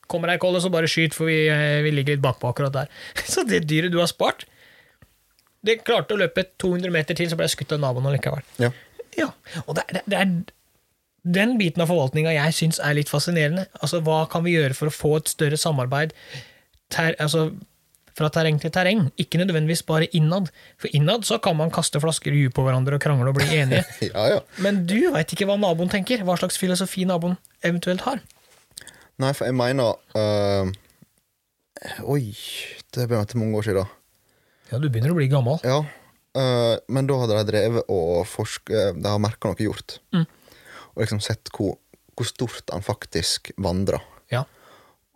kommer 0.10 0.32
ei 0.34 0.40
kolle, 0.42 0.62
så 0.64 0.72
bare 0.74 0.90
skyt, 0.90 1.14
for 1.14 1.30
vi, 1.30 1.44
eh, 1.52 1.82
vi 1.86 1.92
ligger 1.94 2.16
litt 2.16 2.24
bakpå 2.24 2.50
akkurat 2.50 2.74
der. 2.74 2.94
Så 3.30 3.44
det 3.46 3.66
dyret 3.70 3.92
du 3.94 4.00
har 4.00 4.10
spart, 4.10 4.48
det 5.62 5.82
klarte 5.84 6.16
å 6.16 6.22
løpe 6.22 6.46
200 6.58 6.94
meter 6.94 7.18
til, 7.20 7.28
så 7.30 7.36
ble 7.38 7.46
jeg 7.50 7.58
skutt 7.58 7.76
av 7.76 7.82
naboen 7.84 8.08
allikevel. 8.10 8.46
ja. 8.64 8.72
Ja, 9.18 9.32
og 9.66 9.76
det, 9.80 9.86
det, 9.96 10.04
det 10.10 10.18
er 10.20 10.32
den 11.30 11.58
biten 11.60 11.84
av 11.84 11.90
forvaltninga 11.92 12.32
jeg 12.36 12.56
syns 12.56 12.80
er 12.84 12.96
litt 12.98 13.12
fascinerende. 13.12 13.68
Altså, 13.82 14.02
Hva 14.06 14.24
kan 14.32 14.46
vi 14.46 14.56
gjøre 14.56 14.78
for 14.78 14.90
å 14.92 14.96
få 14.96 15.18
et 15.20 15.32
større 15.32 15.60
samarbeid 15.60 16.14
ter, 16.94 17.16
altså, 17.20 17.50
fra 18.18 18.30
terreng 18.34 18.60
til 18.62 18.72
terreng? 18.76 19.06
Ikke 19.22 19.42
nødvendigvis 19.42 19.84
bare 19.88 20.10
innad. 20.16 20.50
For 20.82 20.92
innad 20.96 21.28
så 21.28 21.40
kan 21.44 21.58
man 21.60 21.74
kaste 21.76 22.02
flasker 22.04 22.36
i 22.36 22.46
huet 22.46 22.56
på 22.56 22.66
hverandre 22.66 22.98
og 22.98 23.04
krangle 23.04 23.32
og 23.32 23.40
bli 23.40 23.50
enige. 23.60 23.84
Ja, 24.14 24.26
ja. 24.36 24.42
Men 24.64 24.86
du 24.90 24.98
veit 25.16 25.36
ikke 25.36 25.48
hva 25.50 25.60
naboen 25.60 25.92
tenker. 25.92 26.24
Hva 26.28 26.38
slags 26.40 26.60
filosofi 26.62 27.06
naboen 27.10 27.38
eventuelt 27.66 28.06
har. 28.08 28.24
Nei, 29.20 29.34
for 29.36 29.50
jeg 29.50 29.56
mener 29.60 29.98
øh, 30.16 30.70
Oi, 32.08 32.32
det 32.96 33.08
til 33.12 33.40
mange 33.40 33.60
år 33.60 33.68
siden. 33.68 33.96
Ja, 34.70 34.78
du 34.80 34.88
begynner 34.88 35.12
å 35.12 35.18
bli 35.18 35.28
gammel. 35.32 35.60
Ja, 35.66 35.82
men 36.38 37.08
da 37.10 37.16
hadde 37.18 37.38
de 37.40 37.46
drevet 37.48 37.88
og 37.90 38.22
forska 38.30 38.92
De 38.94 39.08
har 39.10 39.22
merka 39.22 39.50
noe 39.50 39.58
gjort. 39.64 39.98
Mm. 40.14 40.28
Og 40.94 41.02
liksom 41.02 41.22
sett 41.24 41.50
hvor, 41.56 41.78
hvor 42.14 42.28
stort 42.30 42.70
han 42.74 42.86
faktisk 42.86 43.52
vandra. 43.58 44.02
Ja. 44.32 44.44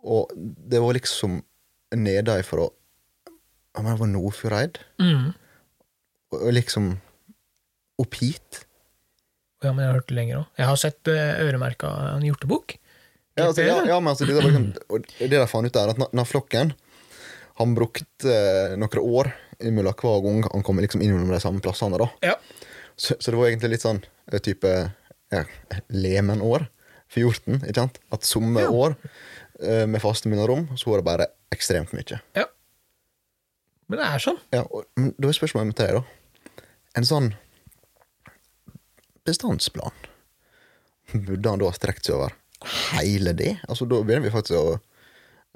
Og 0.04 0.32
det 0.34 0.82
var 0.82 0.96
liksom 0.96 1.42
nedenfra 1.94 2.68
Jeg 2.68 3.82
mener, 3.82 3.96
Det 3.96 4.00
var 4.00 4.12
Nordfjordeid. 4.12 4.78
Mm. 5.02 5.32
Og, 6.34 6.46
liksom 6.52 6.94
opp 7.98 8.16
hit. 8.18 8.64
Ja, 9.62 9.72
men 9.72 9.84
jeg 9.84 9.90
har 9.90 10.00
hørt 10.00 10.08
det 10.10 10.16
lenger 10.18 10.40
òg. 10.40 10.48
Jeg 10.58 10.66
har 10.68 10.80
sett 10.80 11.10
uh, 11.10 11.42
øremerka 11.44 11.90
en 12.14 12.24
hjortebukk. 12.26 12.76
Ja, 13.34 13.48
altså, 13.48 13.64
ja, 13.66 13.76
ja, 13.86 13.98
men 13.98 14.12
altså, 14.12 14.26
det, 14.28 14.34
der, 14.36 14.46
liksom, 14.46 15.04
det 15.18 15.30
de 15.32 15.46
fant 15.50 15.66
ut, 15.66 15.76
er 15.78 15.90
at 15.90 16.14
når 16.14 16.26
flokken 16.30 16.72
Han 17.60 17.74
brukte 17.76 18.30
eh, 18.30 18.74
noen 18.80 18.98
år 19.04 19.30
imellom 19.62 19.94
hver 20.00 20.22
gang 20.24 20.40
han 20.50 20.64
kom 20.66 20.80
liksom 20.82 21.02
innom 21.04 21.28
de 21.30 21.38
samme 21.40 21.62
plassene. 21.62 21.98
da. 22.02 22.08
Ja. 22.26 22.34
Så, 22.96 23.14
så 23.20 23.30
det 23.30 23.38
var 23.38 23.46
egentlig 23.50 23.70
litt 23.76 23.84
sånn 23.84 24.00
eh, 24.32 24.40
type 24.42 24.72
ja, 25.30 25.44
lemenår 25.94 26.66
for 27.06 27.20
hjorten. 27.22 27.60
ikke 27.62 27.78
sant? 27.84 28.00
At 28.14 28.26
somme 28.26 28.64
Ja. 28.64 28.70
år 28.74 28.96
eh, 29.62 29.86
med 29.86 30.02
faste 30.02 30.28
minnerom, 30.30 30.66
så 30.76 30.90
var 30.90 30.98
det 31.02 31.06
bare 31.06 31.26
ekstremt 31.54 31.94
mye. 31.94 32.20
ja. 32.34 32.46
Men 33.86 34.00
det 34.00 34.06
er 34.08 34.22
sånn. 34.24 34.38
Ja, 34.50 34.62
og, 34.72 34.86
men 34.96 35.10
da 35.20 35.28
er 35.28 35.36
spørsmålet 35.36 35.68
mitt 35.68 35.76
til 35.76 35.90
deg, 35.90 35.98
da. 36.00 36.62
En 36.96 37.04
sånn 37.04 37.26
bestandsplan, 39.28 39.92
burde 41.12 41.50
han 41.52 41.60
da 41.60 41.68
ha 41.68 41.76
strekt 41.76 42.08
seg 42.08 42.16
over 42.18 42.34
hele 42.94 43.34
det? 43.36 43.54
Altså, 43.68 43.86
Da 43.88 44.00
begynner 44.02 44.24
vi 44.26 44.32
faktisk 44.34 44.56
å 44.58 44.78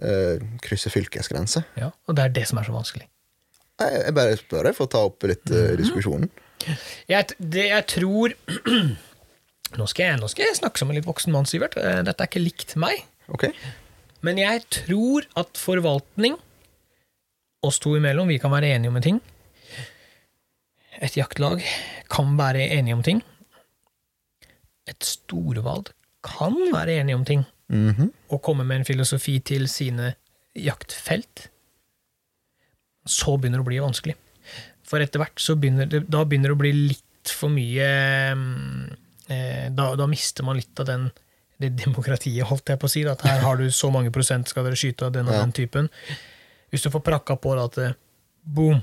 eh, 0.03 0.43
krysse 0.65 0.93
fylkesgrenser. 0.93 1.67
Ja. 1.81 1.93
Og 2.07 2.19
det 2.19 2.27
er 2.27 2.37
det 2.41 2.47
som 2.51 2.61
er 2.61 2.69
så 2.69 2.75
vanskelig. 2.75 3.09
Jeg, 3.79 4.01
jeg 4.03 4.15
bare 4.17 4.39
spør 4.39 4.69
deg 4.69 4.77
for 4.77 4.89
å 4.89 4.93
ta 4.95 5.05
opp 5.07 5.27
litt 5.31 5.53
eh, 5.55 5.75
diskusjonen. 5.79 6.31
Jeg, 7.09 7.37
det 7.39 7.69
jeg 7.69 7.87
tror 7.93 8.35
nå 9.79 9.87
skal, 9.87 10.05
jeg, 10.05 10.19
nå 10.21 10.31
skal 10.31 10.49
jeg 10.49 10.59
snakke 10.59 10.81
som 10.81 10.91
en 10.91 10.99
litt 10.99 11.09
voksen 11.09 11.35
mann, 11.35 11.47
Sivert. 11.49 11.79
Eh, 11.79 12.01
Dette 12.07 12.25
er 12.25 12.31
ikke 12.31 12.43
likt 12.43 12.75
meg. 12.81 13.05
Okay. 13.35 13.55
Men 14.27 14.41
jeg 14.41 14.65
tror 14.75 15.29
at 15.39 15.61
forvaltning, 15.61 16.39
oss 17.63 17.79
to 17.83 17.95
imellom, 17.99 18.31
vi 18.31 18.39
kan 18.43 18.53
være 18.55 18.73
enige 18.75 18.91
om 18.91 18.99
en 18.99 19.05
ting. 19.05 19.21
Et 20.99 21.15
jaktlag 21.15 21.63
kan 22.11 22.35
være 22.39 22.67
enige 22.75 22.97
om 22.97 23.05
ting. 23.07 23.23
Et 24.89 25.05
storvalg 25.05 25.93
kan 26.27 26.57
være 26.73 26.99
enige 26.99 27.19
om 27.19 27.25
ting. 27.29 27.45
Mhm. 27.69 28.11
Og 28.33 28.41
komme 28.43 28.65
med 28.65 28.81
en 28.81 28.85
filosofi 28.89 29.39
til 29.45 29.69
sine 29.69 30.15
jaktfelt. 30.57 31.49
Så 33.09 33.37
begynner 33.39 33.61
det 33.61 33.67
å 33.67 33.69
bli 33.69 33.81
vanskelig. 33.83 34.17
For 34.89 35.05
etter 35.05 35.21
hvert 35.21 35.41
så 35.43 35.57
begynner 35.61 35.89
det, 35.91 36.07
da 36.09 36.25
begynner 36.25 36.53
det 36.53 36.57
å 36.57 36.63
bli 36.63 36.73
litt 36.73 37.33
for 37.35 37.53
mye 37.53 37.89
mm, 38.33 38.85
eh, 39.29 39.67
da, 39.77 39.91
da 40.01 40.07
mister 40.09 40.47
man 40.49 40.57
litt 40.57 40.81
av 40.81 40.89
den 40.89 41.09
det 41.59 41.73
demokratiet, 41.75 42.47
holdt 42.47 42.71
jeg 42.71 42.79
på 42.79 42.87
å 42.87 42.93
si. 42.93 43.03
At 43.11 43.25
her 43.27 43.41
har 43.43 43.59
du 43.59 43.67
så 43.75 43.91
mange 43.93 44.13
prosent 44.15 44.49
skal 44.49 44.65
dere 44.69 44.79
skyte 44.79 45.09
av 45.09 45.13
den 45.17 45.27
og 45.29 45.35
Ja. 45.35 45.41
den 45.43 45.53
typen. 45.53 45.89
Hvis 46.71 46.85
du 46.85 46.91
får 46.95 47.03
prakka 47.03 47.37
på 47.37 47.55
det 47.59 47.65
at 47.65 47.79
eh, 47.83 47.97
boom, 48.45 48.81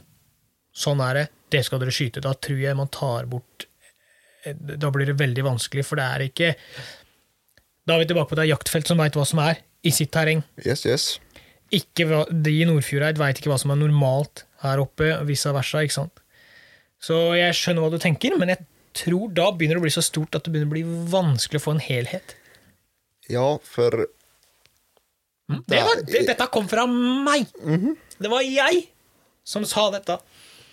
sånn 0.76 1.00
er 1.06 1.14
det, 1.22 1.26
det 1.56 1.64
skal 1.66 1.80
dere 1.80 1.94
skyte, 1.96 2.22
da 2.22 2.34
tror 2.34 2.60
jeg 2.60 2.76
man 2.76 2.92
tar 2.92 3.26
bort 3.32 3.66
eh, 4.46 4.54
Da 4.54 4.92
blir 4.92 5.06
det 5.08 5.16
veldig 5.18 5.46
vanskelig, 5.48 5.86
for 5.88 5.96
det 6.02 6.06
er 6.06 6.26
ikke 6.28 6.52
Da 7.86 7.96
er 7.96 8.02
vi 8.04 8.08
tilbake 8.10 8.32
på 8.32 8.38
det 8.40 8.48
jaktfelt 8.50 8.90
som 8.90 8.98
veit 9.02 9.16
hva 9.18 9.26
som 9.30 9.42
er 9.44 9.60
i 9.86 9.92
sitt 9.94 10.12
terreng. 10.16 10.42
Yes, 10.66 10.86
yes. 10.90 11.06
Ikke, 11.76 12.08
de 12.30 12.54
i 12.62 12.66
Nordfjordeid 12.66 13.20
veit 13.22 13.38
ikke 13.42 13.52
hva 13.52 13.60
som 13.62 13.74
er 13.74 13.80
normalt 13.82 14.46
her 14.64 14.82
oppe, 14.82 15.12
vice 15.28 15.52
versa. 15.54 15.84
ikke 15.86 15.98
sant? 16.00 16.22
Så 17.02 17.20
jeg 17.38 17.54
skjønner 17.58 17.86
hva 17.86 17.92
du 17.94 18.00
tenker, 18.02 18.34
men 18.40 18.50
jeg 18.54 18.64
tror 18.96 19.30
da 19.36 19.50
begynner 19.52 19.78
det 19.78 19.84
å 19.84 19.86
bli 19.86 19.94
så 19.94 20.02
stort 20.06 20.38
at 20.38 20.46
det 20.48 20.54
begynner 20.54 20.72
å 20.72 20.76
bli 20.78 20.84
vanskelig 21.12 21.60
å 21.62 21.66
få 21.68 21.76
en 21.76 21.84
helhet. 21.84 22.36
Ja, 23.30 23.46
for 23.66 24.06
Det 25.46 25.82
var, 25.86 26.02
det, 26.08 26.24
dette 26.32 26.48
kom 26.54 26.70
fra 26.72 26.88
meg! 26.90 27.46
Mhm. 27.62 27.94
Det 28.18 28.32
var 28.32 28.42
jeg 28.48 28.86
som 29.46 29.66
sa 29.68 29.90
dette. 29.94 30.16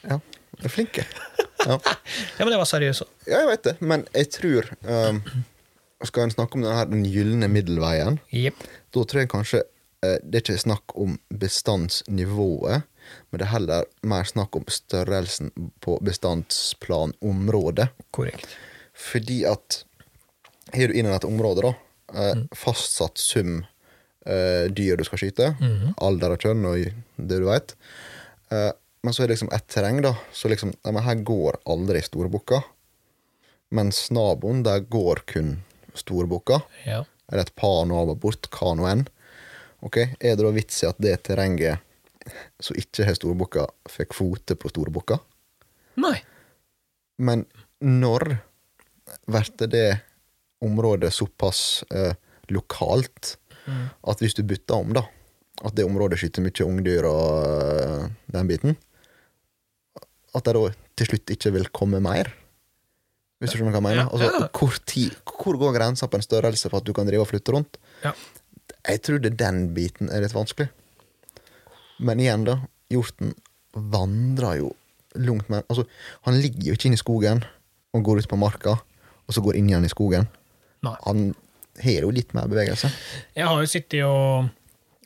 Ja, 0.06 0.16
du 0.56 0.64
er 0.68 0.72
flink. 0.72 1.02
Ja. 1.02 1.76
Ja, 2.38 2.42
men 2.46 2.54
jeg 2.54 2.58
var 2.62 2.66
seriøs 2.66 3.02
òg. 3.04 3.10
ja, 3.28 3.42
jeg 3.44 3.48
vet 3.52 3.66
det, 3.68 3.72
men 3.86 4.02
jeg 4.16 4.30
tror 4.34 4.66
um, 4.82 5.20
Skal 6.04 6.24
en 6.26 6.30
snakke 6.34 6.54
om 6.58 6.62
den, 6.64 6.74
her, 6.74 6.86
den 6.90 7.04
gylne 7.06 7.48
middelveien, 7.48 8.18
yep. 8.34 8.54
da 8.92 9.04
tror 9.04 9.20
jeg 9.22 9.28
kanskje 9.30 9.60
eh, 10.02 10.18
det 10.24 10.40
er 10.40 10.42
ikke 10.42 10.58
snakk 10.64 10.96
om 10.98 11.18
bestandsnivået, 11.30 12.82
men 13.30 13.38
det 13.38 13.46
er 13.46 13.52
heller 13.52 13.84
mer 14.02 14.24
snakk 14.26 14.56
om 14.58 14.64
størrelsen 14.70 15.50
på 15.84 15.98
bestandsplanområdet. 16.02 17.88
Korrekt. 18.10 18.46
Fordi 18.94 19.44
at 19.48 19.84
har 20.74 20.88
du 20.88 20.94
innen 20.98 21.14
et 21.14 21.24
område, 21.28 21.62
da, 21.62 21.74
eh, 22.14 22.34
Mm. 22.36 22.48
fastsatt 22.54 23.18
sum 23.18 23.64
eh, 24.26 24.68
dyr 24.70 24.96
du 24.96 25.04
skal 25.04 25.18
skyte, 25.18 25.56
Mhm. 25.60 25.94
alder 25.98 26.30
og 26.32 26.38
kjønn 26.38 26.64
og 26.64 26.76
det 27.18 27.38
du 27.40 27.44
veit, 27.46 27.74
eh, 28.50 28.70
men 29.02 29.12
så 29.12 29.22
er 29.22 29.26
det 29.26 29.36
liksom 29.38 29.52
et 29.52 29.66
terreng, 29.68 30.00
da, 30.02 30.14
så 30.32 30.48
liksom 30.48 30.72
Her 30.84 31.14
går 31.24 31.58
aldri 31.66 32.00
storebukka, 32.02 32.62
mens 33.72 34.10
naboen, 34.10 34.62
der 34.62 34.80
går 34.80 35.22
kun 35.26 35.62
storebukka. 35.98 36.60
Ja. 36.86 37.02
Eller 37.30 37.46
et 37.46 37.54
par 37.56 37.84
naboer 37.88 38.18
bort, 38.20 38.48
hva 38.52 38.74
nå 38.76 38.86
enn. 38.90 39.06
Ok, 39.82 39.98
Er 40.20 40.36
det 40.36 40.44
da 40.44 40.52
vits 40.54 40.82
i 40.82 40.86
at 40.86 41.00
det 41.02 41.16
terrenget 41.26 41.82
som 42.62 42.76
ikke 42.78 43.06
har 43.08 43.16
storebukka, 43.18 43.66
får 43.90 44.08
kvote 44.12 44.54
på 44.54 44.70
storebukka? 44.70 45.18
Nei. 46.02 46.16
Men 47.18 47.44
når 47.82 48.38
blir 49.26 49.68
det 49.72 49.88
området 50.62 51.10
såpass 51.12 51.84
eh, 51.90 52.14
lokalt 52.48 53.36
at 54.02 54.22
hvis 54.22 54.34
du 54.34 54.42
bytter 54.46 54.74
om, 54.74 54.94
da, 54.94 55.04
at 55.62 55.74
det 55.76 55.86
området 55.86 56.18
skyter 56.20 56.42
mye 56.44 56.66
ungdyr 56.66 57.06
og 57.06 57.46
eh, 57.46 58.06
den 58.34 58.50
biten, 58.50 58.78
at 60.32 60.46
det 60.46 60.54
da 60.56 60.70
til 60.98 61.10
slutt 61.10 61.34
ikke 61.34 61.52
vil 61.58 61.68
komme 61.74 62.00
mer? 62.02 62.32
Hvis 63.42 63.56
du 63.56 63.58
skjønner 63.58 63.74
hva 63.74 63.80
jeg 63.80 63.88
mener? 63.88 64.06
Altså, 64.06 64.46
hvor, 64.54 64.76
tid, 64.86 65.16
hvor 65.26 65.58
går 65.58 65.74
grensa 65.74 66.06
på 66.06 66.20
en 66.20 66.22
størrelse 66.22 66.70
for 66.70 66.78
at 66.78 66.86
du 66.86 66.92
kan 66.94 67.08
drive 67.08 67.24
og 67.24 67.30
flytte 67.32 67.54
rundt? 67.56 67.80
Ja. 68.04 68.14
Jeg 68.86 69.02
tror 69.02 69.18
det 69.22 69.34
den 69.40 69.64
biten 69.74 70.10
er 70.14 70.22
litt 70.22 70.34
vanskelig. 70.36 70.68
Men 72.02 72.22
igjen, 72.22 72.46
da. 72.46 72.60
Hjorten 72.92 73.34
vandrer 73.72 74.60
jo 74.60 74.70
langt 75.18 75.48
mer 75.52 75.64
Altså, 75.68 75.84
han 76.26 76.38
ligger 76.40 76.70
jo 76.70 76.76
ikke 76.76 76.88
inne 76.88 76.98
i 76.98 77.02
skogen 77.02 77.42
og 77.92 78.06
går 78.06 78.22
ut 78.22 78.30
på 78.30 78.38
marka, 78.40 78.78
og 79.26 79.34
så 79.34 79.42
går 79.44 79.58
inn 79.58 79.68
igjen 79.68 79.84
i 79.84 79.92
skogen. 79.92 80.30
Nei. 80.86 80.94
Han 81.04 81.26
har 81.82 82.06
jo 82.06 82.12
litt 82.14 82.32
mer 82.36 82.48
bevegelse. 82.48 82.88
Jeg 83.36 83.48
har 83.48 83.60
jo 83.60 83.68
sittet 83.68 84.06
og 84.06 84.48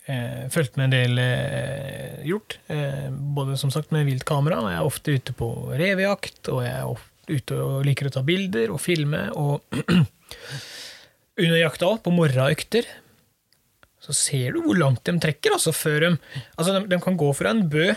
eh, 0.07 0.47
fulgt 0.53 0.79
med 0.79 0.89
en 0.89 0.95
del 0.95 1.23
eh, 1.23 2.23
hjort. 2.29 2.59
Eh, 2.71 3.09
både 3.11 3.59
som 3.59 3.73
sagt 3.75 3.91
med 3.95 4.07
viltkamera, 4.07 4.61
og 4.63 4.71
jeg 4.71 4.79
er 4.79 4.93
ofte 4.93 5.17
ute 5.19 5.37
på 5.37 5.51
revejakt, 5.73 6.45
og 6.53 6.63
jeg 6.67 6.75
er 6.77 6.87
ofte 6.93 7.16
ute 7.31 7.59
og 7.63 7.87
liker 7.87 8.09
å 8.09 8.15
ta 8.15 8.23
bilder 8.27 8.73
og 8.75 8.81
filme. 8.83 9.27
Og 9.39 9.63
under 11.43 11.59
jakta 11.61 11.91
òg, 11.91 12.03
på 12.05 12.15
morgenøkter, 12.15 12.89
så 14.07 14.15
ser 14.15 14.55
du 14.55 14.63
hvor 14.65 14.79
langt 14.79 15.03
de 15.09 15.17
trekker. 15.23 15.57
Altså 15.57 15.75
før 15.75 16.07
de, 16.07 16.13
altså 16.55 16.77
de, 16.77 16.85
de 16.93 17.01
kan 17.03 17.19
gå 17.19 17.33
fra 17.37 17.53
en 17.55 17.65
bø 17.71 17.91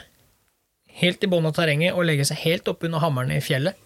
helt 1.00 1.24
i 1.24 1.30
bunnen 1.32 1.52
av 1.52 1.56
terrenget 1.56 1.96
og 1.96 2.08
legge 2.08 2.26
seg 2.28 2.42
helt 2.44 2.68
opp 2.72 2.84
under 2.88 3.04
hammeren 3.04 3.32
i 3.36 3.44
fjellet. 3.44 3.78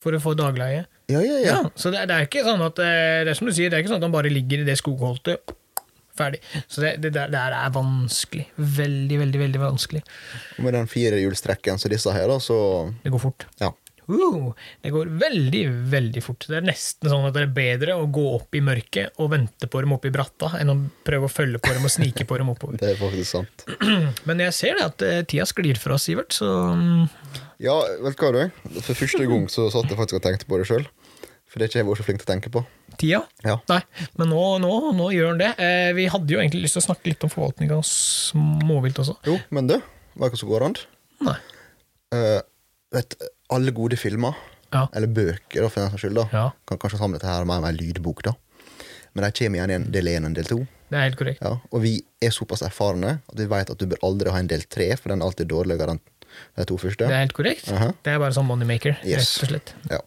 For 0.00 0.16
å 0.16 0.20
få 0.22 0.32
dagleie. 0.38 0.86
Ja, 1.12 1.20
ja, 1.20 1.38
ja. 1.42 1.48
Ja, 1.50 1.62
så 1.76 1.90
det, 1.92 2.06
det 2.08 2.16
er 2.16 2.28
ikke 2.28 2.44
sånn 2.46 2.62
at 2.62 2.78
eh, 2.80 3.24
Det 3.26 3.32
er 3.32 3.36
som 3.36 3.48
du 3.48 3.52
sier, 3.52 3.68
det 3.68 3.76
er 3.76 3.82
ikke 3.82 3.90
sånn 3.90 3.98
at 4.00 4.06
han 4.06 4.14
bare 4.14 4.30
ligger 4.32 4.62
i 4.62 4.68
det 4.68 4.78
skogholtet 4.78 5.52
ferdig. 6.20 6.42
Så 6.68 6.84
det, 6.84 6.94
det, 7.02 7.14
der- 7.16 7.32
det 7.32 7.40
der 7.40 7.58
er 7.64 7.74
vanskelig. 7.74 8.46
Veldig, 8.60 9.20
veldig, 9.24 9.44
veldig 9.46 9.62
vanskelig. 9.66 10.02
Og 10.58 10.64
med 10.68 10.76
den 10.76 10.90
firehjulstrekken 10.90 11.80
som 11.80 11.92
disse 11.92 12.12
her, 12.14 12.28
da, 12.30 12.38
så 12.42 12.58
Det 13.04 13.12
går 13.16 13.26
fort. 13.30 13.48
Ja. 13.62 13.72
Uh, 14.10 14.50
det 14.82 14.90
går 14.90 15.06
veldig, 15.20 15.60
veldig 15.92 16.22
fort. 16.24 16.42
Det 16.50 16.56
er 16.58 16.64
nesten 16.66 17.06
sånn 17.12 17.28
at 17.28 17.36
det 17.36 17.44
er 17.44 17.52
bedre 17.54 17.94
å 17.94 18.08
gå 18.10 18.24
opp 18.34 18.56
i 18.58 18.62
mørket 18.64 19.20
og 19.22 19.28
vente 19.36 19.68
på 19.70 19.82
dem 19.84 19.94
oppe 19.94 20.10
i 20.10 20.14
bratta, 20.14 20.48
enn 20.58 20.72
å 20.72 20.76
prøve 21.06 21.28
å 21.28 21.30
følge 21.30 21.60
på 21.62 21.70
dem 21.76 21.86
og 21.86 21.92
snike 21.94 22.26
på 22.26 22.40
dem 22.40 22.50
oppover. 22.50 22.78
Det 22.82 22.90
er 22.96 22.98
faktisk 22.98 23.30
sant. 23.36 23.66
Men 24.28 24.42
jeg 24.42 24.56
ser 24.56 24.80
det 24.80 24.88
at 24.88 25.04
eh, 25.06 25.20
tida 25.30 25.46
sklir 25.46 25.78
fra 25.78 25.94
oss, 25.94 26.08
Sivert, 26.10 26.34
så 26.34 26.48
mm, 26.74 27.04
Ja, 27.62 27.76
vet 28.02 28.18
du 28.18 28.24
hva, 28.26 28.32
du? 28.34 28.80
For 28.80 28.98
første 28.98 29.30
gang 29.30 29.46
så 29.52 29.68
satt 29.70 29.86
jeg 29.92 30.00
faktisk 30.00 30.18
og 30.18 30.26
tenkte 30.26 30.48
på 30.50 30.58
det 30.58 30.66
sjøl. 30.72 30.88
For 31.50 31.58
det 31.58 31.66
er 31.66 31.70
ikke 31.72 31.80
jeg 31.80 31.86
vært 31.88 31.98
så 31.98 32.04
flink 32.06 32.20
til 32.22 32.28
å 32.28 32.30
tenke 32.30 32.50
på. 32.54 32.60
tida 33.00 33.20
Ja. 33.44 33.56
Nei, 33.68 33.80
men 34.20 34.28
nå, 34.30 34.42
nå, 34.62 34.70
nå 34.94 35.08
gjør 35.10 35.32
den 35.34 35.40
det. 35.42 35.48
Eh, 35.58 35.92
vi 35.96 36.04
hadde 36.12 36.30
jo 36.30 36.38
egentlig 36.38 36.62
lyst 36.62 36.76
til 36.78 36.82
å 36.84 36.86
snakke 36.86 37.10
litt 37.10 37.24
om 37.26 37.32
forvaltning 37.32 37.72
av 37.74 37.82
småvilt 37.86 39.00
også. 39.02 39.16
Jo, 39.26 39.38
men 39.50 39.66
du, 39.70 39.76
var 40.14 40.30
ikke 40.30 40.38
så 40.44 40.46
går 40.50 40.66
an? 40.68 40.76
Nei. 41.26 41.34
Eh, 42.14 42.40
vet, 42.94 43.16
alle 43.50 43.74
gode 43.74 43.98
filmer, 43.98 44.34
Ja. 44.72 44.84
eller 44.94 45.08
bøker, 45.10 45.62
da, 45.64 45.68
for 45.68 45.80
den 45.82 45.90
saks 45.90 46.04
skyld, 46.04 46.14
da, 46.20 46.28
Ja. 46.32 46.50
kan 46.66 46.78
kanskje 46.78 46.98
samle 47.02 47.18
dette 47.18 47.26
her 47.26 47.44
med 47.44 47.64
en 47.64 47.76
lydbok, 47.76 48.22
da. 48.22 48.32
Men 49.14 49.24
de 49.26 49.32
kommer 49.34 49.58
igjen 49.58 49.70
i 49.70 49.74
en 49.74 49.90
del 49.90 50.06
én 50.06 50.22
og 50.22 50.26
en 50.30 50.34
del 50.34 50.44
to. 50.44 50.58
Det 50.90 50.98
er 50.98 51.08
helt 51.08 51.16
korrekt. 51.18 51.40
Ja, 51.42 51.56
og 51.72 51.82
vi 51.82 51.96
er 52.22 52.30
såpass 52.30 52.62
erfarne 52.62 53.20
at 53.28 53.34
vi 53.36 53.46
vet 53.46 53.70
at 53.70 53.78
du 53.78 53.86
bør 53.86 53.98
aldri 54.06 54.30
ha 54.30 54.38
en 54.38 54.46
del 54.46 54.62
tre, 54.70 54.94
for 54.96 55.08
den 55.10 55.20
er 55.22 55.26
alltid 55.26 55.48
dårligere 55.48 55.90
enn 55.96 56.00
de 56.56 56.64
to 56.64 56.76
første. 56.78 57.06
Det 57.08 57.10
er 57.10 57.24
helt 57.26 57.34
korrekt. 57.34 57.70
Aha. 57.72 57.92
Det 58.04 58.12
er 58.14 58.18
bare 58.22 58.30
sånn 58.34 58.46
moneymaker, 58.46 58.96
Yes. 59.04 59.38
rett 59.38 59.42
og 59.42 59.48
slett. 59.50 59.74
Ja. 59.90 59.98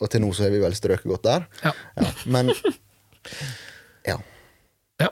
Og 0.00 0.10
til 0.12 0.22
nå 0.24 0.30
så 0.36 0.46
har 0.46 0.54
vi 0.54 0.62
vel 0.62 0.76
strøket 0.76 1.08
godt 1.10 1.26
der. 1.26 1.46
Ja. 1.64 1.72
Ja, 2.00 2.10
men 2.32 2.52
ja. 4.10 4.16
Ja. 5.02 5.10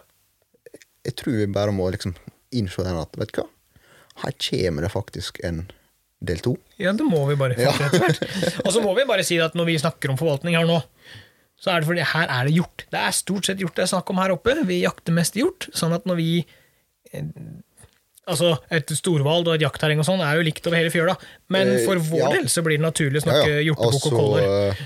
Jeg 1.05 1.17
tror 1.21 1.37
vi 1.43 1.49
bare 1.53 1.75
må 1.77 1.89
liksom 1.93 2.17
innse 2.57 2.85
den 2.87 2.97
at 3.01 3.19
vet 3.21 3.35
du 3.35 3.43
hva, 3.43 3.49
her 4.25 4.35
kommer 4.49 4.87
det 4.87 4.93
faktisk 4.95 5.41
en 5.45 5.67
del 6.25 6.41
to. 6.43 6.57
Ja, 6.81 6.93
det 6.97 7.05
må 7.07 7.21
vi 7.29 7.37
bare 7.39 7.55
få 7.55 7.73
til 7.77 7.87
etter 7.87 8.03
hvert. 8.03 8.63
Og 8.65 8.73
så 8.75 8.81
må 8.83 8.95
vi 8.97 9.05
bare 9.07 9.27
si 9.27 9.37
at 9.43 9.55
når 9.59 9.69
vi 9.69 9.77
snakker 9.79 10.11
om 10.11 10.19
forvaltning 10.19 10.57
her 10.59 10.67
nå, 10.67 10.81
så 11.59 11.73
er 11.75 11.83
det 11.83 11.89
fordi 11.91 12.07
her 12.07 12.33
er 12.33 12.49
det 12.49 12.55
hjort. 12.57 12.85
Det 12.91 12.99
er 13.03 13.15
stort 13.15 13.47
sett 13.49 13.63
hjort 13.63 13.77
det 13.77 13.85
er 13.85 13.91
snakk 13.93 14.11
om 14.13 14.19
her 14.23 14.35
oppe. 14.35 14.55
Vi 14.67 14.81
jakter 14.85 15.15
mest 15.15 15.39
hjort. 15.39 15.69
Sånn 15.75 15.95
at 15.95 16.07
når 16.09 16.19
vi 16.21 16.29
eh, 17.13 17.29
Altså, 18.29 18.51
et 18.71 18.91
storhval 18.93 19.47
og 19.49 19.55
et 19.57 19.63
jaktterreng 19.65 19.99
og 20.03 20.07
sånn 20.07 20.21
er 20.21 20.37
jo 20.37 20.43
likt 20.45 20.67
over 20.69 20.77
hele 20.77 20.91
fjøla, 20.93 21.15
men 21.55 21.69
Eh, 21.79 21.85
for 21.87 21.97
vår 22.11 22.19
ja. 22.21 22.29
del 22.37 22.49
så 22.53 22.61
blir 22.67 22.77
det 22.77 22.85
naturlig 22.85 23.23
å 23.23 23.25
snakke 23.25 23.55
hjortebukk 23.65 23.87
og 23.87 23.95
Altså, 23.95 24.11
koller. 24.13 24.49
eh, 24.71 24.83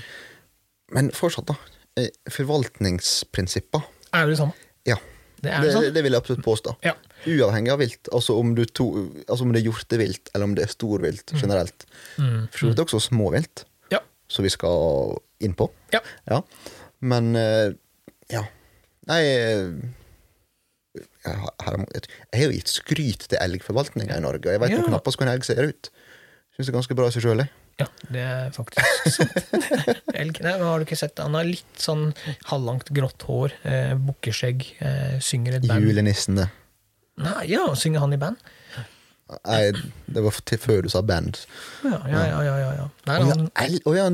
Men 0.93 1.09
fortsatt, 1.11 1.45
da. 1.51 1.55
Forvaltningsprinsippa. 1.97 2.11
Forvaltningsprinsipper. 2.31 3.83
Er 4.13 4.23
jo 4.25 4.29
det 4.33 4.37
samme. 4.39 4.53
Ja. 4.85 4.95
Det 5.43 5.51
er 5.51 5.61
Det, 5.65 5.71
sånn. 5.73 5.87
det 5.93 6.03
vil 6.05 6.13
jeg 6.15 6.21
absolutt 6.21 6.43
påstå. 6.45 6.75
Ja. 6.85 6.93
Uavhengig 7.27 7.71
av 7.73 7.79
vilt. 7.79 8.09
Altså 8.13 8.37
om, 8.39 8.53
du 8.55 8.63
to, 8.65 8.85
altså 9.27 9.43
om 9.43 9.51
det 9.51 9.61
er 9.61 9.67
hjortevilt, 9.67 10.29
eller 10.33 10.45
om 10.47 10.53
det 10.55 10.63
er 10.63 10.71
storvilt 10.71 11.33
generelt. 11.35 11.85
Mm. 12.17 12.47
For 12.51 12.59
så 12.59 12.69
vidt 12.71 12.79
også 12.85 13.01
småvilt, 13.09 13.65
Ja. 13.91 13.99
som 14.29 14.43
vi 14.43 14.49
skal 14.49 15.17
inn 15.43 15.53
på. 15.53 15.69
Ja. 15.91 15.99
Ja. 16.29 16.41
Men 17.01 17.35
eh, 17.35 17.73
ja. 18.31 18.45
Nei 19.07 19.19
eh, 19.25 19.73
jeg 20.93 21.35
har, 21.41 21.77
jeg 21.89 22.07
har 22.37 22.45
jo 22.45 22.53
gitt 22.53 22.71
skryt 22.71 23.27
til 23.31 23.39
elgforvaltninga 23.41 24.17
i 24.17 24.23
Norge, 24.23 24.47
og 24.47 24.53
jeg 24.53 24.61
veit 24.61 24.75
Ja. 24.75 24.85
knappast 24.85 25.17
hvordan 25.17 25.33
elg 25.33 25.45
ser 25.47 25.61
ut. 25.71 25.89
Syns 26.53 26.67
det 26.67 26.73
er 26.73 26.77
ganske 26.77 26.97
bra 26.97 27.09
i 27.09 27.15
seg 27.15 27.25
sjøl, 27.25 27.41
jeg. 27.41 27.49
Ja, 27.81 27.87
det 28.13 28.21
er 28.21 28.51
faktisk 28.53 29.09
sant. 29.09 29.37
Elg. 30.21 30.37
Men 30.45 30.61
har 30.61 30.77
du 30.77 30.85
ikke 30.85 30.97
sett? 30.99 31.17
Han 31.17 31.33
har 31.33 31.47
litt 31.47 31.79
sånn 31.81 32.11
halvlangt 32.51 32.91
grått 32.93 33.25
hår, 33.25 33.55
eh, 33.65 33.93
bukkeskjegg, 33.97 34.67
eh, 34.85 35.15
synger 35.25 35.57
et 35.57 35.65
band. 35.65 35.81
Julenissen, 35.81 36.37
det. 36.37 36.51
Nei, 37.23 37.47
ja, 37.49 37.65
synger 37.77 38.05
han 38.05 38.13
i 38.13 38.19
band? 38.21 38.37
Nei, 39.47 39.71
det 40.13 40.21
var 40.21 40.37
til 40.45 40.59
før 40.61 40.83
du 40.85 40.89
sa 40.93 41.01
band. 41.01 41.39
Ja, 41.81 41.97
ja, 42.05 42.21
ja. 42.27 42.41
ja, 42.45 42.55
ja, 42.61 42.71
ja. 42.77 42.87
Der 43.07 43.25
han... 43.25 43.47
er 43.57 43.73
ja, 43.73 43.79
oh, 43.89 43.95
ja. 43.97 44.05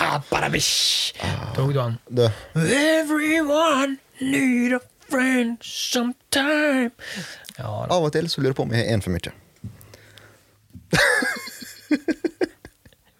Ah! 0.00 1.52
Tok 1.56 1.74
du 1.74 1.80
han? 1.82 1.98
Everyone 2.56 3.98
need 4.20 4.72
a 4.78 4.80
friend 5.10 5.58
sometime. 5.66 6.90
Ja. 7.58 7.70
Av 7.90 8.04
og 8.06 8.12
til 8.14 8.28
så 8.30 8.40
lurer 8.40 8.52
jeg 8.54 8.58
på 8.60 8.66
om 8.68 8.74
jeg 8.74 8.84
har 8.86 8.94
én 8.96 9.02
for 9.04 9.12
mye. 9.14 9.32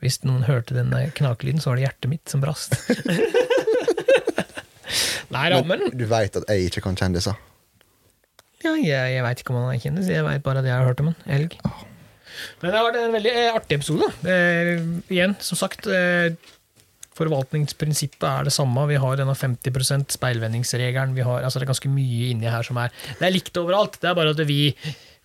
Hvis 0.00 0.22
noen 0.24 0.46
hørte 0.48 0.72
den 0.78 0.94
knakelyden, 1.18 1.60
så 1.60 1.70
var 1.70 1.76
det 1.80 1.84
hjertet 1.88 2.08
mitt 2.14 2.32
som 2.32 2.40
brast. 2.40 2.72
Nei 5.34 5.46
da, 5.52 5.60
men 5.62 5.84
Du 5.94 6.06
veit 6.10 6.34
at 6.40 6.48
jeg 6.50 6.70
ikke 6.70 6.82
kan 6.88 6.96
kjendiser. 6.98 7.36
ja, 8.64 8.72
jeg, 8.74 9.12
jeg 9.14 9.22
veit 9.24 9.42
ikke 9.42 9.52
om 9.54 9.60
han 9.60 9.74
er 9.76 9.82
kjendis, 9.82 10.08
jeg 10.10 10.24
veit 10.26 10.42
bare 10.44 10.62
at 10.64 10.66
jeg 10.68 10.74
har 10.74 10.88
hørt 10.88 11.02
om 11.04 11.10
han. 11.12 11.18
Elg. 11.36 11.54
Men 12.60 12.70
det 12.72 12.78
har 12.78 12.86
vært 12.88 12.98
en 13.02 13.14
veldig 13.14 13.32
eh, 13.36 13.50
artig 13.54 13.76
episode. 13.78 14.06
Eh, 14.32 14.72
igjen, 15.12 15.34
som 15.44 15.60
sagt, 15.60 15.86
eh, 15.86 16.32
forvaltningsprinsippet 17.20 18.26
er 18.28 18.48
det 18.48 18.52
samme. 18.56 18.86
Vi 18.90 18.98
har 19.00 19.16
denne 19.20 19.36
50% 19.36 20.16
speilvendingsregelen. 20.16 21.14
Vi 21.16 21.24
har, 21.26 21.44
altså 21.46 21.60
det 21.60 21.68
er 21.68 21.72
ganske 21.74 21.92
mye 21.92 22.30
inni 22.32 22.48
her 22.50 22.64
som 22.66 22.80
er 22.82 22.90
Det 23.18 23.26
er 23.28 23.34
likt 23.36 23.56
overalt. 23.60 24.00
Det 24.00 24.10
er 24.10 24.16
bare 24.18 24.32
at 24.34 24.42
vi 24.48 24.74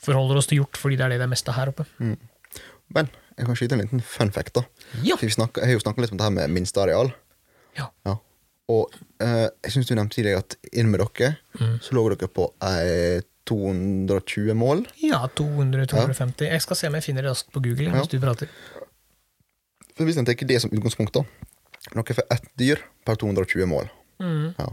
forholder 0.06 0.38
oss 0.41 0.48
til 0.52 0.60
hjort 0.62 0.78
fordi 0.78 0.98
det 1.00 1.06
er 1.08 1.16
det 1.16 1.20
det 1.24 1.28
er 1.30 1.34
mest 1.34 1.50
av 1.50 1.56
her 1.60 1.72
oppe. 1.74 1.86
Men 2.00 3.10
jeg 3.36 3.48
kan 3.48 3.56
skyte 3.58 3.76
en 3.76 3.82
liten 3.84 4.02
fun 4.06 4.32
fact. 4.32 4.54
da 4.60 4.66
Ja. 5.04 5.16
For 5.18 5.26
vi 5.26 5.34
snakker, 5.34 5.62
Jeg 5.64 5.72
har 5.74 5.80
jo 5.80 5.84
snakka 5.86 6.02
litt 6.04 6.12
om 6.12 6.18
det 6.20 6.24
her 6.28 6.36
med 6.36 6.50
minsteareal. 6.54 7.14
Ja. 7.78 7.89
Ja. 8.06 8.18
Og 8.70 8.93
eh, 9.22 9.48
jeg 9.64 9.72
syns 9.74 9.88
du 9.89 9.96
nevnte 9.96 10.16
tidligere 10.16 10.39
at 10.46 10.56
inn 10.74 10.91
med 10.91 11.00
dere 11.04 11.38
Mm. 11.60 11.80
så 11.80 11.93
lå 11.96 12.02
dere 12.12 12.28
på 12.28 12.50
eh, 12.62 13.22
220 13.48 14.54
mål. 14.58 14.86
Ja, 15.00 15.22
200-250. 15.38 16.48
Jeg 16.50 16.62
skal 16.64 16.76
se 16.80 16.88
om 16.89 16.96
jeg 16.98 17.04
finner 17.06 17.22
det 17.24 17.32
raskt 17.32 17.52
på 17.54 17.62
Google 17.64 17.91
mens 17.93 18.10
du 18.12 18.18
prater. 18.20 18.50
For 19.96 20.04
Hvis 20.04 20.18
en 20.18 20.26
tar 20.26 20.34
det 20.36 20.58
som 20.62 20.72
utgangspunkt, 20.74 21.14
da 21.14 21.22
Dere 21.94 22.18
for 22.18 22.34
ett 22.34 22.48
dyr 22.60 22.82
per 23.06 23.20
220 23.22 23.68
mål. 23.70 23.92
Mm. 24.24 24.56
Ja. 24.58 24.70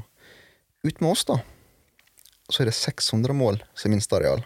Ut 0.82 1.00
med 1.00 1.10
oss, 1.12 1.24
da, 1.28 1.38
så 2.48 2.62
er 2.62 2.70
det 2.70 2.76
600 2.78 3.34
mål 3.36 3.60
som 3.78 3.92
minsteareal. 3.92 4.42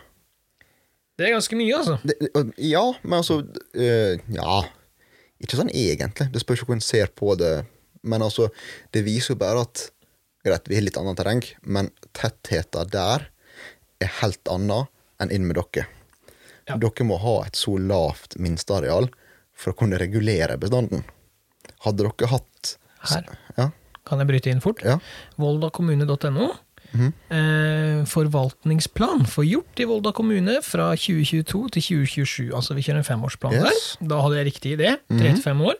Det 1.17 1.29
er 1.29 1.37
ganske 1.37 1.57
mye, 1.57 1.77
altså. 1.79 1.97
Det, 2.05 2.17
ja, 2.61 2.85
men 3.03 3.21
altså 3.23 3.41
øh, 3.41 4.19
Ja. 4.35 4.64
Ikke 5.41 5.59
sånn 5.59 5.69
egentlig. 5.69 6.31
Det 6.33 6.41
spørs 6.41 6.62
jo 6.62 6.67
hvordan 6.69 6.81
en 6.81 6.85
ser 6.85 7.11
på 7.12 7.35
det. 7.37 7.67
Men 8.09 8.23
altså, 8.25 8.49
det 8.97 9.03
viser 9.05 9.35
jo 9.35 9.41
bare 9.43 9.67
at 9.67 9.91
Greit, 10.47 10.69
vi 10.71 10.77
har 10.79 10.85
litt 10.87 10.97
annet 11.01 11.19
terreng, 11.19 11.43
men 11.67 11.89
tettheten 12.14 12.91
der 12.93 13.25
er 13.99 14.12
helt 14.21 14.47
annet 14.53 14.93
enn 15.19 15.33
inn 15.35 15.49
med 15.49 15.59
dere. 15.59 15.89
Ja. 16.71 16.77
Dere 16.79 17.07
må 17.09 17.19
ha 17.19 17.41
et 17.47 17.59
så 17.59 17.75
lavt 17.83 18.37
minsteareal 18.39 19.09
for 19.57 19.73
å 19.73 19.79
kunne 19.81 19.99
regulere 19.99 20.59
bestanden. 20.61 21.03
Hadde 21.83 22.07
dere 22.07 22.31
hatt 22.31 22.47
Her. 23.03 23.24
Ja. 23.59 23.70
Kan 24.07 24.18
jeg 24.22 24.28
bryte 24.30 24.51
inn 24.53 24.61
fort? 24.64 24.82
ja. 24.86 24.99
Voldakommune.no. 25.40 26.49
eh, 26.97 28.05
forvaltningsplan 28.09 29.26
for 29.28 29.44
hjort 29.44 29.80
i 29.82 29.84
Volda 29.90 30.12
kommune 30.16 30.61
fra 30.64 30.92
2022 30.97 31.68
til 31.74 31.82
2027. 31.82 32.55
Altså 32.55 32.74
vi 32.78 32.82
kjører 32.86 33.03
en 33.03 33.09
femårsplan 33.09 33.53
Yes. 33.59 33.97
der. 34.01 34.09
Da 34.14 34.20
hadde 34.22 34.38
jeg 34.38 34.47
riktig 34.53 34.76
idé. 34.78 34.94
Tre 35.11 35.32
til 35.34 35.42
fem 35.42 35.61
år. 35.61 35.74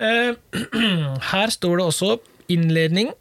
Eh, 0.00 0.34
her 1.32 1.50
står 1.54 1.76
det 1.80 1.86
også 1.86 2.18
innledning 2.50 3.12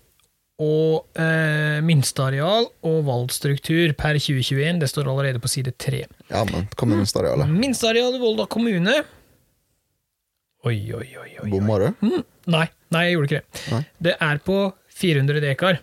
og 0.59 1.05
eh, 1.15 1.77
minsteareal 1.85 2.65
og 2.83 2.97
valgstruktur 3.07 3.93
per 3.95 4.17
2021. 4.19 4.81
Det 4.81 4.89
står 4.91 5.07
allerede 5.07 5.39
på 5.39 5.47
side 5.47 5.71
tre. 5.79 6.01
ja, 6.29 6.41
men 6.51 6.67
kom 6.75 6.89
med 6.91 6.97
minstearealet? 7.03 7.47
Minsteareal 7.49 8.17
i 8.17 8.19
Volda 8.19 8.45
kommune 8.49 8.97
Oi, 10.67 10.75
oi, 10.91 11.07
oi. 11.15 11.29
oi. 11.43 11.49
Bomma 11.53 11.77
du? 11.79 11.85
Mm, 12.03 12.23
nei, 12.51 12.65
nei, 12.95 13.03
jeg 13.09 13.17
gjorde 13.17 13.29
ikke 13.29 13.41
det. 13.41 13.65
Nei. 13.73 13.81
Det 14.07 14.15
er 14.29 14.41
på 14.49 14.57
400 14.99 15.41
dekar. 15.43 15.79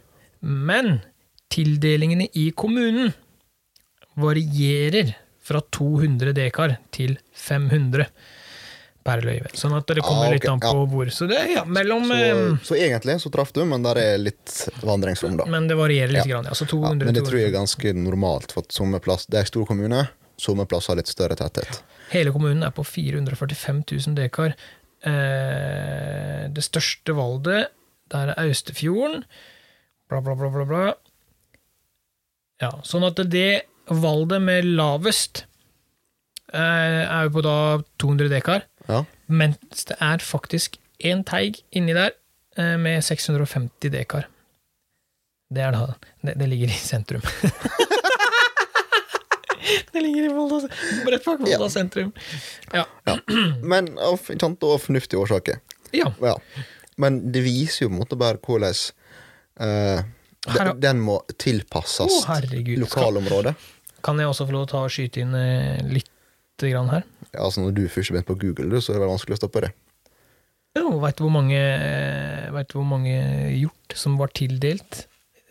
Men 0.47 1.01
tildelingene 1.53 2.29
i 2.37 2.51
kommunen 2.59 3.13
varierer 4.17 5.15
fra 5.47 5.61
200 5.71 6.33
dekar 6.37 6.77
til 6.95 7.17
500 7.37 8.07
per 9.07 9.23
løyve. 9.23 9.53
Sånn 9.55 9.77
at 9.77 9.87
det 9.87 10.03
kommer 10.03 10.25
Ah, 10.25 10.29
okay. 10.33 10.35
litt 10.41 10.49
an 10.51 10.61
på 10.61 10.73
ja. 10.75 10.87
hvor. 10.91 11.11
Så 11.15 11.29
det 11.31 11.39
ja, 11.53 11.63
mellom 11.65 12.09
Så, 12.11 12.17
eh, 12.19 12.57
så 12.67 12.75
egentlig 12.81 13.21
så 13.23 13.31
traff 13.31 13.53
du, 13.55 13.63
men 13.65 13.85
der 13.85 14.01
er 14.03 14.17
litt 14.19 14.55
vandringsrom, 14.83 15.37
da. 15.39 15.47
Men 15.47 15.69
det 15.71 15.77
varierer 15.79 16.11
litt. 16.11 16.27
Ja. 16.27 16.37
Grann, 16.41 16.49
altså 16.51 16.67
Så 16.67 16.75
Ja, 16.81 16.91
200, 16.91 17.05
men 17.07 17.15
det 17.15 17.23
tror 17.29 17.39
jeg 17.39 17.53
er 17.53 17.55
ganske 17.55 17.93
normalt, 17.95 18.51
for 18.53 18.67
at 18.67 18.73
sommerplass, 18.75 19.29
det 19.31 19.39
er 19.39 19.47
en 19.47 19.53
stor 19.53 19.67
kommune. 19.71 20.09
Sommerplass 20.43 20.89
har 20.91 20.99
litt 20.99 21.09
større 21.09 21.37
tetthet. 21.39 21.79
Hele 22.11 22.33
kommunen 22.35 22.63
er 22.67 22.71
på 22.75 22.83
445 22.85 23.85
000 23.93 24.15
dekar. 24.19 24.57
Eh, 25.05 26.47
det 26.53 26.65
største 26.65 27.15
Valdet, 27.17 27.69
der 28.13 28.33
er 28.33 28.41
Austefjorden. 28.47 29.25
Bla, 30.09 30.21
bla, 30.23 30.35
bla, 30.39 30.49
bla, 30.55 30.65
bla. 30.71 30.85
Ja, 32.63 32.71
sånn 32.87 33.05
at 33.09 33.21
det 33.31 33.67
Valdet 33.93 34.41
med 34.43 34.65
lavest 34.67 35.45
eh, 36.53 37.03
er 37.07 37.27
jo 37.29 37.35
på 37.37 37.43
da 37.47 37.57
200 38.03 38.31
dekar, 38.33 38.65
Ja. 38.89 39.05
mens 39.29 39.85
det 39.87 39.97
er 40.01 40.19
faktisk 40.23 40.79
én 41.05 41.23
teig 41.27 41.61
inni 41.77 41.93
der 41.95 42.11
eh, 42.57 42.77
med 42.81 43.03
650 43.05 43.91
dekar. 43.93 44.27
Det 45.53 45.63
er 45.63 45.71
da 45.77 45.85
Det, 46.23 46.35
det 46.39 46.49
ligger 46.51 46.73
i 46.73 46.79
sentrum. 46.81 47.23
det 49.93 50.03
ligger 50.05 50.29
i 50.29 50.33
Volda, 50.35 50.61
rett 51.11 51.25
bak 51.25 51.41
Volda 51.43 51.51
Ja. 51.67 51.69
sentrum. 51.73 52.13
Ja. 52.73 52.85
Men 53.73 53.93
av 53.99 54.21
kjente 54.31 54.69
og 54.69 54.81
fornuftige 54.87 55.21
årsaker. 55.23 55.61
ja. 55.93 56.13
Ja. 56.23 56.37
Men 56.97 57.19
det 57.33 57.43
viser 57.45 57.83
jo 57.85 57.91
på 57.91 57.93
en 57.99 58.01
måte 58.01 58.17
bare 58.17 58.39
hvordan 58.41 58.73
eh, 59.61 59.99
har- 60.49 60.71
den, 60.71 60.79
den 60.81 61.01
må 61.05 61.19
tilpasses 61.37 62.23
oh, 62.25 62.39
lokalområdet. 62.81 63.53
Kan 64.07 64.17
jeg 64.23 64.31
også 64.31 64.47
få 64.49 64.55
lov 64.55 64.65
til 64.71 64.79
å 64.81 64.89
skyte 64.89 65.21
inn 65.21 65.35
uh, 65.37 65.83
litt 65.93 66.09
grann 66.63 66.89
her? 66.89 67.05
Ja, 67.35 67.43
altså 67.45 67.61
Når 67.67 67.75
du 67.77 67.83
først 67.93 68.15
begynte 68.15 68.31
på 68.31 68.39
Google, 68.41 68.81
så 68.81 68.95
er 68.95 69.03
det 69.03 69.11
vanskelig 69.11 69.37
å 69.37 69.41
stoppe 69.43 69.65
det. 69.67 69.71
Jo, 70.79 70.95
Veit 71.03 71.19
du 71.19 71.25
hvor 71.27 71.35
mange 71.35 71.59
eh, 71.59 72.49
Vet 72.55 72.73
hvor 72.77 72.85
mange 72.89 73.13
hjort 73.59 73.97
som 73.97 74.17
var 74.21 74.33
tildelt 74.37 75.03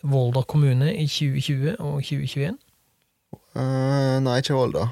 Volda 0.05 0.41
kommune 0.49 0.91
i 0.93 1.05
2020 1.09 1.77
og 1.77 1.99
2021? 2.05 2.57
Eh, 3.55 4.15
nei, 4.23 4.39
ikke 4.41 4.57
Volda. 4.57 4.89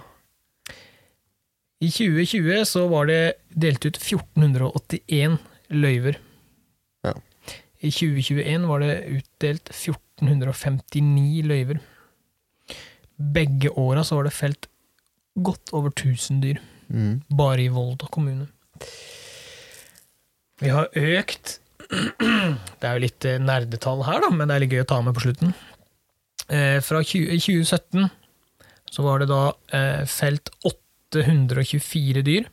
I 1.84 1.90
2020 1.92 2.64
så 2.68 2.86
var 2.92 3.10
det 3.10 3.22
delt 3.60 3.84
ut 3.84 3.98
1481 4.00 5.40
løyver. 5.74 6.20
Ja. 7.04 7.16
I 7.84 7.92
2021 7.92 8.68
var 8.70 8.84
det 8.84 8.94
utdelt 9.18 9.74
1459 9.74 11.42
løyver. 11.50 11.82
Begge 13.18 13.74
åra 13.80 14.06
så 14.08 14.20
var 14.20 14.30
det 14.30 14.38
felt 14.38 14.70
godt 15.36 15.74
over 15.76 15.92
1000 15.92 16.40
dyr. 16.44 16.62
Mm. 16.88 17.22
Bare 17.36 17.66
i 17.66 17.72
Volda 17.74 18.08
kommune. 18.12 18.48
Vi 20.62 20.72
har 20.72 20.88
økt 20.94 21.60
Det 22.80 22.88
er 22.88 22.96
jo 22.96 23.04
litt 23.04 23.26
nerdetall 23.44 24.02
her, 24.08 24.24
da, 24.24 24.30
men 24.34 24.48
det 24.48 24.56
er 24.56 24.64
litt 24.64 24.74
gøy 24.74 24.84
å 24.86 24.90
ta 24.90 25.02
med 25.04 25.14
på 25.18 25.26
slutten. 25.26 25.52
Eh, 26.48 26.80
fra 26.84 27.04
20, 27.04 27.36
2017 27.44 28.08
så 28.94 29.06
var 29.06 29.24
det 29.24 29.30
da 29.32 29.44
eh, 29.74 30.04
felt 30.10 30.52
824 30.70 32.22
dyr. 32.26 32.50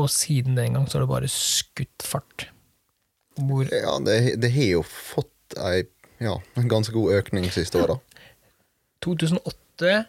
Og 0.00 0.08
siden 0.08 0.56
den 0.56 0.78
gang 0.78 0.86
så 0.88 0.98
har 0.98 1.04
det 1.04 1.12
bare 1.12 1.28
skutt 1.28 2.06
fart. 2.06 2.46
Hvor 3.36 3.68
Ja, 3.68 3.98
det, 4.04 4.38
det 4.40 4.52
har 4.54 4.70
jo 4.78 4.86
fått 4.86 5.56
ei 5.60 5.84
ja, 6.22 6.38
en 6.56 6.70
ganske 6.70 6.94
god 6.94 7.18
økning 7.18 7.48
siste 7.52 7.82
åra. 7.82 7.98
2008 9.04 10.04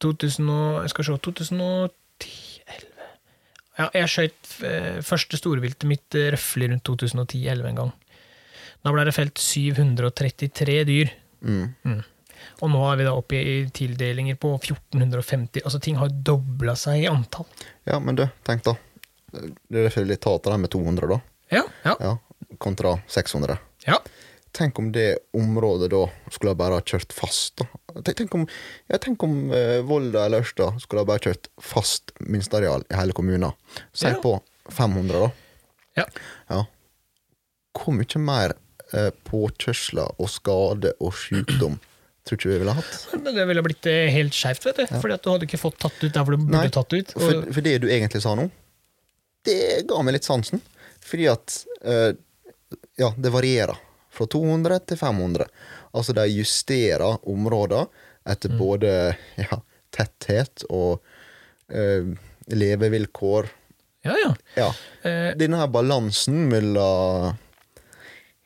2000 0.00 0.50
og, 0.52 0.82
Jeg 0.84 0.92
skal 0.92 1.06
se 1.08 1.16
2010 1.26 2.34
11 2.76 3.06
Ja, 3.76 3.86
jeg 3.92 4.12
skjøt 4.12 4.50
eh, 4.64 4.98
første 5.04 5.40
storviltet 5.40 5.88
mitt 5.88 6.16
røffelig 6.16 6.70
rundt 6.72 6.88
2010-11 6.88 7.70
en 7.72 7.80
gang. 7.82 7.90
Da 8.84 8.92
ble 8.94 9.04
det 9.04 9.16
felt 9.16 9.40
733 9.42 10.76
dyr. 10.88 11.10
Mm. 11.44 12.04
Og 12.62 12.70
nå 12.72 12.82
er 12.92 12.96
vi 13.00 13.06
da 13.08 13.14
oppe 13.18 13.38
i 13.40 13.54
tildelinger 13.74 14.36
på 14.40 14.54
1450. 14.58 15.62
Altså 15.64 15.80
ting 15.82 15.96
har 16.00 16.08
dobla 16.10 16.74
seg 16.78 17.04
i 17.04 17.08
antall. 17.10 17.46
Ja, 17.88 17.98
men 18.00 18.16
du, 18.18 18.26
tenk 18.46 18.64
da. 18.66 18.76
Det 19.68 19.88
er 19.90 20.04
litt 20.08 20.22
tater 20.24 20.54
det 20.54 20.60
med 20.64 20.70
200, 20.72 21.08
da. 21.10 21.20
Ja, 21.52 21.64
ja, 21.84 21.96
Ja, 22.00 22.14
kontra 22.62 22.98
600. 23.08 23.58
ja. 23.86 23.98
Tenk 24.56 24.78
om 24.80 24.86
det 24.88 25.18
området 25.36 25.90
da 25.92 26.06
skulle 26.32 26.54
ha 26.54 26.56
bare 26.56 26.78
kjørt 26.80 27.12
fast. 27.12 27.58
da. 27.60 27.66
Tenk 28.08 28.32
om, 28.38 28.46
ja, 28.88 28.96
tenk 28.96 29.20
om 29.26 29.50
eh, 29.52 29.82
Volda 29.84 30.22
eller 30.24 30.40
Ørsta 30.46 30.70
skulle 30.80 31.02
ha 31.02 31.08
bare 31.10 31.20
kjørt 31.26 31.50
fast 31.60 32.14
minsteareal 32.24 32.86
i 32.88 32.96
hele 32.96 33.12
kommunen. 33.12 33.52
Si 33.92 34.06
Ja. 34.08 34.14
på 34.22 34.38
500, 34.72 35.26
da. 35.26 35.28
Ja. 36.00 36.06
Ja. 36.48 36.62
Hvor 37.76 37.92
mye 37.98 38.22
mer 38.24 38.54
eh, 38.96 39.10
påkjørsler 39.28 40.14
og 40.16 40.32
skade 40.32 40.94
og 41.04 41.12
sykdom 41.20 41.76
tror 42.26 42.38
ikke 42.40 42.50
vi 42.52 42.58
ville 42.62 42.74
hatt? 42.76 42.94
Men 43.22 43.34
Det 43.38 43.44
ville 43.48 43.62
blitt 43.66 43.86
eh, 43.90 44.08
helt 44.12 44.34
skeivt, 44.34 44.64
vet 44.66 44.80
du. 44.82 44.86
Fordi 45.00 45.14
at 45.16 45.22
du 45.24 45.30
hadde 45.32 45.46
ikke 45.48 45.60
fått 45.62 45.78
tatt 45.82 45.96
ut 46.02 46.12
der 46.12 46.22
hvor 46.26 46.34
du 46.36 46.42
burde 46.42 46.56
Nei, 46.58 46.68
tatt 46.74 46.92
ut. 46.96 47.12
For, 47.16 47.40
Og, 47.40 47.50
for 47.54 47.62
det 47.66 47.76
du 47.84 47.88
egentlig 47.88 48.22
sa 48.24 48.34
nå, 48.38 48.48
det 49.46 49.58
ga 49.86 50.00
meg 50.02 50.16
litt 50.18 50.26
sansen. 50.26 50.62
Fordi 51.06 51.28
at 51.30 51.58
eh, 51.86 52.12
Ja, 52.98 53.12
det 53.16 53.30
varierer. 53.34 53.78
Fra 54.16 54.26
200 54.32 54.80
til 54.90 54.98
500. 54.98 55.46
Altså 55.96 56.14
de 56.16 56.24
justerer 56.32 57.18
områder 57.28 57.86
etter 58.26 58.50
Mm. 58.50 58.58
både 58.58 58.90
ja, 59.38 59.58
tetthet 59.94 60.64
og 60.72 60.98
eh, 61.70 62.08
levevilkår. 62.50 63.48
ja, 64.06 64.14
ja. 64.24 64.32
Ja. 64.56 64.70
Denne 65.38 65.60
her 65.60 65.68
balansen 65.70 66.48
mellom 66.50 67.36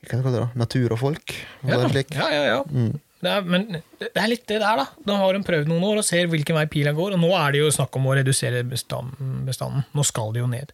Hva 0.00 0.10
kaller 0.22 0.36
det? 0.40 0.48
Natur 0.60 0.92
og 0.96 1.00
folk? 1.00 1.34
ja, 1.64 1.78
ja, 1.80 1.88
ja, 1.88 2.28
ja, 2.34 2.44
ja. 2.58 2.90
Det 3.20 3.28
er, 3.28 3.44
men 3.44 3.66
det 4.00 4.08
er 4.16 4.30
litt 4.30 4.46
det 4.48 4.62
der, 4.62 4.80
da. 4.80 4.86
Nå 5.04 5.16
har 5.20 5.36
de 5.36 5.42
prøvd 5.44 5.68
noen 5.68 5.84
år 5.90 6.00
og 6.00 6.06
ser 6.06 6.30
hvilken 6.32 6.56
vei 6.56 6.64
pila 6.72 6.94
går, 6.96 7.16
og 7.16 7.20
nå 7.20 7.30
er 7.36 7.52
det 7.52 7.60
jo 7.60 7.72
snakk 7.74 7.98
om 8.00 8.08
å 8.08 8.16
redusere 8.16 8.62
bestanden. 8.64 9.84
Nå 9.92 10.04
skal 10.08 10.32
det 10.32 10.40
jo 10.40 10.48
ned. 10.50 10.72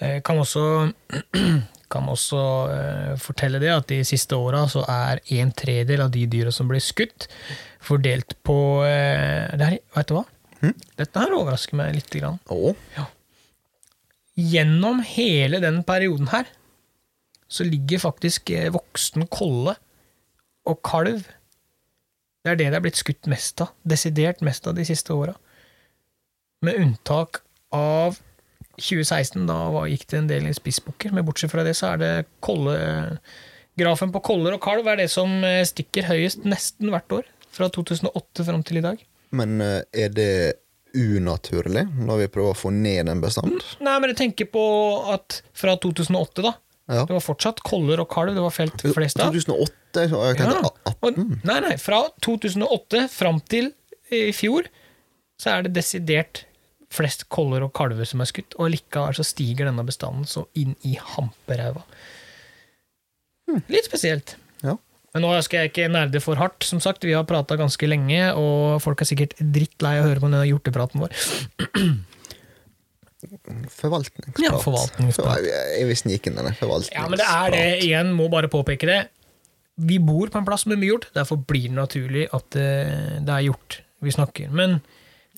Jeg 0.00 0.22
Kan 0.26 0.40
også, 0.40 0.64
kan 1.92 2.08
også 2.08 2.42
eh, 2.72 3.10
fortelle 3.20 3.60
det 3.62 3.72
at 3.74 3.90
de 3.92 4.00
siste 4.08 4.38
åra 4.38 4.64
så 4.72 4.86
er 4.88 5.20
en 5.36 5.52
tredel 5.52 6.06
av 6.06 6.14
de 6.14 6.24
dyra 6.30 6.54
som 6.54 6.70
blir 6.70 6.82
skutt, 6.82 7.28
fordelt 7.84 8.38
på 8.46 8.56
eh, 8.88 9.52
Vet 9.60 10.08
du 10.08 10.16
hva? 10.16 10.24
Dette 10.96 11.18
her 11.20 11.34
overrasker 11.36 11.76
meg 11.76 11.96
lite 11.98 12.22
grann. 12.22 12.40
Ja. 12.96 13.06
Gjennom 14.38 15.02
hele 15.04 15.60
den 15.60 15.82
perioden 15.84 16.30
her 16.32 16.48
så 17.52 17.66
ligger 17.68 18.00
faktisk 18.00 18.50
eh, 18.54 18.70
voksen 18.72 19.26
kolle 19.28 19.76
og 20.64 20.78
kalv 20.86 21.26
Det 22.42 22.52
er 22.52 22.58
det 22.58 22.68
det 22.72 22.78
er 22.78 22.84
blitt 22.84 22.98
skutt 22.98 23.28
mest 23.30 23.62
av. 23.62 23.70
Desidert 23.86 24.42
mest 24.42 24.66
av 24.66 24.74
de 24.74 24.84
siste 24.86 25.14
åra. 25.14 25.36
Med 26.66 26.78
unntak 26.78 27.42
av 27.74 28.18
2016, 28.78 29.46
da 29.46 29.86
gikk 29.90 30.08
det 30.10 30.18
en 30.18 30.30
del 30.30 30.48
i 30.50 30.54
spissbukker. 30.56 31.14
Men 31.14 31.26
bortsett 31.26 31.52
fra 31.52 31.64
det, 31.66 31.76
så 31.78 31.94
er 31.94 32.02
det 32.02 32.12
kolle... 32.44 32.76
Grafen 33.78 34.10
på 34.12 34.20
koller 34.20 34.52
og 34.52 34.60
kalv 34.60 34.84
er 34.92 34.98
det 35.00 35.06
som 35.08 35.30
eh, 35.48 35.62
stikker 35.64 36.04
høyest 36.04 36.42
nesten 36.44 36.90
hvert 36.92 37.14
år. 37.16 37.28
Fra 37.56 37.70
2008 37.72 38.44
fram 38.44 38.64
til 38.68 38.82
i 38.82 38.84
dag. 38.84 39.00
men 39.32 39.62
eh, 39.64 39.78
er 39.96 40.10
det 40.12 40.34
unaturlig 40.92 41.86
når 41.96 42.18
vi 42.20 42.26
prøver 42.34 42.52
å 42.52 42.58
få 42.58 42.72
ned 42.74 43.08
en 43.08 43.22
bestand? 43.22 43.62
Nei, 43.80 43.94
men 43.96 44.12
jeg 44.12 44.18
tenker 44.18 44.50
på 44.52 44.64
at 45.14 45.38
fra 45.56 45.78
2008, 45.80 46.44
da. 46.44 46.52
Ja. 46.92 47.04
Det 47.08 47.16
var 47.16 47.24
fortsatt 47.24 47.62
koller 47.66 48.02
og 48.02 48.10
kalv 48.12 48.36
det 48.36 48.44
var 48.44 48.54
felt 48.54 48.84
flest 48.94 49.20
av. 49.22 49.32
2008? 49.32 50.06
så 50.12 50.22
Jeg 50.28 50.40
Ja. 50.40 50.60
Og, 50.92 51.18
nei, 51.18 51.58
nei, 51.64 51.76
fra 51.80 52.04
2008 52.24 53.06
fram 53.12 53.40
til 53.48 53.72
i 54.12 54.30
fjor 54.36 54.68
så 55.40 55.56
er 55.56 55.66
det 55.66 55.74
desidert 55.76 56.44
flest 56.92 57.26
koller 57.32 57.64
og 57.64 57.72
kalver 57.76 58.06
som 58.08 58.20
er 58.22 58.28
skutt, 58.28 58.54
og 58.60 58.70
likevel 58.74 59.16
så 59.16 59.24
stiger 59.24 59.70
denne 59.70 59.84
bestanden 59.86 60.28
så 60.28 60.44
inn 60.58 60.74
i 60.86 60.94
hamperæva. 61.00 61.82
Litt 63.72 63.88
spesielt. 63.88 64.36
Ja. 64.62 64.76
Men 65.12 65.24
nå 65.26 65.32
skal 65.44 65.64
jeg 65.64 65.72
ikke 65.72 65.90
nerde 65.92 66.20
for 66.24 66.40
hardt, 66.40 66.64
som 66.64 66.80
sagt. 66.84 67.04
Vi 67.04 67.16
har 67.16 67.26
prata 67.28 67.56
ganske 67.60 67.88
lenge, 67.88 68.20
og 68.38 68.80
folk 68.84 69.02
er 69.02 69.08
sikkert 69.08 69.36
drittlei 69.40 69.98
av 69.98 70.06
å 70.06 70.10
høre 70.10 70.22
på 70.22 70.30
denne 70.30 70.46
hjortepraten 70.48 71.04
vår. 71.04 71.16
Forvaltningsprat. 73.22 74.40
Ja, 74.42 74.52
forvaltningsprat. 74.60 75.46
Jeg, 75.46 75.88
vil 75.88 75.98
snike 75.98 76.30
inn 76.30 76.38
denne 76.40 76.54
forvaltningsprat. 76.58 76.98
Ja, 76.98 77.08
men 77.10 77.20
det 77.20 77.28
er 77.28 77.54
det 77.54 77.84
igjen, 77.86 78.12
må 78.18 78.28
bare 78.32 78.50
påpeke 78.52 78.88
det. 78.88 79.00
Vi 79.82 79.98
bor 80.02 80.30
på 80.32 80.40
en 80.40 80.46
plass 80.46 80.66
med 80.68 80.80
mye 80.80 80.90
gjort, 80.92 81.08
derfor 81.16 81.40
blir 81.48 81.70
det 81.70 81.78
naturlig 81.78 82.26
at 82.36 82.58
eh, 82.60 83.20
det 83.24 83.36
er 83.36 83.46
gjort 83.48 83.78
vi 84.02 84.12
snakker. 84.14 84.50
Men 84.52 84.80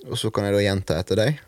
Og 0.08 0.16
så 0.20 0.32
kan 0.34 0.48
jeg 0.48 0.56
da 0.56 0.62
gjenta 0.64 0.98
etter 1.00 1.20
deg. 1.20 1.42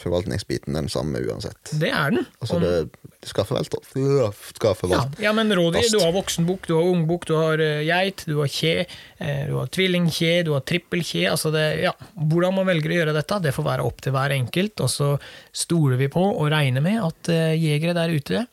Forvaltningsbiten 0.00 0.74
den 0.76 0.88
samme 0.92 1.20
uansett. 1.24 1.70
det 1.80 1.90
er 1.90 2.10
den. 2.14 2.26
Altså, 2.40 2.56
Om- 2.56 2.62
det, 2.62 3.10
det 3.20 3.28
skal 3.30 3.46
forvalte. 3.48 3.78
Skal 3.88 4.68
ja, 4.68 4.74
forvalte. 4.78 5.22
ja, 5.22 5.32
men 5.32 5.52
rådyr, 5.54 5.86
du 5.92 5.98
har 6.02 6.12
voksenbukk, 6.12 6.66
du 6.68 6.74
har 6.76 6.88
ungbukk, 6.90 7.26
du 7.30 7.34
har 7.38 7.62
eh, 7.62 7.84
geit, 7.86 8.24
du 8.26 8.36
har 8.40 8.50
kje, 8.50 8.86
eh, 9.18 9.44
du 9.48 9.54
har 9.58 9.70
tvillingkje, 9.72 10.32
du 10.44 10.52
har 10.56 10.64
trippelkje. 10.66 11.28
Altså 11.30 11.52
det, 11.54 11.64
ja, 11.84 11.92
hvordan 12.14 12.54
man 12.58 12.66
velger 12.68 12.92
å 12.92 12.98
gjøre 13.00 13.16
dette, 13.16 13.40
det 13.46 13.54
får 13.56 13.68
være 13.70 13.86
opp 13.86 14.02
til 14.04 14.12
hver 14.16 14.34
enkelt. 14.36 14.80
Og 14.84 14.90
så 14.92 15.12
stoler 15.52 16.00
vi 16.00 16.10
på 16.12 16.24
og 16.34 16.50
regner 16.52 16.84
med 16.84 17.00
at 17.04 17.32
eh, 17.32 17.54
jegere 17.56 17.96
der 17.96 18.12
ute, 18.14 18.46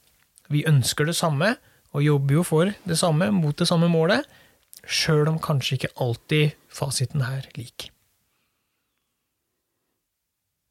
vi 0.52 0.66
ønsker 0.68 1.08
det 1.08 1.16
samme, 1.16 1.56
og 1.92 2.04
jobber 2.06 2.38
jo 2.40 2.44
for 2.48 2.70
det 2.88 2.98
samme, 3.00 3.28
mot 3.36 3.56
det 3.58 3.68
samme 3.68 3.90
målet, 3.92 4.24
sjøl 4.88 5.28
om 5.30 5.40
kanskje 5.44 5.78
ikke 5.78 5.92
alltid 6.04 6.54
fasiten 6.72 7.24
er 7.26 7.48
lik. 7.58 7.90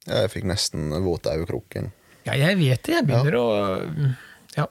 Ja, 0.09 0.15
jeg 0.25 0.31
fikk 0.33 0.45
nesten 0.49 0.81
våt 1.05 1.27
kroken 1.49 1.91
Ja, 2.25 2.33
jeg 2.37 2.57
vet 2.61 2.83
det. 2.87 2.93
Jeg 2.95 3.05
begynner 3.09 3.35
å 3.41 3.45
mm, 3.85 4.13
Ja. 4.57 4.67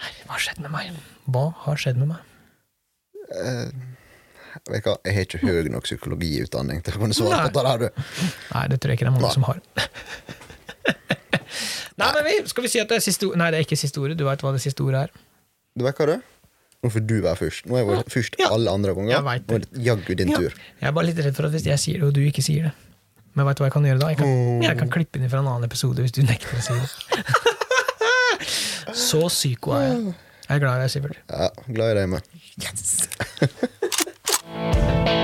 Herre, 0.00 0.20
hva 0.24 0.32
har 0.36 0.42
skjedd 0.46 0.60
med 0.64 0.70
meg? 0.72 0.84
Hva 1.28 1.44
har 1.66 1.76
skjedd 1.80 1.96
med 2.00 2.08
meg? 2.14 2.20
Jeg 3.34 3.72
Vet 4.70 4.78
ikke, 4.80 4.92
Jeg 5.04 5.14
har 5.16 5.22
ikke 5.26 5.40
høy 5.42 5.68
nok 5.74 5.84
psykologiutdanning 5.88 6.78
til 6.86 6.94
å 6.96 7.00
kunne 7.02 7.16
svare 7.16 7.48
på 7.50 7.58
det 7.58 7.64
der, 7.66 7.78
du. 7.82 7.88
Nei, 8.54 8.64
det 8.70 8.76
tror 8.80 8.90
jeg 8.92 8.96
ikke 9.00 9.06
det 9.08 9.10
er 9.10 9.16
mange 9.16 9.26
Nei. 9.26 9.34
som 9.34 9.46
har. 9.48 9.58
Nei, 12.00 12.08
men 12.14 12.22
vi, 12.26 12.34
Skal 12.50 12.62
vi 12.66 12.70
si 12.70 12.78
at 12.82 12.88
det 12.90 12.96
er 13.00 13.04
siste 13.04 13.26
ord? 13.28 13.36
Nei, 13.40 13.48
det 13.50 13.58
er 13.60 13.64
ikke 13.66 13.78
siste 13.80 13.98
ordet. 14.02 14.16
Du 14.20 14.24
veit 14.28 14.42
hva 14.46 14.52
det 14.54 14.62
siste 14.62 14.80
ordet 14.86 15.00
er. 15.08 15.12
Du 15.74 15.82
vet 15.86 15.96
hva 15.98 16.04
det 16.10 16.16
er? 16.20 16.24
Nå 16.84 16.90
får 16.92 17.02
du 17.08 17.14
være 17.24 17.38
først. 17.40 17.62
Nå 17.66 17.72
er 17.76 17.80
jeg 17.82 17.88
vært 17.90 18.12
først 18.14 18.32
alle 18.46 18.70
andre 18.78 18.90
ganger. 18.96 19.14
Nå 19.24 19.28
er 19.58 19.62
det 19.66 19.70
jaggu 19.88 20.12
din 20.20 20.30
Ja. 20.34 20.38
tur. 20.38 20.52
Jeg 20.80 20.86
er 20.88 20.92
bare 20.96 21.06
litt 21.10 21.20
redd 21.26 21.34
for 21.36 21.44
at 21.48 21.52
hvis 21.56 21.66
jeg 21.66 21.78
sier 21.80 21.96
det, 21.98 22.06
og 22.08 22.12
du 22.14 22.20
ikke 22.22 22.42
sier 22.44 22.62
det 22.70 22.74
men 23.34 23.46
veit 23.48 23.58
du 23.58 23.62
hva 23.64 23.68
jeg 23.70 23.74
kan 23.74 23.86
gjøre 23.88 24.00
da? 24.02 24.08
Jeg 24.12 24.18
kan, 24.20 24.28
oh. 24.30 24.62
jeg 24.62 24.74
kan 24.78 24.90
klippe 24.94 25.14
inn 25.18 25.30
fra 25.30 25.40
en 25.42 25.50
annen 25.50 25.66
episode 25.66 25.98
hvis 26.04 26.14
du 26.14 26.20
nekter 26.26 26.54
å 26.54 26.56
si 26.62 26.74
det. 26.78 26.88
Så 29.06 29.20
psyko 29.26 29.68
er 29.78 29.82
jeg. 29.88 29.96
Jeg 30.44 30.54
er 30.58 30.62
glad 30.62 30.74
i 30.76 30.78
deg, 30.84 30.90
Sivert. 30.92 31.16
Ja, 31.32 31.46
glad 31.66 31.88
i 31.94 31.96
deg, 32.02 32.08
meg. 32.14 32.22
Yes! 32.62 32.80